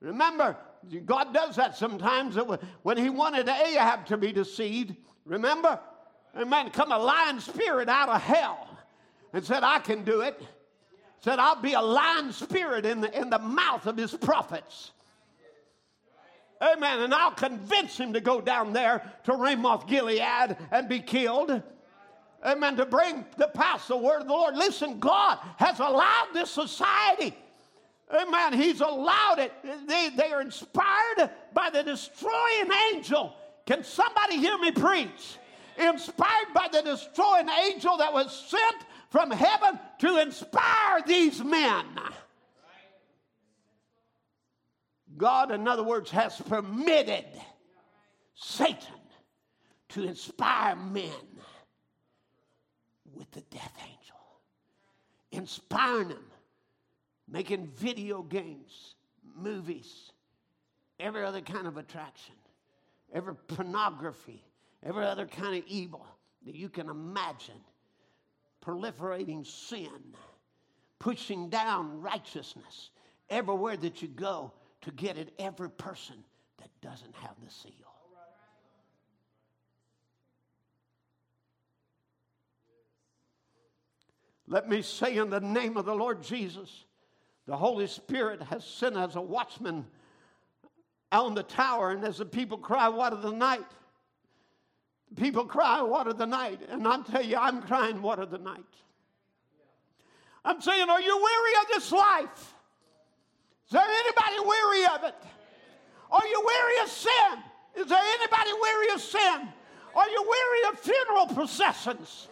Remember, 0.00 0.56
God 1.04 1.32
does 1.32 1.56
that 1.56 1.76
sometimes. 1.76 2.36
When 2.82 2.96
he 2.96 3.10
wanted 3.10 3.48
Ahab 3.48 4.06
to 4.06 4.16
be 4.16 4.32
deceived, 4.32 4.94
remember? 5.24 5.78
And 6.34 6.48
man, 6.48 6.70
come 6.70 6.92
a 6.92 6.98
lion 6.98 7.40
spirit 7.40 7.88
out 7.88 8.08
of 8.08 8.20
hell 8.22 8.68
and 9.32 9.44
said, 9.44 9.62
I 9.62 9.78
can 9.78 10.04
do 10.04 10.22
it. 10.22 10.40
Said, 11.20 11.38
I'll 11.38 11.60
be 11.60 11.74
a 11.74 11.80
lion 11.80 12.32
spirit 12.32 12.84
in 12.84 13.00
the, 13.00 13.20
in 13.20 13.30
the 13.30 13.38
mouth 13.38 13.86
of 13.86 13.96
his 13.96 14.12
prophets. 14.12 14.90
Amen. 16.60 17.00
And 17.00 17.14
I'll 17.14 17.32
convince 17.32 17.98
him 17.98 18.12
to 18.12 18.20
go 18.20 18.40
down 18.40 18.72
there 18.72 19.02
to 19.24 19.34
Ramoth 19.34 19.86
Gilead 19.86 20.56
and 20.70 20.88
be 20.88 21.00
killed. 21.00 21.62
Amen. 22.44 22.76
To 22.76 22.86
bring 22.86 23.24
the 23.36 23.48
pass 23.48 23.86
the 23.88 23.96
word 23.96 24.22
of 24.22 24.26
the 24.26 24.32
Lord. 24.32 24.56
Listen, 24.56 24.98
God 24.98 25.38
has 25.58 25.78
allowed 25.78 26.28
this 26.32 26.50
society 26.50 27.36
Amen. 28.12 28.52
He's 28.52 28.80
allowed 28.80 29.38
it. 29.38 29.52
They, 29.86 30.10
they 30.14 30.32
are 30.32 30.42
inspired 30.42 31.30
by 31.54 31.70
the 31.70 31.82
destroying 31.82 32.70
angel. 32.92 33.34
Can 33.66 33.82
somebody 33.84 34.36
hear 34.36 34.58
me 34.58 34.70
preach? 34.70 35.38
Inspired 35.78 36.52
by 36.54 36.68
the 36.70 36.82
destroying 36.82 37.48
angel 37.48 37.96
that 37.96 38.12
was 38.12 38.34
sent 38.48 38.84
from 39.08 39.30
heaven 39.30 39.78
to 40.00 40.18
inspire 40.20 41.02
these 41.06 41.42
men. 41.42 41.86
God, 45.16 45.50
in 45.50 45.66
other 45.66 45.82
words, 45.82 46.10
has 46.10 46.40
permitted 46.40 47.24
Satan 48.34 48.76
to 49.90 50.04
inspire 50.04 50.76
men 50.76 51.10
with 53.14 53.30
the 53.30 53.42
death 53.42 53.74
angel, 53.78 54.16
inspiring 55.30 56.08
them 56.08 56.31
making 57.32 57.66
video 57.78 58.22
games, 58.22 58.94
movies, 59.34 60.12
every 61.00 61.24
other 61.24 61.40
kind 61.40 61.66
of 61.66 61.78
attraction, 61.78 62.34
every 63.12 63.34
pornography, 63.34 64.44
every 64.84 65.04
other 65.04 65.26
kind 65.26 65.56
of 65.56 65.64
evil 65.66 66.06
that 66.44 66.54
you 66.54 66.68
can 66.68 66.90
imagine, 66.90 67.58
proliferating 68.64 69.46
sin, 69.46 69.88
pushing 70.98 71.48
down 71.48 72.02
righteousness 72.02 72.90
everywhere 73.30 73.78
that 73.78 74.02
you 74.02 74.08
go 74.08 74.52
to 74.82 74.90
get 74.90 75.16
at 75.16 75.28
every 75.38 75.70
person 75.70 76.16
that 76.58 76.68
doesn't 76.82 77.14
have 77.16 77.34
the 77.42 77.50
seal. 77.50 77.72
Let 84.46 84.68
me 84.68 84.82
say 84.82 85.16
in 85.16 85.30
the 85.30 85.40
name 85.40 85.78
of 85.78 85.86
the 85.86 85.94
Lord 85.94 86.22
Jesus 86.22 86.84
the 87.46 87.56
Holy 87.56 87.86
Spirit 87.86 88.40
has 88.42 88.64
sent 88.64 88.96
as 88.96 89.16
a 89.16 89.20
watchman 89.20 89.86
on 91.10 91.34
the 91.34 91.42
tower, 91.42 91.90
and 91.90 92.04
as 92.04 92.18
the 92.18 92.24
people 92.24 92.58
cry, 92.58 92.88
What 92.88 93.12
of 93.12 93.22
the 93.22 93.32
night? 93.32 93.66
People 95.16 95.44
cry, 95.44 95.82
What 95.82 96.06
of 96.06 96.18
the 96.18 96.26
night? 96.26 96.60
And 96.70 96.86
I'm 96.86 97.04
telling 97.04 97.28
you, 97.28 97.36
I'm 97.36 97.62
crying, 97.62 98.00
What 98.00 98.18
of 98.18 98.30
the 98.30 98.38
night? 98.38 98.64
I'm 100.44 100.60
saying, 100.60 100.88
Are 100.88 101.00
you 101.00 101.16
weary 101.16 101.52
of 101.62 101.68
this 101.68 101.92
life? 101.92 102.54
Is 103.66 103.72
there 103.72 103.82
anybody 103.82 104.48
weary 104.48 104.84
of 104.94 105.04
it? 105.04 105.14
Are 106.10 106.26
you 106.26 106.42
weary 106.46 106.82
of 106.82 106.88
sin? 106.88 107.42
Is 107.74 107.86
there 107.86 108.02
anybody 108.02 108.50
weary 108.60 108.94
of 108.94 109.00
sin? 109.00 109.48
Are 109.94 110.08
you 110.08 110.22
weary 110.22 110.72
of 110.72 110.78
funeral 110.80 111.26
processions? 111.34 112.28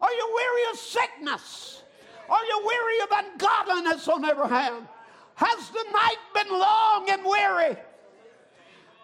Are 0.00 0.12
you 0.12 0.32
weary 0.34 0.70
of 0.72 0.78
sickness? 0.78 1.82
Are 2.28 2.44
you 2.44 2.62
weary 2.66 3.00
of 3.00 3.08
ungodliness 3.24 4.08
on 4.08 4.24
every 4.24 4.48
hand? 4.48 4.86
Has 5.34 5.70
the 5.70 5.84
night 5.92 6.16
been 6.34 6.50
long 6.50 7.06
and 7.10 7.24
weary? 7.24 7.76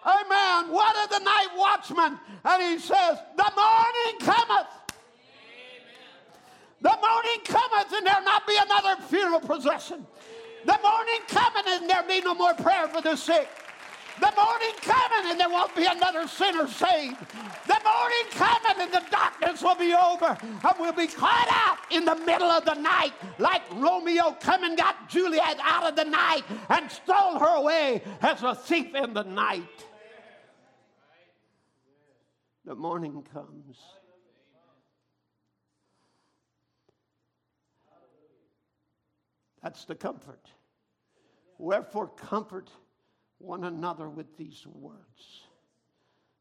Amen. 0.05 0.71
What 0.73 1.03
of 1.03 1.09
the 1.17 1.23
night 1.23 1.47
watchman? 1.55 2.19
And 2.43 2.63
he 2.63 2.79
says, 2.79 3.19
The 3.37 3.51
morning 3.55 4.19
cometh. 4.19 4.67
The 6.81 6.97
morning 7.01 7.39
cometh, 7.45 7.93
and 7.93 8.05
there'll 8.05 8.25
not 8.25 8.45
be 8.45 8.57
another 8.59 9.01
funeral 9.03 9.39
procession. 9.39 10.05
The 10.65 10.79
morning 10.83 11.21
cometh, 11.29 11.65
and 11.67 11.89
there'll 11.89 12.07
be 12.07 12.19
no 12.21 12.35
more 12.35 12.53
prayer 12.53 12.87
for 12.89 13.01
the 13.01 13.15
sick. 13.15 13.47
The 14.23 14.31
morning 14.41 14.75
coming 14.79 15.31
and 15.31 15.37
there 15.37 15.49
won't 15.49 15.75
be 15.75 15.85
another 15.85 16.29
sinner 16.29 16.65
saved. 16.65 17.19
The 17.67 17.81
morning 17.83 18.25
coming 18.31 18.79
and 18.79 18.93
the 18.93 19.03
darkness 19.11 19.61
will 19.61 19.75
be 19.75 19.93
over 19.93 20.37
and 20.41 20.75
we'll 20.79 20.93
be 20.93 21.07
caught 21.07 21.49
out 21.51 21.79
in 21.91 22.05
the 22.05 22.15
middle 22.15 22.47
of 22.49 22.63
the 22.63 22.75
night 22.75 23.11
like 23.37 23.63
Romeo 23.73 24.31
come 24.39 24.63
and 24.63 24.77
got 24.77 25.09
Juliet 25.09 25.59
out 25.61 25.89
of 25.89 25.97
the 25.97 26.05
night 26.05 26.43
and 26.69 26.89
stole 26.89 27.37
her 27.37 27.57
away 27.57 28.01
as 28.21 28.41
a 28.43 28.55
thief 28.55 28.95
in 28.95 29.13
the 29.13 29.23
night. 29.23 29.85
The 32.63 32.75
morning 32.75 33.25
comes. 33.33 33.77
That's 39.61 39.83
the 39.83 39.95
comfort. 39.95 40.47
Wherefore, 41.57 42.07
comfort 42.07 42.69
one 43.43 43.65
another 43.65 44.09
with 44.09 44.37
these 44.37 44.65
words. 44.73 45.41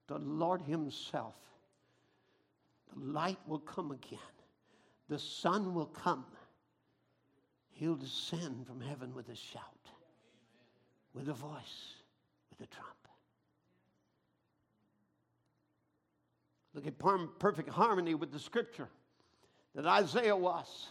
the 0.06 0.18
Lord 0.18 0.62
Himself. 0.62 1.34
The 2.92 3.00
light 3.00 3.38
will 3.46 3.58
come 3.58 3.90
again, 3.90 4.18
the 5.08 5.18
sun 5.18 5.74
will 5.74 5.86
come. 5.86 6.24
He'll 7.74 7.96
descend 7.96 8.66
from 8.66 8.80
heaven 8.80 9.14
with 9.14 9.28
a 9.30 9.34
shout, 9.34 9.62
with 11.14 11.28
a 11.28 11.32
voice, 11.32 11.94
with 12.50 12.60
a 12.60 12.70
trump. 12.70 12.92
Look 16.74 16.86
at 16.86 16.98
perfect 17.38 17.68
harmony 17.70 18.14
with 18.14 18.30
the 18.30 18.38
scripture 18.38 18.88
that 19.74 19.86
Isaiah 19.86 20.36
was. 20.36 20.88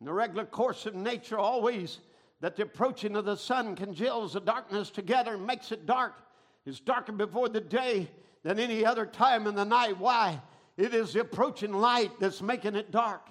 In 0.00 0.06
the 0.06 0.12
regular 0.12 0.46
course 0.46 0.86
of 0.86 0.94
nature, 0.94 1.38
always 1.38 2.00
that 2.40 2.56
the 2.56 2.62
approaching 2.62 3.16
of 3.16 3.24
the 3.24 3.36
sun 3.36 3.76
congeals 3.76 4.32
the 4.32 4.40
darkness 4.40 4.90
together 4.90 5.34
and 5.34 5.46
makes 5.46 5.72
it 5.72 5.86
dark. 5.86 6.14
It's 6.66 6.80
darker 6.80 7.12
before 7.12 7.48
the 7.48 7.60
day 7.60 8.10
than 8.42 8.58
any 8.58 8.84
other 8.84 9.06
time 9.06 9.46
in 9.46 9.54
the 9.54 9.64
night. 9.64 9.98
Why? 9.98 10.40
It 10.76 10.94
is 10.94 11.12
the 11.12 11.20
approaching 11.20 11.72
light 11.72 12.12
that's 12.18 12.40
making 12.40 12.76
it 12.76 12.90
dark. 12.90 13.28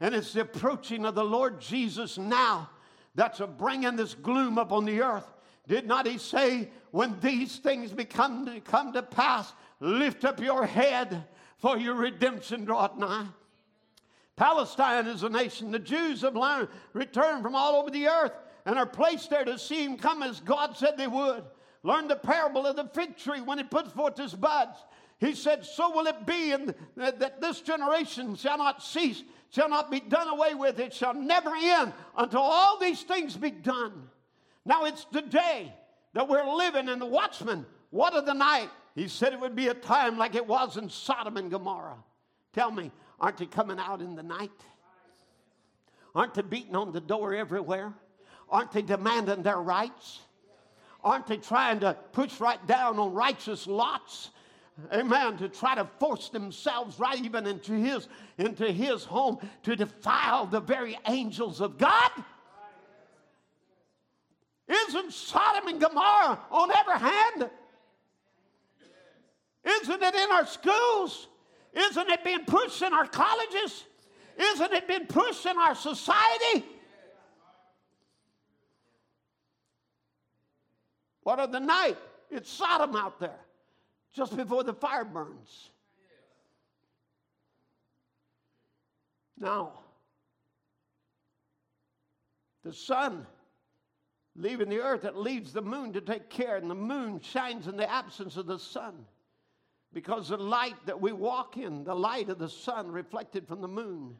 And 0.00 0.14
it's 0.14 0.32
the 0.32 0.40
approaching 0.42 1.04
of 1.04 1.14
the 1.14 1.24
Lord 1.24 1.60
Jesus 1.60 2.18
now 2.18 2.70
that's 3.14 3.40
bringing 3.58 3.96
this 3.96 4.14
gloom 4.14 4.58
upon 4.58 4.84
the 4.84 5.02
earth. 5.02 5.26
Did 5.66 5.86
not 5.86 6.06
he 6.06 6.18
say, 6.18 6.70
when 6.90 7.18
these 7.20 7.58
things 7.58 7.92
become 7.92 8.46
to 8.46 8.60
come 8.60 8.92
to 8.92 9.02
pass, 9.02 9.52
lift 9.80 10.24
up 10.24 10.40
your 10.40 10.66
head, 10.66 11.24
for 11.58 11.76
your 11.76 11.94
redemption 11.94 12.64
draweth 12.64 12.96
nigh? 12.96 13.26
Palestine 14.36 15.06
is 15.08 15.24
a 15.24 15.28
nation. 15.28 15.72
The 15.72 15.80
Jews 15.80 16.22
have 16.22 16.36
learned, 16.36 16.68
returned 16.92 17.42
from 17.42 17.54
all 17.54 17.74
over 17.74 17.90
the 17.90 18.06
earth 18.06 18.32
and 18.68 18.78
are 18.78 18.84
placed 18.84 19.30
there 19.30 19.46
to 19.46 19.58
see 19.58 19.82
him 19.82 19.96
come 19.96 20.22
as 20.22 20.40
God 20.40 20.76
said 20.76 20.98
they 20.98 21.06
would. 21.06 21.42
Learn 21.84 22.06
the 22.06 22.16
parable 22.16 22.66
of 22.66 22.76
the 22.76 22.84
fig 22.84 23.16
tree 23.16 23.40
when 23.40 23.58
it 23.58 23.70
puts 23.70 23.90
forth 23.92 24.20
its 24.20 24.34
buds. 24.34 24.76
He 25.18 25.34
said, 25.34 25.64
So 25.64 25.90
will 25.90 26.06
it 26.06 26.26
be 26.26 26.52
in, 26.52 26.74
that 26.96 27.40
this 27.40 27.62
generation 27.62 28.36
shall 28.36 28.58
not 28.58 28.82
cease, 28.82 29.22
shall 29.48 29.70
not 29.70 29.90
be 29.90 30.00
done 30.00 30.28
away 30.28 30.52
with, 30.52 30.78
it 30.80 30.92
shall 30.92 31.14
never 31.14 31.50
end 31.56 31.94
until 32.14 32.42
all 32.42 32.78
these 32.78 33.02
things 33.04 33.38
be 33.38 33.50
done. 33.50 34.10
Now 34.66 34.84
it's 34.84 35.06
the 35.12 35.22
day 35.22 35.72
that 36.12 36.28
we're 36.28 36.44
living 36.44 36.90
in 36.90 36.98
the 36.98 37.06
watchman. 37.06 37.64
What 37.88 38.12
of 38.12 38.26
the 38.26 38.34
night? 38.34 38.68
He 38.94 39.08
said 39.08 39.32
it 39.32 39.40
would 39.40 39.56
be 39.56 39.68
a 39.68 39.74
time 39.74 40.18
like 40.18 40.34
it 40.34 40.46
was 40.46 40.76
in 40.76 40.90
Sodom 40.90 41.38
and 41.38 41.50
Gomorrah. 41.50 42.04
Tell 42.52 42.70
me, 42.70 42.92
Aren't 43.18 43.38
they 43.38 43.46
coming 43.46 43.78
out 43.78 44.02
in 44.02 44.14
the 44.14 44.22
night? 44.22 44.52
Aren't 46.14 46.34
they 46.34 46.42
beating 46.42 46.76
on 46.76 46.92
the 46.92 47.00
door 47.00 47.34
everywhere? 47.34 47.94
Aren't 48.50 48.72
they 48.72 48.82
demanding 48.82 49.42
their 49.42 49.58
rights? 49.58 50.20
Aren't 51.04 51.26
they 51.26 51.36
trying 51.36 51.80
to 51.80 51.96
push 52.12 52.40
right 52.40 52.64
down 52.66 52.98
on 52.98 53.12
righteous 53.12 53.66
lots? 53.66 54.30
Amen. 54.92 55.36
To 55.38 55.48
try 55.48 55.74
to 55.74 55.84
force 55.98 56.28
themselves 56.28 56.98
right 56.98 57.18
even 57.22 57.46
into 57.46 57.72
his 57.72 58.08
into 58.36 58.70
his 58.70 59.04
home 59.04 59.38
to 59.64 59.74
defile 59.74 60.46
the 60.46 60.60
very 60.60 60.96
angels 61.06 61.60
of 61.60 61.78
God. 61.78 62.10
Isn't 64.68 65.12
Sodom 65.12 65.68
and 65.68 65.80
Gomorrah 65.80 66.38
on 66.50 66.70
every 66.70 66.98
hand? 66.98 67.50
Isn't 69.64 70.02
it 70.02 70.14
in 70.14 70.30
our 70.30 70.46
schools? 70.46 71.28
Isn't 71.74 72.08
it 72.08 72.24
being 72.24 72.44
pushed 72.44 72.82
in 72.82 72.92
our 72.92 73.06
colleges? 73.06 73.84
Isn't 74.38 74.72
it 74.72 74.86
being 74.86 75.06
pushed 75.06 75.44
in 75.46 75.56
our 75.56 75.74
society? 75.74 76.64
What 81.28 81.40
of 81.40 81.52
the 81.52 81.60
night? 81.60 81.98
It's 82.30 82.48
Sodom 82.48 82.96
out 82.96 83.20
there, 83.20 83.38
just 84.14 84.34
before 84.34 84.64
the 84.64 84.72
fire 84.72 85.04
burns. 85.04 85.68
Now, 89.38 89.72
the 92.64 92.72
sun 92.72 93.26
leaving 94.36 94.70
the 94.70 94.80
earth, 94.80 95.04
it 95.04 95.16
leaves 95.16 95.52
the 95.52 95.60
moon 95.60 95.92
to 95.92 96.00
take 96.00 96.30
care, 96.30 96.56
and 96.56 96.70
the 96.70 96.74
moon 96.74 97.20
shines 97.20 97.66
in 97.66 97.76
the 97.76 97.92
absence 97.92 98.38
of 98.38 98.46
the 98.46 98.58
sun. 98.58 98.94
Because 99.92 100.30
the 100.30 100.38
light 100.38 100.76
that 100.86 100.98
we 100.98 101.12
walk 101.12 101.58
in, 101.58 101.84
the 101.84 101.94
light 101.94 102.30
of 102.30 102.38
the 102.38 102.48
sun 102.48 102.90
reflected 102.90 103.46
from 103.46 103.60
the 103.60 103.68
moon. 103.68 104.16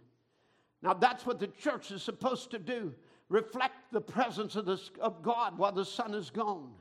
Now, 0.82 0.92
that's 0.92 1.24
what 1.24 1.40
the 1.40 1.46
church 1.46 1.90
is 1.90 2.02
supposed 2.02 2.50
to 2.50 2.58
do 2.58 2.94
reflect 3.30 3.92
the 3.92 4.00
presence 4.02 4.56
of, 4.56 4.66
the, 4.66 4.78
of 5.00 5.22
God 5.22 5.56
while 5.56 5.72
the 5.72 5.86
sun 5.86 6.12
is 6.12 6.28
gone. 6.28 6.74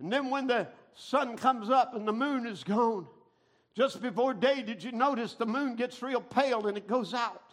And 0.00 0.12
then, 0.12 0.30
when 0.30 0.46
the 0.46 0.68
sun 0.94 1.36
comes 1.36 1.70
up 1.70 1.94
and 1.94 2.06
the 2.06 2.12
moon 2.12 2.46
is 2.46 2.64
gone, 2.64 3.06
just 3.74 4.02
before 4.02 4.34
day, 4.34 4.62
did 4.62 4.82
you 4.82 4.92
notice 4.92 5.34
the 5.34 5.46
moon 5.46 5.76
gets 5.76 6.02
real 6.02 6.20
pale 6.20 6.66
and 6.66 6.76
it 6.76 6.86
goes 6.86 7.14
out? 7.14 7.52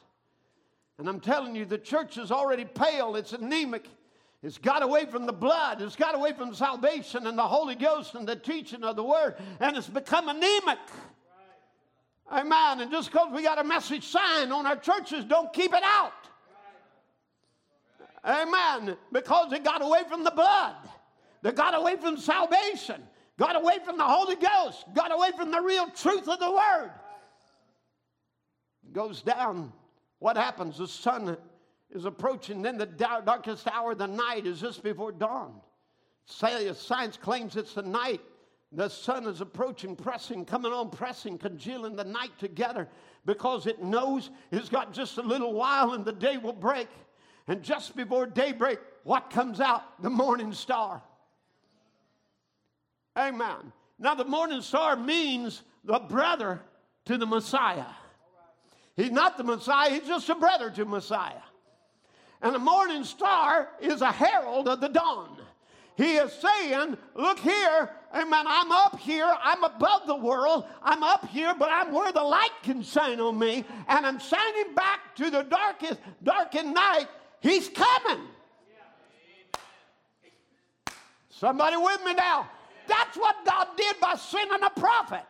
And 0.97 1.07
I'm 1.07 1.21
telling 1.21 1.55
you, 1.55 1.63
the 1.63 1.77
church 1.77 2.17
is 2.17 2.31
already 2.31 2.65
pale, 2.65 3.15
it's 3.15 3.31
anemic. 3.33 3.87
It's 4.41 4.57
got 4.57 4.83
away 4.83 5.05
from 5.05 5.25
the 5.25 5.33
blood. 5.33 5.81
It's 5.81 5.97
got 5.97 6.15
away 6.15 6.31
from 6.33 6.53
salvation 6.53 7.27
and 7.27 7.37
the 7.37 7.47
Holy 7.47 7.75
Ghost 7.75 8.15
and 8.15 8.27
the 8.27 8.37
teaching 8.37 8.83
of 8.83 8.95
the 8.95 9.03
Word, 9.03 9.35
and 9.59 9.75
it's 9.75 9.87
become 9.87 10.29
anemic. 10.29 10.77
Right. 12.29 12.41
Amen. 12.41 12.81
And 12.81 12.91
just 12.91 13.11
because 13.11 13.33
we 13.33 13.43
got 13.43 13.59
a 13.59 13.63
message 13.65 14.05
sign 14.05 14.51
on 14.51 14.65
our 14.65 14.77
churches, 14.77 15.25
don't 15.25 15.51
keep 15.51 15.73
it 15.73 15.83
out. 15.83 16.13
Right. 18.23 18.47
Amen. 18.47 18.95
Because 19.11 19.51
it 19.51 19.65
got 19.65 19.81
away 19.81 20.03
from 20.09 20.23
the 20.23 20.31
blood, 20.31 20.75
they 21.41 21.51
got 21.51 21.75
away 21.75 21.95
from 21.97 22.17
salvation, 22.17 23.01
got 23.37 23.55
away 23.55 23.77
from 23.85 23.97
the 23.97 24.03
Holy 24.03 24.35
Ghost, 24.35 24.85
got 24.93 25.11
away 25.11 25.31
from 25.37 25.51
the 25.51 25.61
real 25.61 25.87
truth 25.89 26.27
of 26.27 26.39
the 26.39 26.51
Word. 26.51 26.91
It 28.85 28.93
goes 28.93 29.21
down. 29.21 29.71
What 30.19 30.35
happens? 30.35 30.77
The 30.77 30.87
sun 30.87 31.37
is 31.91 32.05
approaching. 32.05 32.61
Then 32.61 32.77
the 32.77 32.85
darkest 32.85 33.67
hour 33.67 33.93
of 33.93 33.97
the 33.97 34.07
night 34.07 34.45
is 34.45 34.59
just 34.59 34.83
before 34.83 35.11
dawn. 35.11 35.61
Science 36.25 37.17
claims 37.17 37.55
it's 37.55 37.73
the 37.73 37.81
night. 37.81 38.21
The 38.71 38.89
sun 38.89 39.25
is 39.25 39.41
approaching, 39.41 39.95
pressing, 39.95 40.45
coming 40.45 40.71
on, 40.71 40.91
pressing, 40.91 41.39
congealing 41.39 41.95
the 41.95 42.03
night 42.03 42.37
together 42.37 42.87
because 43.25 43.65
it 43.65 43.81
knows 43.81 44.29
it's 44.51 44.69
got 44.69 44.93
just 44.93 45.17
a 45.17 45.23
little 45.23 45.53
while 45.53 45.93
and 45.93 46.05
the 46.05 46.11
day 46.11 46.37
will 46.37 46.53
break. 46.53 46.89
And 47.47 47.63
just 47.63 47.95
before 47.95 48.27
daybreak, 48.27 48.77
what 49.03 49.31
comes 49.31 49.59
out? 49.59 50.01
The 50.03 50.09
morning 50.09 50.53
star. 50.53 51.01
Amen. 53.19 53.73
Now, 53.99 54.15
the 54.15 54.23
morning 54.23 54.61
star 54.61 54.95
means 54.95 55.61
the 55.83 55.99
brother 55.99 56.61
to 57.05 57.17
the 57.17 57.25
Messiah. 57.25 57.85
He's 58.95 59.11
not 59.11 59.37
the 59.37 59.43
Messiah, 59.43 59.91
he's 59.91 60.07
just 60.07 60.29
a 60.29 60.35
brother 60.35 60.69
to 60.71 60.85
Messiah. 60.85 61.41
And 62.41 62.55
the 62.55 62.59
morning 62.59 63.03
star 63.03 63.67
is 63.81 64.01
a 64.01 64.11
herald 64.11 64.69
of 64.69 64.79
the 64.79 64.87
dawn. 64.87 65.37
He 65.97 66.15
is 66.15 66.31
saying, 66.31 66.97
Look 67.13 67.39
here, 67.39 67.89
amen, 68.13 68.45
I'm 68.47 68.71
up 68.71 68.97
here, 68.99 69.29
I'm 69.43 69.65
above 69.65 70.07
the 70.07 70.15
world, 70.15 70.65
I'm 70.81 71.03
up 71.03 71.27
here, 71.27 71.53
but 71.59 71.69
I'm 71.69 71.91
where 71.91 72.13
the 72.13 72.23
light 72.23 72.53
can 72.63 72.83
shine 72.83 73.19
on 73.19 73.37
me, 73.37 73.65
and 73.89 74.05
I'm 74.05 74.19
shining 74.19 74.73
back 74.75 75.15
to 75.17 75.29
the 75.29 75.43
darkest, 75.43 75.99
darkened 76.23 76.73
night. 76.73 77.07
He's 77.41 77.67
coming. 77.67 78.27
Somebody 81.29 81.75
with 81.75 82.03
me 82.05 82.13
now? 82.13 82.49
That's 82.89 83.15
what 83.15 83.35
God 83.45 83.67
did 83.77 83.99
by 84.01 84.15
sending 84.15 84.63
a 84.63 84.69
prophet. 84.69 85.23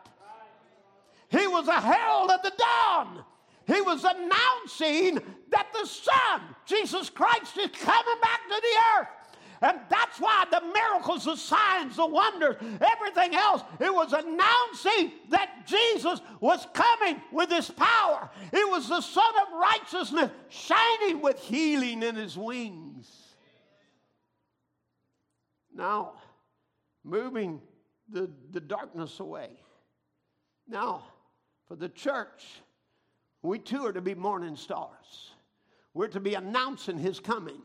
He 1.29 1.45
was 1.45 1.67
a 1.67 1.79
herald 1.79 2.31
of 2.31 2.41
the 2.41 2.53
dawn. 2.57 3.23
He 3.67 3.81
was 3.81 4.03
announcing 4.03 5.19
that 5.51 5.67
the 5.73 5.85
Son, 5.85 6.41
Jesus 6.65 7.09
Christ, 7.11 7.55
is 7.57 7.69
coming 7.69 8.21
back 8.21 8.39
to 8.49 8.61
the 8.61 8.99
earth. 8.99 9.07
And 9.61 9.79
that's 9.89 10.19
why 10.19 10.45
the 10.49 10.61
miracles, 10.73 11.25
the 11.25 11.35
signs, 11.35 11.97
the 11.97 12.05
wonders, 12.05 12.55
everything 12.81 13.35
else, 13.35 13.61
it 13.79 13.93
was 13.93 14.13
announcing 14.13 15.11
that 15.29 15.67
Jesus 15.67 16.21
was 16.39 16.65
coming 16.73 17.21
with 17.31 17.51
his 17.51 17.69
power. 17.69 18.29
It 18.53 18.69
was 18.69 18.87
the 18.87 19.01
Son 19.01 19.33
of 19.41 19.59
Righteousness 19.59 20.31
shining 20.47 21.21
with 21.21 21.39
healing 21.39 22.03
in 22.03 22.15
his 22.15 22.37
wings. 22.37 23.35
Now, 25.75 26.13
moving 27.09 27.61
the, 28.09 28.29
the 28.51 28.59
darkness 28.59 29.19
away. 29.19 29.49
Now, 30.67 31.03
for 31.67 31.75
the 31.75 31.89
church, 31.89 32.45
we 33.41 33.59
too 33.59 33.85
are 33.85 33.93
to 33.93 34.01
be 34.01 34.15
morning 34.15 34.55
stars. 34.55 35.31
We're 35.93 36.07
to 36.09 36.19
be 36.19 36.35
announcing 36.35 36.97
his 36.97 37.19
coming. 37.19 37.61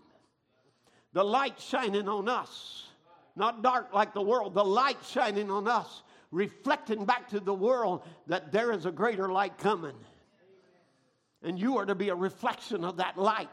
The 1.13 1.25
light 1.25 1.61
shining 1.61 2.09
on 2.09 2.29
us, 2.29 2.87
not 3.37 3.63
dark 3.63 3.93
like 3.93 4.15
the 4.15 4.23
world, 4.23 4.55
the 4.55 4.65
light 4.65 4.99
shining 5.09 5.51
on 5.51 5.69
us, 5.69 6.03
reflecting 6.31 7.05
back 7.05 7.29
to 7.29 7.41
the 7.41 7.55
world 7.55 8.03
that 8.27 8.51
there 8.51 8.73
is 8.73 8.87
a 8.87 8.91
greater 8.91 9.29
light 9.29 9.59
coming. 9.59 9.97
And 11.43 11.59
you 11.59 11.79
are 11.79 11.87
to 11.87 11.95
be 11.95 12.09
a 12.09 12.15
reflection 12.15 12.85
of 12.85 12.97
that 12.97 13.19
light. 13.19 13.49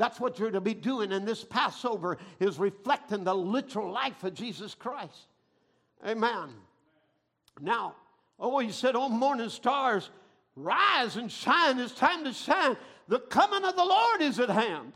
That's 0.00 0.18
what 0.18 0.38
you're 0.38 0.50
to 0.50 0.62
be 0.62 0.72
doing 0.72 1.12
in 1.12 1.26
this 1.26 1.44
Passover 1.44 2.16
is 2.38 2.58
reflecting 2.58 3.22
the 3.22 3.34
literal 3.34 3.92
life 3.92 4.24
of 4.24 4.32
Jesus 4.32 4.74
Christ. 4.74 5.26
Amen. 6.06 6.54
Now, 7.60 7.96
oh, 8.38 8.60
he 8.60 8.72
said, 8.72 8.96
Oh, 8.96 9.10
morning 9.10 9.50
stars, 9.50 10.08
rise 10.56 11.16
and 11.16 11.30
shine. 11.30 11.78
It's 11.78 11.92
time 11.92 12.24
to 12.24 12.32
shine. 12.32 12.78
The 13.08 13.18
coming 13.18 13.62
of 13.62 13.76
the 13.76 13.84
Lord 13.84 14.22
is 14.22 14.40
at 14.40 14.48
hand 14.48 14.94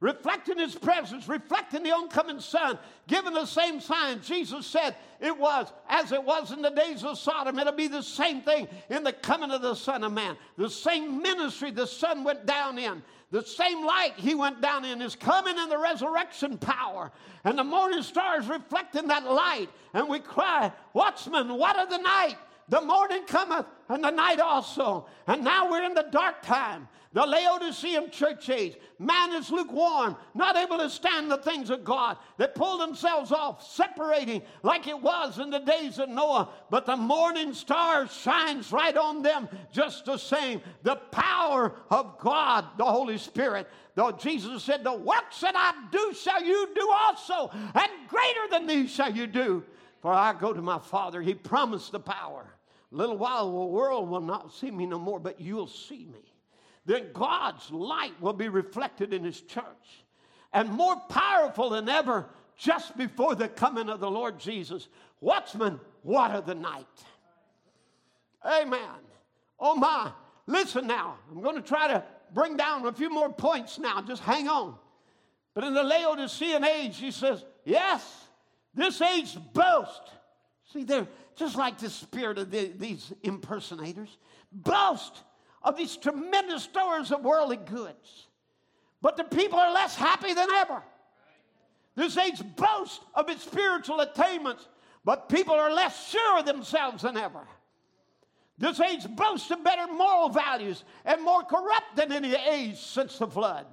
reflecting 0.00 0.58
his 0.58 0.74
presence, 0.74 1.26
reflecting 1.26 1.82
the 1.82 1.90
oncoming 1.90 2.40
sun, 2.40 2.78
giving 3.06 3.32
the 3.32 3.46
same 3.46 3.80
sign. 3.80 4.20
Jesus 4.20 4.66
said 4.66 4.94
it 5.20 5.36
was 5.36 5.72
as 5.88 6.12
it 6.12 6.22
was 6.22 6.52
in 6.52 6.60
the 6.60 6.70
days 6.70 7.02
of 7.02 7.18
Sodom. 7.18 7.58
It'll 7.58 7.72
be 7.72 7.88
the 7.88 8.02
same 8.02 8.42
thing 8.42 8.68
in 8.90 9.04
the 9.04 9.12
coming 9.12 9.50
of 9.50 9.62
the 9.62 9.74
Son 9.74 10.04
of 10.04 10.12
Man. 10.12 10.36
The 10.58 10.68
same 10.68 11.22
ministry 11.22 11.70
the 11.70 11.86
Son 11.86 12.24
went 12.24 12.44
down 12.44 12.78
in. 12.78 13.02
The 13.30 13.42
same 13.42 13.84
light 13.84 14.12
he 14.16 14.34
went 14.34 14.60
down 14.60 14.84
in 14.84 15.02
is 15.02 15.16
coming 15.16 15.58
in 15.58 15.68
the 15.68 15.78
resurrection 15.78 16.58
power. 16.58 17.10
And 17.44 17.58
the 17.58 17.64
morning 17.64 18.02
stars 18.02 18.46
reflecting 18.46 19.08
that 19.08 19.24
light. 19.24 19.68
And 19.94 20.08
we 20.08 20.20
cry, 20.20 20.72
Watchman, 20.92 21.56
what 21.58 21.78
of 21.78 21.90
the 21.90 21.98
night? 21.98 22.36
The 22.68 22.80
morning 22.80 23.24
cometh 23.26 23.66
and 23.88 24.02
the 24.02 24.10
night 24.10 24.40
also. 24.40 25.06
And 25.26 25.44
now 25.44 25.70
we're 25.70 25.84
in 25.84 25.94
the 25.94 26.08
dark 26.10 26.42
time 26.42 26.88
the 27.16 27.24
Laodicean 27.24 28.10
church 28.10 28.50
age. 28.50 28.76
Man 28.98 29.32
is 29.32 29.50
lukewarm, 29.50 30.18
not 30.34 30.54
able 30.54 30.76
to 30.76 30.90
stand 30.90 31.30
the 31.30 31.38
things 31.38 31.70
of 31.70 31.82
God. 31.82 32.18
They 32.36 32.46
pull 32.46 32.76
themselves 32.76 33.32
off, 33.32 33.66
separating 33.66 34.42
like 34.62 34.86
it 34.86 35.00
was 35.00 35.38
in 35.38 35.48
the 35.48 35.60
days 35.60 35.98
of 35.98 36.10
Noah. 36.10 36.50
But 36.68 36.84
the 36.84 36.98
morning 36.98 37.54
star 37.54 38.06
shines 38.06 38.70
right 38.70 38.94
on 38.94 39.22
them 39.22 39.48
just 39.72 40.04
the 40.04 40.18
same. 40.18 40.60
The 40.82 40.96
power 41.10 41.72
of 41.88 42.18
God, 42.18 42.66
the 42.76 42.84
Holy 42.84 43.16
Spirit. 43.16 43.66
Though 43.94 44.12
Jesus 44.12 44.62
said, 44.62 44.84
The 44.84 44.92
works 44.92 45.40
that 45.40 45.56
I 45.56 45.72
do 45.90 46.12
shall 46.12 46.44
you 46.44 46.68
do 46.74 46.92
also, 46.94 47.48
and 47.50 47.90
greater 48.08 48.46
than 48.50 48.66
these 48.66 48.90
shall 48.90 49.16
you 49.16 49.26
do. 49.26 49.64
For 50.02 50.12
I 50.12 50.34
go 50.34 50.52
to 50.52 50.60
my 50.60 50.80
Father. 50.80 51.22
He 51.22 51.32
promised 51.32 51.92
the 51.92 52.00
power. 52.00 52.44
A 52.92 52.94
little 52.94 53.16
while 53.16 53.46
the 53.46 53.72
world 53.72 54.10
will 54.10 54.20
not 54.20 54.52
see 54.52 54.70
me 54.70 54.84
no 54.84 54.98
more, 54.98 55.18
but 55.18 55.40
you'll 55.40 55.66
see 55.66 56.04
me 56.12 56.25
then 56.86 57.08
God's 57.12 57.70
light 57.70 58.20
will 58.20 58.32
be 58.32 58.48
reflected 58.48 59.12
in 59.12 59.24
His 59.24 59.40
church. 59.40 59.64
And 60.52 60.70
more 60.70 60.96
powerful 61.08 61.70
than 61.70 61.88
ever, 61.88 62.26
just 62.56 62.96
before 62.96 63.34
the 63.34 63.48
coming 63.48 63.90
of 63.90 64.00
the 64.00 64.10
Lord 64.10 64.38
Jesus. 64.38 64.88
Watchmen, 65.20 65.80
water 66.02 66.40
the 66.40 66.54
night. 66.54 66.86
Amen. 68.44 68.80
Oh 69.58 69.74
my. 69.74 70.12
Listen 70.46 70.86
now. 70.86 71.18
I'm 71.30 71.42
going 71.42 71.56
to 71.56 71.62
try 71.62 71.88
to 71.88 72.04
bring 72.32 72.56
down 72.56 72.86
a 72.86 72.92
few 72.92 73.10
more 73.10 73.32
points 73.32 73.78
now. 73.78 74.00
Just 74.00 74.22
hang 74.22 74.48
on. 74.48 74.76
But 75.54 75.64
in 75.64 75.74
the 75.74 75.82
Laodicean 75.82 76.64
age, 76.64 76.98
he 76.98 77.10
says, 77.10 77.44
yes, 77.64 78.26
this 78.74 79.00
age 79.00 79.36
boasts. 79.52 80.10
See, 80.72 80.84
they're 80.84 81.08
just 81.34 81.56
like 81.56 81.78
the 81.78 81.90
spirit 81.90 82.38
of 82.38 82.50
the, 82.50 82.72
these 82.76 83.12
impersonators. 83.22 84.16
Boast 84.52 85.22
of 85.66 85.76
these 85.76 85.96
tremendous 85.96 86.62
stores 86.62 87.10
of 87.10 87.24
worldly 87.24 87.56
goods. 87.56 88.28
But 89.02 89.16
the 89.16 89.24
people 89.24 89.58
are 89.58 89.72
less 89.72 89.96
happy 89.96 90.32
than 90.32 90.48
ever. 90.48 90.80
This 91.96 92.16
age 92.16 92.40
boasts 92.54 93.00
of 93.14 93.28
its 93.28 93.42
spiritual 93.42 94.00
attainments, 94.00 94.68
but 95.04 95.28
people 95.28 95.54
are 95.54 95.72
less 95.72 96.08
sure 96.08 96.38
of 96.38 96.46
themselves 96.46 97.02
than 97.02 97.16
ever. 97.16 97.46
This 98.58 98.80
age 98.80 99.06
boasts 99.16 99.50
of 99.50 99.64
better 99.64 99.92
moral 99.92 100.28
values 100.28 100.84
and 101.04 101.22
more 101.22 101.42
corrupt 101.42 101.96
than 101.96 102.12
any 102.12 102.34
age 102.34 102.78
since 102.78 103.18
the 103.18 103.26
flood. 103.26 103.66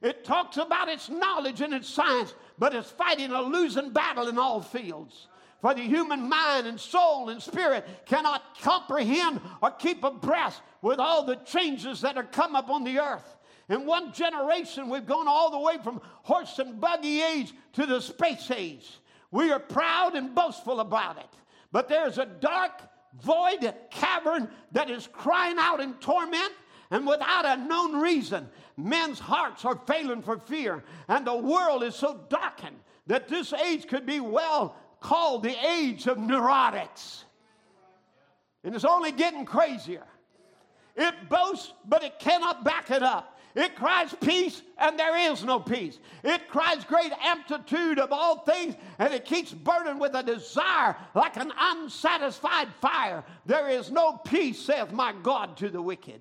It 0.00 0.24
talks 0.24 0.56
about 0.56 0.88
its 0.88 1.10
knowledge 1.10 1.60
and 1.60 1.74
its 1.74 1.88
science, 1.88 2.34
but 2.58 2.74
it's 2.74 2.90
fighting 2.90 3.32
a 3.32 3.42
losing 3.42 3.90
battle 3.90 4.28
in 4.28 4.38
all 4.38 4.62
fields. 4.62 5.27
For 5.60 5.74
the 5.74 5.82
human 5.82 6.28
mind 6.28 6.66
and 6.66 6.78
soul 6.78 7.30
and 7.30 7.42
spirit 7.42 7.86
cannot 8.06 8.58
comprehend 8.60 9.40
or 9.60 9.72
keep 9.72 10.04
abreast 10.04 10.62
with 10.82 11.00
all 11.00 11.24
the 11.24 11.36
changes 11.36 12.00
that 12.02 12.16
are 12.16 12.24
come 12.24 12.54
upon 12.54 12.84
the 12.84 13.00
earth. 13.00 13.36
In 13.68 13.84
one 13.84 14.12
generation, 14.12 14.88
we've 14.88 15.04
gone 15.04 15.28
all 15.28 15.50
the 15.50 15.58
way 15.58 15.76
from 15.82 16.00
horse 16.22 16.58
and 16.58 16.80
buggy 16.80 17.22
age 17.22 17.52
to 17.74 17.86
the 17.86 18.00
space 18.00 18.50
age. 18.50 19.00
We 19.30 19.50
are 19.50 19.58
proud 19.58 20.14
and 20.14 20.34
boastful 20.34 20.80
about 20.80 21.18
it. 21.18 21.28
But 21.70 21.88
there's 21.88 22.18
a 22.18 22.24
dark, 22.24 22.80
void 23.20 23.74
cavern 23.90 24.48
that 24.72 24.88
is 24.88 25.08
crying 25.12 25.56
out 25.58 25.80
in 25.80 25.94
torment 25.94 26.52
and 26.90 27.06
without 27.06 27.44
a 27.44 27.56
known 27.56 28.00
reason. 28.00 28.48
Men's 28.76 29.18
hearts 29.18 29.64
are 29.64 29.78
failing 29.86 30.22
for 30.22 30.38
fear, 30.38 30.84
and 31.08 31.26
the 31.26 31.36
world 31.36 31.82
is 31.82 31.94
so 31.94 32.20
darkened 32.30 32.78
that 33.06 33.28
this 33.28 33.52
age 33.52 33.86
could 33.86 34.06
be 34.06 34.20
well 34.20 34.76
called 35.00 35.42
the 35.42 35.56
age 35.66 36.06
of 36.06 36.18
neurotics. 36.18 37.24
And 38.64 38.74
it's 38.74 38.84
only 38.84 39.12
getting 39.12 39.44
crazier. 39.44 40.04
It 40.96 41.14
boasts, 41.28 41.72
but 41.86 42.02
it 42.02 42.18
cannot 42.18 42.64
back 42.64 42.90
it 42.90 43.02
up. 43.02 43.38
It 43.54 43.74
cries 43.74 44.14
peace, 44.20 44.62
and 44.76 44.98
there 44.98 45.32
is 45.32 45.42
no 45.42 45.58
peace. 45.58 45.98
It 46.22 46.48
cries 46.48 46.84
great 46.84 47.12
amplitude 47.24 47.98
of 47.98 48.12
all 48.12 48.40
things, 48.40 48.76
and 48.98 49.12
it 49.12 49.24
keeps 49.24 49.52
burning 49.52 49.98
with 49.98 50.14
a 50.14 50.22
desire 50.22 50.96
like 51.14 51.36
an 51.36 51.52
unsatisfied 51.58 52.68
fire. 52.80 53.24
There 53.46 53.68
is 53.68 53.90
no 53.90 54.12
peace, 54.12 54.60
saith 54.60 54.92
my 54.92 55.12
God, 55.22 55.56
to 55.58 55.70
the 55.70 55.82
wicked. 55.82 56.20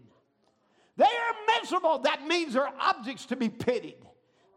They 0.95 1.03
are 1.05 1.59
miserable. 1.59 1.99
That 1.99 2.25
means 2.25 2.53
they're 2.53 2.71
objects 2.79 3.25
to 3.27 3.35
be 3.35 3.49
pitied. 3.49 4.03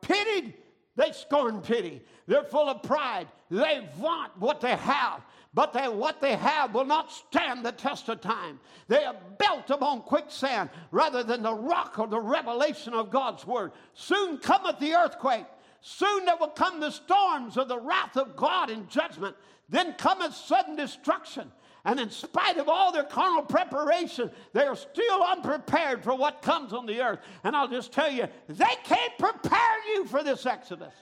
Pitied 0.01 0.55
they 0.97 1.13
scorn 1.13 1.61
pity. 1.61 2.03
They're 2.27 2.45
full 2.45 2.69
of 2.69 2.83
pride. 2.83 3.29
They 3.51 3.89
want 3.99 4.37
what 4.39 4.61
they 4.61 4.77
have, 4.77 5.23
but 5.55 5.73
they, 5.73 5.89
what 5.89 6.21
they 6.21 6.37
have 6.37 6.75
will 6.75 6.85
not 6.85 7.11
stand 7.11 7.65
the 7.65 7.73
test 7.73 8.09
of 8.09 8.21
time. 8.21 8.61
They 8.89 9.05
are 9.05 9.17
built 9.39 9.71
upon 9.71 10.03
quicksand 10.03 10.71
rather 10.91 11.23
than 11.23 11.43
the 11.43 11.55
rock 11.55 11.99
or 11.99 12.07
the 12.07 12.21
revelation 12.21 12.93
of 12.93 13.11
God's 13.11 13.47
word. 13.47 13.73
Soon 13.95 14.39
cometh 14.39 14.79
the 14.79 14.95
earthquake. 14.95 15.47
Soon 15.81 16.27
there 16.27 16.37
will 16.39 16.49
come 16.49 16.81
the 16.81 16.91
storms 16.91 17.57
of 17.57 17.69
the 17.69 17.79
wrath 17.79 18.17
of 18.17 18.37
God 18.37 18.71
in 18.71 18.87
judgment. 18.89 19.35
Then 19.69 19.95
cometh 19.95 20.35
sudden 20.35 20.77
destruction. 20.77 21.51
And 21.85 21.99
in 21.99 22.11
spite 22.11 22.59
of 22.59 22.69
all 22.69 22.93
their 22.93 23.05
carnal 23.05 23.43
preparation, 23.43 24.31
they 24.53 24.65
are 24.67 24.77
still 24.77 25.23
unprepared 25.23 26.05
for 26.05 26.15
what 26.15 26.43
comes 26.43 26.73
on 26.73 26.87
the 26.87 27.01
earth. 27.01 27.21
And 27.43 27.57
I'll 27.57 27.69
just 27.69 27.93
tell 27.93 28.11
you, 28.11 28.27
they 28.49 28.75
can't 28.85 29.17
prepare 29.19 29.87
you 29.95 30.05
for 30.07 30.23
this 30.23 30.45
Exodus. 30.45 30.95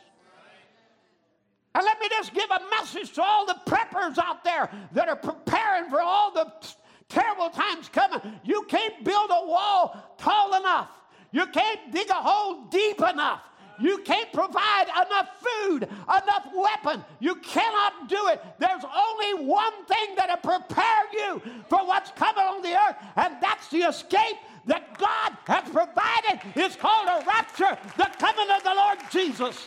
And 1.74 1.84
let 1.84 2.00
me 2.00 2.08
just 2.08 2.32
give 2.32 2.50
a 2.50 2.60
message 2.70 3.12
to 3.14 3.22
all 3.22 3.46
the 3.46 3.56
preppers 3.66 4.18
out 4.18 4.42
there 4.44 4.70
that 4.92 5.08
are 5.08 5.16
preparing 5.16 5.90
for 5.90 6.00
all 6.00 6.32
the 6.32 6.52
terrible 7.08 7.50
times 7.50 7.88
coming. 7.88 8.20
You 8.44 8.62
can't 8.68 9.04
build 9.04 9.30
a 9.30 9.46
wall 9.46 10.14
tall 10.18 10.58
enough. 10.58 10.90
You 11.30 11.46
can't 11.46 11.92
dig 11.92 12.08
a 12.10 12.14
hole 12.14 12.64
deep 12.70 13.00
enough. 13.00 13.42
You 13.80 13.98
can't 13.98 14.32
provide 14.32 14.86
enough 14.88 15.28
food, 15.40 15.84
enough 15.84 16.48
weapon. 16.54 17.04
You 17.20 17.36
cannot 17.36 18.08
do 18.08 18.28
it. 18.28 18.42
There's 18.58 18.84
only 18.84 19.46
one 19.46 19.84
thing 19.86 20.14
that'll 20.16 20.36
prepare 20.36 21.04
you 21.12 21.42
for 21.68 21.86
what's 21.86 22.10
coming 22.12 22.44
on 22.44 22.62
the 22.62 22.74
earth, 22.74 22.96
and 23.16 23.36
that's 23.40 23.68
the 23.68 23.82
escape 23.82 24.36
that 24.66 24.98
God 24.98 25.36
has 25.46 25.68
provided. 25.70 26.40
It's 26.54 26.76
called 26.76 27.08
a 27.08 27.24
rapture, 27.26 27.78
the 27.96 28.10
coming 28.18 28.50
of 28.50 28.62
the 28.62 28.74
Lord 28.74 28.98
Jesus. 29.10 29.66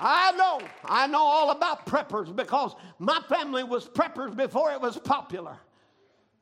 I 0.00 0.32
know, 0.32 0.60
I 0.84 1.06
know 1.06 1.22
all 1.22 1.50
about 1.50 1.86
preppers 1.86 2.34
because 2.34 2.74
my 2.98 3.20
family 3.28 3.62
was 3.62 3.88
preppers 3.88 4.36
before 4.36 4.72
it 4.72 4.80
was 4.80 4.98
popular. 4.98 5.58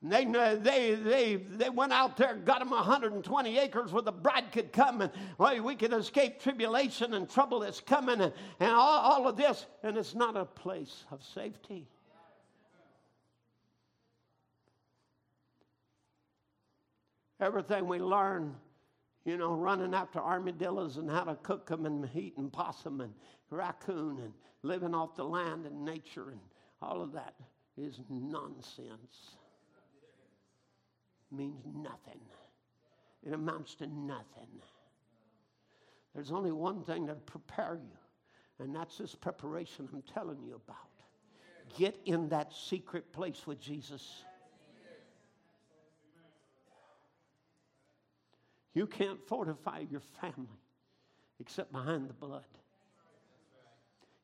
They, 0.02 0.24
they, 0.24 0.94
they, 0.94 1.36
they 1.36 1.68
went 1.68 1.93
out 1.93 2.16
there, 2.16 2.35
got 2.35 2.60
them 2.60 2.70
120 2.70 3.59
acres 3.59 3.93
where 3.93 4.02
the 4.02 4.12
bride 4.12 4.51
could 4.51 4.72
come 4.72 5.02
and 5.02 5.12
well, 5.36 5.62
we 5.62 5.74
could 5.77 5.93
escape 5.93 6.40
tribulation 6.40 7.12
and 7.12 7.28
trouble 7.28 7.60
that's 7.60 7.81
coming 7.81 8.18
and, 8.22 8.32
and 8.60 8.70
all, 8.70 8.98
all 8.98 9.28
of 9.28 9.36
this. 9.36 9.66
And 9.82 9.98
it's 9.98 10.14
not 10.14 10.39
a 10.39 10.47
place 10.47 11.05
of 11.10 11.22
safety. 11.22 11.86
Everything 17.39 17.86
we 17.86 17.98
learn, 17.98 18.55
you 19.27 19.36
know, 19.36 19.52
running 19.52 19.93
after 19.93 20.18
armadillos 20.18 20.97
and 20.97 21.10
how 21.10 21.24
to 21.24 21.35
cook 21.36 21.66
them 21.66 21.85
and 21.85 22.09
eating 22.14 22.48
possum 22.48 23.02
and 23.02 23.12
raccoon 23.51 24.18
and 24.18 24.32
living 24.62 24.94
off 24.94 25.14
the 25.14 25.24
land 25.24 25.66
and 25.66 25.85
nature 25.85 26.31
and 26.31 26.40
all 26.81 27.02
of 27.02 27.12
that 27.12 27.35
is 27.77 28.01
nonsense 28.09 29.36
means 31.32 31.65
nothing. 31.74 32.20
It 33.27 33.32
amounts 33.32 33.74
to 33.77 33.86
nothing. 33.86 34.48
There's 36.15 36.32
only 36.32 36.52
one 36.52 36.82
thing 36.82 37.07
to 37.07 37.15
prepare 37.15 37.78
you, 37.81 38.65
and 38.65 38.74
that's 38.74 38.98
this 38.98 39.15
preparation 39.15 39.89
I'm 39.93 40.02
telling 40.02 40.43
you 40.43 40.61
about. 40.66 40.77
Get 41.78 42.01
in 42.05 42.28
that 42.31 42.52
secret 42.52 43.12
place 43.12 43.47
with 43.47 43.61
Jesus. 43.61 44.24
You 48.74 48.86
can't 48.86 49.19
fortify 49.27 49.85
your 49.90 50.02
family 50.20 50.48
except 51.39 51.73
behind 51.73 52.09
the 52.09 52.15
blood. 52.15 52.44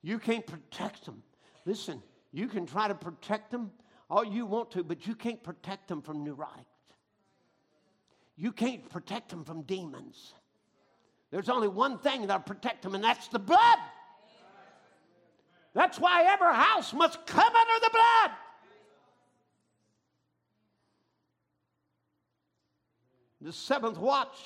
You 0.03 0.19
can't 0.19 0.47
protect 0.47 1.05
them. 1.05 1.23
Listen, 1.65 2.03
you 2.33 2.47
can 2.47 2.67
try 2.67 2.87
to 2.89 2.95
protect 2.95 3.51
them 3.51 3.71
all 4.09 4.25
you 4.25 4.47
want 4.47 4.71
to, 4.73 4.85
but 4.85 5.07
you 5.07 5.15
can't 5.15 5.43
protect 5.43 5.89
them 5.89 6.01
from 6.01 6.25
neurotics. 6.25 6.76
You 8.37 8.53
can't 8.53 8.89
protect 8.91 9.31
them 9.31 9.45
from 9.45 9.63
demons. 9.63 10.35
There's 11.31 11.49
only 11.49 11.69
one 11.69 11.99
thing 11.99 12.27
that'll 12.27 12.43
protect 12.43 12.83
them, 12.83 12.95
and 12.95 13.03
that's 13.03 13.29
the 13.29 13.39
blood. 13.39 13.79
That's 15.75 15.99
why 15.99 16.25
every 16.25 16.55
house 16.55 16.93
must 16.93 17.27
come 17.27 17.55
under 17.55 17.85
the 17.85 17.91
blood. 17.91 18.31
The 23.43 23.53
seventh 23.53 23.99
watch 23.99 24.37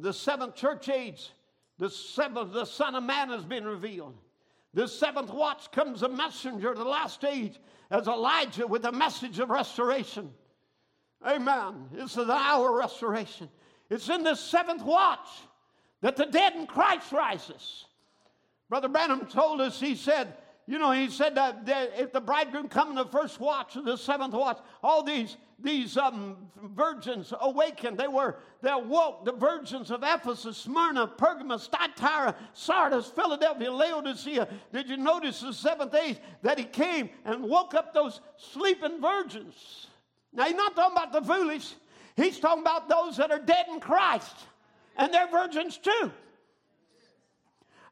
the 0.00 0.12
seventh 0.12 0.54
church 0.54 0.88
age, 0.88 1.30
the 1.78 1.90
seventh, 1.90 2.52
the 2.52 2.64
Son 2.64 2.94
of 2.94 3.02
Man 3.02 3.28
has 3.30 3.44
been 3.44 3.64
revealed. 3.64 4.16
The 4.74 4.86
seventh 4.86 5.32
watch 5.32 5.72
comes 5.72 6.02
a 6.02 6.08
messenger 6.08 6.74
the 6.74 6.84
last 6.84 7.24
age 7.24 7.58
as 7.90 8.06
Elijah 8.06 8.66
with 8.66 8.84
a 8.84 8.92
message 8.92 9.38
of 9.38 9.50
restoration. 9.50 10.30
Amen. 11.26 11.88
It's 11.94 12.16
an 12.16 12.30
hour 12.30 12.70
of 12.70 12.76
restoration. 12.76 13.48
It's 13.90 14.08
in 14.08 14.22
the 14.22 14.34
seventh 14.34 14.82
watch 14.82 15.28
that 16.00 16.16
the 16.16 16.26
dead 16.26 16.54
in 16.54 16.66
Christ 16.66 17.10
rises. 17.12 17.84
Brother 18.68 18.88
Branham 18.88 19.26
told 19.26 19.60
us, 19.60 19.80
he 19.80 19.96
said, 19.96 20.34
you 20.66 20.78
know, 20.78 20.90
he 20.92 21.08
said 21.08 21.34
that, 21.36 21.62
if 21.96 22.12
the 22.12 22.20
bridegroom 22.20 22.68
come 22.68 22.90
in 22.90 22.94
the 22.94 23.06
first 23.06 23.40
watch 23.40 23.76
or 23.76 23.82
the 23.82 23.96
seventh 23.96 24.34
watch, 24.34 24.58
all 24.82 25.02
these 25.02 25.36
these 25.60 25.96
um, 25.96 26.36
virgins 26.74 27.32
awakened. 27.40 27.98
They 27.98 28.06
were 28.06 28.36
they 28.62 28.70
awoke. 28.70 29.24
The 29.24 29.32
virgins 29.32 29.90
of 29.90 30.04
Ephesus, 30.04 30.56
Smyrna, 30.56 31.06
Pergamos, 31.08 31.68
Thyatira, 31.68 32.36
Sardis, 32.52 33.06
Philadelphia, 33.06 33.72
Laodicea. 33.72 34.46
Did 34.72 34.88
you 34.88 34.98
notice 34.98 35.40
the 35.40 35.52
seventh 35.52 35.94
age 35.94 36.18
that 36.42 36.58
he 36.58 36.64
came 36.64 37.10
and 37.24 37.42
woke 37.42 37.74
up 37.74 37.92
those 37.92 38.20
sleeping 38.36 39.00
virgins? 39.00 39.88
Now 40.32 40.44
he's 40.44 40.54
not 40.54 40.76
talking 40.76 40.96
about 40.96 41.12
the 41.12 41.22
foolish. 41.22 41.74
He's 42.16 42.38
talking 42.38 42.62
about 42.62 42.88
those 42.88 43.16
that 43.16 43.30
are 43.30 43.38
dead 43.38 43.66
in 43.72 43.80
Christ, 43.80 44.34
and 44.96 45.12
they're 45.12 45.28
virgins 45.28 45.78
too. 45.78 46.12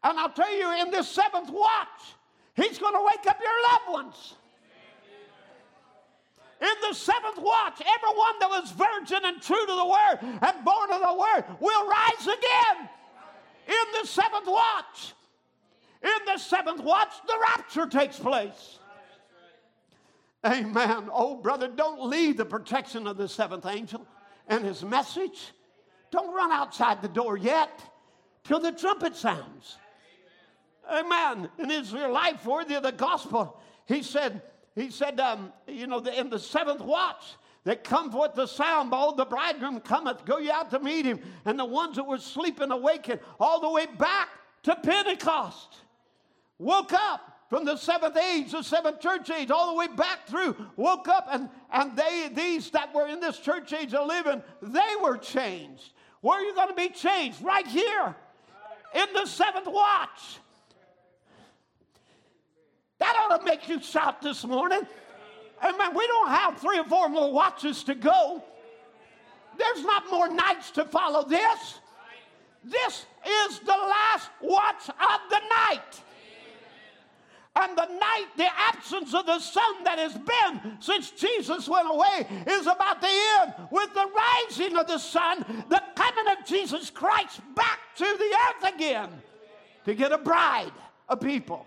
And 0.02 0.18
I'll 0.18 0.30
tell 0.30 0.54
you, 0.54 0.82
in 0.82 0.90
this 0.90 1.08
seventh 1.08 1.50
watch, 1.50 2.16
He's 2.56 2.78
going 2.78 2.94
to 2.94 3.00
wake 3.00 3.26
up 3.28 3.38
your 3.40 3.62
loved 3.70 3.92
ones. 4.04 4.34
In 6.58 6.88
the 6.88 6.94
seventh 6.94 7.36
watch, 7.36 7.82
everyone 7.82 8.38
that 8.40 8.48
was 8.48 8.72
virgin 8.72 9.20
and 9.24 9.42
true 9.42 9.60
to 9.60 9.72
the 9.74 9.84
word 9.84 10.18
and 10.22 10.64
born 10.64 10.90
of 10.90 11.00
the 11.02 11.14
word 11.14 11.44
will 11.60 11.86
rise 11.86 12.22
again. 12.22 12.88
In 13.68 14.00
the 14.00 14.08
seventh 14.08 14.46
watch. 14.46 15.12
In 16.02 16.24
the 16.24 16.38
seventh 16.38 16.82
watch, 16.82 17.12
the 17.26 17.38
rapture 17.54 17.86
takes 17.86 18.18
place. 18.18 18.78
Amen. 20.44 21.08
Oh, 21.12 21.36
brother, 21.36 21.68
don't 21.68 22.08
leave 22.08 22.36
the 22.36 22.44
protection 22.44 23.06
of 23.06 23.16
the 23.16 23.28
seventh 23.28 23.66
angel 23.66 24.06
and 24.48 24.64
his 24.64 24.84
message. 24.84 25.52
Don't 26.10 26.34
run 26.34 26.52
outside 26.52 27.02
the 27.02 27.08
door 27.08 27.36
yet 27.36 27.80
till 28.44 28.60
the 28.60 28.72
trumpet 28.72 29.16
sounds. 29.16 29.76
Amen. 30.90 31.48
And 31.58 31.72
is 31.72 31.92
your 31.92 32.10
life 32.10 32.46
worthy 32.46 32.74
of 32.74 32.84
the 32.84 32.92
gospel? 32.92 33.60
He 33.86 34.02
said, 34.02 34.42
he 34.74 34.90
said, 34.90 35.18
um, 35.18 35.52
you 35.66 35.86
know, 35.86 35.98
in 35.98 36.30
the 36.30 36.38
seventh 36.38 36.80
watch, 36.80 37.24
that 37.64 37.82
come 37.82 38.12
forth 38.12 38.34
the 38.34 38.46
sound, 38.46 38.90
behold, 38.90 39.16
the 39.16 39.24
bridegroom 39.24 39.80
cometh, 39.80 40.24
go 40.24 40.38
ye 40.38 40.48
out 40.48 40.70
to 40.70 40.78
meet 40.78 41.04
him. 41.04 41.18
And 41.44 41.58
the 41.58 41.64
ones 41.64 41.96
that 41.96 42.04
were 42.04 42.18
sleeping 42.18 42.70
awakened 42.70 43.18
all 43.40 43.60
the 43.60 43.68
way 43.68 43.86
back 43.86 44.28
to 44.62 44.76
Pentecost. 44.76 45.74
Woke 46.60 46.92
up 46.92 47.35
from 47.48 47.64
the 47.64 47.76
seventh 47.76 48.16
age, 48.16 48.52
the 48.52 48.62
seventh 48.62 49.00
church 49.00 49.30
age, 49.30 49.50
all 49.50 49.72
the 49.72 49.78
way 49.78 49.86
back 49.88 50.26
through, 50.26 50.56
woke 50.76 51.08
up, 51.08 51.28
and, 51.30 51.48
and 51.72 51.96
they, 51.96 52.28
these 52.32 52.70
that 52.70 52.94
were 52.94 53.06
in 53.06 53.20
this 53.20 53.38
church 53.38 53.72
age 53.72 53.94
of 53.94 54.06
living, 54.06 54.42
they 54.62 54.96
were 55.00 55.16
changed. 55.16 55.92
Where 56.20 56.40
are 56.40 56.44
you 56.44 56.54
going 56.54 56.68
to 56.68 56.74
be 56.74 56.88
changed? 56.88 57.40
Right 57.42 57.66
here 57.66 58.16
in 58.94 59.06
the 59.14 59.26
seventh 59.26 59.66
watch. 59.68 60.38
That 62.98 63.14
ought 63.20 63.38
to 63.38 63.44
make 63.44 63.68
you 63.68 63.80
shout 63.80 64.22
this 64.22 64.44
morning. 64.44 64.80
Amen. 65.62 65.94
We 65.94 66.06
don't 66.06 66.28
have 66.28 66.58
three 66.58 66.78
or 66.78 66.84
four 66.84 67.08
more 67.08 67.32
watches 67.32 67.84
to 67.84 67.94
go. 67.94 68.42
There's 69.56 69.84
not 69.84 70.04
more 70.10 70.28
nights 70.28 70.70
to 70.72 70.84
follow 70.84 71.24
this. 71.24 71.80
This 72.64 73.06
is 73.48 73.58
the 73.60 73.68
last 73.68 74.30
watch 74.40 74.88
of 74.88 75.20
the 75.30 75.40
night. 75.48 76.00
And 77.58 77.76
the 77.76 77.86
night, 77.86 78.26
the 78.36 78.48
absence 78.54 79.14
of 79.14 79.24
the 79.24 79.38
sun 79.38 79.84
that 79.84 79.98
has 79.98 80.12
been 80.12 80.76
since 80.78 81.10
Jesus 81.10 81.66
went 81.66 81.88
away 81.88 82.26
is 82.46 82.66
about 82.66 83.00
to 83.00 83.08
end 83.40 83.54
with 83.70 83.94
the 83.94 84.06
rising 84.14 84.76
of 84.76 84.86
the 84.86 84.98
sun, 84.98 85.64
the 85.70 85.82
coming 85.94 86.32
of 86.38 86.46
Jesus 86.46 86.90
Christ 86.90 87.40
back 87.54 87.78
to 87.96 88.04
the 88.04 88.36
earth 88.48 88.74
again 88.74 89.08
to 89.86 89.94
get 89.94 90.12
a 90.12 90.18
bride, 90.18 90.72
a 91.08 91.16
people. 91.16 91.66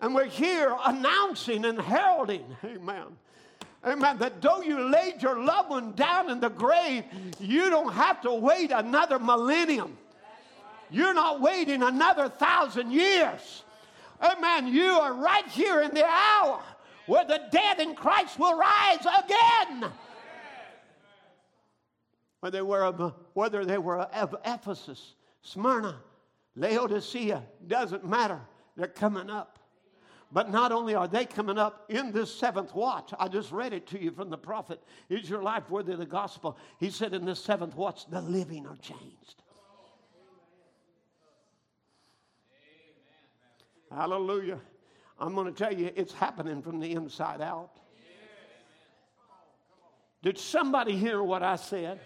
And 0.00 0.14
we're 0.14 0.24
here 0.24 0.74
announcing 0.84 1.66
and 1.66 1.78
heralding, 1.80 2.44
amen. 2.64 3.04
Amen. 3.84 4.18
That 4.18 4.40
though 4.40 4.62
you 4.62 4.88
laid 4.88 5.22
your 5.22 5.44
loved 5.44 5.70
one 5.70 5.92
down 5.92 6.30
in 6.30 6.40
the 6.40 6.48
grave, 6.48 7.04
you 7.38 7.68
don't 7.68 7.92
have 7.92 8.20
to 8.22 8.32
wait 8.32 8.70
another 8.70 9.18
millennium. 9.18 9.98
You're 10.90 11.14
not 11.14 11.40
waiting 11.40 11.82
another 11.82 12.28
thousand 12.28 12.92
years. 12.92 13.64
Oh, 14.22 14.32
Amen. 14.36 14.72
You 14.72 14.84
are 14.84 15.14
right 15.14 15.46
here 15.48 15.82
in 15.82 15.92
the 15.92 16.04
hour 16.04 16.62
where 17.06 17.24
the 17.24 17.40
dead 17.50 17.80
in 17.80 17.94
Christ 17.94 18.38
will 18.38 18.56
rise 18.56 19.00
again. 19.00 19.84
Um, 19.84 19.92
whether 22.40 22.58
they 22.58 22.62
were 22.62 22.84
of, 22.84 23.14
whether 23.34 23.64
they 23.64 23.78
were 23.78 24.00
of 24.00 24.36
Ephesus, 24.44 25.14
Smyrna, 25.42 25.96
Laodicea, 26.56 27.42
doesn't 27.66 28.04
matter. 28.04 28.40
They're 28.76 28.86
coming 28.86 29.28
up. 29.28 29.58
But 30.32 30.50
not 30.50 30.72
only 30.72 30.94
are 30.94 31.06
they 31.06 31.26
coming 31.26 31.58
up 31.58 31.84
in 31.90 32.10
this 32.10 32.34
seventh 32.34 32.74
watch, 32.74 33.12
I 33.18 33.28
just 33.28 33.52
read 33.52 33.74
it 33.74 33.86
to 33.88 34.02
you 34.02 34.10
from 34.10 34.30
the 34.30 34.38
prophet. 34.38 34.82
Is 35.10 35.28
your 35.28 35.42
life 35.42 35.68
worthy 35.68 35.92
of 35.92 35.98
the 35.98 36.06
gospel? 36.06 36.56
He 36.80 36.90
said, 36.90 37.12
in 37.12 37.26
this 37.26 37.38
seventh 37.38 37.76
watch, 37.76 38.06
the 38.08 38.22
living 38.22 38.66
are 38.66 38.76
changed. 38.76 39.41
Hallelujah. 43.94 44.58
I'm 45.18 45.34
going 45.34 45.52
to 45.52 45.52
tell 45.52 45.72
you, 45.72 45.90
it's 45.94 46.12
happening 46.12 46.62
from 46.62 46.80
the 46.80 46.92
inside 46.92 47.40
out. 47.40 47.70
Did 50.22 50.38
somebody 50.38 50.96
hear 50.96 51.22
what 51.22 51.42
I 51.42 51.56
said? 51.56 52.00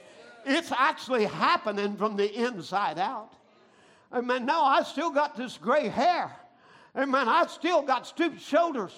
It's 0.45 0.73
actually 0.73 1.25
happening 1.25 1.97
from 1.97 2.17
the 2.17 2.33
inside 2.33 2.99
out. 2.99 3.33
Amen. 4.13 4.47
no, 4.47 4.63
I 4.63 4.83
still 4.83 5.11
got 5.11 5.37
this 5.37 5.59
gray 5.59 5.89
hair. 5.89 6.35
Amen. 6.97 7.29
I 7.29 7.47
still 7.47 7.83
got 7.83 8.07
stooped 8.07 8.41
shoulders. 8.41 8.93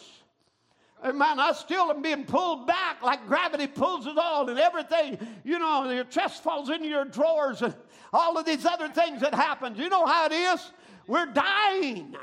Amen. 1.02 1.40
I 1.40 1.52
still 1.52 1.90
am 1.90 2.02
being 2.02 2.24
pulled 2.24 2.66
back 2.66 3.02
like 3.02 3.26
gravity 3.26 3.66
pulls 3.66 4.06
it 4.06 4.18
all 4.18 4.48
and 4.48 4.58
everything. 4.58 5.18
You 5.44 5.58
know, 5.58 5.90
your 5.90 6.04
chest 6.04 6.42
falls 6.42 6.70
into 6.70 6.86
your 6.86 7.04
drawers 7.04 7.62
and 7.62 7.74
all 8.12 8.36
of 8.36 8.44
these 8.44 8.66
other 8.66 8.88
things 8.88 9.20
that 9.22 9.34
happen. 9.34 9.74
You 9.76 9.88
know 9.88 10.06
how 10.06 10.26
it 10.26 10.32
is? 10.32 10.72
We're 11.06 11.26
dying 11.26 12.16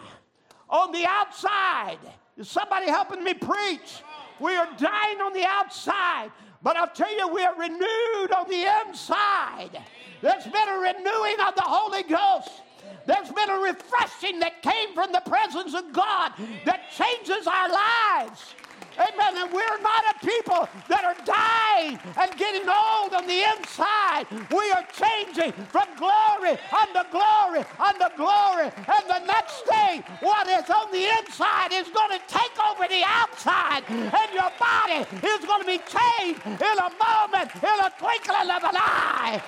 on 0.70 0.92
the 0.92 1.06
outside. 1.08 2.00
Is 2.38 2.50
somebody 2.50 2.88
helping 2.88 3.24
me 3.24 3.34
preach? 3.34 4.04
We 4.40 4.56
are 4.56 4.68
dying 4.78 5.22
on 5.22 5.34
the 5.34 5.46
outside. 5.46 6.32
But 6.62 6.78
I'll 6.78 6.88
tell 6.88 7.16
you, 7.16 7.28
we 7.28 7.44
are 7.44 7.56
renewed 7.56 8.32
on 8.36 8.50
the 8.50 8.66
inside. 8.86 9.82
There's 10.22 10.46
been 10.46 10.70
a 10.70 10.80
renewing 10.80 11.36
of 11.48 11.56
the 11.56 11.62
Holy 11.62 12.04
Ghost. 12.04 12.62
There's 13.06 13.32
been 13.32 13.50
a 13.50 13.60
refreshing 13.60 14.40
that 14.40 14.64
came 14.64 14.94
from 14.94 15.12
the 15.12 15.22
presence 15.26 15.76
of 15.76 15.94
God 15.94 16.34
that 16.66 16.92
changes 16.92 17.46
our 17.48 17.70
lives. 17.70 18.56
Amen. 18.98 19.38
And 19.38 19.52
we're 19.52 19.82
not 19.82 20.04
a 20.12 20.26
people 20.26 20.70
that 20.88 21.04
are 21.04 21.20
dying 21.28 22.00
and 22.16 22.32
getting 22.38 22.64
old 22.64 23.14
on 23.14 23.28
the 23.28 23.44
inside. 23.56 24.26
We 24.50 24.72
are 24.72 24.86
changing 24.96 25.52
from 25.68 25.88
glory 26.00 26.56
unto 26.72 27.04
glory 27.12 27.68
unto 27.76 28.08
glory. 28.16 28.72
And 28.88 29.04
the 29.08 29.22
next 29.28 29.68
day, 29.68 30.04
what 30.22 30.48
is 30.48 30.70
on 30.70 30.92
the 30.92 31.06
inside 31.20 31.74
is 31.74 31.88
going 31.90 32.12
to 32.16 32.22
take 32.28 32.56
over 32.72 32.88
the 32.88 33.04
outside. 33.04 33.84
And 33.90 34.30
your 34.34 34.52
body 34.56 35.04
is 35.20 35.44
going 35.44 35.62
to 35.62 35.68
be 35.68 35.82
changed 35.84 36.40
in 36.46 36.78
a 36.80 36.90
moment, 36.96 37.52
in 37.60 37.78
a 37.84 37.92
twinkling 38.00 38.50
of 38.50 38.64
an 38.64 38.78
eye. 38.80 39.44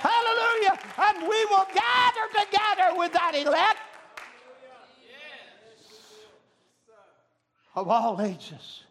Hallelujah. 0.00 0.78
And 0.96 1.28
we 1.28 1.44
will 1.46 1.66
gather 1.74 2.26
together 2.32 2.96
with 2.96 3.12
that 3.12 3.34
elect 3.34 3.78
of 7.78 7.88
all 7.88 8.20
ages. 8.20 8.84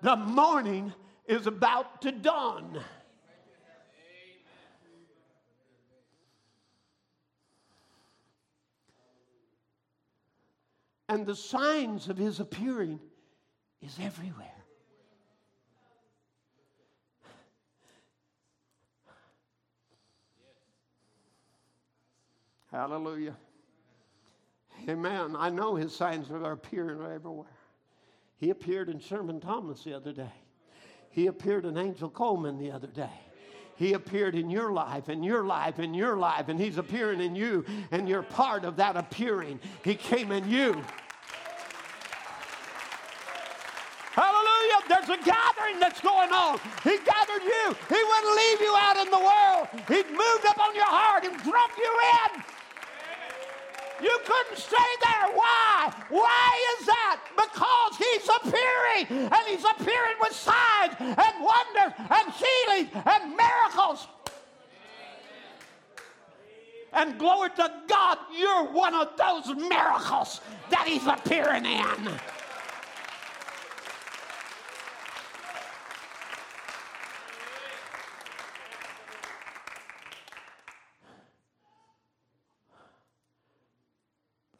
The 0.00 0.16
morning 0.16 0.92
is 1.26 1.46
about 1.46 2.00
to 2.02 2.12
dawn. 2.12 2.80
And 11.08 11.26
the 11.26 11.36
signs 11.36 12.08
of 12.08 12.16
his 12.16 12.40
appearing 12.40 12.98
is 13.82 13.96
everywhere. 14.00 14.50
Hallelujah. 22.70 23.36
Amen. 24.88 25.36
I 25.38 25.50
know 25.50 25.76
his 25.76 25.94
signs 25.94 26.30
are 26.30 26.52
appearing 26.52 27.00
everywhere. 27.02 27.46
He 28.36 28.50
appeared 28.50 28.88
in 28.88 28.98
Sherman 28.98 29.40
Thomas 29.40 29.84
the 29.84 29.94
other 29.94 30.12
day. 30.12 30.32
He 31.10 31.28
appeared 31.28 31.64
in 31.64 31.78
Angel 31.78 32.10
Coleman 32.10 32.58
the 32.58 32.72
other 32.72 32.88
day. 32.88 33.10
He 33.76 33.92
appeared 33.92 34.34
in 34.34 34.50
your 34.50 34.72
life, 34.72 35.08
in 35.08 35.22
your 35.22 35.44
life, 35.44 35.78
in 35.78 35.94
your 35.94 36.16
life, 36.16 36.48
and 36.48 36.60
He's 36.60 36.78
appearing 36.78 37.20
in 37.20 37.34
you, 37.34 37.64
and 37.90 38.08
you're 38.08 38.22
part 38.22 38.64
of 38.64 38.76
that 38.76 38.96
appearing. 38.96 39.60
He 39.84 39.94
came 39.94 40.30
in 40.30 40.48
you. 40.48 40.82
Hallelujah. 44.12 44.80
There's 44.88 45.08
a 45.08 45.22
gathering 45.24 45.80
that's 45.80 46.00
going 46.00 46.30
on. 46.30 46.60
He 46.84 46.98
gathered 47.04 47.42
you. 47.42 47.76
He 47.88 47.98
wouldn't 47.98 48.36
leave 48.36 48.60
you 48.60 48.74
out 48.78 48.96
in 48.96 49.10
the 49.10 49.18
world. 49.18 49.68
He 49.88 50.02
moved 50.04 50.46
up 50.46 50.58
on 50.60 50.74
your 50.74 50.86
heart 50.86 51.24
and 51.24 51.36
drug 51.42 51.70
you 51.76 51.92
in. 52.22 52.53
You 54.02 54.18
couldn't 54.24 54.58
stay 54.58 54.76
there. 55.02 55.34
Why? 55.34 55.92
Why 56.08 56.76
is 56.78 56.86
that? 56.86 57.20
Because 57.36 57.96
he's 57.96 58.28
appearing, 58.28 59.30
and 59.30 59.46
he's 59.46 59.64
appearing 59.64 60.16
with 60.20 60.32
signs 60.32 60.94
and 60.98 61.34
wonders 61.40 61.92
and 62.10 62.32
healings 62.32 62.90
and 63.06 63.36
miracles. 63.36 64.08
And 66.92 67.18
glory 67.18 67.50
to 67.56 67.72
God, 67.88 68.18
you're 68.36 68.64
one 68.72 68.94
of 68.94 69.16
those 69.16 69.56
miracles 69.56 70.40
that 70.70 70.86
he's 70.86 71.06
appearing 71.06 71.66
in. 71.66 72.08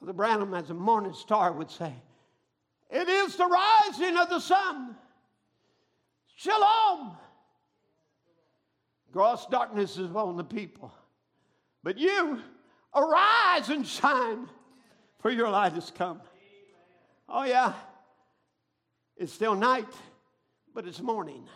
Brother 0.05 0.17
Branham, 0.19 0.53
as 0.53 0.69
a 0.69 0.75
morning 0.75 1.15
star 1.15 1.51
would 1.51 1.71
say, 1.71 1.91
it 2.91 3.09
is 3.09 3.37
the 3.37 3.47
rising 3.47 4.19
of 4.19 4.29
the 4.29 4.39
sun. 4.39 4.95
Shalom. 6.37 7.17
Gross 9.13 9.47
darkness 9.47 9.97
is 9.97 10.15
on 10.15 10.37
the 10.37 10.45
people. 10.45 10.93
But 11.83 11.97
you 11.97 12.39
arise 12.95 13.71
and 13.71 13.87
shine, 13.87 14.47
for 15.21 15.31
your 15.31 15.49
light 15.49 15.73
has 15.73 15.91
come. 15.91 16.21
Oh, 17.27 17.45
yeah. 17.45 17.73
It's 19.17 19.33
still 19.33 19.55
night, 19.55 19.89
but 20.75 20.87
it's 20.87 21.01
morning. 21.01 21.49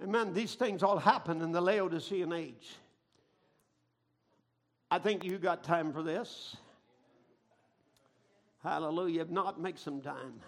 Amen. 0.00 0.32
These 0.32 0.54
things 0.54 0.84
all 0.84 0.98
happen 0.98 1.42
in 1.42 1.50
the 1.50 1.60
Laodicean 1.60 2.32
age. 2.32 2.76
I 4.90 4.98
think 4.98 5.24
you 5.24 5.38
got 5.38 5.64
time 5.64 5.92
for 5.92 6.02
this. 6.02 6.56
Hallelujah. 8.62 9.22
If 9.22 9.30
not, 9.30 9.60
make 9.60 9.78
some 9.78 10.00
time. 10.00 10.40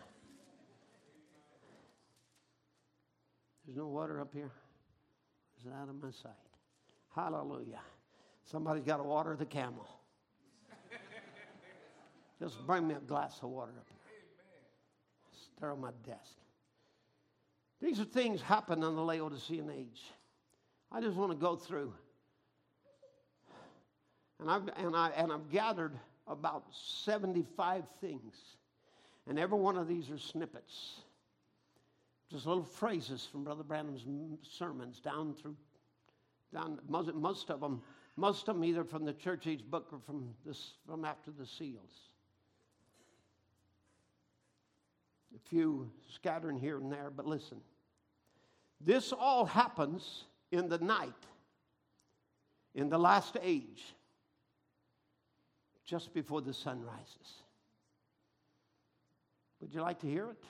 There's 3.66 3.77
no 3.77 3.86
water 3.86 4.20
up 4.20 4.32
here. 4.32 4.51
Is 5.59 5.66
it 5.66 5.73
out 5.81 5.89
of 5.89 6.02
my 6.02 6.10
sight? 6.10 6.32
Hallelujah. 7.15 7.81
Somebody's 8.44 8.85
got 8.85 8.98
to 8.98 9.02
water 9.02 9.36
the 9.36 9.44
camel. 9.44 9.86
Just 12.40 12.65
bring 12.66 12.86
me 12.86 12.94
a 12.94 13.01
glass 13.01 13.40
of 13.43 13.51
water 13.51 13.73
up 13.77 13.86
here. 13.89 13.98
Stir 15.56 15.73
on 15.73 15.81
my 15.81 15.90
desk. 16.06 16.36
These 17.81 18.01
are 18.01 18.05
things 18.05 18.40
happen 18.40 18.82
in 18.82 18.94
the 18.94 19.02
Laodicean 19.02 19.70
age. 19.77 20.02
I 20.90 21.01
just 21.01 21.16
want 21.16 21.32
to 21.32 21.36
go 21.36 21.56
through. 21.56 21.93
And 24.40 24.51
I've, 24.51 24.69
and, 24.77 24.94
I, 24.94 25.10
and 25.16 25.32
I've 25.32 25.51
gathered 25.51 25.98
about 26.27 26.65
75 26.73 27.85
things. 28.01 28.35
And 29.27 29.39
every 29.39 29.59
one 29.59 29.77
of 29.77 29.89
these 29.89 30.10
are 30.10 30.19
snippets. 30.19 31.01
Just 32.31 32.47
little 32.47 32.62
phrases 32.62 33.27
from 33.31 33.44
Brother 33.44 33.62
Branham's 33.62 34.05
sermons 34.43 35.01
down 35.01 35.35
through, 35.35 35.56
down, 36.52 36.78
most, 36.89 37.12
most 37.15 37.51
of 37.51 37.60
them, 37.60 37.82
most 38.16 38.48
of 38.48 38.56
them 38.56 38.65
either 38.65 38.85
from 38.85 39.05
the 39.05 39.15
church 39.15 39.47
age 39.47 39.65
book 39.65 39.89
or 39.93 39.98
from, 39.98 40.35
this, 40.47 40.74
from 40.86 41.05
after 41.05 41.31
the 41.31 41.47
seals. 41.47 41.90
A 45.35 45.48
few 45.48 45.90
scattering 46.15 46.59
here 46.59 46.78
and 46.78 46.93
there, 46.93 47.10
but 47.15 47.27
listen. 47.27 47.60
This 48.81 49.12
all 49.12 49.44
happens 49.44 50.24
in 50.52 50.69
the 50.69 50.78
night, 50.78 51.12
in 52.74 52.89
the 52.89 52.98
last 52.98 53.36
age 53.43 53.94
just 55.89 56.12
before 56.12 56.43
the 56.43 56.52
sun 56.52 56.85
rises. 56.85 57.43
Would 59.60 59.74
you 59.74 59.81
like 59.81 59.98
to 60.01 60.06
hear 60.06 60.28
it? 60.28 60.44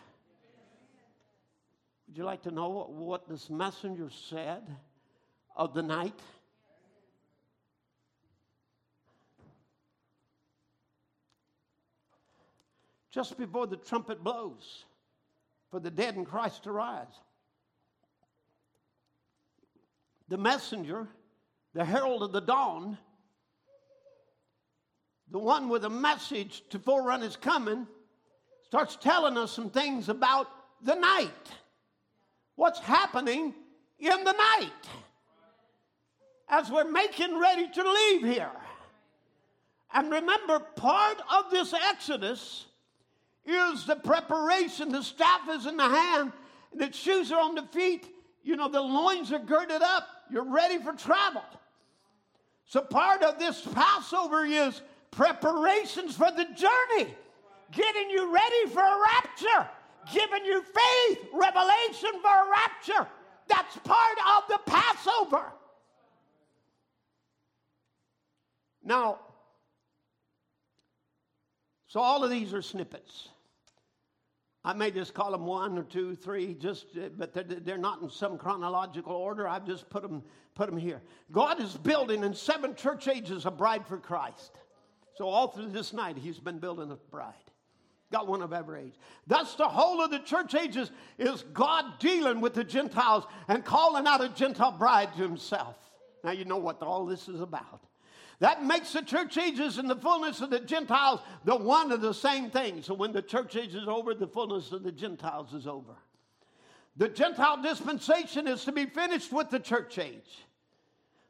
Would 2.09 2.17
you 2.17 2.25
like 2.25 2.43
to 2.43 2.51
know 2.51 2.87
what, 2.91 3.29
this 3.29 3.49
messenger 3.49 4.09
said 4.29 4.63
of 5.55 5.75
the 5.75 5.83
night? 5.83 6.19
Just 13.13 13.39
before 13.39 13.69
the 13.69 13.77
trumpet 13.77 14.25
blows 14.25 14.85
for 15.71 15.79
the 15.79 15.91
dead 15.91 16.17
in 16.17 16.25
Christ 16.25 16.65
to 16.65 16.73
rise. 16.73 17.07
The 20.29 20.37
messenger, 20.37 21.07
the 21.75 21.85
herald 21.85 22.25
of 22.25 22.33
the 22.33 22.41
dawn, 22.41 22.99
the 25.31 25.39
one 25.39 25.69
with 25.69 25.85
a 25.85 25.91
message 25.91 26.63
to 26.71 26.79
forerun 26.79 27.23
his 27.23 27.37
coming, 27.37 27.87
starts 28.65 28.97
telling 28.97 29.37
us 29.37 29.53
some 29.53 29.71
things 29.71 30.09
about 30.09 30.47
the 30.83 30.95
night. 30.95 31.31
What's 32.57 32.81
happening 32.81 33.55
in 33.99 34.25
the 34.25 34.33
night 34.33 34.89
as 36.49 36.71
we're 36.71 36.91
making 36.91 37.39
ready 37.39 37.69
to 37.69 37.93
leave 37.93 38.25
here. 38.25 38.51
And 39.93 40.11
remember, 40.11 40.61
part 40.61 41.19
of 41.33 41.51
this 41.51 41.75
Exodus 41.75 42.67
is 43.45 43.87
the 43.87 43.97
preparation. 43.97 44.91
The 44.91 45.03
staff 45.03 45.49
is 45.51 45.67
in 45.67 45.77
the 45.77 45.89
hand, 45.89 46.33
the 46.75 46.93
shoes 46.93 47.33
are 47.33 47.41
on 47.41 47.55
the 47.55 47.63
feet. 47.63 48.07
You 48.43 48.57
know, 48.57 48.69
the 48.69 48.81
loins 48.81 49.33
are 49.33 49.39
girded 49.39 49.83
up. 49.83 50.07
You're 50.31 50.51
ready 50.51 50.79
for 50.79 50.93
travel. 50.93 51.43
So, 52.67 52.83
part 52.83 53.23
of 53.23 53.39
this 53.39 53.67
Passover 53.75 54.45
is 54.45 54.81
preparations 55.11 56.17
for 56.17 56.31
the 56.31 56.45
journey, 56.45 57.15
getting 57.73 58.11
you 58.11 58.33
ready 58.33 58.67
for 58.73 58.81
a 58.81 59.01
rapture, 59.01 59.69
giving 60.13 60.45
you 60.45 60.63
faith, 60.63 61.19
revelation 61.33 62.11
for 62.23 62.31
a 62.31 62.51
rapture. 62.51 63.09
That's 63.49 63.77
part 63.79 64.19
of 64.37 64.49
the 64.49 64.59
Passover. 64.71 65.53
Now, 68.85 69.19
so 71.89 72.01
all 72.01 72.25
of 72.25 72.31
these 72.31 72.53
are 72.55 72.63
snippets. 72.63 73.29
I 74.65 74.75
may 74.75 74.91
just 74.91 75.15
call 75.15 75.31
them 75.31 75.47
one 75.47 75.79
or 75.79 75.85
two, 75.85 76.15
three, 76.15 76.55
just, 76.55 76.87
uh, 76.97 77.09
but 77.17 77.33
they're, 77.33 77.45
they're 77.45 77.79
not 77.79 78.03
in 78.03 78.11
some 78.11 78.37
chronological 78.37 79.15
order. 79.15 79.49
I've 79.49 79.67
just 79.67 79.89
put 79.89 80.03
them, 80.03 80.23
put 80.55 80.69
them 80.69 80.77
here. 80.77 81.01
God 81.33 81.61
is 81.61 81.75
building 81.77 82.25
in 82.25 82.35
seven 82.35 82.75
church 82.75 83.09
ages 83.09 83.47
a 83.47 83.51
bride 83.51 83.87
for 83.87 83.97
Christ. 83.97 84.53
So 85.19 85.29
all 85.29 85.49
through 85.49 85.71
this 85.71 85.93
night, 85.93 86.17
he's 86.17 86.39
been 86.39 86.61
building 86.61 86.93
a 86.93 86.97
bride. 87.11 87.35
Got 88.13 88.29
one 88.29 88.41
of 88.41 88.53
every 88.53 88.83
age. 88.83 88.95
That's 89.27 89.57
the 89.57 89.69
whole 89.69 90.01
of 90.01 90.13
the 90.13 90.21
church 90.21 90.55
ages 90.55 90.93
is 91.19 91.43
God 91.53 91.99
dealing 91.99 92.41
with 92.41 92.55
the 92.55 92.63
Gentiles 92.63 93.25
and 93.49 93.65
calling 93.65 94.07
out 94.07 94.23
a 94.23 94.29
Gentile 94.29 94.71
bride 94.71 95.13
to 95.17 95.23
himself. 95.23 95.77
Now 96.23 96.31
you 96.31 96.45
know 96.45 96.57
what 96.57 96.81
all 96.83 97.05
this 97.05 97.29
is 97.29 97.41
about. 97.41 97.83
That 98.39 98.65
makes 98.65 98.93
the 98.93 99.03
church 99.03 99.37
ages 99.37 99.79
and 99.79 99.91
the 99.91 99.97
fullness 99.97 100.41
of 100.41 100.51
the 100.51 100.61
Gentiles 100.61 101.21
the 101.45 101.57
one 101.57 101.91
and 101.91 102.01
the 102.01 102.15
same 102.15 102.51
thing. 102.51 102.81
So 102.83 102.95
when 102.95 103.11
the 103.11 103.21
church 103.21 103.57
age 103.57 103.75
is 103.75 103.89
over, 103.89 104.15
the 104.15 104.29
fullness 104.29 104.71
of 104.71 104.85
the 104.85 104.93
Gentiles 104.93 105.53
is 105.53 105.67
over. 105.67 105.97
The 106.97 107.09
Gentile 107.09 107.61
dispensation 107.61 108.47
is 108.47 108.65
to 108.65 108.73
be 108.73 108.87
finished 108.87 109.33
with 109.33 109.51
the 109.51 109.59
church 109.59 109.99
age. 109.99 110.47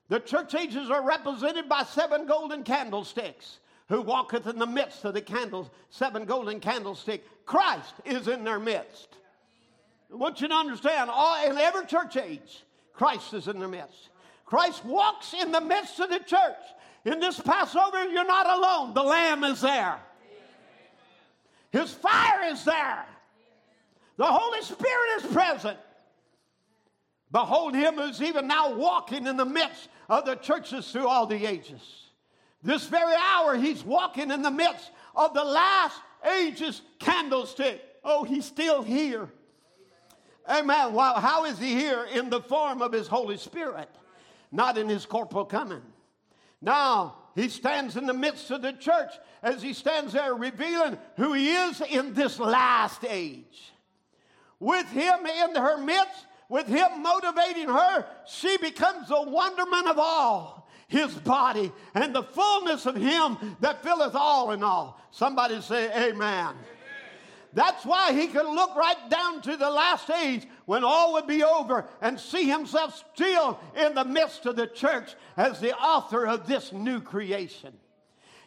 The 0.08 0.20
church 0.20 0.54
ages 0.54 0.90
are 0.90 1.02
represented 1.02 1.70
by 1.70 1.84
seven 1.84 2.26
golden 2.26 2.64
candlesticks 2.64 3.60
who 3.88 4.02
walketh 4.02 4.46
in 4.46 4.58
the 4.58 4.66
midst 4.66 5.04
of 5.04 5.14
the 5.14 5.20
candles, 5.20 5.70
seven 5.90 6.24
golden 6.24 6.60
candlestick. 6.60 7.24
Christ 7.46 7.94
is 8.04 8.28
in 8.28 8.44
their 8.44 8.58
midst. 8.58 9.08
I 10.12 10.16
want 10.16 10.40
you 10.40 10.48
to 10.48 10.54
understand, 10.54 11.10
all, 11.10 11.50
in 11.50 11.56
every 11.56 11.86
church 11.86 12.16
age, 12.16 12.64
Christ 12.92 13.34
is 13.34 13.48
in 13.48 13.58
their 13.58 13.68
midst. 13.68 14.10
Christ 14.44 14.84
walks 14.84 15.34
in 15.34 15.52
the 15.52 15.60
midst 15.60 16.00
of 16.00 16.10
the 16.10 16.18
church. 16.20 16.56
In 17.04 17.20
this 17.20 17.38
Passover, 17.40 18.08
you're 18.08 18.26
not 18.26 18.46
alone. 18.46 18.94
The 18.94 19.02
Lamb 19.02 19.44
is 19.44 19.60
there. 19.60 19.98
His 21.70 21.92
fire 21.92 22.50
is 22.50 22.64
there. 22.64 23.04
The 24.16 24.26
Holy 24.26 24.62
Spirit 24.62 25.08
is 25.18 25.32
present. 25.32 25.78
Behold 27.30 27.74
him 27.74 27.94
who's 27.94 28.22
even 28.22 28.46
now 28.46 28.74
walking 28.74 29.26
in 29.26 29.36
the 29.36 29.44
midst 29.44 29.88
of 30.08 30.24
the 30.24 30.34
churches 30.34 30.90
through 30.90 31.06
all 31.06 31.26
the 31.26 31.46
ages. 31.46 32.07
This 32.62 32.86
very 32.86 33.14
hour, 33.14 33.56
he's 33.56 33.84
walking 33.84 34.30
in 34.30 34.42
the 34.42 34.50
midst 34.50 34.90
of 35.14 35.32
the 35.34 35.44
last 35.44 36.00
ages 36.38 36.82
candlestick. 36.98 37.82
Oh, 38.04 38.24
he's 38.24 38.44
still 38.44 38.82
here. 38.82 39.28
Amen. 40.48 40.94
Well, 40.94 41.14
how 41.14 41.44
is 41.44 41.58
he 41.58 41.74
here? 41.74 42.06
In 42.12 42.30
the 42.30 42.40
form 42.40 42.82
of 42.82 42.92
his 42.92 43.06
Holy 43.06 43.36
Spirit, 43.36 43.88
not 44.50 44.78
in 44.78 44.88
his 44.88 45.06
corporal 45.06 45.44
coming. 45.44 45.82
Now, 46.60 47.16
he 47.34 47.48
stands 47.48 47.96
in 47.96 48.06
the 48.06 48.14
midst 48.14 48.50
of 48.50 48.62
the 48.62 48.72
church 48.72 49.12
as 49.42 49.62
he 49.62 49.72
stands 49.72 50.14
there 50.14 50.34
revealing 50.34 50.98
who 51.16 51.34
he 51.34 51.50
is 51.50 51.80
in 51.82 52.14
this 52.14 52.40
last 52.40 53.04
age. 53.04 53.72
With 54.58 54.90
him 54.90 55.26
in 55.26 55.54
her 55.54 55.78
midst, 55.78 56.26
with 56.48 56.66
him 56.66 57.02
motivating 57.02 57.68
her, 57.68 58.06
she 58.26 58.56
becomes 58.56 59.08
the 59.08 59.22
wonderment 59.22 59.86
of 59.86 59.98
all 59.98 60.67
his 60.88 61.14
body 61.14 61.70
and 61.94 62.14
the 62.14 62.22
fullness 62.22 62.86
of 62.86 62.96
him 62.96 63.36
that 63.60 63.82
filleth 63.82 64.14
all 64.14 64.50
in 64.52 64.62
all. 64.62 65.00
Somebody 65.10 65.60
say, 65.60 66.10
Amen. 66.10 66.54
That's 67.54 67.84
why 67.84 68.12
he 68.12 68.26
could 68.26 68.46
look 68.46 68.74
right 68.74 69.08
down 69.08 69.40
to 69.42 69.56
the 69.56 69.70
last 69.70 70.10
age 70.10 70.46
when 70.66 70.84
all 70.84 71.14
would 71.14 71.26
be 71.26 71.42
over 71.42 71.86
and 72.02 72.20
see 72.20 72.44
himself 72.44 73.02
still 73.14 73.58
in 73.74 73.94
the 73.94 74.04
midst 74.04 74.44
of 74.46 74.56
the 74.56 74.66
church 74.66 75.14
as 75.36 75.58
the 75.58 75.76
author 75.76 76.26
of 76.26 76.46
this 76.46 76.72
new 76.72 77.00
creation. 77.00 77.72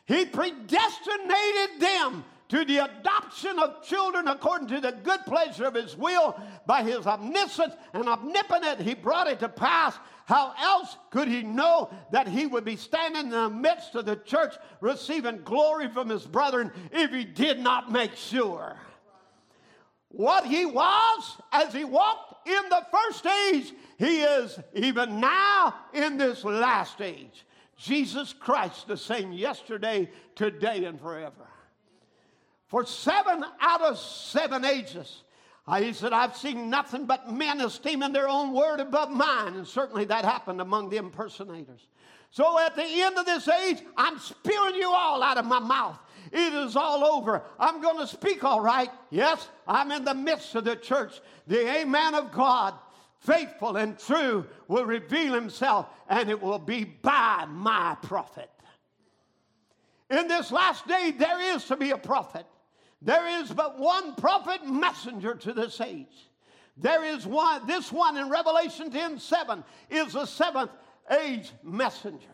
He 0.06 0.26
predestinated 0.26 1.80
them 1.80 2.24
to 2.50 2.66
the 2.66 2.80
adoption 2.80 3.58
of 3.60 3.82
children 3.82 4.28
according 4.28 4.68
to 4.68 4.82
the 4.82 4.92
good 4.92 5.22
pleasure 5.22 5.66
of 5.66 5.74
his 5.74 5.96
will 5.96 6.40
by 6.66 6.84
his 6.84 7.08
omniscience 7.08 7.74
and 7.94 8.08
omnipotent 8.08 8.82
he 8.82 8.94
brought 8.94 9.28
it 9.28 9.40
to 9.40 9.48
pass 9.48 9.98
how 10.32 10.54
else 10.58 10.96
could 11.10 11.28
he 11.28 11.44
know 11.44 11.90
that 12.12 12.26
he 12.26 12.48
would 12.48 12.64
be 12.64 12.78
standing 12.78 13.24
in 13.24 13.30
the 13.32 13.50
midst 13.50 13.96
of 13.96 14.06
the 14.06 14.16
church 14.16 14.56
receiving 14.80 15.42
glory 15.44 15.90
from 15.90 16.08
his 16.08 16.26
brethren 16.26 16.72
if 16.94 17.12
he 17.12 17.26
did 17.26 17.60
not 17.60 17.92
make 17.92 18.16
sure 18.16 18.78
what 20.08 20.46
he 20.46 20.66
was 20.66 21.38
as 21.52 21.74
he 21.74 21.84
walked 21.84 22.48
in 22.48 22.70
the 22.70 22.86
first 22.92 23.26
age 23.26 23.74
he 23.98 24.22
is 24.22 24.58
even 24.74 25.20
now 25.20 25.76
in 25.94 26.18
this 26.18 26.46
last 26.46 27.02
age 27.02 27.46
jesus 27.78 28.32
christ 28.32 28.88
the 28.88 28.96
same 28.96 29.34
yesterday 29.34 30.10
today 30.36 30.86
and 30.86 30.98
forever 31.02 31.52
for 32.72 32.86
seven 32.86 33.44
out 33.60 33.82
of 33.82 34.00
seven 34.00 34.64
ages. 34.64 35.24
He 35.78 35.94
said, 35.94 36.12
I've 36.12 36.36
seen 36.36 36.70
nothing 36.70 37.06
but 37.06 37.32
men 37.32 37.62
esteeming 37.62 38.14
their 38.14 38.28
own 38.28 38.54
word 38.54 38.80
above 38.80 39.12
mine. 39.12 39.54
And 39.56 39.68
certainly 39.68 40.06
that 40.06 40.26
happened 40.26 40.60
among 40.60 40.90
the 40.90 40.98
impersonators. 40.98 41.88
So 42.32 42.58
at 42.60 42.76
the 42.76 42.84
end 42.86 43.18
of 43.18 43.26
this 43.26 43.48
age, 43.48 43.82
I'm 43.96 44.18
spewing 44.18 44.76
you 44.76 44.90
all 44.90 45.22
out 45.22 45.38
of 45.38 45.46
my 45.46 45.60
mouth. 45.60 46.00
It 46.32 46.54
is 46.54 46.76
all 46.76 47.04
over. 47.04 47.44
I'm 47.60 47.82
going 47.82 47.98
to 47.98 48.08
speak 48.08 48.44
all 48.44 48.62
right. 48.62 48.90
Yes, 49.10 49.50
I'm 49.68 49.92
in 49.92 50.06
the 50.06 50.14
midst 50.14 50.56
of 50.56 50.64
the 50.64 50.78
church. 50.78 51.20
The 51.48 51.68
Amen 51.80 52.16
of 52.16 52.32
God, 52.32 52.74
faithful 53.20 53.76
and 53.76 54.00
true, 54.00 54.46
will 54.68 54.86
reveal 54.86 55.34
himself, 55.34 55.88
and 56.08 56.30
it 56.30 56.42
will 56.42 56.60
be 56.60 56.86
by 56.86 57.46
my 57.50 57.98
prophet. 58.02 58.50
In 60.10 60.28
this 60.28 60.52
last 60.52 60.88
day, 60.88 61.12
there 61.18 61.56
is 61.56 61.66
to 61.66 61.76
be 61.76 61.92
a 61.92 61.98
prophet. 61.98 62.46
There 63.02 63.42
is 63.42 63.52
but 63.52 63.80
one 63.80 64.16
prophet 64.16 64.66
messenger 64.68 65.34
to 65.36 65.54
this 65.54 65.82
age. 65.82 66.30
There 66.78 67.04
is 67.04 67.26
one, 67.26 67.66
this 67.68 67.92
one 67.92 68.18
in 68.18 68.30
Revelation 68.30 68.92
10 68.92 69.20
7 69.20 69.64
is 69.90 70.14
the 70.14 70.26
seventh 70.26 70.72
age 71.10 71.52
messenger. 71.64 72.28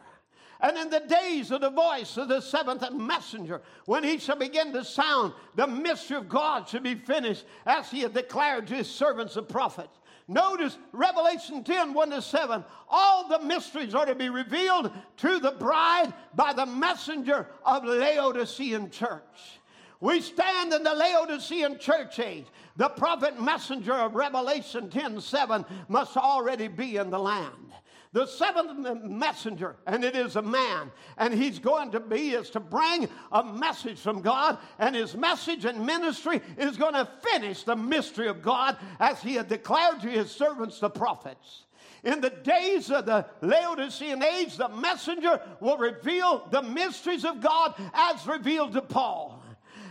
And 0.59 0.75
in 0.77 0.89
the 0.89 1.01
days 1.01 1.51
of 1.51 1.61
the 1.61 1.69
voice 1.69 2.17
of 2.17 2.29
the 2.29 2.41
seventh 2.41 2.83
messenger, 2.91 3.61
when 3.85 4.03
he 4.03 4.17
shall 4.17 4.37
begin 4.37 4.73
to 4.73 4.83
sound, 4.83 5.33
the 5.55 5.67
mystery 5.67 6.17
of 6.17 6.27
God 6.27 6.67
shall 6.67 6.81
be 6.81 6.95
finished, 6.95 7.45
as 7.65 7.91
he 7.91 8.01
had 8.01 8.13
declared 8.13 8.67
to 8.67 8.75
his 8.75 8.89
servants 8.89 9.35
the 9.35 9.43
prophets. 9.43 9.99
Notice 10.27 10.77
Revelation 10.91 11.63
10 11.63 11.93
1 11.93 12.09
to 12.09 12.21
7. 12.21 12.65
All 12.89 13.29
the 13.29 13.39
mysteries 13.39 13.95
are 13.95 14.05
to 14.05 14.15
be 14.15 14.29
revealed 14.29 14.91
to 15.17 15.39
the 15.39 15.51
bride 15.51 16.13
by 16.35 16.53
the 16.53 16.65
messenger 16.65 17.47
of 17.63 17.85
Laodicean 17.85 18.89
church. 18.89 19.59
We 19.99 20.21
stand 20.21 20.73
in 20.73 20.83
the 20.83 20.93
Laodicean 20.93 21.79
church 21.79 22.19
age. 22.19 22.45
The 22.75 22.89
prophet 22.89 23.41
messenger 23.41 23.93
of 23.93 24.15
Revelation 24.15 24.89
10 24.89 25.21
7 25.21 25.65
must 25.87 26.15
already 26.15 26.67
be 26.67 26.97
in 26.97 27.09
the 27.09 27.19
land. 27.19 27.67
The 28.13 28.25
seventh 28.25 29.03
messenger, 29.03 29.75
and 29.85 30.03
it 30.03 30.15
is 30.15 30.37
a 30.37 30.41
man, 30.41 30.91
and 31.17 31.33
he's 31.33 31.59
going 31.59 31.91
to 31.91 31.99
be 31.99 32.31
is 32.31 32.49
to 32.51 32.59
bring 32.59 33.09
a 33.31 33.43
message 33.43 33.99
from 33.99 34.21
God, 34.21 34.57
and 34.79 34.95
his 34.95 35.15
message 35.15 35.65
and 35.65 35.85
ministry 35.85 36.41
is 36.57 36.77
going 36.77 36.93
to 36.93 37.07
finish 37.21 37.63
the 37.63 37.75
mystery 37.75 38.27
of 38.27 38.41
God 38.41 38.77
as 38.99 39.21
he 39.21 39.35
had 39.35 39.49
declared 39.49 40.01
to 40.01 40.07
his 40.07 40.31
servants, 40.31 40.79
the 40.79 40.89
prophets. 40.89 41.65
In 42.03 42.21
the 42.21 42.29
days 42.29 42.89
of 42.89 43.05
the 43.05 43.25
Laodicean 43.41 44.23
age, 44.23 44.55
the 44.55 44.69
messenger 44.69 45.41
will 45.59 45.77
reveal 45.77 46.47
the 46.49 46.61
mysteries 46.61 47.25
of 47.25 47.41
God 47.41 47.75
as 47.93 48.25
revealed 48.25 48.73
to 48.73 48.81
Paul. 48.81 49.36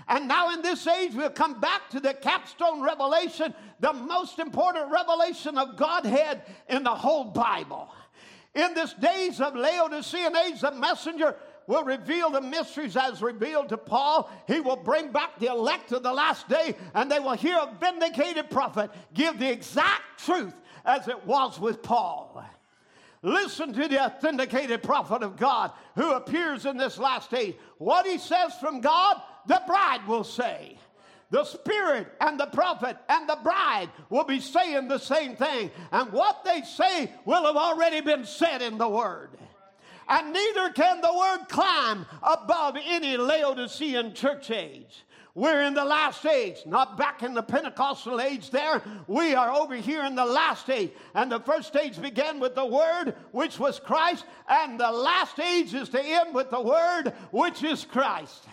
And 0.08 0.28
now 0.28 0.52
in 0.52 0.62
this 0.62 0.86
age, 0.86 1.14
we'll 1.14 1.30
come 1.30 1.60
back 1.60 1.90
to 1.90 2.00
the 2.00 2.14
capstone 2.14 2.80
revelation, 2.80 3.52
the 3.80 3.92
most 3.92 4.38
important 4.38 4.90
revelation 4.90 5.58
of 5.58 5.76
Godhead 5.76 6.42
in 6.68 6.84
the 6.84 6.94
whole 6.94 7.24
Bible. 7.24 7.88
In 8.54 8.72
this 8.74 8.94
days 8.94 9.40
of 9.40 9.56
Laodicean 9.56 10.36
age, 10.36 10.60
the 10.60 10.70
messenger 10.70 11.36
will 11.66 11.84
reveal 11.84 12.30
the 12.30 12.40
mysteries 12.40 12.96
as 12.96 13.20
revealed 13.20 13.68
to 13.70 13.76
Paul. 13.76 14.30
He 14.46 14.60
will 14.60 14.76
bring 14.76 15.10
back 15.10 15.38
the 15.38 15.46
elect 15.46 15.92
of 15.92 16.02
the 16.02 16.12
last 16.12 16.48
day, 16.48 16.76
and 16.94 17.10
they 17.10 17.18
will 17.18 17.34
hear 17.34 17.56
a 17.56 17.74
vindicated 17.80 18.48
prophet 18.48 18.90
give 19.12 19.38
the 19.38 19.50
exact 19.50 20.24
truth 20.24 20.54
as 20.84 21.08
it 21.08 21.26
was 21.26 21.58
with 21.58 21.82
Paul. 21.82 22.44
Listen 23.22 23.72
to 23.72 23.88
the 23.88 24.04
authenticated 24.04 24.84
prophet 24.84 25.22
of 25.24 25.36
God 25.36 25.72
who 25.96 26.12
appears 26.12 26.64
in 26.64 26.76
this 26.76 26.96
last 26.96 27.34
age. 27.34 27.56
What 27.78 28.06
he 28.06 28.18
says 28.18 28.54
from 28.60 28.80
God, 28.80 29.20
the 29.46 29.62
bride 29.66 30.06
will 30.06 30.24
say. 30.24 30.78
The 31.30 31.44
Spirit 31.44 32.06
and 32.20 32.38
the 32.38 32.46
prophet 32.46 32.96
and 33.08 33.28
the 33.28 33.38
bride 33.42 33.88
will 34.10 34.24
be 34.24 34.38
saying 34.38 34.86
the 34.88 34.98
same 34.98 35.34
thing. 35.34 35.70
And 35.90 36.12
what 36.12 36.44
they 36.44 36.62
say 36.62 37.10
will 37.24 37.44
have 37.46 37.56
already 37.56 38.00
been 38.00 38.24
said 38.24 38.62
in 38.62 38.78
the 38.78 38.88
Word. 38.88 39.30
And 40.08 40.32
neither 40.32 40.70
can 40.70 41.00
the 41.00 41.12
Word 41.12 41.48
climb 41.48 42.06
above 42.22 42.76
any 42.80 43.16
Laodicean 43.16 44.14
church 44.14 44.52
age. 44.52 45.04
We're 45.34 45.64
in 45.64 45.74
the 45.74 45.84
last 45.84 46.24
age, 46.24 46.58
not 46.64 46.96
back 46.96 47.22
in 47.22 47.34
the 47.34 47.42
Pentecostal 47.42 48.22
age 48.22 48.48
there. 48.50 48.80
We 49.06 49.34
are 49.34 49.52
over 49.52 49.74
here 49.74 50.02
in 50.04 50.14
the 50.14 50.24
last 50.24 50.70
age. 50.70 50.92
And 51.14 51.30
the 51.30 51.40
first 51.40 51.76
age 51.76 52.00
began 52.00 52.40
with 52.40 52.54
the 52.54 52.64
Word, 52.64 53.14
which 53.32 53.58
was 53.58 53.78
Christ, 53.78 54.24
and 54.48 54.80
the 54.80 54.90
last 54.90 55.38
age 55.38 55.74
is 55.74 55.90
to 55.90 56.02
end 56.02 56.34
with 56.34 56.50
the 56.50 56.62
Word, 56.62 57.12
which 57.32 57.62
is 57.62 57.84
Christ. 57.84 58.46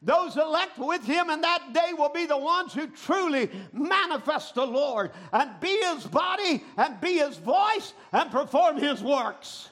Those 0.00 0.36
elect 0.36 0.78
with 0.78 1.04
him 1.04 1.28
in 1.28 1.40
that 1.40 1.72
day 1.72 1.92
will 1.96 2.10
be 2.10 2.26
the 2.26 2.38
ones 2.38 2.72
who 2.72 2.86
truly 2.86 3.50
manifest 3.72 4.54
the 4.54 4.64
Lord 4.64 5.10
and 5.32 5.58
be 5.60 5.76
his 5.76 6.04
body 6.04 6.62
and 6.76 7.00
be 7.00 7.18
his 7.18 7.36
voice 7.38 7.94
and 8.12 8.30
perform 8.30 8.76
his 8.76 9.02
works. 9.02 9.70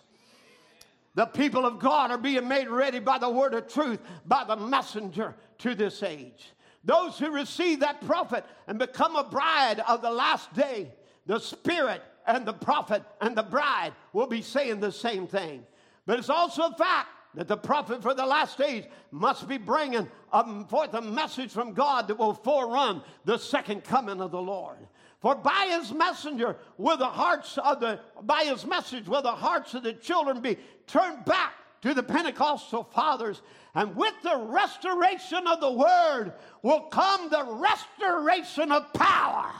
The 1.14 1.26
people 1.26 1.64
of 1.64 1.78
God 1.78 2.10
are 2.10 2.18
being 2.18 2.46
made 2.48 2.68
ready 2.68 2.98
by 2.98 3.18
the 3.18 3.30
word 3.30 3.54
of 3.54 3.68
truth, 3.72 4.00
by 4.26 4.44
the 4.44 4.56
messenger 4.56 5.34
to 5.58 5.74
this 5.74 6.02
age. 6.02 6.52
Those 6.84 7.18
who 7.18 7.30
receive 7.30 7.80
that 7.80 8.04
prophet 8.04 8.44
and 8.66 8.78
become 8.78 9.16
a 9.16 9.24
bride 9.24 9.80
of 9.88 10.02
the 10.02 10.10
last 10.10 10.52
day, 10.54 10.92
the 11.26 11.38
Spirit 11.38 12.02
and 12.26 12.44
the 12.44 12.52
prophet 12.52 13.02
and 13.20 13.36
the 13.36 13.42
bride 13.42 13.92
will 14.12 14.26
be 14.26 14.42
saying 14.42 14.80
the 14.80 14.92
same 14.92 15.26
thing. 15.26 15.64
But 16.04 16.18
it's 16.18 16.30
also 16.30 16.64
a 16.64 16.76
fact 16.76 17.08
that 17.36 17.48
the 17.48 17.56
prophet 17.56 18.02
for 18.02 18.14
the 18.14 18.24
last 18.24 18.56
days 18.58 18.84
must 19.10 19.46
be 19.46 19.58
bringing 19.58 20.08
um, 20.32 20.66
forth 20.66 20.94
a 20.94 21.02
message 21.02 21.50
from 21.50 21.74
God 21.74 22.08
that 22.08 22.18
will 22.18 22.34
forerun 22.34 23.02
the 23.26 23.36
second 23.36 23.84
coming 23.84 24.20
of 24.22 24.30
the 24.30 24.40
Lord. 24.40 24.78
For 25.20 25.34
by 25.34 25.76
his 25.78 25.92
messenger 25.92 26.56
will 26.78 26.96
the 26.96 27.04
hearts 27.04 27.58
of 27.58 27.80
the 27.80 28.00
by 28.22 28.44
his 28.44 28.66
message 28.66 29.06
will 29.06 29.22
the 29.22 29.30
hearts 29.30 29.74
of 29.74 29.82
the 29.82 29.92
children 29.92 30.40
be 30.40 30.56
turned 30.86 31.24
back 31.26 31.52
to 31.82 31.92
the 31.92 32.02
Pentecostal 32.02 32.84
fathers. 32.84 33.42
And 33.74 33.94
with 33.94 34.14
the 34.22 34.36
restoration 34.36 35.46
of 35.46 35.60
the 35.60 35.72
word 35.72 36.32
will 36.62 36.82
come 36.82 37.28
the 37.28 37.44
restoration 37.44 38.72
of 38.72 38.90
power. 38.94 39.52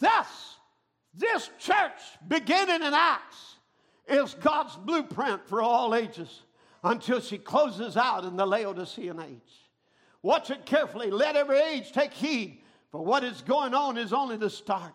Thus 0.00 0.49
This 1.20 1.50
church, 1.58 2.00
beginning 2.26 2.82
in 2.82 2.94
Acts, 2.94 3.56
is 4.08 4.32
God's 4.34 4.74
blueprint 4.76 5.46
for 5.46 5.60
all 5.60 5.94
ages 5.94 6.42
until 6.82 7.20
she 7.20 7.36
closes 7.36 7.98
out 7.98 8.24
in 8.24 8.36
the 8.36 8.46
Laodicean 8.46 9.20
age. 9.20 9.68
Watch 10.22 10.50
it 10.50 10.64
carefully. 10.64 11.10
Let 11.10 11.36
every 11.36 11.60
age 11.60 11.92
take 11.92 12.14
heed, 12.14 12.62
for 12.90 13.04
what 13.04 13.22
is 13.22 13.42
going 13.42 13.74
on 13.74 13.98
is 13.98 14.14
only 14.14 14.38
the 14.38 14.48
start. 14.48 14.94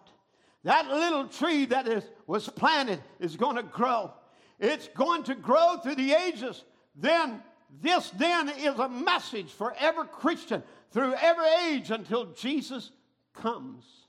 That 0.64 0.88
little 0.88 1.27
tree 1.27 1.65
that 1.65 1.88
is, 1.88 2.03
was 2.26 2.49
planted 2.49 3.03
is 3.19 3.38
going 3.38 3.57
to 3.57 3.64
grow. 3.64 4.11
It's 4.60 4.88
going 4.95 5.23
to 5.23 5.35
grow 5.35 5.77
through 5.77 5.95
the 5.95 6.14
ages. 6.14 6.64
Then, 6.95 7.43
this 7.84 8.10
then 8.11 8.49
is 8.49 8.80
a 8.80 8.89
message 8.89 9.52
for 9.52 9.76
every 9.80 10.07
Christian 10.07 10.64
through 10.89 11.14
every 11.22 11.49
age 11.68 11.91
until 11.91 12.26
Jesus 12.34 12.89
comes. 13.34 14.05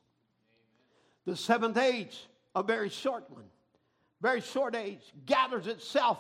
The 1.27 1.37
seventh 1.37 1.77
age, 1.77 2.27
a 2.55 2.63
very 2.63 2.89
short 2.89 3.29
one, 3.31 3.45
very 4.23 4.41
short 4.41 4.75
age, 4.75 5.03
gathers 5.27 5.67
itself 5.67 6.19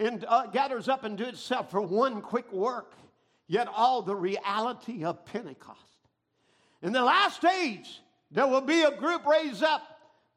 and 0.00 0.24
uh, 0.26 0.46
gathers 0.46 0.88
up 0.88 1.04
into 1.04 1.28
itself 1.28 1.70
for 1.70 1.80
one 1.80 2.22
quick 2.22 2.52
work, 2.52 2.94
yet 3.46 3.68
all 3.68 4.02
the 4.02 4.14
reality 4.14 5.04
of 5.04 5.24
Pentecost. 5.26 5.80
In 6.82 6.92
the 6.92 7.02
last 7.02 7.44
age, 7.44 8.00
there 8.30 8.46
will 8.46 8.60
be 8.60 8.82
a 8.82 8.96
group 8.96 9.26
raised 9.26 9.62
up, 9.62 9.82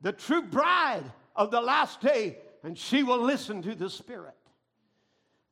the 0.02 0.12
true 0.12 0.42
bride 0.44 1.04
of 1.36 1.52
the 1.52 1.62
last 1.62 2.02
day, 2.02 2.38
and 2.64 2.78
she 2.78 3.04
will 3.04 3.22
listen 3.22 3.62
to 3.64 3.76
the 3.76 3.90
Spirit. 3.90 4.34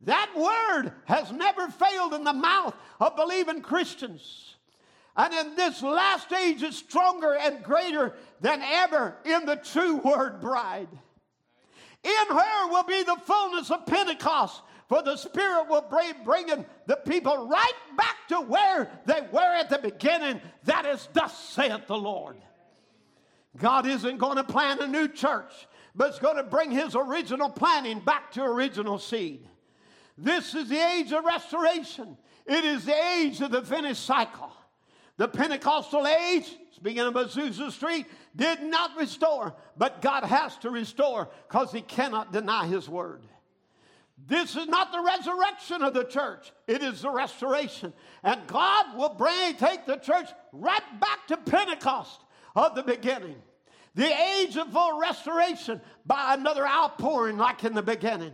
That 0.01 0.31
word 0.35 0.93
has 1.05 1.31
never 1.31 1.67
failed 1.67 2.13
in 2.13 2.23
the 2.23 2.33
mouth 2.33 2.75
of 2.99 3.15
believing 3.15 3.61
Christians. 3.61 4.54
And 5.17 5.33
in 5.33 5.55
this 5.55 5.81
last 5.81 6.31
age, 6.33 6.61
it's 6.61 6.77
stronger 6.77 7.35
and 7.35 7.63
greater 7.63 8.15
than 8.41 8.61
ever 8.61 9.15
in 9.23 9.45
the 9.45 9.55
true 9.55 9.97
word 9.97 10.41
bride. 10.41 10.89
In 12.03 12.35
her 12.35 12.67
will 12.69 12.83
be 12.83 13.01
the 13.03 13.17
fullness 13.25 13.71
of 13.71 13.85
Pentecost, 13.85 14.61
for 14.87 15.01
the 15.01 15.15
Spirit 15.15 15.67
will 15.69 15.85
bring 15.89 16.13
bringing 16.23 16.65
the 16.85 16.97
people 16.97 17.47
right 17.47 17.73
back 17.97 18.27
to 18.29 18.41
where 18.41 18.91
they 19.05 19.21
were 19.31 19.55
at 19.55 19.69
the 19.69 19.79
beginning. 19.79 20.41
That 20.65 20.85
is, 20.85 21.07
thus 21.13 21.37
saith 21.37 21.87
the 21.87 21.97
Lord. 21.97 22.35
God 23.57 23.87
isn't 23.87 24.17
going 24.17 24.35
to 24.35 24.43
plant 24.43 24.81
a 24.81 24.87
new 24.87 25.07
church, 25.07 25.51
but 25.95 26.09
it's 26.09 26.19
going 26.19 26.37
to 26.37 26.43
bring 26.43 26.71
his 26.71 26.95
original 26.95 27.49
planting 27.49 28.01
back 28.01 28.31
to 28.33 28.43
original 28.43 28.99
seed. 28.99 29.47
This 30.17 30.53
is 30.53 30.69
the 30.69 30.77
age 30.77 31.11
of 31.13 31.23
restoration. 31.23 32.17
It 32.45 32.65
is 32.65 32.85
the 32.85 33.17
age 33.17 33.41
of 33.41 33.51
the 33.51 33.61
finished 33.61 34.05
cycle. 34.05 34.51
The 35.17 35.27
Pentecostal 35.27 36.05
age, 36.07 36.53
speaking 36.75 37.01
of 37.01 37.13
Azusa 37.13 37.71
Street, 37.71 38.05
did 38.35 38.61
not 38.61 38.97
restore, 38.97 39.55
but 39.77 40.01
God 40.01 40.23
has 40.25 40.57
to 40.57 40.69
restore 40.69 41.29
because 41.47 41.71
He 41.71 41.81
cannot 41.81 42.33
deny 42.33 42.67
His 42.67 42.89
word. 42.89 43.21
This 44.27 44.55
is 44.55 44.67
not 44.67 44.91
the 44.91 45.01
resurrection 45.01 45.83
of 45.83 45.93
the 45.93 46.05
church, 46.05 46.51
it 46.67 46.81
is 46.81 47.01
the 47.01 47.09
restoration. 47.09 47.93
And 48.23 48.45
God 48.47 48.97
will 48.97 49.13
bring, 49.13 49.55
take 49.55 49.85
the 49.85 49.97
church 49.97 50.29
right 50.51 50.99
back 50.99 51.27
to 51.27 51.37
Pentecost 51.37 52.21
of 52.55 52.75
the 52.75 52.83
beginning. 52.83 53.35
The 53.95 54.11
age 54.37 54.57
of 54.57 54.71
full 54.71 54.99
restoration 54.99 55.79
by 56.05 56.33
another 56.33 56.67
outpouring 56.67 57.37
like 57.37 57.63
in 57.63 57.73
the 57.73 57.81
beginning. 57.81 58.33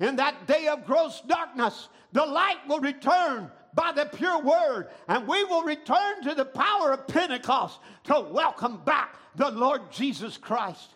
In 0.00 0.16
that 0.16 0.46
day 0.46 0.66
of 0.66 0.84
gross 0.84 1.22
darkness, 1.26 1.88
the 2.12 2.26
light 2.26 2.58
will 2.68 2.80
return 2.80 3.50
by 3.76 3.92
the 3.94 4.06
pure 4.06 4.42
word, 4.42 4.88
and 5.06 5.28
we 5.28 5.44
will 5.44 5.62
return 5.62 6.22
to 6.24 6.34
the 6.34 6.44
power 6.44 6.92
of 6.92 7.06
Pentecost 7.06 7.78
to 8.04 8.26
welcome 8.32 8.78
back 8.84 9.14
the 9.36 9.50
Lord 9.50 9.92
Jesus 9.92 10.36
Christ. 10.36 10.94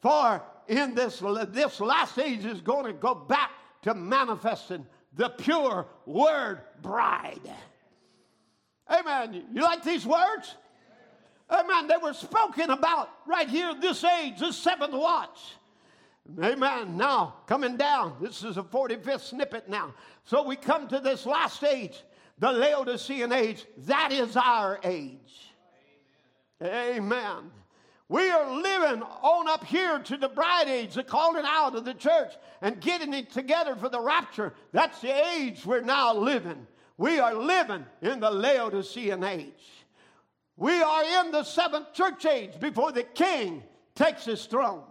For 0.00 0.40
in 0.68 0.94
this, 0.94 1.22
this 1.48 1.80
last 1.80 2.18
age 2.18 2.46
is 2.46 2.62
going 2.62 2.86
to 2.86 2.92
go 2.92 3.14
back 3.14 3.50
to 3.82 3.92
manifesting 3.92 4.86
the 5.16 5.28
pure 5.28 5.86
word 6.06 6.60
bride. 6.80 7.40
Amen. 8.88 9.44
You 9.52 9.62
like 9.62 9.82
these 9.82 10.06
words? 10.06 10.54
Amen. 11.50 11.88
They 11.88 11.96
were 11.96 12.12
spoken 12.12 12.70
about 12.70 13.10
right 13.26 13.48
here, 13.48 13.74
this 13.74 14.04
age, 14.04 14.38
this 14.38 14.56
seventh 14.56 14.92
watch. 14.92 15.38
Amen. 16.42 16.96
Now, 16.96 17.34
coming 17.46 17.76
down, 17.76 18.16
this 18.20 18.44
is 18.44 18.56
a 18.56 18.62
45th 18.62 19.20
snippet 19.20 19.68
now. 19.68 19.94
So 20.24 20.44
we 20.44 20.54
come 20.54 20.86
to 20.88 21.00
this 21.00 21.26
last 21.26 21.64
age, 21.64 22.02
the 22.40 22.50
Laodicean 22.50 23.32
age. 23.32 23.64
That 23.86 24.10
is 24.12 24.36
our 24.36 24.80
age. 24.82 25.52
Amen. 26.62 26.96
Amen. 26.96 27.50
We 28.08 28.28
are 28.28 28.50
living 28.50 29.02
on 29.02 29.48
up 29.48 29.64
here 29.64 30.00
to 30.00 30.16
the 30.16 30.28
bride 30.28 30.66
age, 30.66 30.94
the 30.94 31.04
calling 31.04 31.44
out 31.46 31.76
of 31.76 31.84
the 31.84 31.94
church 31.94 32.32
and 32.60 32.80
getting 32.80 33.14
it 33.14 33.30
together 33.30 33.76
for 33.76 33.88
the 33.88 34.00
rapture. 34.00 34.52
That's 34.72 35.00
the 35.00 35.12
age 35.36 35.64
we're 35.64 35.82
now 35.82 36.16
living. 36.16 36.66
We 36.96 37.20
are 37.20 37.34
living 37.34 37.86
in 38.02 38.18
the 38.18 38.30
Laodicean 38.30 39.22
age. 39.22 39.86
We 40.56 40.82
are 40.82 41.24
in 41.24 41.30
the 41.30 41.44
seventh 41.44 41.92
church 41.94 42.26
age 42.26 42.58
before 42.58 42.90
the 42.90 43.04
king 43.04 43.62
takes 43.94 44.24
his 44.24 44.44
throne. 44.46 44.82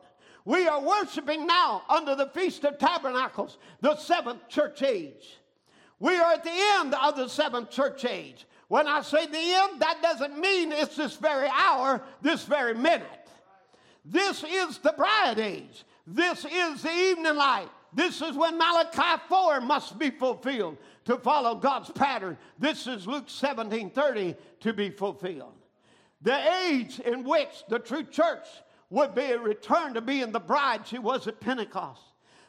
We 0.45 0.65
are 0.67 0.81
worshiping 0.81 1.45
now 1.45 1.83
under 1.89 2.15
the 2.15 2.27
Feast 2.27 2.63
of 2.63 2.77
Tabernacles, 2.77 3.57
the 3.81 3.97
seventh 3.97 4.47
church 4.47 4.81
age. 4.81 5.38
We 5.99 6.15
are 6.15 6.33
at 6.33 6.43
the 6.43 6.51
end 6.79 6.93
of 6.93 7.17
the 7.17 7.27
seventh 7.27 7.69
church 7.69 8.05
age. 8.05 8.45
When 8.69 8.87
I 8.87 9.01
say 9.01 9.25
the 9.25 9.37
end, 9.37 9.81
that 9.81 10.01
doesn't 10.01 10.39
mean 10.39 10.71
it's 10.71 10.95
this 10.95 11.17
very 11.17 11.49
hour, 11.49 12.01
this 12.21 12.45
very 12.45 12.73
minute. 12.73 13.27
This 14.05 14.43
is 14.43 14.77
the 14.77 14.93
bride 14.93 15.39
age. 15.39 15.83
This 16.07 16.45
is 16.45 16.81
the 16.83 16.91
evening 16.91 17.35
light. 17.35 17.69
This 17.93 18.21
is 18.21 18.35
when 18.35 18.57
Malachi 18.57 19.21
4 19.27 19.61
must 19.61 19.97
be 19.97 20.11
fulfilled 20.11 20.77
to 21.05 21.17
follow 21.17 21.55
God's 21.55 21.89
pattern. 21.89 22.37
This 22.59 22.87
is 22.87 23.07
Luke 23.07 23.29
17 23.29 23.89
30 23.89 24.35
to 24.61 24.73
be 24.73 24.89
fulfilled. 24.91 25.53
The 26.21 26.67
age 26.67 26.99
in 26.99 27.23
which 27.23 27.63
the 27.67 27.79
true 27.79 28.03
church 28.03 28.45
would 28.89 29.15
be 29.15 29.33
returned 29.35 29.95
to 29.95 30.01
being 30.01 30.31
the 30.31 30.39
bride 30.39 30.85
she 30.85 30.99
was 30.99 31.27
at 31.27 31.39
Pentecost. 31.39 32.01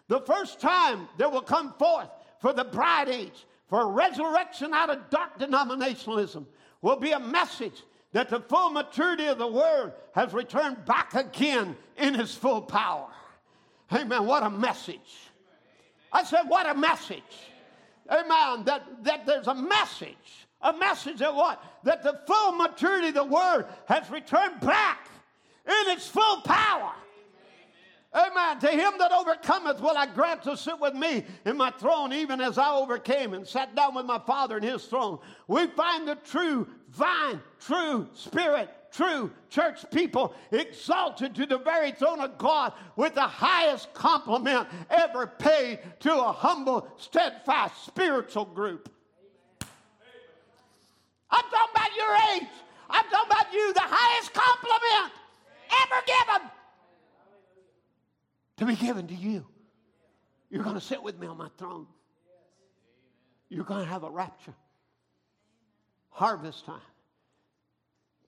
The 0.09 0.21
first 0.21 0.61
time 0.61 1.09
there 1.19 1.31
will 1.31 1.41
come 1.41 1.73
forth 1.79 2.11
for 2.41 2.53
the 2.53 2.65
bride 2.65 3.09
age, 3.09 3.47
for 3.69 3.89
resurrection 3.89 4.75
out 4.75 4.91
of 4.91 5.11
dark 5.11 5.39
denominationalism, 5.39 6.45
will 6.83 6.97
be 6.97 7.13
a 7.13 7.21
message 7.21 7.83
that 8.13 8.29
the 8.29 8.41
full 8.41 8.71
maturity 8.71 9.27
of 9.27 9.39
the 9.39 9.47
word 9.47 9.93
has 10.15 10.33
returned 10.33 10.85
back 10.85 11.15
again 11.15 11.77
in 11.97 12.19
its 12.19 12.35
full 12.35 12.63
power. 12.63 13.09
Amen. 13.93 14.27
What 14.27 14.43
a 14.43 14.51
message. 14.51 15.31
I 16.13 16.25
said, 16.25 16.43
what 16.49 16.69
a 16.69 16.75
message. 16.75 17.23
Amen. 18.11 18.65
That, 18.65 18.83
that 19.05 19.27
there's 19.27 19.47
a 19.47 19.55
message. 19.55 20.47
A 20.63 20.73
message 20.73 21.19
that 21.19 21.35
what? 21.35 21.63
That 21.85 22.03
the 22.03 22.21
full 22.27 22.53
maturity 22.53 23.09
of 23.09 23.15
the 23.15 23.25
word 23.25 23.67
has 23.87 24.11
returned 24.11 24.61
back 24.61 25.09
in 25.67 25.93
its 25.93 26.09
full 26.09 26.41
power. 26.43 26.93
Amen. 28.13 28.59
To 28.59 28.69
him 28.69 28.95
that 28.99 29.13
overcometh 29.13 29.81
will 29.81 29.97
I 29.97 30.07
grant 30.07 30.43
to 30.43 30.57
sit 30.57 30.81
with 30.81 30.95
me 30.95 31.25
in 31.45 31.57
my 31.57 31.71
throne, 31.71 32.13
even 32.13 32.41
as 32.41 32.59
I 32.59 32.75
overcame 32.75 33.35
and 33.35 33.47
sat 33.47 33.77
down 33.77 33.95
with 33.95 34.05
my 34.05 34.19
Father 34.19 34.57
in 34.57 34.65
his 34.65 34.85
throne. 34.85 35.21
We 35.47 35.69
find 35.69 36.09
the 36.09 36.17
true 36.17 36.67
vine, 36.89 37.41
true 37.61 38.09
spirit, 38.15 38.69
true 38.91 39.31
church 39.49 39.85
people 39.93 40.35
exalted 40.51 41.37
to 41.37 41.47
the 41.47 41.59
very 41.59 41.93
throne 41.93 42.21
of 42.21 42.37
God 42.37 42.73
with 42.97 43.15
the 43.15 43.21
highest 43.21 43.95
compliment 43.95 44.67
ever 44.91 45.29
paid 45.29 45.79
to 46.01 46.13
a 46.13 46.33
humble, 46.33 46.89
steadfast 46.97 47.87
spiritual 47.87 48.45
group. 48.45 48.93
I'm 51.31 51.45
talking 51.45 51.75
about 51.77 51.97
your 51.97 52.15
age. 52.35 52.49
I'm 52.89 53.05
talking 53.05 53.31
about 53.31 53.53
you, 53.53 53.73
the 53.73 53.81
highest 53.85 54.35
compliment 54.35 55.13
ever 55.71 56.03
given 56.07 56.51
to 58.61 58.67
be 58.67 58.77
given 58.77 59.07
to 59.09 59.15
you. 59.15 59.47
You're 60.51 60.63
going 60.63 60.75
to 60.75 60.81
sit 60.81 61.03
with 61.03 61.19
me 61.19 61.27
on 61.27 61.39
my 61.39 61.49
throne. 61.57 61.87
You're 63.49 63.65
going 63.65 63.85
to 63.85 63.91
have 63.91 64.05
a 64.05 64.11
rapture. 64.11 64.55
Harvest 66.11 66.67
time. 66.67 66.81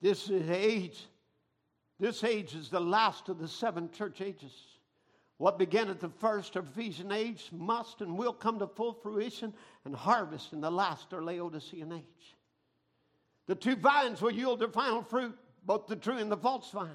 This 0.01 0.29
is 0.29 0.49
age. 0.49 0.99
This 1.99 2.23
age 2.23 2.55
is 2.55 2.69
the 2.69 2.79
last 2.79 3.29
of 3.29 3.37
the 3.39 3.47
seven 3.47 3.91
church 3.91 4.21
ages. 4.21 4.53
What 5.37 5.59
began 5.59 5.89
at 5.89 5.99
the 5.99 6.09
first 6.09 6.55
Ephesian 6.55 7.11
age 7.11 7.49
must 7.51 8.01
and 8.01 8.17
will 8.17 8.33
come 8.33 8.57
to 8.59 8.67
full 8.67 8.93
fruition 8.93 9.53
and 9.85 9.95
harvest 9.95 10.51
in 10.51 10.61
the 10.61 10.71
last 10.71 11.13
or 11.13 11.23
Laodicean 11.23 11.91
age. 11.93 12.35
The 13.45 13.55
two 13.55 13.75
vines 13.75 14.21
will 14.21 14.31
yield 14.31 14.59
their 14.59 14.69
final 14.69 15.03
fruit, 15.03 15.37
both 15.65 15.85
the 15.87 15.95
true 15.95 16.17
and 16.17 16.31
the 16.31 16.37
false 16.37 16.71
vine. 16.71 16.89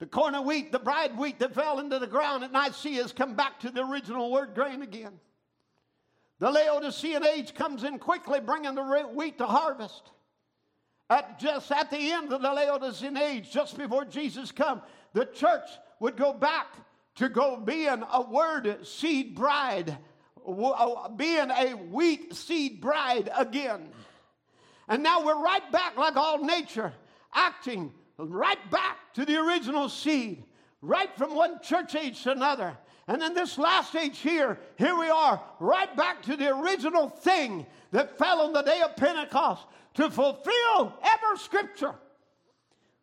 The 0.00 0.06
corn 0.06 0.34
of 0.34 0.46
wheat, 0.46 0.72
the 0.72 0.78
bride 0.78 1.16
wheat 1.16 1.38
that 1.40 1.54
fell 1.54 1.78
into 1.78 1.98
the 1.98 2.06
ground 2.06 2.42
at 2.42 2.52
Nicaea 2.52 3.02
has 3.02 3.12
come 3.12 3.34
back 3.34 3.60
to 3.60 3.70
the 3.70 3.84
original 3.84 4.32
word 4.32 4.54
grain 4.54 4.80
again. 4.82 5.20
The 6.38 6.50
Laodicean 6.50 7.24
age 7.26 7.54
comes 7.54 7.84
in 7.84 7.98
quickly, 7.98 8.40
bringing 8.40 8.74
the 8.74 8.82
wheat 9.14 9.36
to 9.38 9.46
harvest. 9.46 10.10
at 11.10 11.38
just 11.38 11.70
at 11.72 11.90
the 11.90 12.12
end 12.12 12.32
of 12.32 12.40
the 12.40 12.50
Laodicean 12.50 13.16
age, 13.16 13.50
just 13.50 13.76
before 13.76 14.04
Jesus 14.04 14.52
come, 14.52 14.80
the 15.12 15.26
church 15.26 15.68
would 15.98 16.16
go 16.16 16.32
back 16.32 16.68
to 17.16 17.28
go 17.28 17.56
being 17.58 18.02
a 18.12 18.22
word 18.22 18.86
seed 18.86 19.34
bride, 19.34 19.98
being 21.16 21.50
a 21.50 21.72
wheat 21.90 22.34
seed 22.34 22.80
bride 22.80 23.28
again. 23.36 23.90
And 24.88 25.02
now 25.02 25.26
we're 25.26 25.42
right 25.42 25.70
back, 25.70 25.96
like 25.98 26.16
all 26.16 26.42
nature, 26.42 26.92
acting 27.34 27.92
right 28.28 28.70
back 28.70 29.14
to 29.14 29.24
the 29.24 29.36
original 29.36 29.88
seed, 29.88 30.44
right 30.82 31.10
from 31.16 31.34
one 31.34 31.60
church 31.62 31.94
age 31.94 32.22
to 32.22 32.32
another. 32.32 32.76
And 33.08 33.22
in 33.22 33.34
this 33.34 33.58
last 33.58 33.94
age 33.96 34.18
here, 34.18 34.58
here 34.76 34.96
we 34.96 35.08
are, 35.08 35.42
right 35.58 35.94
back 35.96 36.22
to 36.22 36.36
the 36.36 36.56
original 36.56 37.08
thing 37.08 37.66
that 37.90 38.18
fell 38.18 38.40
on 38.40 38.52
the 38.52 38.62
day 38.62 38.80
of 38.82 38.96
Pentecost 38.96 39.66
to 39.94 40.10
fulfill 40.10 40.94
ever 41.02 41.36
scripture. 41.36 41.94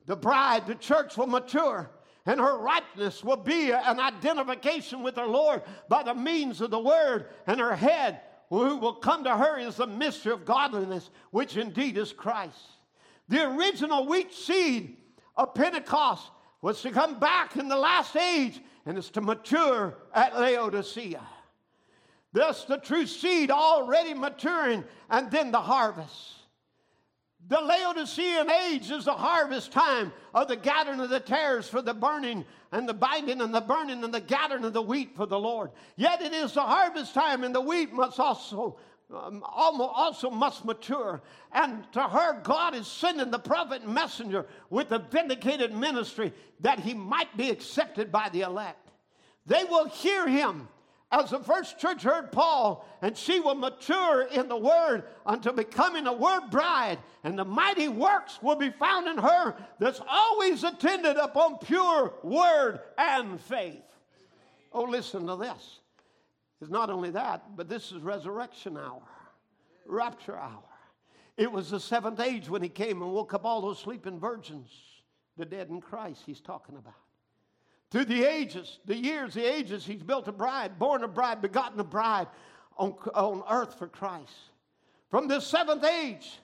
The 0.05 0.15
bride, 0.15 0.65
the 0.67 0.75
church 0.75 1.17
will 1.17 1.27
mature, 1.27 1.91
and 2.25 2.39
her 2.39 2.57
ripeness 2.57 3.23
will 3.23 3.37
be 3.37 3.71
an 3.71 3.99
identification 3.99 5.03
with 5.03 5.15
the 5.15 5.25
Lord 5.25 5.63
by 5.89 6.03
the 6.03 6.15
means 6.15 6.61
of 6.61 6.71
the 6.71 6.79
word, 6.79 7.27
and 7.45 7.59
her 7.59 7.75
head 7.75 8.21
who 8.49 8.77
will 8.77 8.93
come 8.93 9.25
to 9.25 9.35
her 9.35 9.59
is 9.59 9.75
the 9.75 9.87
mystery 9.87 10.31
of 10.31 10.45
godliness, 10.45 11.09
which 11.31 11.57
indeed 11.57 11.97
is 11.97 12.13
Christ. 12.13 12.57
The 13.27 13.45
original 13.45 14.07
wheat 14.07 14.33
seed 14.33 14.95
of 15.37 15.53
Pentecost 15.53 16.31
was 16.61 16.81
to 16.81 16.91
come 16.91 17.19
back 17.19 17.55
in 17.55 17.69
the 17.69 17.77
last 17.77 18.15
age 18.15 18.59
and 18.85 18.97
is 18.97 19.09
to 19.11 19.21
mature 19.21 19.95
at 20.13 20.39
Laodicea. 20.39 21.21
Thus, 22.33 22.65
the 22.65 22.77
true 22.77 23.05
seed 23.05 23.51
already 23.51 24.13
maturing, 24.13 24.83
and 25.09 25.31
then 25.31 25.51
the 25.51 25.61
harvest. 25.61 26.33
The 27.47 27.61
Laodicean 27.61 28.49
age 28.49 28.91
is 28.91 29.05
the 29.05 29.13
harvest 29.13 29.71
time 29.71 30.11
of 30.33 30.49
the 30.49 30.57
gathering 30.57 30.99
of 30.99 31.09
the 31.09 31.19
tares 31.19 31.69
for 31.69 31.81
the 31.81 31.93
burning 31.93 32.43
and 32.73 32.89
the 32.89 32.93
binding 32.93 33.39
and 33.39 33.53
the 33.53 33.61
burning 33.61 34.03
and 34.03 34.13
the 34.13 34.19
gathering 34.19 34.65
of 34.65 34.73
the 34.73 34.81
wheat 34.81 35.15
for 35.15 35.25
the 35.25 35.39
Lord. 35.39 35.71
Yet 35.95 36.21
it 36.21 36.33
is 36.33 36.53
the 36.53 36.61
harvest 36.61 37.13
time, 37.13 37.43
and 37.43 37.55
the 37.55 37.61
wheat 37.61 37.93
must 37.93 38.19
also 38.19 38.77
Um, 39.13 39.41
also 39.43 40.29
must 40.29 40.65
mature. 40.65 41.21
And 41.53 41.89
to 41.93 42.01
her, 42.01 42.41
God 42.41 42.75
is 42.75 42.87
sending 42.87 43.31
the 43.31 43.39
prophet 43.39 43.81
and 43.83 43.93
messenger 43.93 44.45
with 44.69 44.89
the 44.89 44.99
vindicated 44.99 45.73
ministry 45.73 46.33
that 46.59 46.79
he 46.79 46.93
might 46.93 47.35
be 47.37 47.49
accepted 47.49 48.11
by 48.11 48.29
the 48.29 48.41
elect. 48.41 48.91
They 49.45 49.63
will 49.63 49.87
hear 49.87 50.27
him 50.27 50.67
as 51.09 51.29
the 51.29 51.39
first 51.39 51.79
church 51.79 52.03
heard 52.03 52.33
Paul, 52.33 52.85
and 53.01 53.17
she 53.17 53.39
will 53.39 53.55
mature 53.55 54.23
in 54.23 54.49
the 54.49 54.57
word 54.57 55.05
until 55.25 55.53
becoming 55.53 56.05
a 56.05 56.11
word 56.11 56.49
bride, 56.51 56.99
and 57.23 57.39
the 57.39 57.45
mighty 57.45 57.87
works 57.87 58.39
will 58.41 58.57
be 58.57 58.71
found 58.71 59.07
in 59.07 59.17
her 59.17 59.55
that's 59.79 60.01
always 60.05 60.65
attended 60.65 61.15
upon 61.15 61.59
pure 61.59 62.13
word 62.23 62.81
and 62.97 63.39
faith. 63.39 63.83
Oh, 64.73 64.83
listen 64.83 65.27
to 65.27 65.37
this. 65.37 65.79
It's 66.61 66.71
not 66.71 66.89
only 66.89 67.11
that, 67.11 67.55
but 67.55 67.69
this 67.69 67.91
is 67.91 68.01
resurrection 68.01 68.77
hour, 68.77 69.03
rapture 69.85 70.37
hour. 70.37 70.63
It 71.37 71.51
was 71.51 71.69
the 71.69 71.79
seventh 71.79 72.19
age 72.19 72.49
when 72.49 72.63
he 72.63 72.69
came 72.69 73.01
and 73.01 73.11
woke 73.11 73.33
up 73.33 73.45
all 73.45 73.61
those 73.61 73.77
sleeping 73.77 74.19
virgins, 74.19 74.69
the 75.37 75.45
dead 75.45 75.69
in 75.69 75.81
Christ 75.81 76.23
he's 76.25 76.41
talking 76.41 76.77
about. 76.77 76.95
Through 77.91 78.05
the 78.05 78.25
ages, 78.25 78.79
the 78.85 78.97
years, 78.97 79.35
the 79.35 79.45
ages, 79.45 79.85
he's 79.85 80.01
built 80.01 80.27
a 80.27 80.31
bride, 80.31 80.79
born 80.79 81.03
a 81.03 81.07
bride, 81.07 81.41
begotten 81.41 81.79
a 81.79 81.83
bride 81.83 82.27
on, 82.75 82.95
on 83.13 83.43
earth 83.49 83.77
for 83.77 83.87
Christ. 83.87 84.33
From 85.09 85.27
the 85.27 85.39
seventh 85.39 85.85
age, 85.85 86.39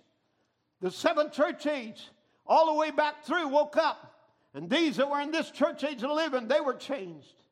the 0.79 0.91
seventh 0.91 1.33
church 1.33 1.65
age, 1.65 2.09
all 2.45 2.67
the 2.67 2.79
way 2.79 2.91
back 2.91 3.25
through, 3.25 3.47
woke 3.47 3.77
up. 3.77 4.11
And 4.53 4.69
these 4.69 4.97
that 4.97 5.09
were 5.09 5.19
in 5.19 5.31
this 5.31 5.49
church 5.49 5.83
age 5.83 6.03
of 6.03 6.11
living, 6.11 6.47
they 6.47 6.61
were 6.61 6.75
changed. 6.75 7.42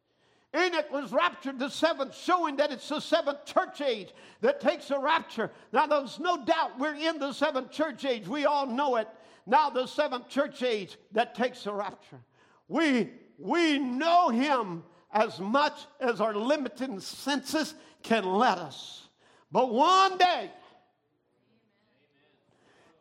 Enoch 0.56 0.92
was 0.92 1.14
raptured 1.14 1.60
the 1.60 1.70
seventh, 1.70 2.16
showing 2.16 2.58
that 2.58 2.72
it's 2.72 2.90
the 2.90 3.00
seventh 3.00 3.46
church 3.46 3.80
age 3.80 4.10
that 4.42 4.60
takes 4.60 4.90
the 4.90 5.00
rapture. 5.00 5.50
Now, 5.72 5.88
there's 5.88 6.20
no 6.20 6.44
doubt 6.44 6.78
we're 6.78 6.96
in 6.96 7.20
the 7.20 7.32
seventh 7.32 7.72
church 7.72 8.04
age. 8.04 8.28
We 8.28 8.46
all 8.46 8.68
know 8.68 8.98
it. 8.98 9.08
Now, 9.46 9.70
the 9.70 9.88
seventh 9.88 10.28
church 10.28 10.62
age 10.62 10.98
that 11.14 11.36
takes 11.36 11.64
the 11.64 11.74
rapture. 11.74 12.20
We, 12.68 13.12
we 13.38 13.80
know 13.80 14.30
him 14.30 14.84
as 15.14 15.40
much 15.40 15.86
as 16.00 16.20
our 16.20 16.34
limited 16.34 17.02
senses 17.02 17.74
can 18.04 18.26
let 18.26 18.58
us. 18.58 19.08
But 19.52 19.74
one 19.74 20.18
day, 20.18 20.52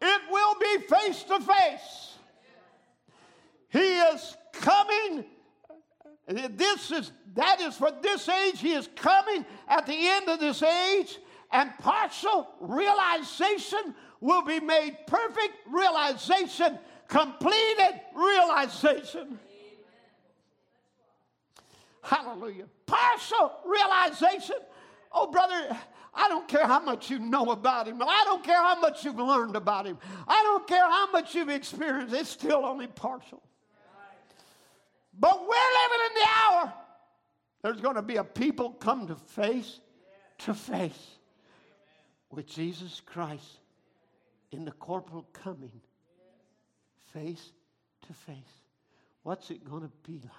it 0.03 0.21
will 0.31 0.55
be 0.59 0.87
face 0.87 1.23
to 1.25 1.41
face. 1.41 2.15
He 3.69 3.79
is 3.79 4.37
coming 4.53 5.25
this 6.31 6.90
is 6.90 7.12
that 7.35 7.61
is 7.61 7.77
for 7.77 7.90
this 8.02 8.28
age. 8.28 8.61
He 8.61 8.73
is 8.73 8.89
coming 8.97 9.44
at 9.69 9.86
the 9.86 9.97
end 9.97 10.28
of 10.28 10.40
this 10.40 10.62
age, 10.62 11.19
and 11.52 11.70
partial 11.78 12.48
realization 12.61 13.94
will 14.20 14.43
be 14.43 14.61
made 14.61 14.98
perfect 15.07 15.55
realization, 15.66 16.78
completed 17.09 18.01
realization. 18.15 19.39
Hallelujah. 22.02 22.66
Partial 22.86 23.52
realization. 23.65 24.57
Oh, 25.12 25.31
brother, 25.31 25.77
I 26.15 26.28
don't 26.28 26.48
care 26.48 26.66
how 26.66 26.81
much 26.81 27.11
you 27.11 27.19
know 27.19 27.51
about 27.51 27.86
him. 27.86 28.02
I 28.02 28.23
don't 28.24 28.43
care 28.43 28.62
how 28.62 28.81
much 28.81 29.05
you've 29.05 29.19
learned 29.19 29.57
about 29.57 29.86
him. 29.86 29.98
I 30.27 30.43
don't 30.43 30.66
care 30.66 30.89
how 30.89 31.11
much 31.11 31.35
you've 31.35 31.51
experienced. 31.51 32.15
It's 32.15 32.31
still 32.31 32.65
only 32.65 32.86
partial. 32.86 33.43
But 35.21 35.39
we're 35.39 35.47
living 35.47 36.07
in 36.07 36.15
the 36.15 36.29
hour. 36.29 36.73
There's 37.63 37.81
going 37.83 37.97
to 37.97 38.03
be 38.03 38.17
a 38.17 38.25
people 38.25 38.71
come 38.71 39.07
to 39.09 39.15
face 39.15 39.79
to 40.39 40.55
face 40.55 41.19
with 42.31 42.47
Jesus 42.47 43.03
Christ 43.05 43.59
in 44.51 44.65
the 44.65 44.73
corporal 44.73 45.27
coming, 45.35 45.83
face 47.13 47.53
to 48.07 48.15
face. 48.15 48.37
What's 49.23 49.51
it 49.51 49.69
going 49.69 49.83
to 49.83 49.91
be 50.11 50.15
like? 50.15 50.33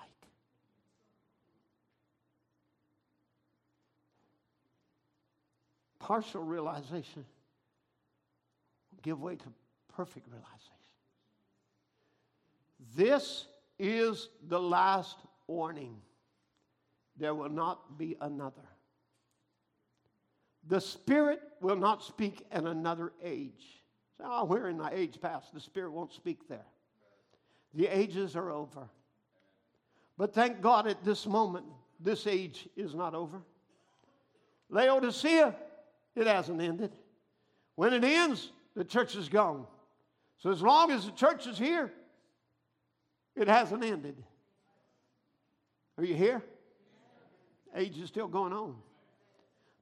Partial 5.99 6.44
realization 6.44 7.24
will 8.91 8.99
give 9.03 9.22
way 9.22 9.36
to 9.36 9.45
perfect 9.95 10.28
realization. 10.28 10.72
This 12.95 13.45
is 13.82 14.30
the 14.48 14.60
last 14.60 15.18
warning. 15.48 15.98
There 17.18 17.34
will 17.34 17.49
not 17.49 17.98
be 17.98 18.16
another. 18.22 18.62
The 20.68 20.80
Spirit 20.80 21.41
will 21.60 21.76
not 21.76 22.03
speak 22.03 22.45
in 22.52 22.68
another 22.68 23.12
age. 23.24 23.82
So, 24.18 24.26
oh, 24.28 24.45
we're 24.45 24.70
in 24.70 24.78
the 24.78 24.90
age 24.94 25.20
past. 25.20 25.52
The 25.53 25.60
Spirit 25.60 25.91
won't 25.91 26.14
speak 26.14 26.48
there. 26.48 26.66
The 27.74 27.88
ages 27.88 28.36
are 28.36 28.52
over. 28.52 28.88
But 30.18 30.34
thank 30.34 30.62
God 30.62 30.86
at 30.86 31.03
this 31.03 31.26
moment, 31.26 31.66
this 31.99 32.28
age 32.28 32.70
is 32.76 32.94
not 32.94 33.16
over. 33.16 33.41
Laodicea, 34.70 35.56
it 36.16 36.28
hasn't 36.28 36.62
ended. 36.62 36.91
When 37.76 37.94
it 37.94 38.03
ends, 38.03 38.52
the 38.76 38.84
church 38.84 39.16
is 39.16 39.28
gone. 39.28 39.66
So 40.38 40.52
as 40.52 40.62
long 40.62 40.91
as 40.91 41.06
the 41.06 41.12
church 41.12 41.48
is 41.48 41.58
here, 41.58 41.91
it 43.36 43.48
hasn't 43.48 43.84
ended. 43.84 44.16
Are 45.98 46.03
you 46.03 46.16
here? 46.16 46.44
Age 47.76 47.98
is 47.99 48.10
still 48.10 48.28
going 48.28 48.53
on. 48.53 48.76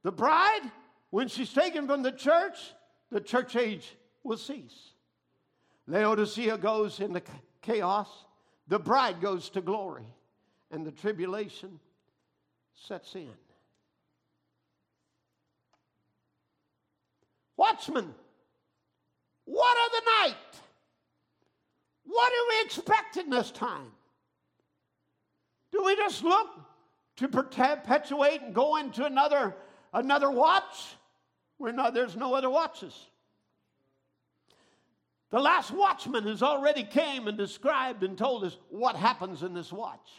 The 0.03 0.11
bride, 0.11 0.71
when 1.09 1.27
she's 1.27 1.51
taken 1.51 1.87
from 1.87 2.03
the 2.03 2.11
church, 2.11 2.57
the 3.11 3.21
church 3.21 3.55
age 3.55 3.97
will 4.23 4.37
cease. 4.37 4.91
Laodicea 5.87 6.57
goes 6.57 6.99
into 6.99 7.21
chaos. 7.61 8.07
The 8.67 8.79
bride 8.79 9.21
goes 9.21 9.49
to 9.51 9.61
glory. 9.61 10.05
And 10.71 10.85
the 10.85 10.91
tribulation 10.91 11.79
sets 12.75 13.15
in. 13.15 13.31
Watchman, 17.57 18.13
what 19.45 19.77
of 19.85 19.91
the 19.91 20.11
night? 20.11 20.61
What 22.09 22.31
are 22.33 22.47
we 22.49 22.65
expecting 22.65 23.29
this 23.29 23.51
time? 23.51 23.91
Do 25.71 25.83
we 25.83 25.95
just 25.95 26.23
look 26.23 26.47
to 27.17 27.27
perpetuate 27.27 28.41
and 28.41 28.53
go 28.53 28.77
into 28.77 29.05
another, 29.05 29.55
another 29.93 30.31
watch? 30.31 30.95
Not, 31.59 31.93
there's 31.93 32.15
no 32.15 32.33
other 32.33 32.49
watches. 32.49 32.95
The 35.29 35.39
last 35.39 35.69
watchman 35.69 36.25
has 36.25 36.41
already 36.41 36.83
came 36.83 37.27
and 37.27 37.37
described 37.37 38.03
and 38.03 38.17
told 38.17 38.43
us 38.43 38.57
what 38.69 38.95
happens 38.95 39.43
in 39.43 39.53
this 39.53 39.71
watch. 39.71 40.09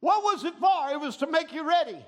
What 0.00 0.22
was 0.22 0.44
it 0.44 0.54
for? 0.56 0.90
It 0.90 1.00
was 1.00 1.16
to 1.18 1.26
make 1.26 1.54
you 1.54 1.66
ready. 1.66 2.04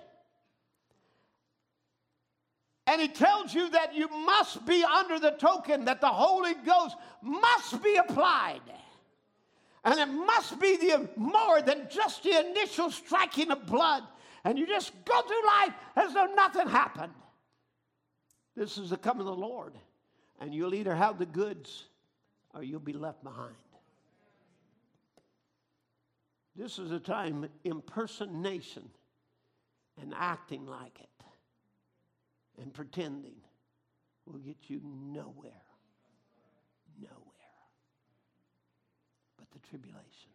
And 2.90 3.00
he 3.00 3.06
tells 3.06 3.54
you 3.54 3.70
that 3.70 3.94
you 3.94 4.08
must 4.08 4.66
be 4.66 4.82
under 4.82 5.20
the 5.20 5.30
token, 5.30 5.84
that 5.84 6.00
the 6.00 6.08
Holy 6.08 6.54
Ghost 6.54 6.96
must 7.22 7.80
be 7.84 7.94
applied. 7.94 8.62
And 9.84 10.00
it 10.00 10.06
must 10.06 10.58
be 10.58 10.76
the, 10.76 11.08
more 11.14 11.62
than 11.62 11.86
just 11.88 12.24
the 12.24 12.36
initial 12.44 12.90
striking 12.90 13.52
of 13.52 13.64
blood. 13.64 14.02
And 14.42 14.58
you 14.58 14.66
just 14.66 14.92
go 15.04 15.22
through 15.22 15.46
life 15.46 15.72
as 15.94 16.14
though 16.14 16.34
nothing 16.34 16.66
happened. 16.66 17.12
This 18.56 18.76
is 18.76 18.90
the 18.90 18.96
coming 18.96 19.20
of 19.20 19.26
the 19.26 19.40
Lord. 19.40 19.74
And 20.40 20.52
you'll 20.52 20.74
either 20.74 20.94
have 20.96 21.16
the 21.16 21.26
goods 21.26 21.84
or 22.52 22.64
you'll 22.64 22.80
be 22.80 22.92
left 22.92 23.22
behind. 23.22 23.54
This 26.56 26.80
is 26.80 26.90
a 26.90 26.98
time 26.98 27.48
impersonation 27.62 28.90
and 30.02 30.12
acting 30.12 30.66
like 30.66 30.98
it 30.98 31.09
and 32.60 32.72
pretending 32.72 33.36
will 34.26 34.38
get 34.38 34.56
you 34.68 34.80
nowhere. 34.84 35.50
Nowhere. 37.00 37.16
But 39.38 39.50
the 39.50 39.58
tribulation. 39.68 40.30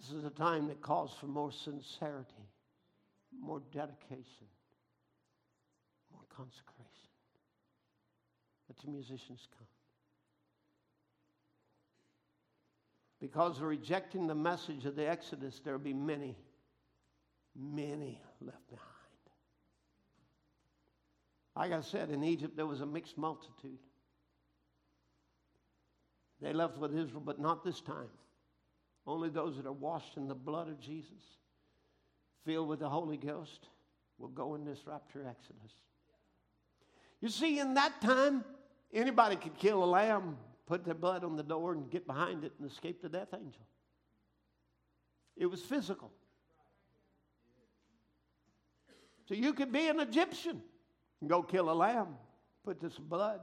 This 0.00 0.10
is 0.10 0.24
a 0.24 0.30
time 0.30 0.68
that 0.68 0.80
calls 0.80 1.12
for 1.20 1.26
more 1.26 1.52
sincerity, 1.52 2.48
more 3.38 3.60
dedication, 3.72 4.46
more 6.10 6.22
consecration. 6.34 6.88
Let 8.68 8.78
the 8.78 8.90
musicians 8.90 9.46
come. 9.56 9.66
Because 13.20 13.60
rejecting 13.60 14.26
the 14.26 14.34
message 14.34 14.86
of 14.86 14.94
the 14.94 15.08
Exodus, 15.08 15.60
there 15.64 15.72
will 15.72 15.80
be 15.80 15.92
many, 15.92 16.36
many 17.58 18.20
left 18.40 18.68
behind. 18.68 18.86
Like 21.56 21.72
I 21.72 21.80
said, 21.80 22.10
in 22.10 22.22
Egypt, 22.22 22.56
there 22.56 22.66
was 22.66 22.80
a 22.80 22.86
mixed 22.86 23.18
multitude. 23.18 23.78
They 26.40 26.52
left 26.52 26.78
with 26.78 26.96
Israel, 26.96 27.22
but 27.24 27.40
not 27.40 27.64
this 27.64 27.80
time. 27.80 28.10
Only 29.06 29.28
those 29.28 29.56
that 29.56 29.66
are 29.66 29.72
washed 29.72 30.16
in 30.16 30.28
the 30.28 30.34
blood 30.34 30.68
of 30.68 30.78
Jesus, 30.78 31.24
filled 32.44 32.68
with 32.68 32.78
the 32.78 32.88
Holy 32.88 33.16
Ghost, 33.16 33.66
will 34.18 34.28
go 34.28 34.54
in 34.54 34.64
this 34.64 34.80
rapture 34.86 35.26
exodus. 35.28 35.72
You 37.20 37.28
see, 37.28 37.58
in 37.58 37.74
that 37.74 38.00
time, 38.00 38.44
anybody 38.92 39.34
could 39.34 39.58
kill 39.58 39.82
a 39.82 39.86
lamb 39.86 40.36
put 40.68 40.84
their 40.84 40.94
blood 40.94 41.24
on 41.24 41.34
the 41.34 41.42
door 41.42 41.72
and 41.72 41.90
get 41.90 42.06
behind 42.06 42.44
it 42.44 42.52
and 42.60 42.70
escape 42.70 43.00
the 43.00 43.08
death 43.08 43.32
angel. 43.32 43.62
It 45.34 45.46
was 45.46 45.62
physical. 45.62 46.12
So 49.28 49.34
you 49.34 49.52
could 49.52 49.70
be 49.70 49.88
an 49.88 50.00
Egyptian 50.00 50.62
and 51.20 51.28
go 51.28 51.42
kill 51.42 51.70
a 51.70 51.74
lamb, 51.74 52.16
put 52.64 52.80
this 52.80 52.96
blood. 52.96 53.40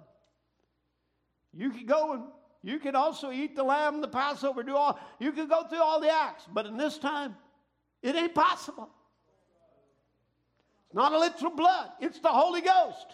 You 1.54 1.70
could 1.70 1.88
go 1.88 2.14
and 2.14 2.24
you 2.64 2.80
could 2.80 2.96
also 2.96 3.32
eat 3.32 3.56
the 3.56 3.64
lamb, 3.64 4.02
the 4.02 4.08
Passover, 4.08 4.64
do 4.64 4.76
all, 4.76 5.00
you 5.20 5.32
could 5.32 5.48
go 5.48 5.68
through 5.68 5.84
all 5.84 6.02
the 6.02 6.12
acts. 6.12 6.46
But 6.52 6.66
in 6.66 6.78
this 6.78 6.98
time, 6.98 7.36
it 8.02 8.16
ain't 8.16 8.34
possible. 8.34 8.90
It's 10.88 10.96
not 10.96 11.12
a 11.12 11.20
literal 11.20 11.52
blood, 11.52 11.92
it's 12.00 12.20
the 12.20 12.30
Holy 12.30 12.62
Ghost. 12.62 13.06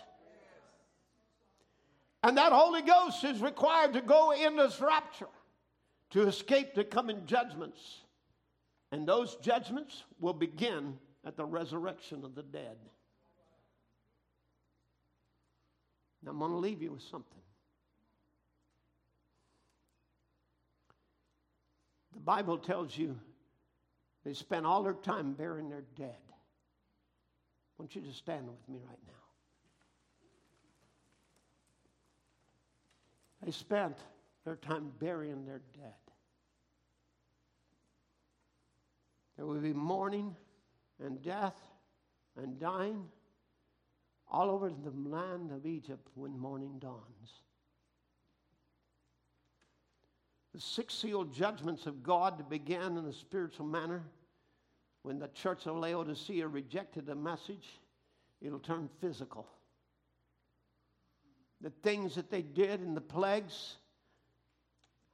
And 2.23 2.37
that 2.37 2.53
Holy 2.53 2.83
Ghost 2.83 3.21
is 3.25 3.41
required 3.41 3.93
to 3.93 4.01
go 4.01 4.31
in 4.31 4.55
this 4.55 4.79
rapture 4.79 5.27
to 6.11 6.27
escape 6.27 6.73
the 6.73 6.85
coming 6.85 7.25
judgments. 7.25 7.81
And 8.93 9.05
those 9.05 9.35
judgments 9.37 10.03
will 10.21 10.33
begin 10.33 10.97
at 11.25 11.37
the 11.37 11.45
resurrection 11.45 12.23
of 12.23 12.35
the 12.35 12.43
dead. 12.43 12.77
Now, 16.23 16.31
I'm 16.31 16.39
going 16.39 16.51
to 16.51 16.57
leave 16.57 16.81
you 16.81 16.91
with 16.91 17.03
something. 17.03 17.41
The 22.13 22.19
Bible 22.19 22.57
tells 22.57 22.95
you 22.95 23.17
they 24.23 24.33
spent 24.33 24.65
all 24.65 24.83
their 24.83 24.93
time 24.93 25.33
burying 25.33 25.69
their 25.69 25.83
dead. 25.97 26.17
I 26.29 27.81
want 27.81 27.95
you 27.95 28.01
to 28.01 28.13
stand 28.13 28.47
with 28.47 28.69
me 28.69 28.79
right 28.87 28.99
now. 29.07 29.13
They 33.43 33.51
spent 33.51 33.97
their 34.45 34.57
time 34.57 34.91
burying 34.99 35.45
their 35.45 35.61
dead. 35.73 35.93
There 39.37 39.47
will 39.47 39.59
be 39.59 39.73
mourning 39.73 40.35
and 41.03 41.21
death 41.21 41.55
and 42.37 42.59
dying 42.59 43.05
all 44.29 44.49
over 44.49 44.69
the 44.69 45.09
land 45.09 45.51
of 45.51 45.65
Egypt 45.65 46.07
when 46.15 46.37
morning 46.37 46.77
dawns. 46.79 47.41
The 50.53 50.61
six 50.61 50.93
sealed 50.93 51.33
judgments 51.33 51.85
of 51.85 52.03
God 52.03 52.49
began 52.49 52.97
in 52.97 53.05
a 53.05 53.13
spiritual 53.13 53.65
manner. 53.65 54.03
When 55.03 55.17
the 55.17 55.29
church 55.29 55.65
of 55.65 55.77
Laodicea 55.77 56.47
rejected 56.47 57.05
the 57.05 57.15
message, 57.15 57.79
it'll 58.41 58.59
turn 58.59 58.89
physical 58.99 59.47
the 61.61 61.69
things 61.69 62.15
that 62.15 62.29
they 62.29 62.41
did 62.41 62.81
and 62.81 62.97
the 62.97 63.01
plagues 63.01 63.75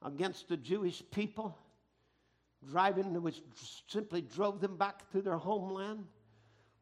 against 0.02 0.48
the 0.48 0.56
Jewish 0.56 1.02
people, 1.10 1.56
driving 2.66 3.20
which 3.22 3.42
simply 3.86 4.22
drove 4.22 4.60
them 4.60 4.76
back 4.76 5.10
to 5.12 5.22
their 5.22 5.36
homeland, 5.36 6.04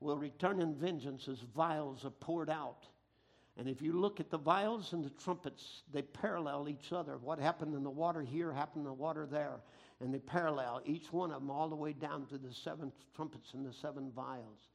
will 0.01 0.17
return 0.17 0.61
in 0.61 0.75
vengeance 0.75 1.29
as 1.29 1.39
vials 1.55 2.05
are 2.05 2.11
poured 2.11 2.51
out. 2.51 2.87
And 3.59 3.69
if 3.69 3.81
you 3.81 3.93
look 3.93 4.21
at 4.21 4.31
the 4.31 4.39
vials 4.39 4.93
and 4.93 5.03
the 5.03 5.11
trumpets, 5.11 5.83
they 5.93 6.03
parallel 6.03 6.69
each 6.69 6.93
other. 6.93 7.17
What 7.17 7.39
happened 7.39 7.75
in 7.75 7.83
the 7.83 7.91
water 7.91 8.21
here 8.21 8.53
happened 8.53 8.83
in 8.83 8.89
the 8.89 8.93
water 8.93 9.27
there. 9.27 9.61
And 10.01 10.13
they 10.13 10.19
parallel 10.19 10.83
each 10.85 11.11
one 11.11 11.31
of 11.31 11.41
them 11.41 11.51
all 11.51 11.71
the 11.71 11.77
way 11.77 11.95
down 11.95 12.27
to 12.27 12.37
the 12.37 12.53
seven 12.53 12.93
trumpets 13.15 13.55
and 13.55 13.65
the 13.65 13.73
seven 13.73 14.13
vials. 14.15 14.69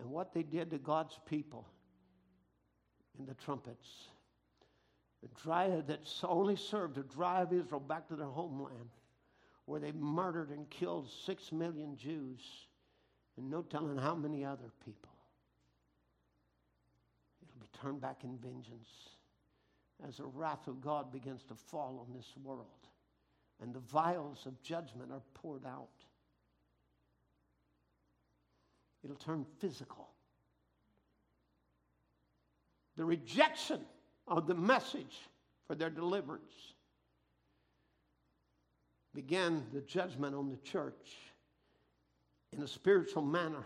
And 0.00 0.08
what 0.08 0.32
they 0.32 0.42
did 0.42 0.70
to 0.70 0.78
God's 0.78 1.18
people 1.26 1.68
in 3.18 3.26
the 3.26 3.34
trumpets. 3.34 3.88
The 5.22 5.28
drive 5.42 5.86
that 5.88 6.00
only 6.24 6.56
served 6.56 6.94
to 6.94 7.02
drive 7.02 7.52
Israel 7.52 7.80
back 7.80 8.08
to 8.08 8.16
their 8.16 8.26
homeland, 8.26 8.88
where 9.66 9.80
they 9.80 9.92
murdered 9.92 10.50
and 10.50 10.68
killed 10.70 11.08
six 11.24 11.52
million 11.52 11.96
Jews, 11.96 12.40
and 13.36 13.50
no 13.50 13.62
telling 13.62 13.96
how 13.96 14.14
many 14.14 14.44
other 14.44 14.70
people. 14.84 15.12
It'll 17.42 17.60
be 17.60 17.78
turned 17.80 18.00
back 18.00 18.24
in 18.24 18.36
vengeance 18.38 18.88
as 20.06 20.16
the 20.16 20.26
wrath 20.26 20.66
of 20.66 20.80
God 20.80 21.12
begins 21.12 21.44
to 21.44 21.54
fall 21.54 22.04
on 22.06 22.14
this 22.14 22.32
world, 22.42 22.66
and 23.60 23.72
the 23.72 23.80
vials 23.80 24.46
of 24.46 24.60
judgment 24.62 25.12
are 25.12 25.22
poured 25.34 25.64
out. 25.64 25.88
It'll 29.04 29.16
turn 29.16 29.46
physical 29.58 30.08
the 32.96 33.04
rejection 33.04 33.80
of 34.26 34.46
the 34.46 34.54
message 34.54 35.16
for 35.66 35.74
their 35.74 35.90
deliverance 35.90 36.74
began 39.14 39.64
the 39.72 39.80
judgment 39.80 40.34
on 40.34 40.50
the 40.50 40.56
church 40.58 41.16
in 42.52 42.62
a 42.62 42.68
spiritual 42.68 43.22
manner. 43.22 43.64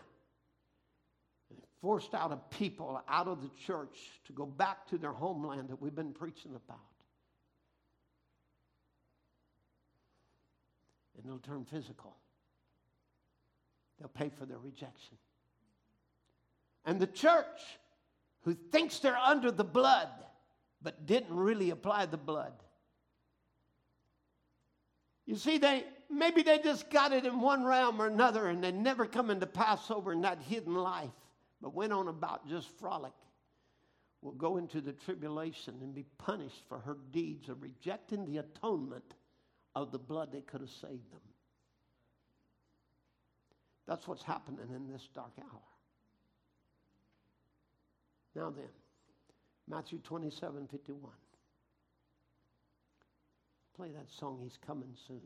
It 1.51 1.59
forced 1.81 2.15
out 2.15 2.33
a 2.33 2.37
people 2.57 3.01
out 3.09 3.29
of 3.29 3.43
the 3.43 3.51
church 3.67 3.99
to 4.27 4.33
go 4.33 4.47
back 4.47 4.87
to 4.89 4.99
their 4.99 5.13
homeland 5.13 5.69
that 5.69 5.81
we've 5.81 5.95
been 5.95 6.13
preaching 6.13 6.55
about. 6.55 6.79
And 11.17 11.25
they'll 11.25 11.39
turn 11.39 11.65
physical. 11.65 12.15
They'll 13.99 14.09
pay 14.09 14.31
for 14.39 14.45
their 14.45 14.59
rejection. 14.59 15.17
And 16.85 17.01
the 17.01 17.07
church 17.07 17.61
who 18.43 18.55
thinks 18.55 18.99
they're 18.99 19.17
under 19.17 19.51
the 19.51 19.65
blood 19.65 20.09
but 20.83 21.07
didn't 21.07 21.35
really 21.35 21.71
apply 21.71 22.07
the 22.07 22.17
blood. 22.17 22.53
You 25.27 25.35
see, 25.35 25.59
they 25.59 25.85
maybe 26.09 26.43
they 26.43 26.59
just 26.59 26.89
got 26.89 27.13
it 27.13 27.25
in 27.27 27.41
one 27.41 27.65
realm 27.65 28.01
or 28.01 28.07
another 28.07 28.47
and 28.47 28.63
they 28.63 28.73
never 28.73 29.07
come 29.07 29.31
into 29.31 29.47
Passover 29.47 30.13
in 30.13 30.23
that 30.23 30.39
hidden 30.41 30.75
life, 30.75 31.11
but 31.61 31.75
went 31.75 31.93
on 31.93 32.09
about 32.09 32.49
just 32.49 32.69
frolic. 32.79 33.13
Will 34.23 34.33
go 34.33 34.57
into 34.57 34.81
the 34.81 34.93
tribulation 34.93 35.75
and 35.83 35.95
be 35.95 36.05
punished 36.19 36.63
for 36.69 36.79
her 36.79 36.97
deeds 37.13 37.49
of 37.49 37.63
rejecting 37.63 38.25
the 38.25 38.39
atonement 38.39 39.15
of 39.75 39.93
the 39.93 39.99
blood 39.99 40.33
that 40.33 40.47
could 40.47 40.61
have 40.61 40.71
saved 40.71 41.13
them. 41.13 41.21
That's 43.87 44.09
what's 44.09 44.23
happening 44.23 44.69
in 44.75 44.91
this 44.91 45.09
dark 45.15 45.33
hour. 45.39 45.61
Now 48.35 48.51
then, 48.51 48.69
Matthew 49.69 49.99
27 49.99 50.69
51. 50.69 51.11
Play 53.77 53.91
that 53.91 54.11
song, 54.11 54.39
He's 54.43 54.59
Coming 54.67 54.95
Soon. 55.07 55.21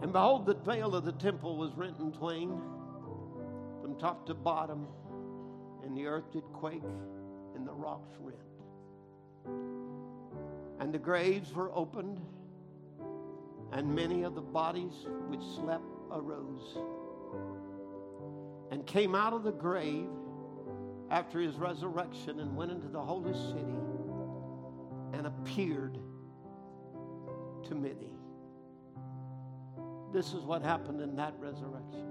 And 0.00 0.12
behold, 0.12 0.46
the 0.46 0.54
veil 0.54 0.94
of 0.94 1.04
the 1.04 1.10
temple 1.10 1.56
was 1.56 1.72
rent 1.74 1.98
in 1.98 2.12
twain 2.12 2.56
from 3.82 3.96
top 3.98 4.26
to 4.26 4.34
bottom, 4.34 4.86
and 5.82 5.96
the 5.96 6.06
earth 6.06 6.30
did 6.30 6.44
quake, 6.52 6.84
and 7.56 7.66
the 7.66 7.72
rocks 7.72 8.16
rent. 8.20 8.38
And 10.78 10.94
the 10.94 11.00
graves 11.00 11.52
were 11.52 11.72
opened, 11.74 12.20
and 13.72 13.92
many 13.92 14.22
of 14.22 14.36
the 14.36 14.40
bodies 14.40 14.92
which 15.26 15.42
slept 15.56 15.82
arose 16.12 16.78
and 18.70 18.86
came 18.86 19.16
out 19.16 19.32
of 19.32 19.42
the 19.42 19.52
grave 19.52 20.08
after 21.14 21.38
his 21.38 21.54
resurrection 21.54 22.40
and 22.40 22.56
went 22.56 22.72
into 22.72 22.88
the 22.88 23.00
holy 23.00 23.32
city 23.32 23.78
and 25.12 25.28
appeared 25.28 25.96
to 27.62 27.76
many. 27.76 28.10
This 30.12 30.34
is 30.34 30.42
what 30.42 30.60
happened 30.60 31.00
in 31.00 31.14
that 31.14 31.34
resurrection. 31.38 32.08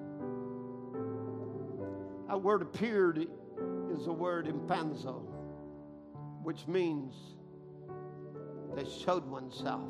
That 2.29 2.41
word 2.41 2.61
appeared 2.61 3.27
is 3.91 4.05
the 4.05 4.13
word 4.13 4.45
emphanizo, 4.45 5.21
which 6.41 6.65
means 6.65 7.13
they 8.73 8.85
showed 8.85 9.25
oneself. 9.25 9.89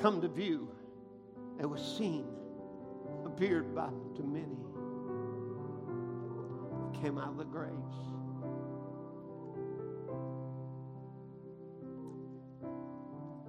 Come 0.00 0.22
to 0.22 0.28
view. 0.28 0.70
It 1.60 1.68
was 1.68 1.82
seen, 1.98 2.24
appeared 3.26 3.74
by 3.74 3.90
to 4.16 4.22
many. 4.22 4.69
Came 7.02 7.18
out 7.18 7.28
of 7.28 7.38
the 7.38 7.44
graves. 7.44 7.74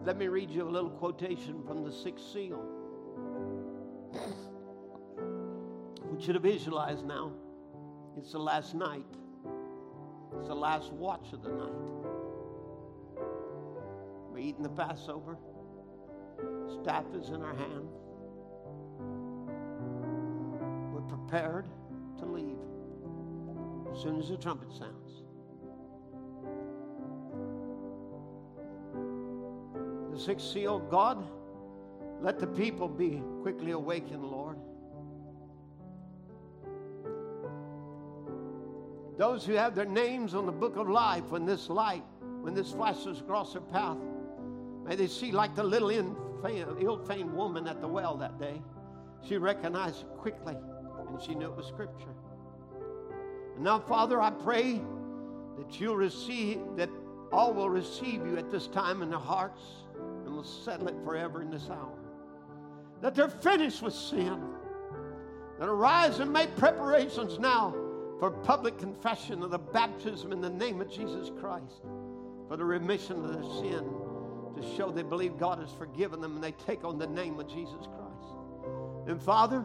Let 0.05 0.17
me 0.17 0.27
read 0.27 0.49
you 0.49 0.63
a 0.63 0.69
little 0.69 0.89
quotation 0.89 1.63
from 1.65 1.83
the 1.83 1.91
sixth 1.91 2.25
seal. 2.31 2.63
want 6.21 6.27
you 6.27 6.33
to 6.33 6.39
visualize 6.39 7.01
now. 7.01 7.31
It's 8.15 8.31
the 8.33 8.37
last 8.37 8.75
night. 8.75 9.05
It's 10.37 10.49
the 10.49 10.55
last 10.55 10.93
watch 10.93 11.33
of 11.33 11.41
the 11.41 11.49
night. 11.49 11.91
We're 14.31 14.37
eating 14.37 14.61
the 14.61 14.69
Passover. 14.69 15.37
Staff 16.81 17.05
is 17.15 17.29
in 17.29 17.41
our 17.41 17.55
hand. 17.55 17.87
We're 20.93 21.01
prepared 21.01 21.65
to 22.19 22.25
leave 22.25 22.50
as 23.91 23.99
soon 24.01 24.19
as 24.19 24.29
the 24.29 24.37
trumpet 24.37 24.71
sounds. 24.71 25.23
The 30.13 30.19
sixth 30.19 30.47
seal, 30.47 30.79
God, 30.79 31.25
let 32.21 32.39
the 32.39 32.47
people 32.47 32.87
be 32.87 33.21
quickly 33.41 33.71
awakened, 33.71 34.23
Lord. 34.23 34.57
Those 39.17 39.45
who 39.45 39.53
have 39.53 39.75
their 39.75 39.85
names 39.85 40.33
on 40.33 40.45
the 40.45 40.51
book 40.51 40.77
of 40.77 40.89
life 40.89 41.25
when 41.29 41.45
this 41.45 41.69
light, 41.69 42.03
when 42.41 42.53
this 42.53 42.71
flashes 42.71 43.19
across 43.19 43.53
their 43.53 43.61
path, 43.61 43.97
may 44.83 44.95
they 44.95 45.07
see 45.07 45.31
like 45.31 45.55
the 45.55 45.63
little 45.63 45.89
ill-famed 45.91 47.31
woman 47.31 47.67
at 47.67 47.81
the 47.81 47.87
well 47.87 48.17
that 48.17 48.39
day. 48.39 48.61
She 49.23 49.37
recognized 49.37 50.01
it 50.01 50.07
quickly, 50.17 50.55
and 51.07 51.21
she 51.21 51.35
knew 51.35 51.51
it 51.51 51.55
was 51.55 51.67
Scripture. 51.67 52.15
Now, 53.61 53.77
Father, 53.77 54.19
I 54.19 54.31
pray 54.31 54.81
that 55.59 55.79
you'll 55.79 55.95
receive, 55.95 56.59
that 56.77 56.89
all 57.31 57.53
will 57.53 57.69
receive 57.69 58.25
you 58.25 58.35
at 58.37 58.49
this 58.49 58.67
time 58.67 59.03
in 59.03 59.11
their 59.11 59.19
hearts 59.19 59.61
and 60.25 60.35
will 60.35 60.43
settle 60.43 60.87
it 60.87 60.95
forever 61.05 61.43
in 61.43 61.51
this 61.51 61.69
hour. 61.69 61.99
That 63.01 63.13
they're 63.13 63.29
finished 63.29 63.83
with 63.83 63.93
sin. 63.93 64.41
That 65.59 65.69
arise 65.69 66.19
and 66.19 66.33
make 66.33 66.55
preparations 66.55 67.37
now 67.37 67.75
for 68.19 68.31
public 68.31 68.79
confession 68.79 69.43
of 69.43 69.51
the 69.51 69.59
baptism 69.59 70.31
in 70.31 70.41
the 70.41 70.49
name 70.49 70.81
of 70.81 70.89
Jesus 70.89 71.31
Christ, 71.39 71.81
for 72.47 72.57
the 72.57 72.65
remission 72.65 73.23
of 73.23 73.31
their 73.31 73.43
sin, 73.43 73.85
to 74.55 74.75
show 74.75 74.89
they 74.89 75.03
believe 75.03 75.37
God 75.37 75.59
has 75.59 75.71
forgiven 75.71 76.19
them 76.19 76.33
and 76.33 76.43
they 76.43 76.51
take 76.51 76.83
on 76.83 76.97
the 76.97 77.07
name 77.07 77.39
of 77.39 77.47
Jesus 77.47 77.87
Christ. 77.95 79.07
And 79.07 79.21
Father, 79.21 79.63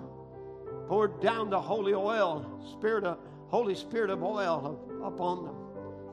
pour 0.86 1.09
down 1.09 1.48
the 1.48 1.60
holy 1.60 1.94
oil, 1.94 2.60
spirit 2.78 3.05
of 3.05 3.18
Holy 3.48 3.74
Spirit 3.74 4.10
of 4.10 4.23
oil 4.23 4.81
upon 5.05 5.44
them, 5.44 5.56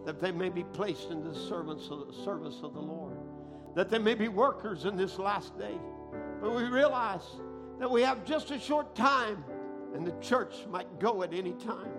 that 0.05 0.19
they 0.19 0.31
may 0.31 0.49
be 0.49 0.63
placed 0.63 1.09
in 1.09 1.23
the 1.23 1.33
service 1.33 1.89
of 1.89 2.07
the 2.07 2.13
service 2.23 2.59
of 2.63 2.73
the 2.73 2.79
Lord, 2.79 3.17
that 3.75 3.89
they 3.89 3.99
may 3.99 4.13
be 4.13 4.27
workers 4.27 4.85
in 4.85 4.95
this 4.95 5.17
last 5.17 5.57
day. 5.57 5.77
But 6.41 6.55
we 6.55 6.63
realize 6.63 7.23
that 7.79 7.89
we 7.89 8.01
have 8.03 8.23
just 8.23 8.51
a 8.51 8.59
short 8.59 8.95
time, 8.95 9.43
and 9.95 10.05
the 10.05 10.13
church 10.19 10.53
might 10.69 10.99
go 10.99 11.23
at 11.23 11.33
any 11.33 11.53
time. 11.53 11.91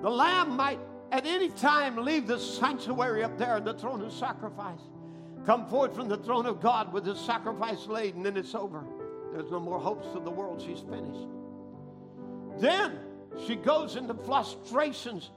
The 0.00 0.10
lamb 0.10 0.56
might 0.56 0.80
at 1.12 1.26
any 1.26 1.50
time 1.50 1.96
leave 1.96 2.26
the 2.26 2.38
sanctuary 2.38 3.22
up 3.22 3.38
there, 3.38 3.60
the 3.60 3.74
throne 3.74 4.02
of 4.02 4.12
sacrifice. 4.12 4.80
Come 5.46 5.66
forth 5.66 5.94
from 5.94 6.08
the 6.08 6.16
throne 6.16 6.46
of 6.46 6.60
God 6.60 6.92
with 6.92 7.04
his 7.04 7.18
sacrifice 7.20 7.86
laid, 7.86 8.14
and 8.14 8.24
then 8.24 8.36
it's 8.36 8.54
over. 8.54 8.84
There's 9.32 9.50
no 9.50 9.60
more 9.60 9.78
hopes 9.78 10.08
of 10.14 10.24
the 10.24 10.30
world. 10.30 10.60
She's 10.60 10.80
finished. 10.80 11.28
Then 12.58 12.98
she 13.46 13.56
goes 13.56 13.96
into 13.96 14.14
frustrations 14.14 15.30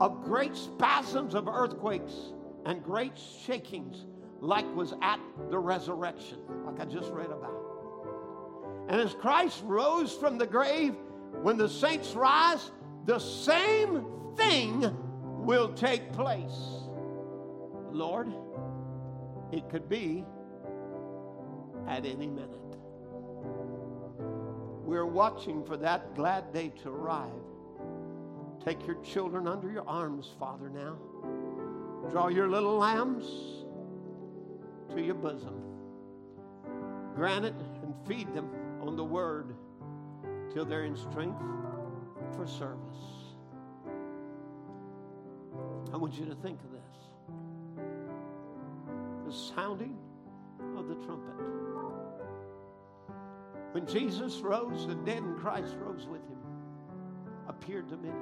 of 0.00 0.22
great 0.22 0.54
spasms 0.56 1.34
of 1.34 1.48
earthquakes 1.48 2.32
and 2.66 2.82
great 2.82 3.18
shakings, 3.44 4.06
like 4.40 4.66
was 4.76 4.94
at 5.02 5.20
the 5.50 5.58
resurrection, 5.58 6.38
like 6.64 6.80
I 6.80 6.84
just 6.84 7.10
read 7.12 7.30
about. 7.30 7.54
And 8.88 9.00
as 9.00 9.14
Christ 9.14 9.62
rose 9.64 10.14
from 10.14 10.38
the 10.38 10.46
grave, 10.46 10.94
when 11.42 11.56
the 11.56 11.68
saints 11.68 12.14
rise, 12.14 12.70
the 13.04 13.18
same 13.18 14.06
thing 14.36 14.94
will 15.44 15.72
take 15.74 16.12
place. 16.12 16.84
Lord, 17.90 18.32
it 19.52 19.68
could 19.70 19.88
be 19.88 20.24
at 21.86 22.04
any 22.04 22.26
minute. 22.26 22.67
We're 24.88 25.04
watching 25.04 25.62
for 25.64 25.76
that 25.76 26.14
glad 26.14 26.50
day 26.54 26.72
to 26.82 26.88
arrive. 26.88 27.28
Take 28.64 28.86
your 28.86 28.96
children 29.02 29.46
under 29.46 29.70
your 29.70 29.86
arms, 29.86 30.32
Father, 30.40 30.70
now. 30.70 30.96
Draw 32.10 32.28
your 32.28 32.48
little 32.48 32.78
lambs 32.78 33.26
to 34.94 35.02
your 35.02 35.14
bosom. 35.14 35.60
Grant 37.14 37.44
it 37.44 37.54
and 37.82 37.94
feed 38.06 38.32
them 38.32 38.48
on 38.80 38.96
the 38.96 39.04
word 39.04 39.54
till 40.54 40.64
they're 40.64 40.86
in 40.86 40.96
strength 40.96 41.42
for 42.34 42.46
service. 42.46 43.36
I 45.92 45.98
want 45.98 46.14
you 46.14 46.24
to 46.24 46.34
think 46.36 46.60
of 46.64 46.70
this 46.72 46.80
the 49.26 49.54
sounding 49.54 49.98
of 50.78 50.88
the 50.88 50.94
trumpet. 51.04 51.34
When 53.72 53.86
Jesus 53.86 54.36
rose, 54.36 54.86
the 54.86 54.94
dead 54.94 55.18
in 55.18 55.34
Christ 55.34 55.76
rose 55.78 56.06
with 56.06 56.22
him, 56.28 56.38
appeared 57.48 57.88
to 57.88 57.96
many. 57.96 58.14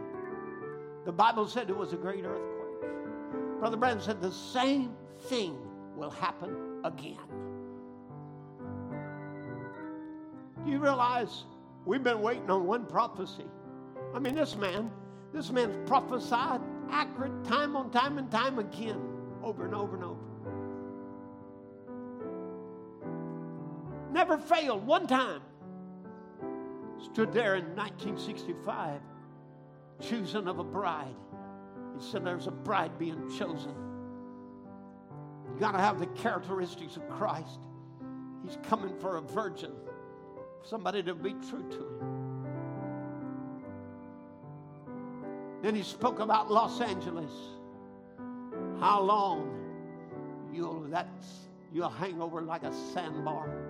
The 1.04 1.12
Bible 1.12 1.46
said 1.46 1.70
it 1.70 1.76
was 1.76 1.92
a 1.92 1.96
great 1.96 2.24
earthquake. 2.24 3.60
Brother 3.60 3.76
Branham 3.76 4.00
said 4.00 4.20
the 4.20 4.32
same 4.32 4.94
thing 5.28 5.56
will 5.96 6.10
happen 6.10 6.80
again. 6.84 7.18
Do 10.64 10.70
you 10.70 10.78
realize 10.78 11.44
we've 11.84 12.02
been 12.02 12.20
waiting 12.20 12.50
on 12.50 12.66
one 12.66 12.86
prophecy? 12.86 13.46
I 14.14 14.18
mean, 14.18 14.34
this 14.34 14.56
man, 14.56 14.90
this 15.32 15.50
man's 15.50 15.76
prophesied 15.88 16.60
accurate 16.90 17.44
time 17.44 17.76
on 17.76 17.90
time 17.90 18.18
and 18.18 18.30
time 18.30 18.58
again, 18.58 19.00
over 19.42 19.64
and 19.64 19.74
over 19.74 19.94
and 19.94 20.04
over. 20.04 20.20
Never 24.16 24.38
failed 24.38 24.86
one 24.86 25.06
time. 25.06 25.42
Stood 27.12 27.34
there 27.34 27.56
in 27.56 27.66
1965, 27.76 29.02
choosing 30.00 30.48
of 30.48 30.58
a 30.58 30.64
bride. 30.64 31.14
He 31.94 32.02
said, 32.02 32.24
There's 32.24 32.46
a 32.46 32.50
bride 32.50 32.98
being 32.98 33.30
chosen. 33.36 33.74
You 35.52 35.60
got 35.60 35.72
to 35.72 35.78
have 35.78 36.00
the 36.00 36.06
characteristics 36.06 36.96
of 36.96 37.06
Christ. 37.10 37.58
He's 38.42 38.56
coming 38.62 38.98
for 39.00 39.18
a 39.18 39.20
virgin, 39.20 39.72
somebody 40.62 41.02
to 41.02 41.14
be 41.14 41.34
true 41.50 41.68
to 41.68 41.76
him. 41.76 42.46
Then 45.60 45.74
he 45.74 45.82
spoke 45.82 46.20
about 46.20 46.50
Los 46.50 46.80
Angeles. 46.80 47.32
How 48.80 49.02
long 49.02 49.52
you'll 50.54 50.86
that's 50.88 51.48
you'll 51.70 51.90
hang 51.90 52.22
over 52.22 52.40
like 52.40 52.62
a 52.62 52.72
sandbar. 52.94 53.65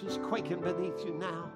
She's 0.00 0.18
quaking 0.18 0.60
beneath 0.60 1.04
you 1.04 1.14
now. 1.14 1.50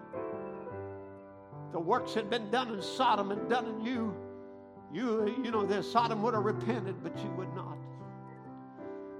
The 1.72 1.80
works 1.80 2.14
had 2.14 2.28
been 2.28 2.50
done 2.50 2.72
in 2.72 2.82
Sodom 2.82 3.30
and 3.30 3.48
done 3.48 3.66
in 3.66 3.80
you. 3.84 4.14
You, 4.92 5.34
you 5.42 5.50
know, 5.50 5.64
the 5.64 5.82
Sodom 5.82 6.22
would 6.22 6.34
have 6.34 6.44
repented, 6.44 7.02
but 7.02 7.16
you 7.18 7.30
would 7.30 7.52
not. 7.54 7.78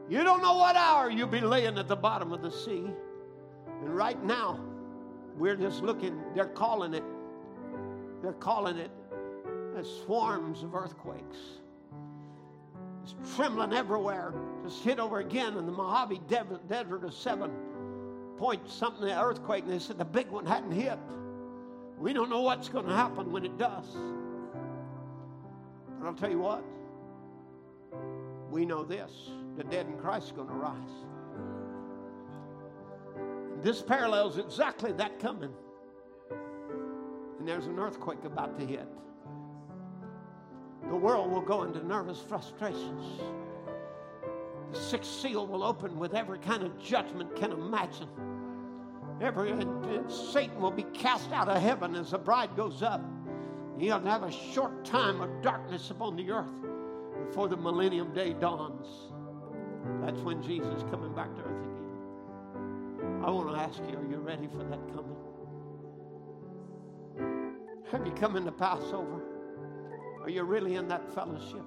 You 0.09 0.23
don't 0.23 0.43
know 0.43 0.57
what 0.57 0.77
hour 0.77 1.11
you'll 1.11 1.29
be 1.29 1.41
laying 1.41 1.79
at 1.79 1.89
the 1.89 1.97
bottom 1.97 2.33
of 2.33 2.43
the 2.43 2.51
sea. 2.51 2.91
And 3.81 3.97
right 3.97 4.23
now, 4.23 4.61
we're 5.39 5.57
just 5.57 5.83
looking, 5.83 6.21
they're 6.35 6.45
calling 6.45 6.93
it, 6.93 7.05
they're 8.21 8.35
calling 8.35 8.77
it 8.77 8.91
as 9.77 9.89
swarms 10.05 10.63
of 10.63 10.75
earthquakes. 10.75 11.39
It's 13.03 13.15
trembling 13.35 13.73
everywhere. 13.73 14.35
Just 14.63 14.85
hit 14.85 14.99
over 14.99 15.21
again 15.21 15.57
in 15.57 15.67
the 15.67 15.73
Mojave 15.73 16.21
Desert, 16.29 17.05
of 17.05 17.15
seven 17.15 17.51
point 18.39 18.69
something 18.69 19.09
earthquake, 19.09 19.65
and 19.65 19.73
they 19.73 19.79
said 19.79 19.99
the 19.99 20.05
big 20.05 20.29
one 20.29 20.47
hadn't 20.47 20.73
hit. 20.73 20.99
We 21.99 22.13
don't 22.13 22.31
know 22.31 22.41
what's 22.41 22.69
going 22.69 22.87
to 22.87 22.93
happen 22.93 23.31
when 23.31 23.45
it 23.45 23.57
does. 23.59 23.87
But 25.99 26.07
I'll 26.07 26.15
tell 26.15 26.31
you 26.31 26.41
what, 26.41 26.65
we 28.51 28.67
know 28.67 28.83
this 28.85 29.31
the 29.57 29.65
dead 29.65 29.87
in 29.87 29.99
Christ 29.99 30.33
are 30.33 30.35
going 30.37 30.49
to 30.49 30.55
rise. 30.55 30.75
This 33.63 33.83
parallels 33.83 34.39
exactly 34.39 34.93
that 34.93 35.21
coming. 35.21 35.53
And 37.39 37.47
there's 37.47 37.67
an 37.67 37.79
earthquake 37.79 38.25
about 38.25 38.59
to 38.59 38.67
hit. 38.67 38.89
The 40.89 40.97
world 40.97 41.31
will 41.31 41.43
go 41.43 41.63
into 41.63 41.87
nervous 41.87 42.21
frustrations. 42.21 43.21
The 44.73 44.79
sixth 44.79 45.21
seal 45.21 45.47
will 45.47 45.63
open 45.63 45.99
with 45.99 46.15
every 46.15 46.39
kind 46.39 46.63
of 46.63 46.79
judgment 46.79 47.37
can 47.37 47.53
imagine. 47.53 48.09
Every 49.21 49.53
uh, 49.53 50.09
Satan 50.09 50.61
will 50.61 50.71
be 50.71 50.85
cast 50.95 51.31
out 51.31 51.49
of 51.49 51.61
heaven 51.61 51.95
as 51.95 52.13
the 52.13 52.19
bride 52.19 52.57
goes 52.57 52.83
up. 52.83 53.03
He'll 53.79 54.01
have 54.01 54.23
a 54.23 54.33
short 54.33 54.85
time 54.85 55.21
of 55.21 55.43
darkness 55.43 55.91
upon 55.91 56.17
the 56.17 56.31
earth 56.31 56.51
before 57.27 57.49
the 57.49 57.57
millennium 57.57 58.15
day 58.15 58.33
dawns. 58.33 58.87
That's 60.01 60.21
when 60.21 60.43
Jesus 60.43 60.83
coming 60.91 61.15
back 61.15 61.35
to 61.37 61.43
earth 61.43 61.65
again. 61.65 63.23
I 63.25 63.31
want 63.31 63.51
to 63.51 63.61
ask 63.61 63.79
you, 63.91 63.99
are 63.99 64.11
you 64.11 64.17
ready 64.17 64.47
for 64.47 64.65
that 64.65 64.81
coming? 64.89 65.17
Have 67.91 68.07
you 68.07 68.13
come 68.13 68.37
into 68.37 68.53
Passover? 68.53 69.23
Are 70.23 70.31
you 70.31 70.45
really 70.45 70.77
in 70.77 70.89
that 70.89 71.15
fellowship? 71.15 71.65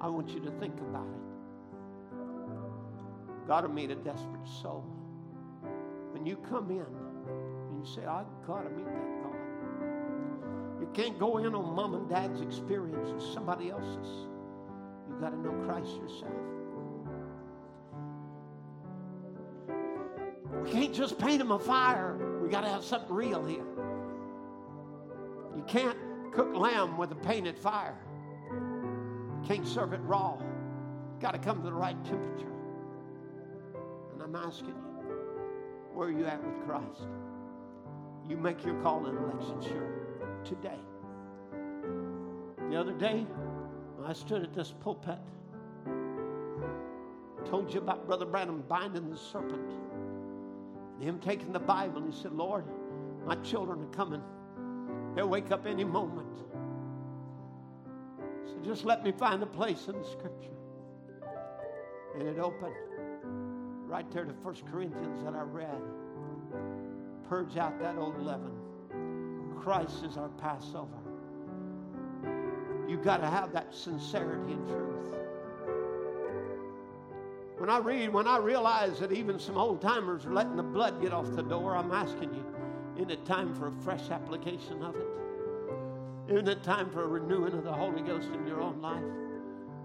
I 0.00 0.08
want 0.08 0.30
you 0.30 0.40
to 0.40 0.50
think 0.52 0.78
about 0.80 1.06
it. 1.06 1.20
God 3.46 3.66
will 3.66 3.74
meet 3.74 3.90
a 3.90 3.94
desperate 3.94 4.46
soul. 4.62 4.84
When 6.12 6.24
you 6.26 6.36
come 6.36 6.70
in 6.70 6.86
and 7.70 7.78
you 7.78 7.84
say, 7.94 8.04
I've 8.06 8.26
got 8.46 8.62
to 8.62 8.70
meet 8.70 8.86
that 8.86 9.22
God. 9.22 9.34
You 10.80 10.88
can't 10.92 11.18
go 11.18 11.38
in 11.38 11.54
on 11.54 11.74
mom 11.74 11.94
and 11.94 12.08
dad's 12.08 12.40
experience 12.40 13.10
or 13.10 13.20
somebody 13.32 13.70
else's. 13.70 14.28
You've 15.08 15.20
got 15.20 15.30
to 15.30 15.38
know 15.38 15.52
Christ 15.66 15.96
yourself. 15.96 16.32
We 20.62 20.70
can't 20.70 20.94
just 20.94 21.18
paint 21.18 21.40
him 21.40 21.50
a 21.50 21.58
fire. 21.58 22.16
We 22.42 22.48
got 22.48 22.62
to 22.62 22.68
have 22.68 22.84
something 22.84 23.14
real 23.14 23.44
here. 23.44 23.66
You 25.56 25.64
can't 25.66 25.98
cook 26.32 26.54
lamb 26.56 26.96
with 26.96 27.12
a 27.12 27.16
painted 27.16 27.58
fire. 27.58 27.98
Can't 29.46 29.66
serve 29.66 29.92
it 29.92 30.00
raw. 30.02 30.38
Got 31.20 31.32
to 31.32 31.38
come 31.38 31.58
to 31.58 31.64
the 31.64 31.72
right 31.72 32.02
temperature. 32.04 32.52
And 34.12 34.22
I'm 34.22 34.34
asking 34.36 34.68
you, 34.68 34.74
where 35.92 36.08
are 36.08 36.10
you 36.10 36.26
at 36.26 36.42
with 36.44 36.64
Christ? 36.66 37.08
You 38.28 38.36
make 38.36 38.64
your 38.64 38.80
call 38.82 39.06
and 39.06 39.18
election 39.18 39.62
sure 39.62 39.90
today. 40.44 40.78
The 42.70 42.76
other 42.80 42.92
day, 42.92 43.26
I 44.04 44.12
stood 44.12 44.42
at 44.42 44.52
this 44.52 44.74
pulpit, 44.80 45.18
told 47.48 47.72
you 47.72 47.80
about 47.80 48.06
Brother 48.06 48.26
Branham 48.26 48.64
binding 48.68 49.08
the 49.10 49.16
serpent, 49.16 49.72
and 50.94 51.02
him 51.02 51.18
taking 51.20 51.52
the 51.52 51.60
Bible, 51.60 52.02
and 52.02 52.12
he 52.12 52.20
said, 52.20 52.32
Lord, 52.32 52.64
my 53.24 53.36
children 53.36 53.82
are 53.82 53.94
coming. 53.94 54.22
They'll 55.14 55.28
wake 55.28 55.50
up 55.52 55.66
any 55.66 55.84
moment. 55.84 56.42
Just 58.64 58.84
let 58.84 59.04
me 59.04 59.12
find 59.12 59.42
a 59.42 59.46
place 59.46 59.88
in 59.88 59.98
the 59.98 60.04
scripture. 60.04 60.48
And 62.18 62.26
it 62.26 62.38
opened 62.38 62.74
right 63.86 64.10
there 64.10 64.24
to 64.24 64.32
First 64.42 64.64
Corinthians 64.66 65.22
that 65.22 65.34
I 65.34 65.42
read. 65.42 65.82
Purge 67.28 67.56
out 67.56 67.78
that 67.80 67.96
old 67.96 68.20
leaven. 68.22 68.52
Christ 69.60 70.04
is 70.04 70.16
our 70.16 70.28
Passover. 70.30 70.88
You've 72.88 73.04
got 73.04 73.18
to 73.18 73.26
have 73.26 73.52
that 73.52 73.74
sincerity 73.74 74.52
and 74.52 74.66
truth. 74.68 75.14
When 77.58 77.70
I 77.70 77.78
read, 77.78 78.12
when 78.12 78.26
I 78.26 78.38
realize 78.38 78.98
that 78.98 79.12
even 79.12 79.38
some 79.38 79.56
old 79.56 79.80
timers 79.80 80.26
are 80.26 80.32
letting 80.32 80.56
the 80.56 80.62
blood 80.62 81.00
get 81.00 81.12
off 81.12 81.30
the 81.34 81.42
door, 81.42 81.76
I'm 81.76 81.92
asking 81.92 82.34
you, 82.34 82.44
isn't 82.96 83.10
it 83.10 83.24
time 83.24 83.54
for 83.54 83.68
a 83.68 83.72
fresh 83.72 84.10
application 84.10 84.82
of 84.82 84.96
it? 84.96 85.06
Isn't 86.28 86.48
it 86.48 86.62
time 86.62 86.88
for 86.88 87.04
a 87.04 87.06
renewing 87.06 87.52
of 87.52 87.64
the 87.64 87.72
Holy 87.72 88.00
Ghost 88.00 88.30
in 88.32 88.46
your 88.46 88.62
own 88.62 88.80
life? 88.80 89.04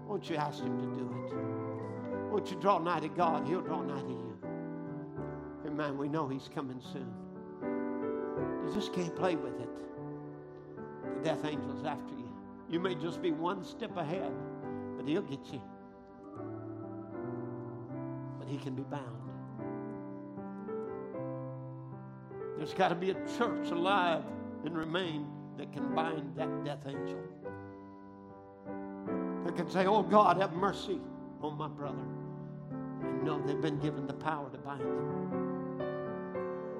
Won't 0.06 0.30
you 0.30 0.36
ask 0.36 0.62
Him 0.62 0.78
to 0.78 0.86
do 0.98 1.02
it? 1.02 2.32
Won't 2.32 2.50
you 2.50 2.56
draw 2.58 2.78
nigh 2.78 3.00
to 3.00 3.08
God? 3.08 3.46
He'll 3.46 3.60
draw 3.60 3.82
nigh 3.82 4.00
to 4.00 4.08
you. 4.08 4.38
Amen. 5.66 5.98
We 5.98 6.08
know 6.08 6.28
He's 6.28 6.48
coming 6.54 6.80
soon. 6.80 7.12
You 7.62 8.74
just 8.74 8.94
can't 8.94 9.14
play 9.14 9.36
with 9.36 9.60
it. 9.60 9.68
The 11.16 11.24
death 11.24 11.44
angel's 11.44 11.84
after 11.84 12.14
you. 12.14 12.28
You 12.70 12.80
may 12.80 12.94
just 12.94 13.20
be 13.20 13.32
one 13.32 13.62
step 13.62 13.96
ahead, 13.98 14.32
but 14.96 15.06
He'll 15.06 15.22
get 15.22 15.44
you. 15.52 15.60
But 18.38 18.48
He 18.48 18.56
can 18.56 18.74
be 18.74 18.82
bound. 18.82 19.04
There's 22.56 22.72
got 22.72 22.88
to 22.88 22.94
be 22.94 23.10
a 23.10 23.14
church 23.36 23.70
alive 23.70 24.22
and 24.64 24.76
remain 24.76 25.26
that 25.60 25.72
can 25.74 25.94
bind 25.94 26.34
that 26.36 26.64
death 26.64 26.86
angel. 26.86 27.18
That 29.44 29.54
can 29.54 29.70
say, 29.70 29.84
Oh 29.84 30.02
God, 30.02 30.38
have 30.38 30.54
mercy 30.54 30.98
on 31.42 31.58
my 31.58 31.68
brother. 31.68 31.98
And 33.02 33.24
know 33.24 33.42
they've 33.46 33.60
been 33.60 33.78
given 33.78 34.06
the 34.06 34.14
power 34.14 34.48
to 34.50 34.56
bind. 34.56 34.82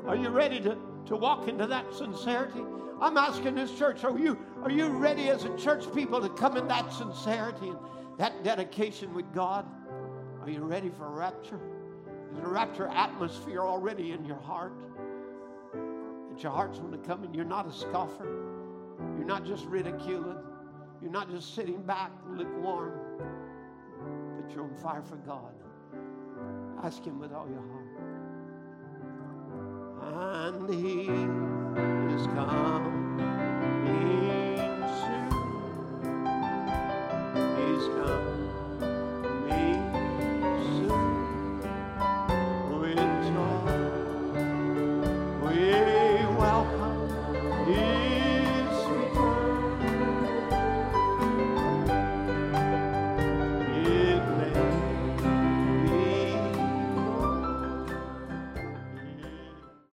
Are 0.06 0.16
you 0.16 0.30
ready 0.30 0.60
to, 0.60 0.78
to 1.06 1.16
walk 1.16 1.46
into 1.46 1.66
that 1.66 1.92
sincerity? 1.92 2.62
I'm 3.02 3.18
asking 3.18 3.54
this 3.54 3.76
church, 3.76 4.02
are 4.02 4.18
you, 4.18 4.38
are 4.62 4.70
you 4.70 4.88
ready 4.88 5.28
as 5.28 5.44
a 5.44 5.54
church 5.58 5.84
people 5.94 6.22
to 6.22 6.30
come 6.30 6.56
in 6.56 6.66
that 6.68 6.90
sincerity 6.90 7.68
and 7.68 7.78
that 8.16 8.42
dedication 8.42 9.12
with 9.12 9.30
God? 9.34 9.66
Are 10.40 10.48
you 10.48 10.62
ready 10.62 10.88
for 10.88 11.10
rapture? 11.10 11.60
Is 12.32 12.38
a 12.38 12.48
rapture 12.48 12.88
atmosphere 12.88 13.60
already 13.60 14.12
in 14.12 14.24
your 14.24 14.40
heart? 14.40 14.72
That 15.74 16.42
your 16.42 16.52
heart's 16.52 16.78
going 16.78 16.92
to 16.92 17.06
come 17.06 17.24
and 17.24 17.34
you're 17.34 17.44
not 17.44 17.66
a 17.66 17.72
scoffer. 17.72 18.39
You're 19.20 19.28
not 19.28 19.44
just 19.44 19.66
ridiculing. 19.66 20.38
You're 21.02 21.10
not 21.10 21.30
just 21.30 21.54
sitting 21.54 21.82
back 21.82 22.10
lukewarm, 22.26 22.98
but 24.40 24.50
you're 24.50 24.64
on 24.64 24.74
fire 24.76 25.02
for 25.02 25.16
God. 25.16 25.52
Ask 26.82 27.04
Him 27.04 27.18
with 27.18 27.30
all 27.30 27.46
your 27.46 27.60
heart. 27.60 27.84
And 30.48 30.70
He 30.72 31.02
is 32.14 32.26
coming 32.28 33.18
soon. 35.02 35.28
He's 37.58 37.88
coming. 37.88 38.39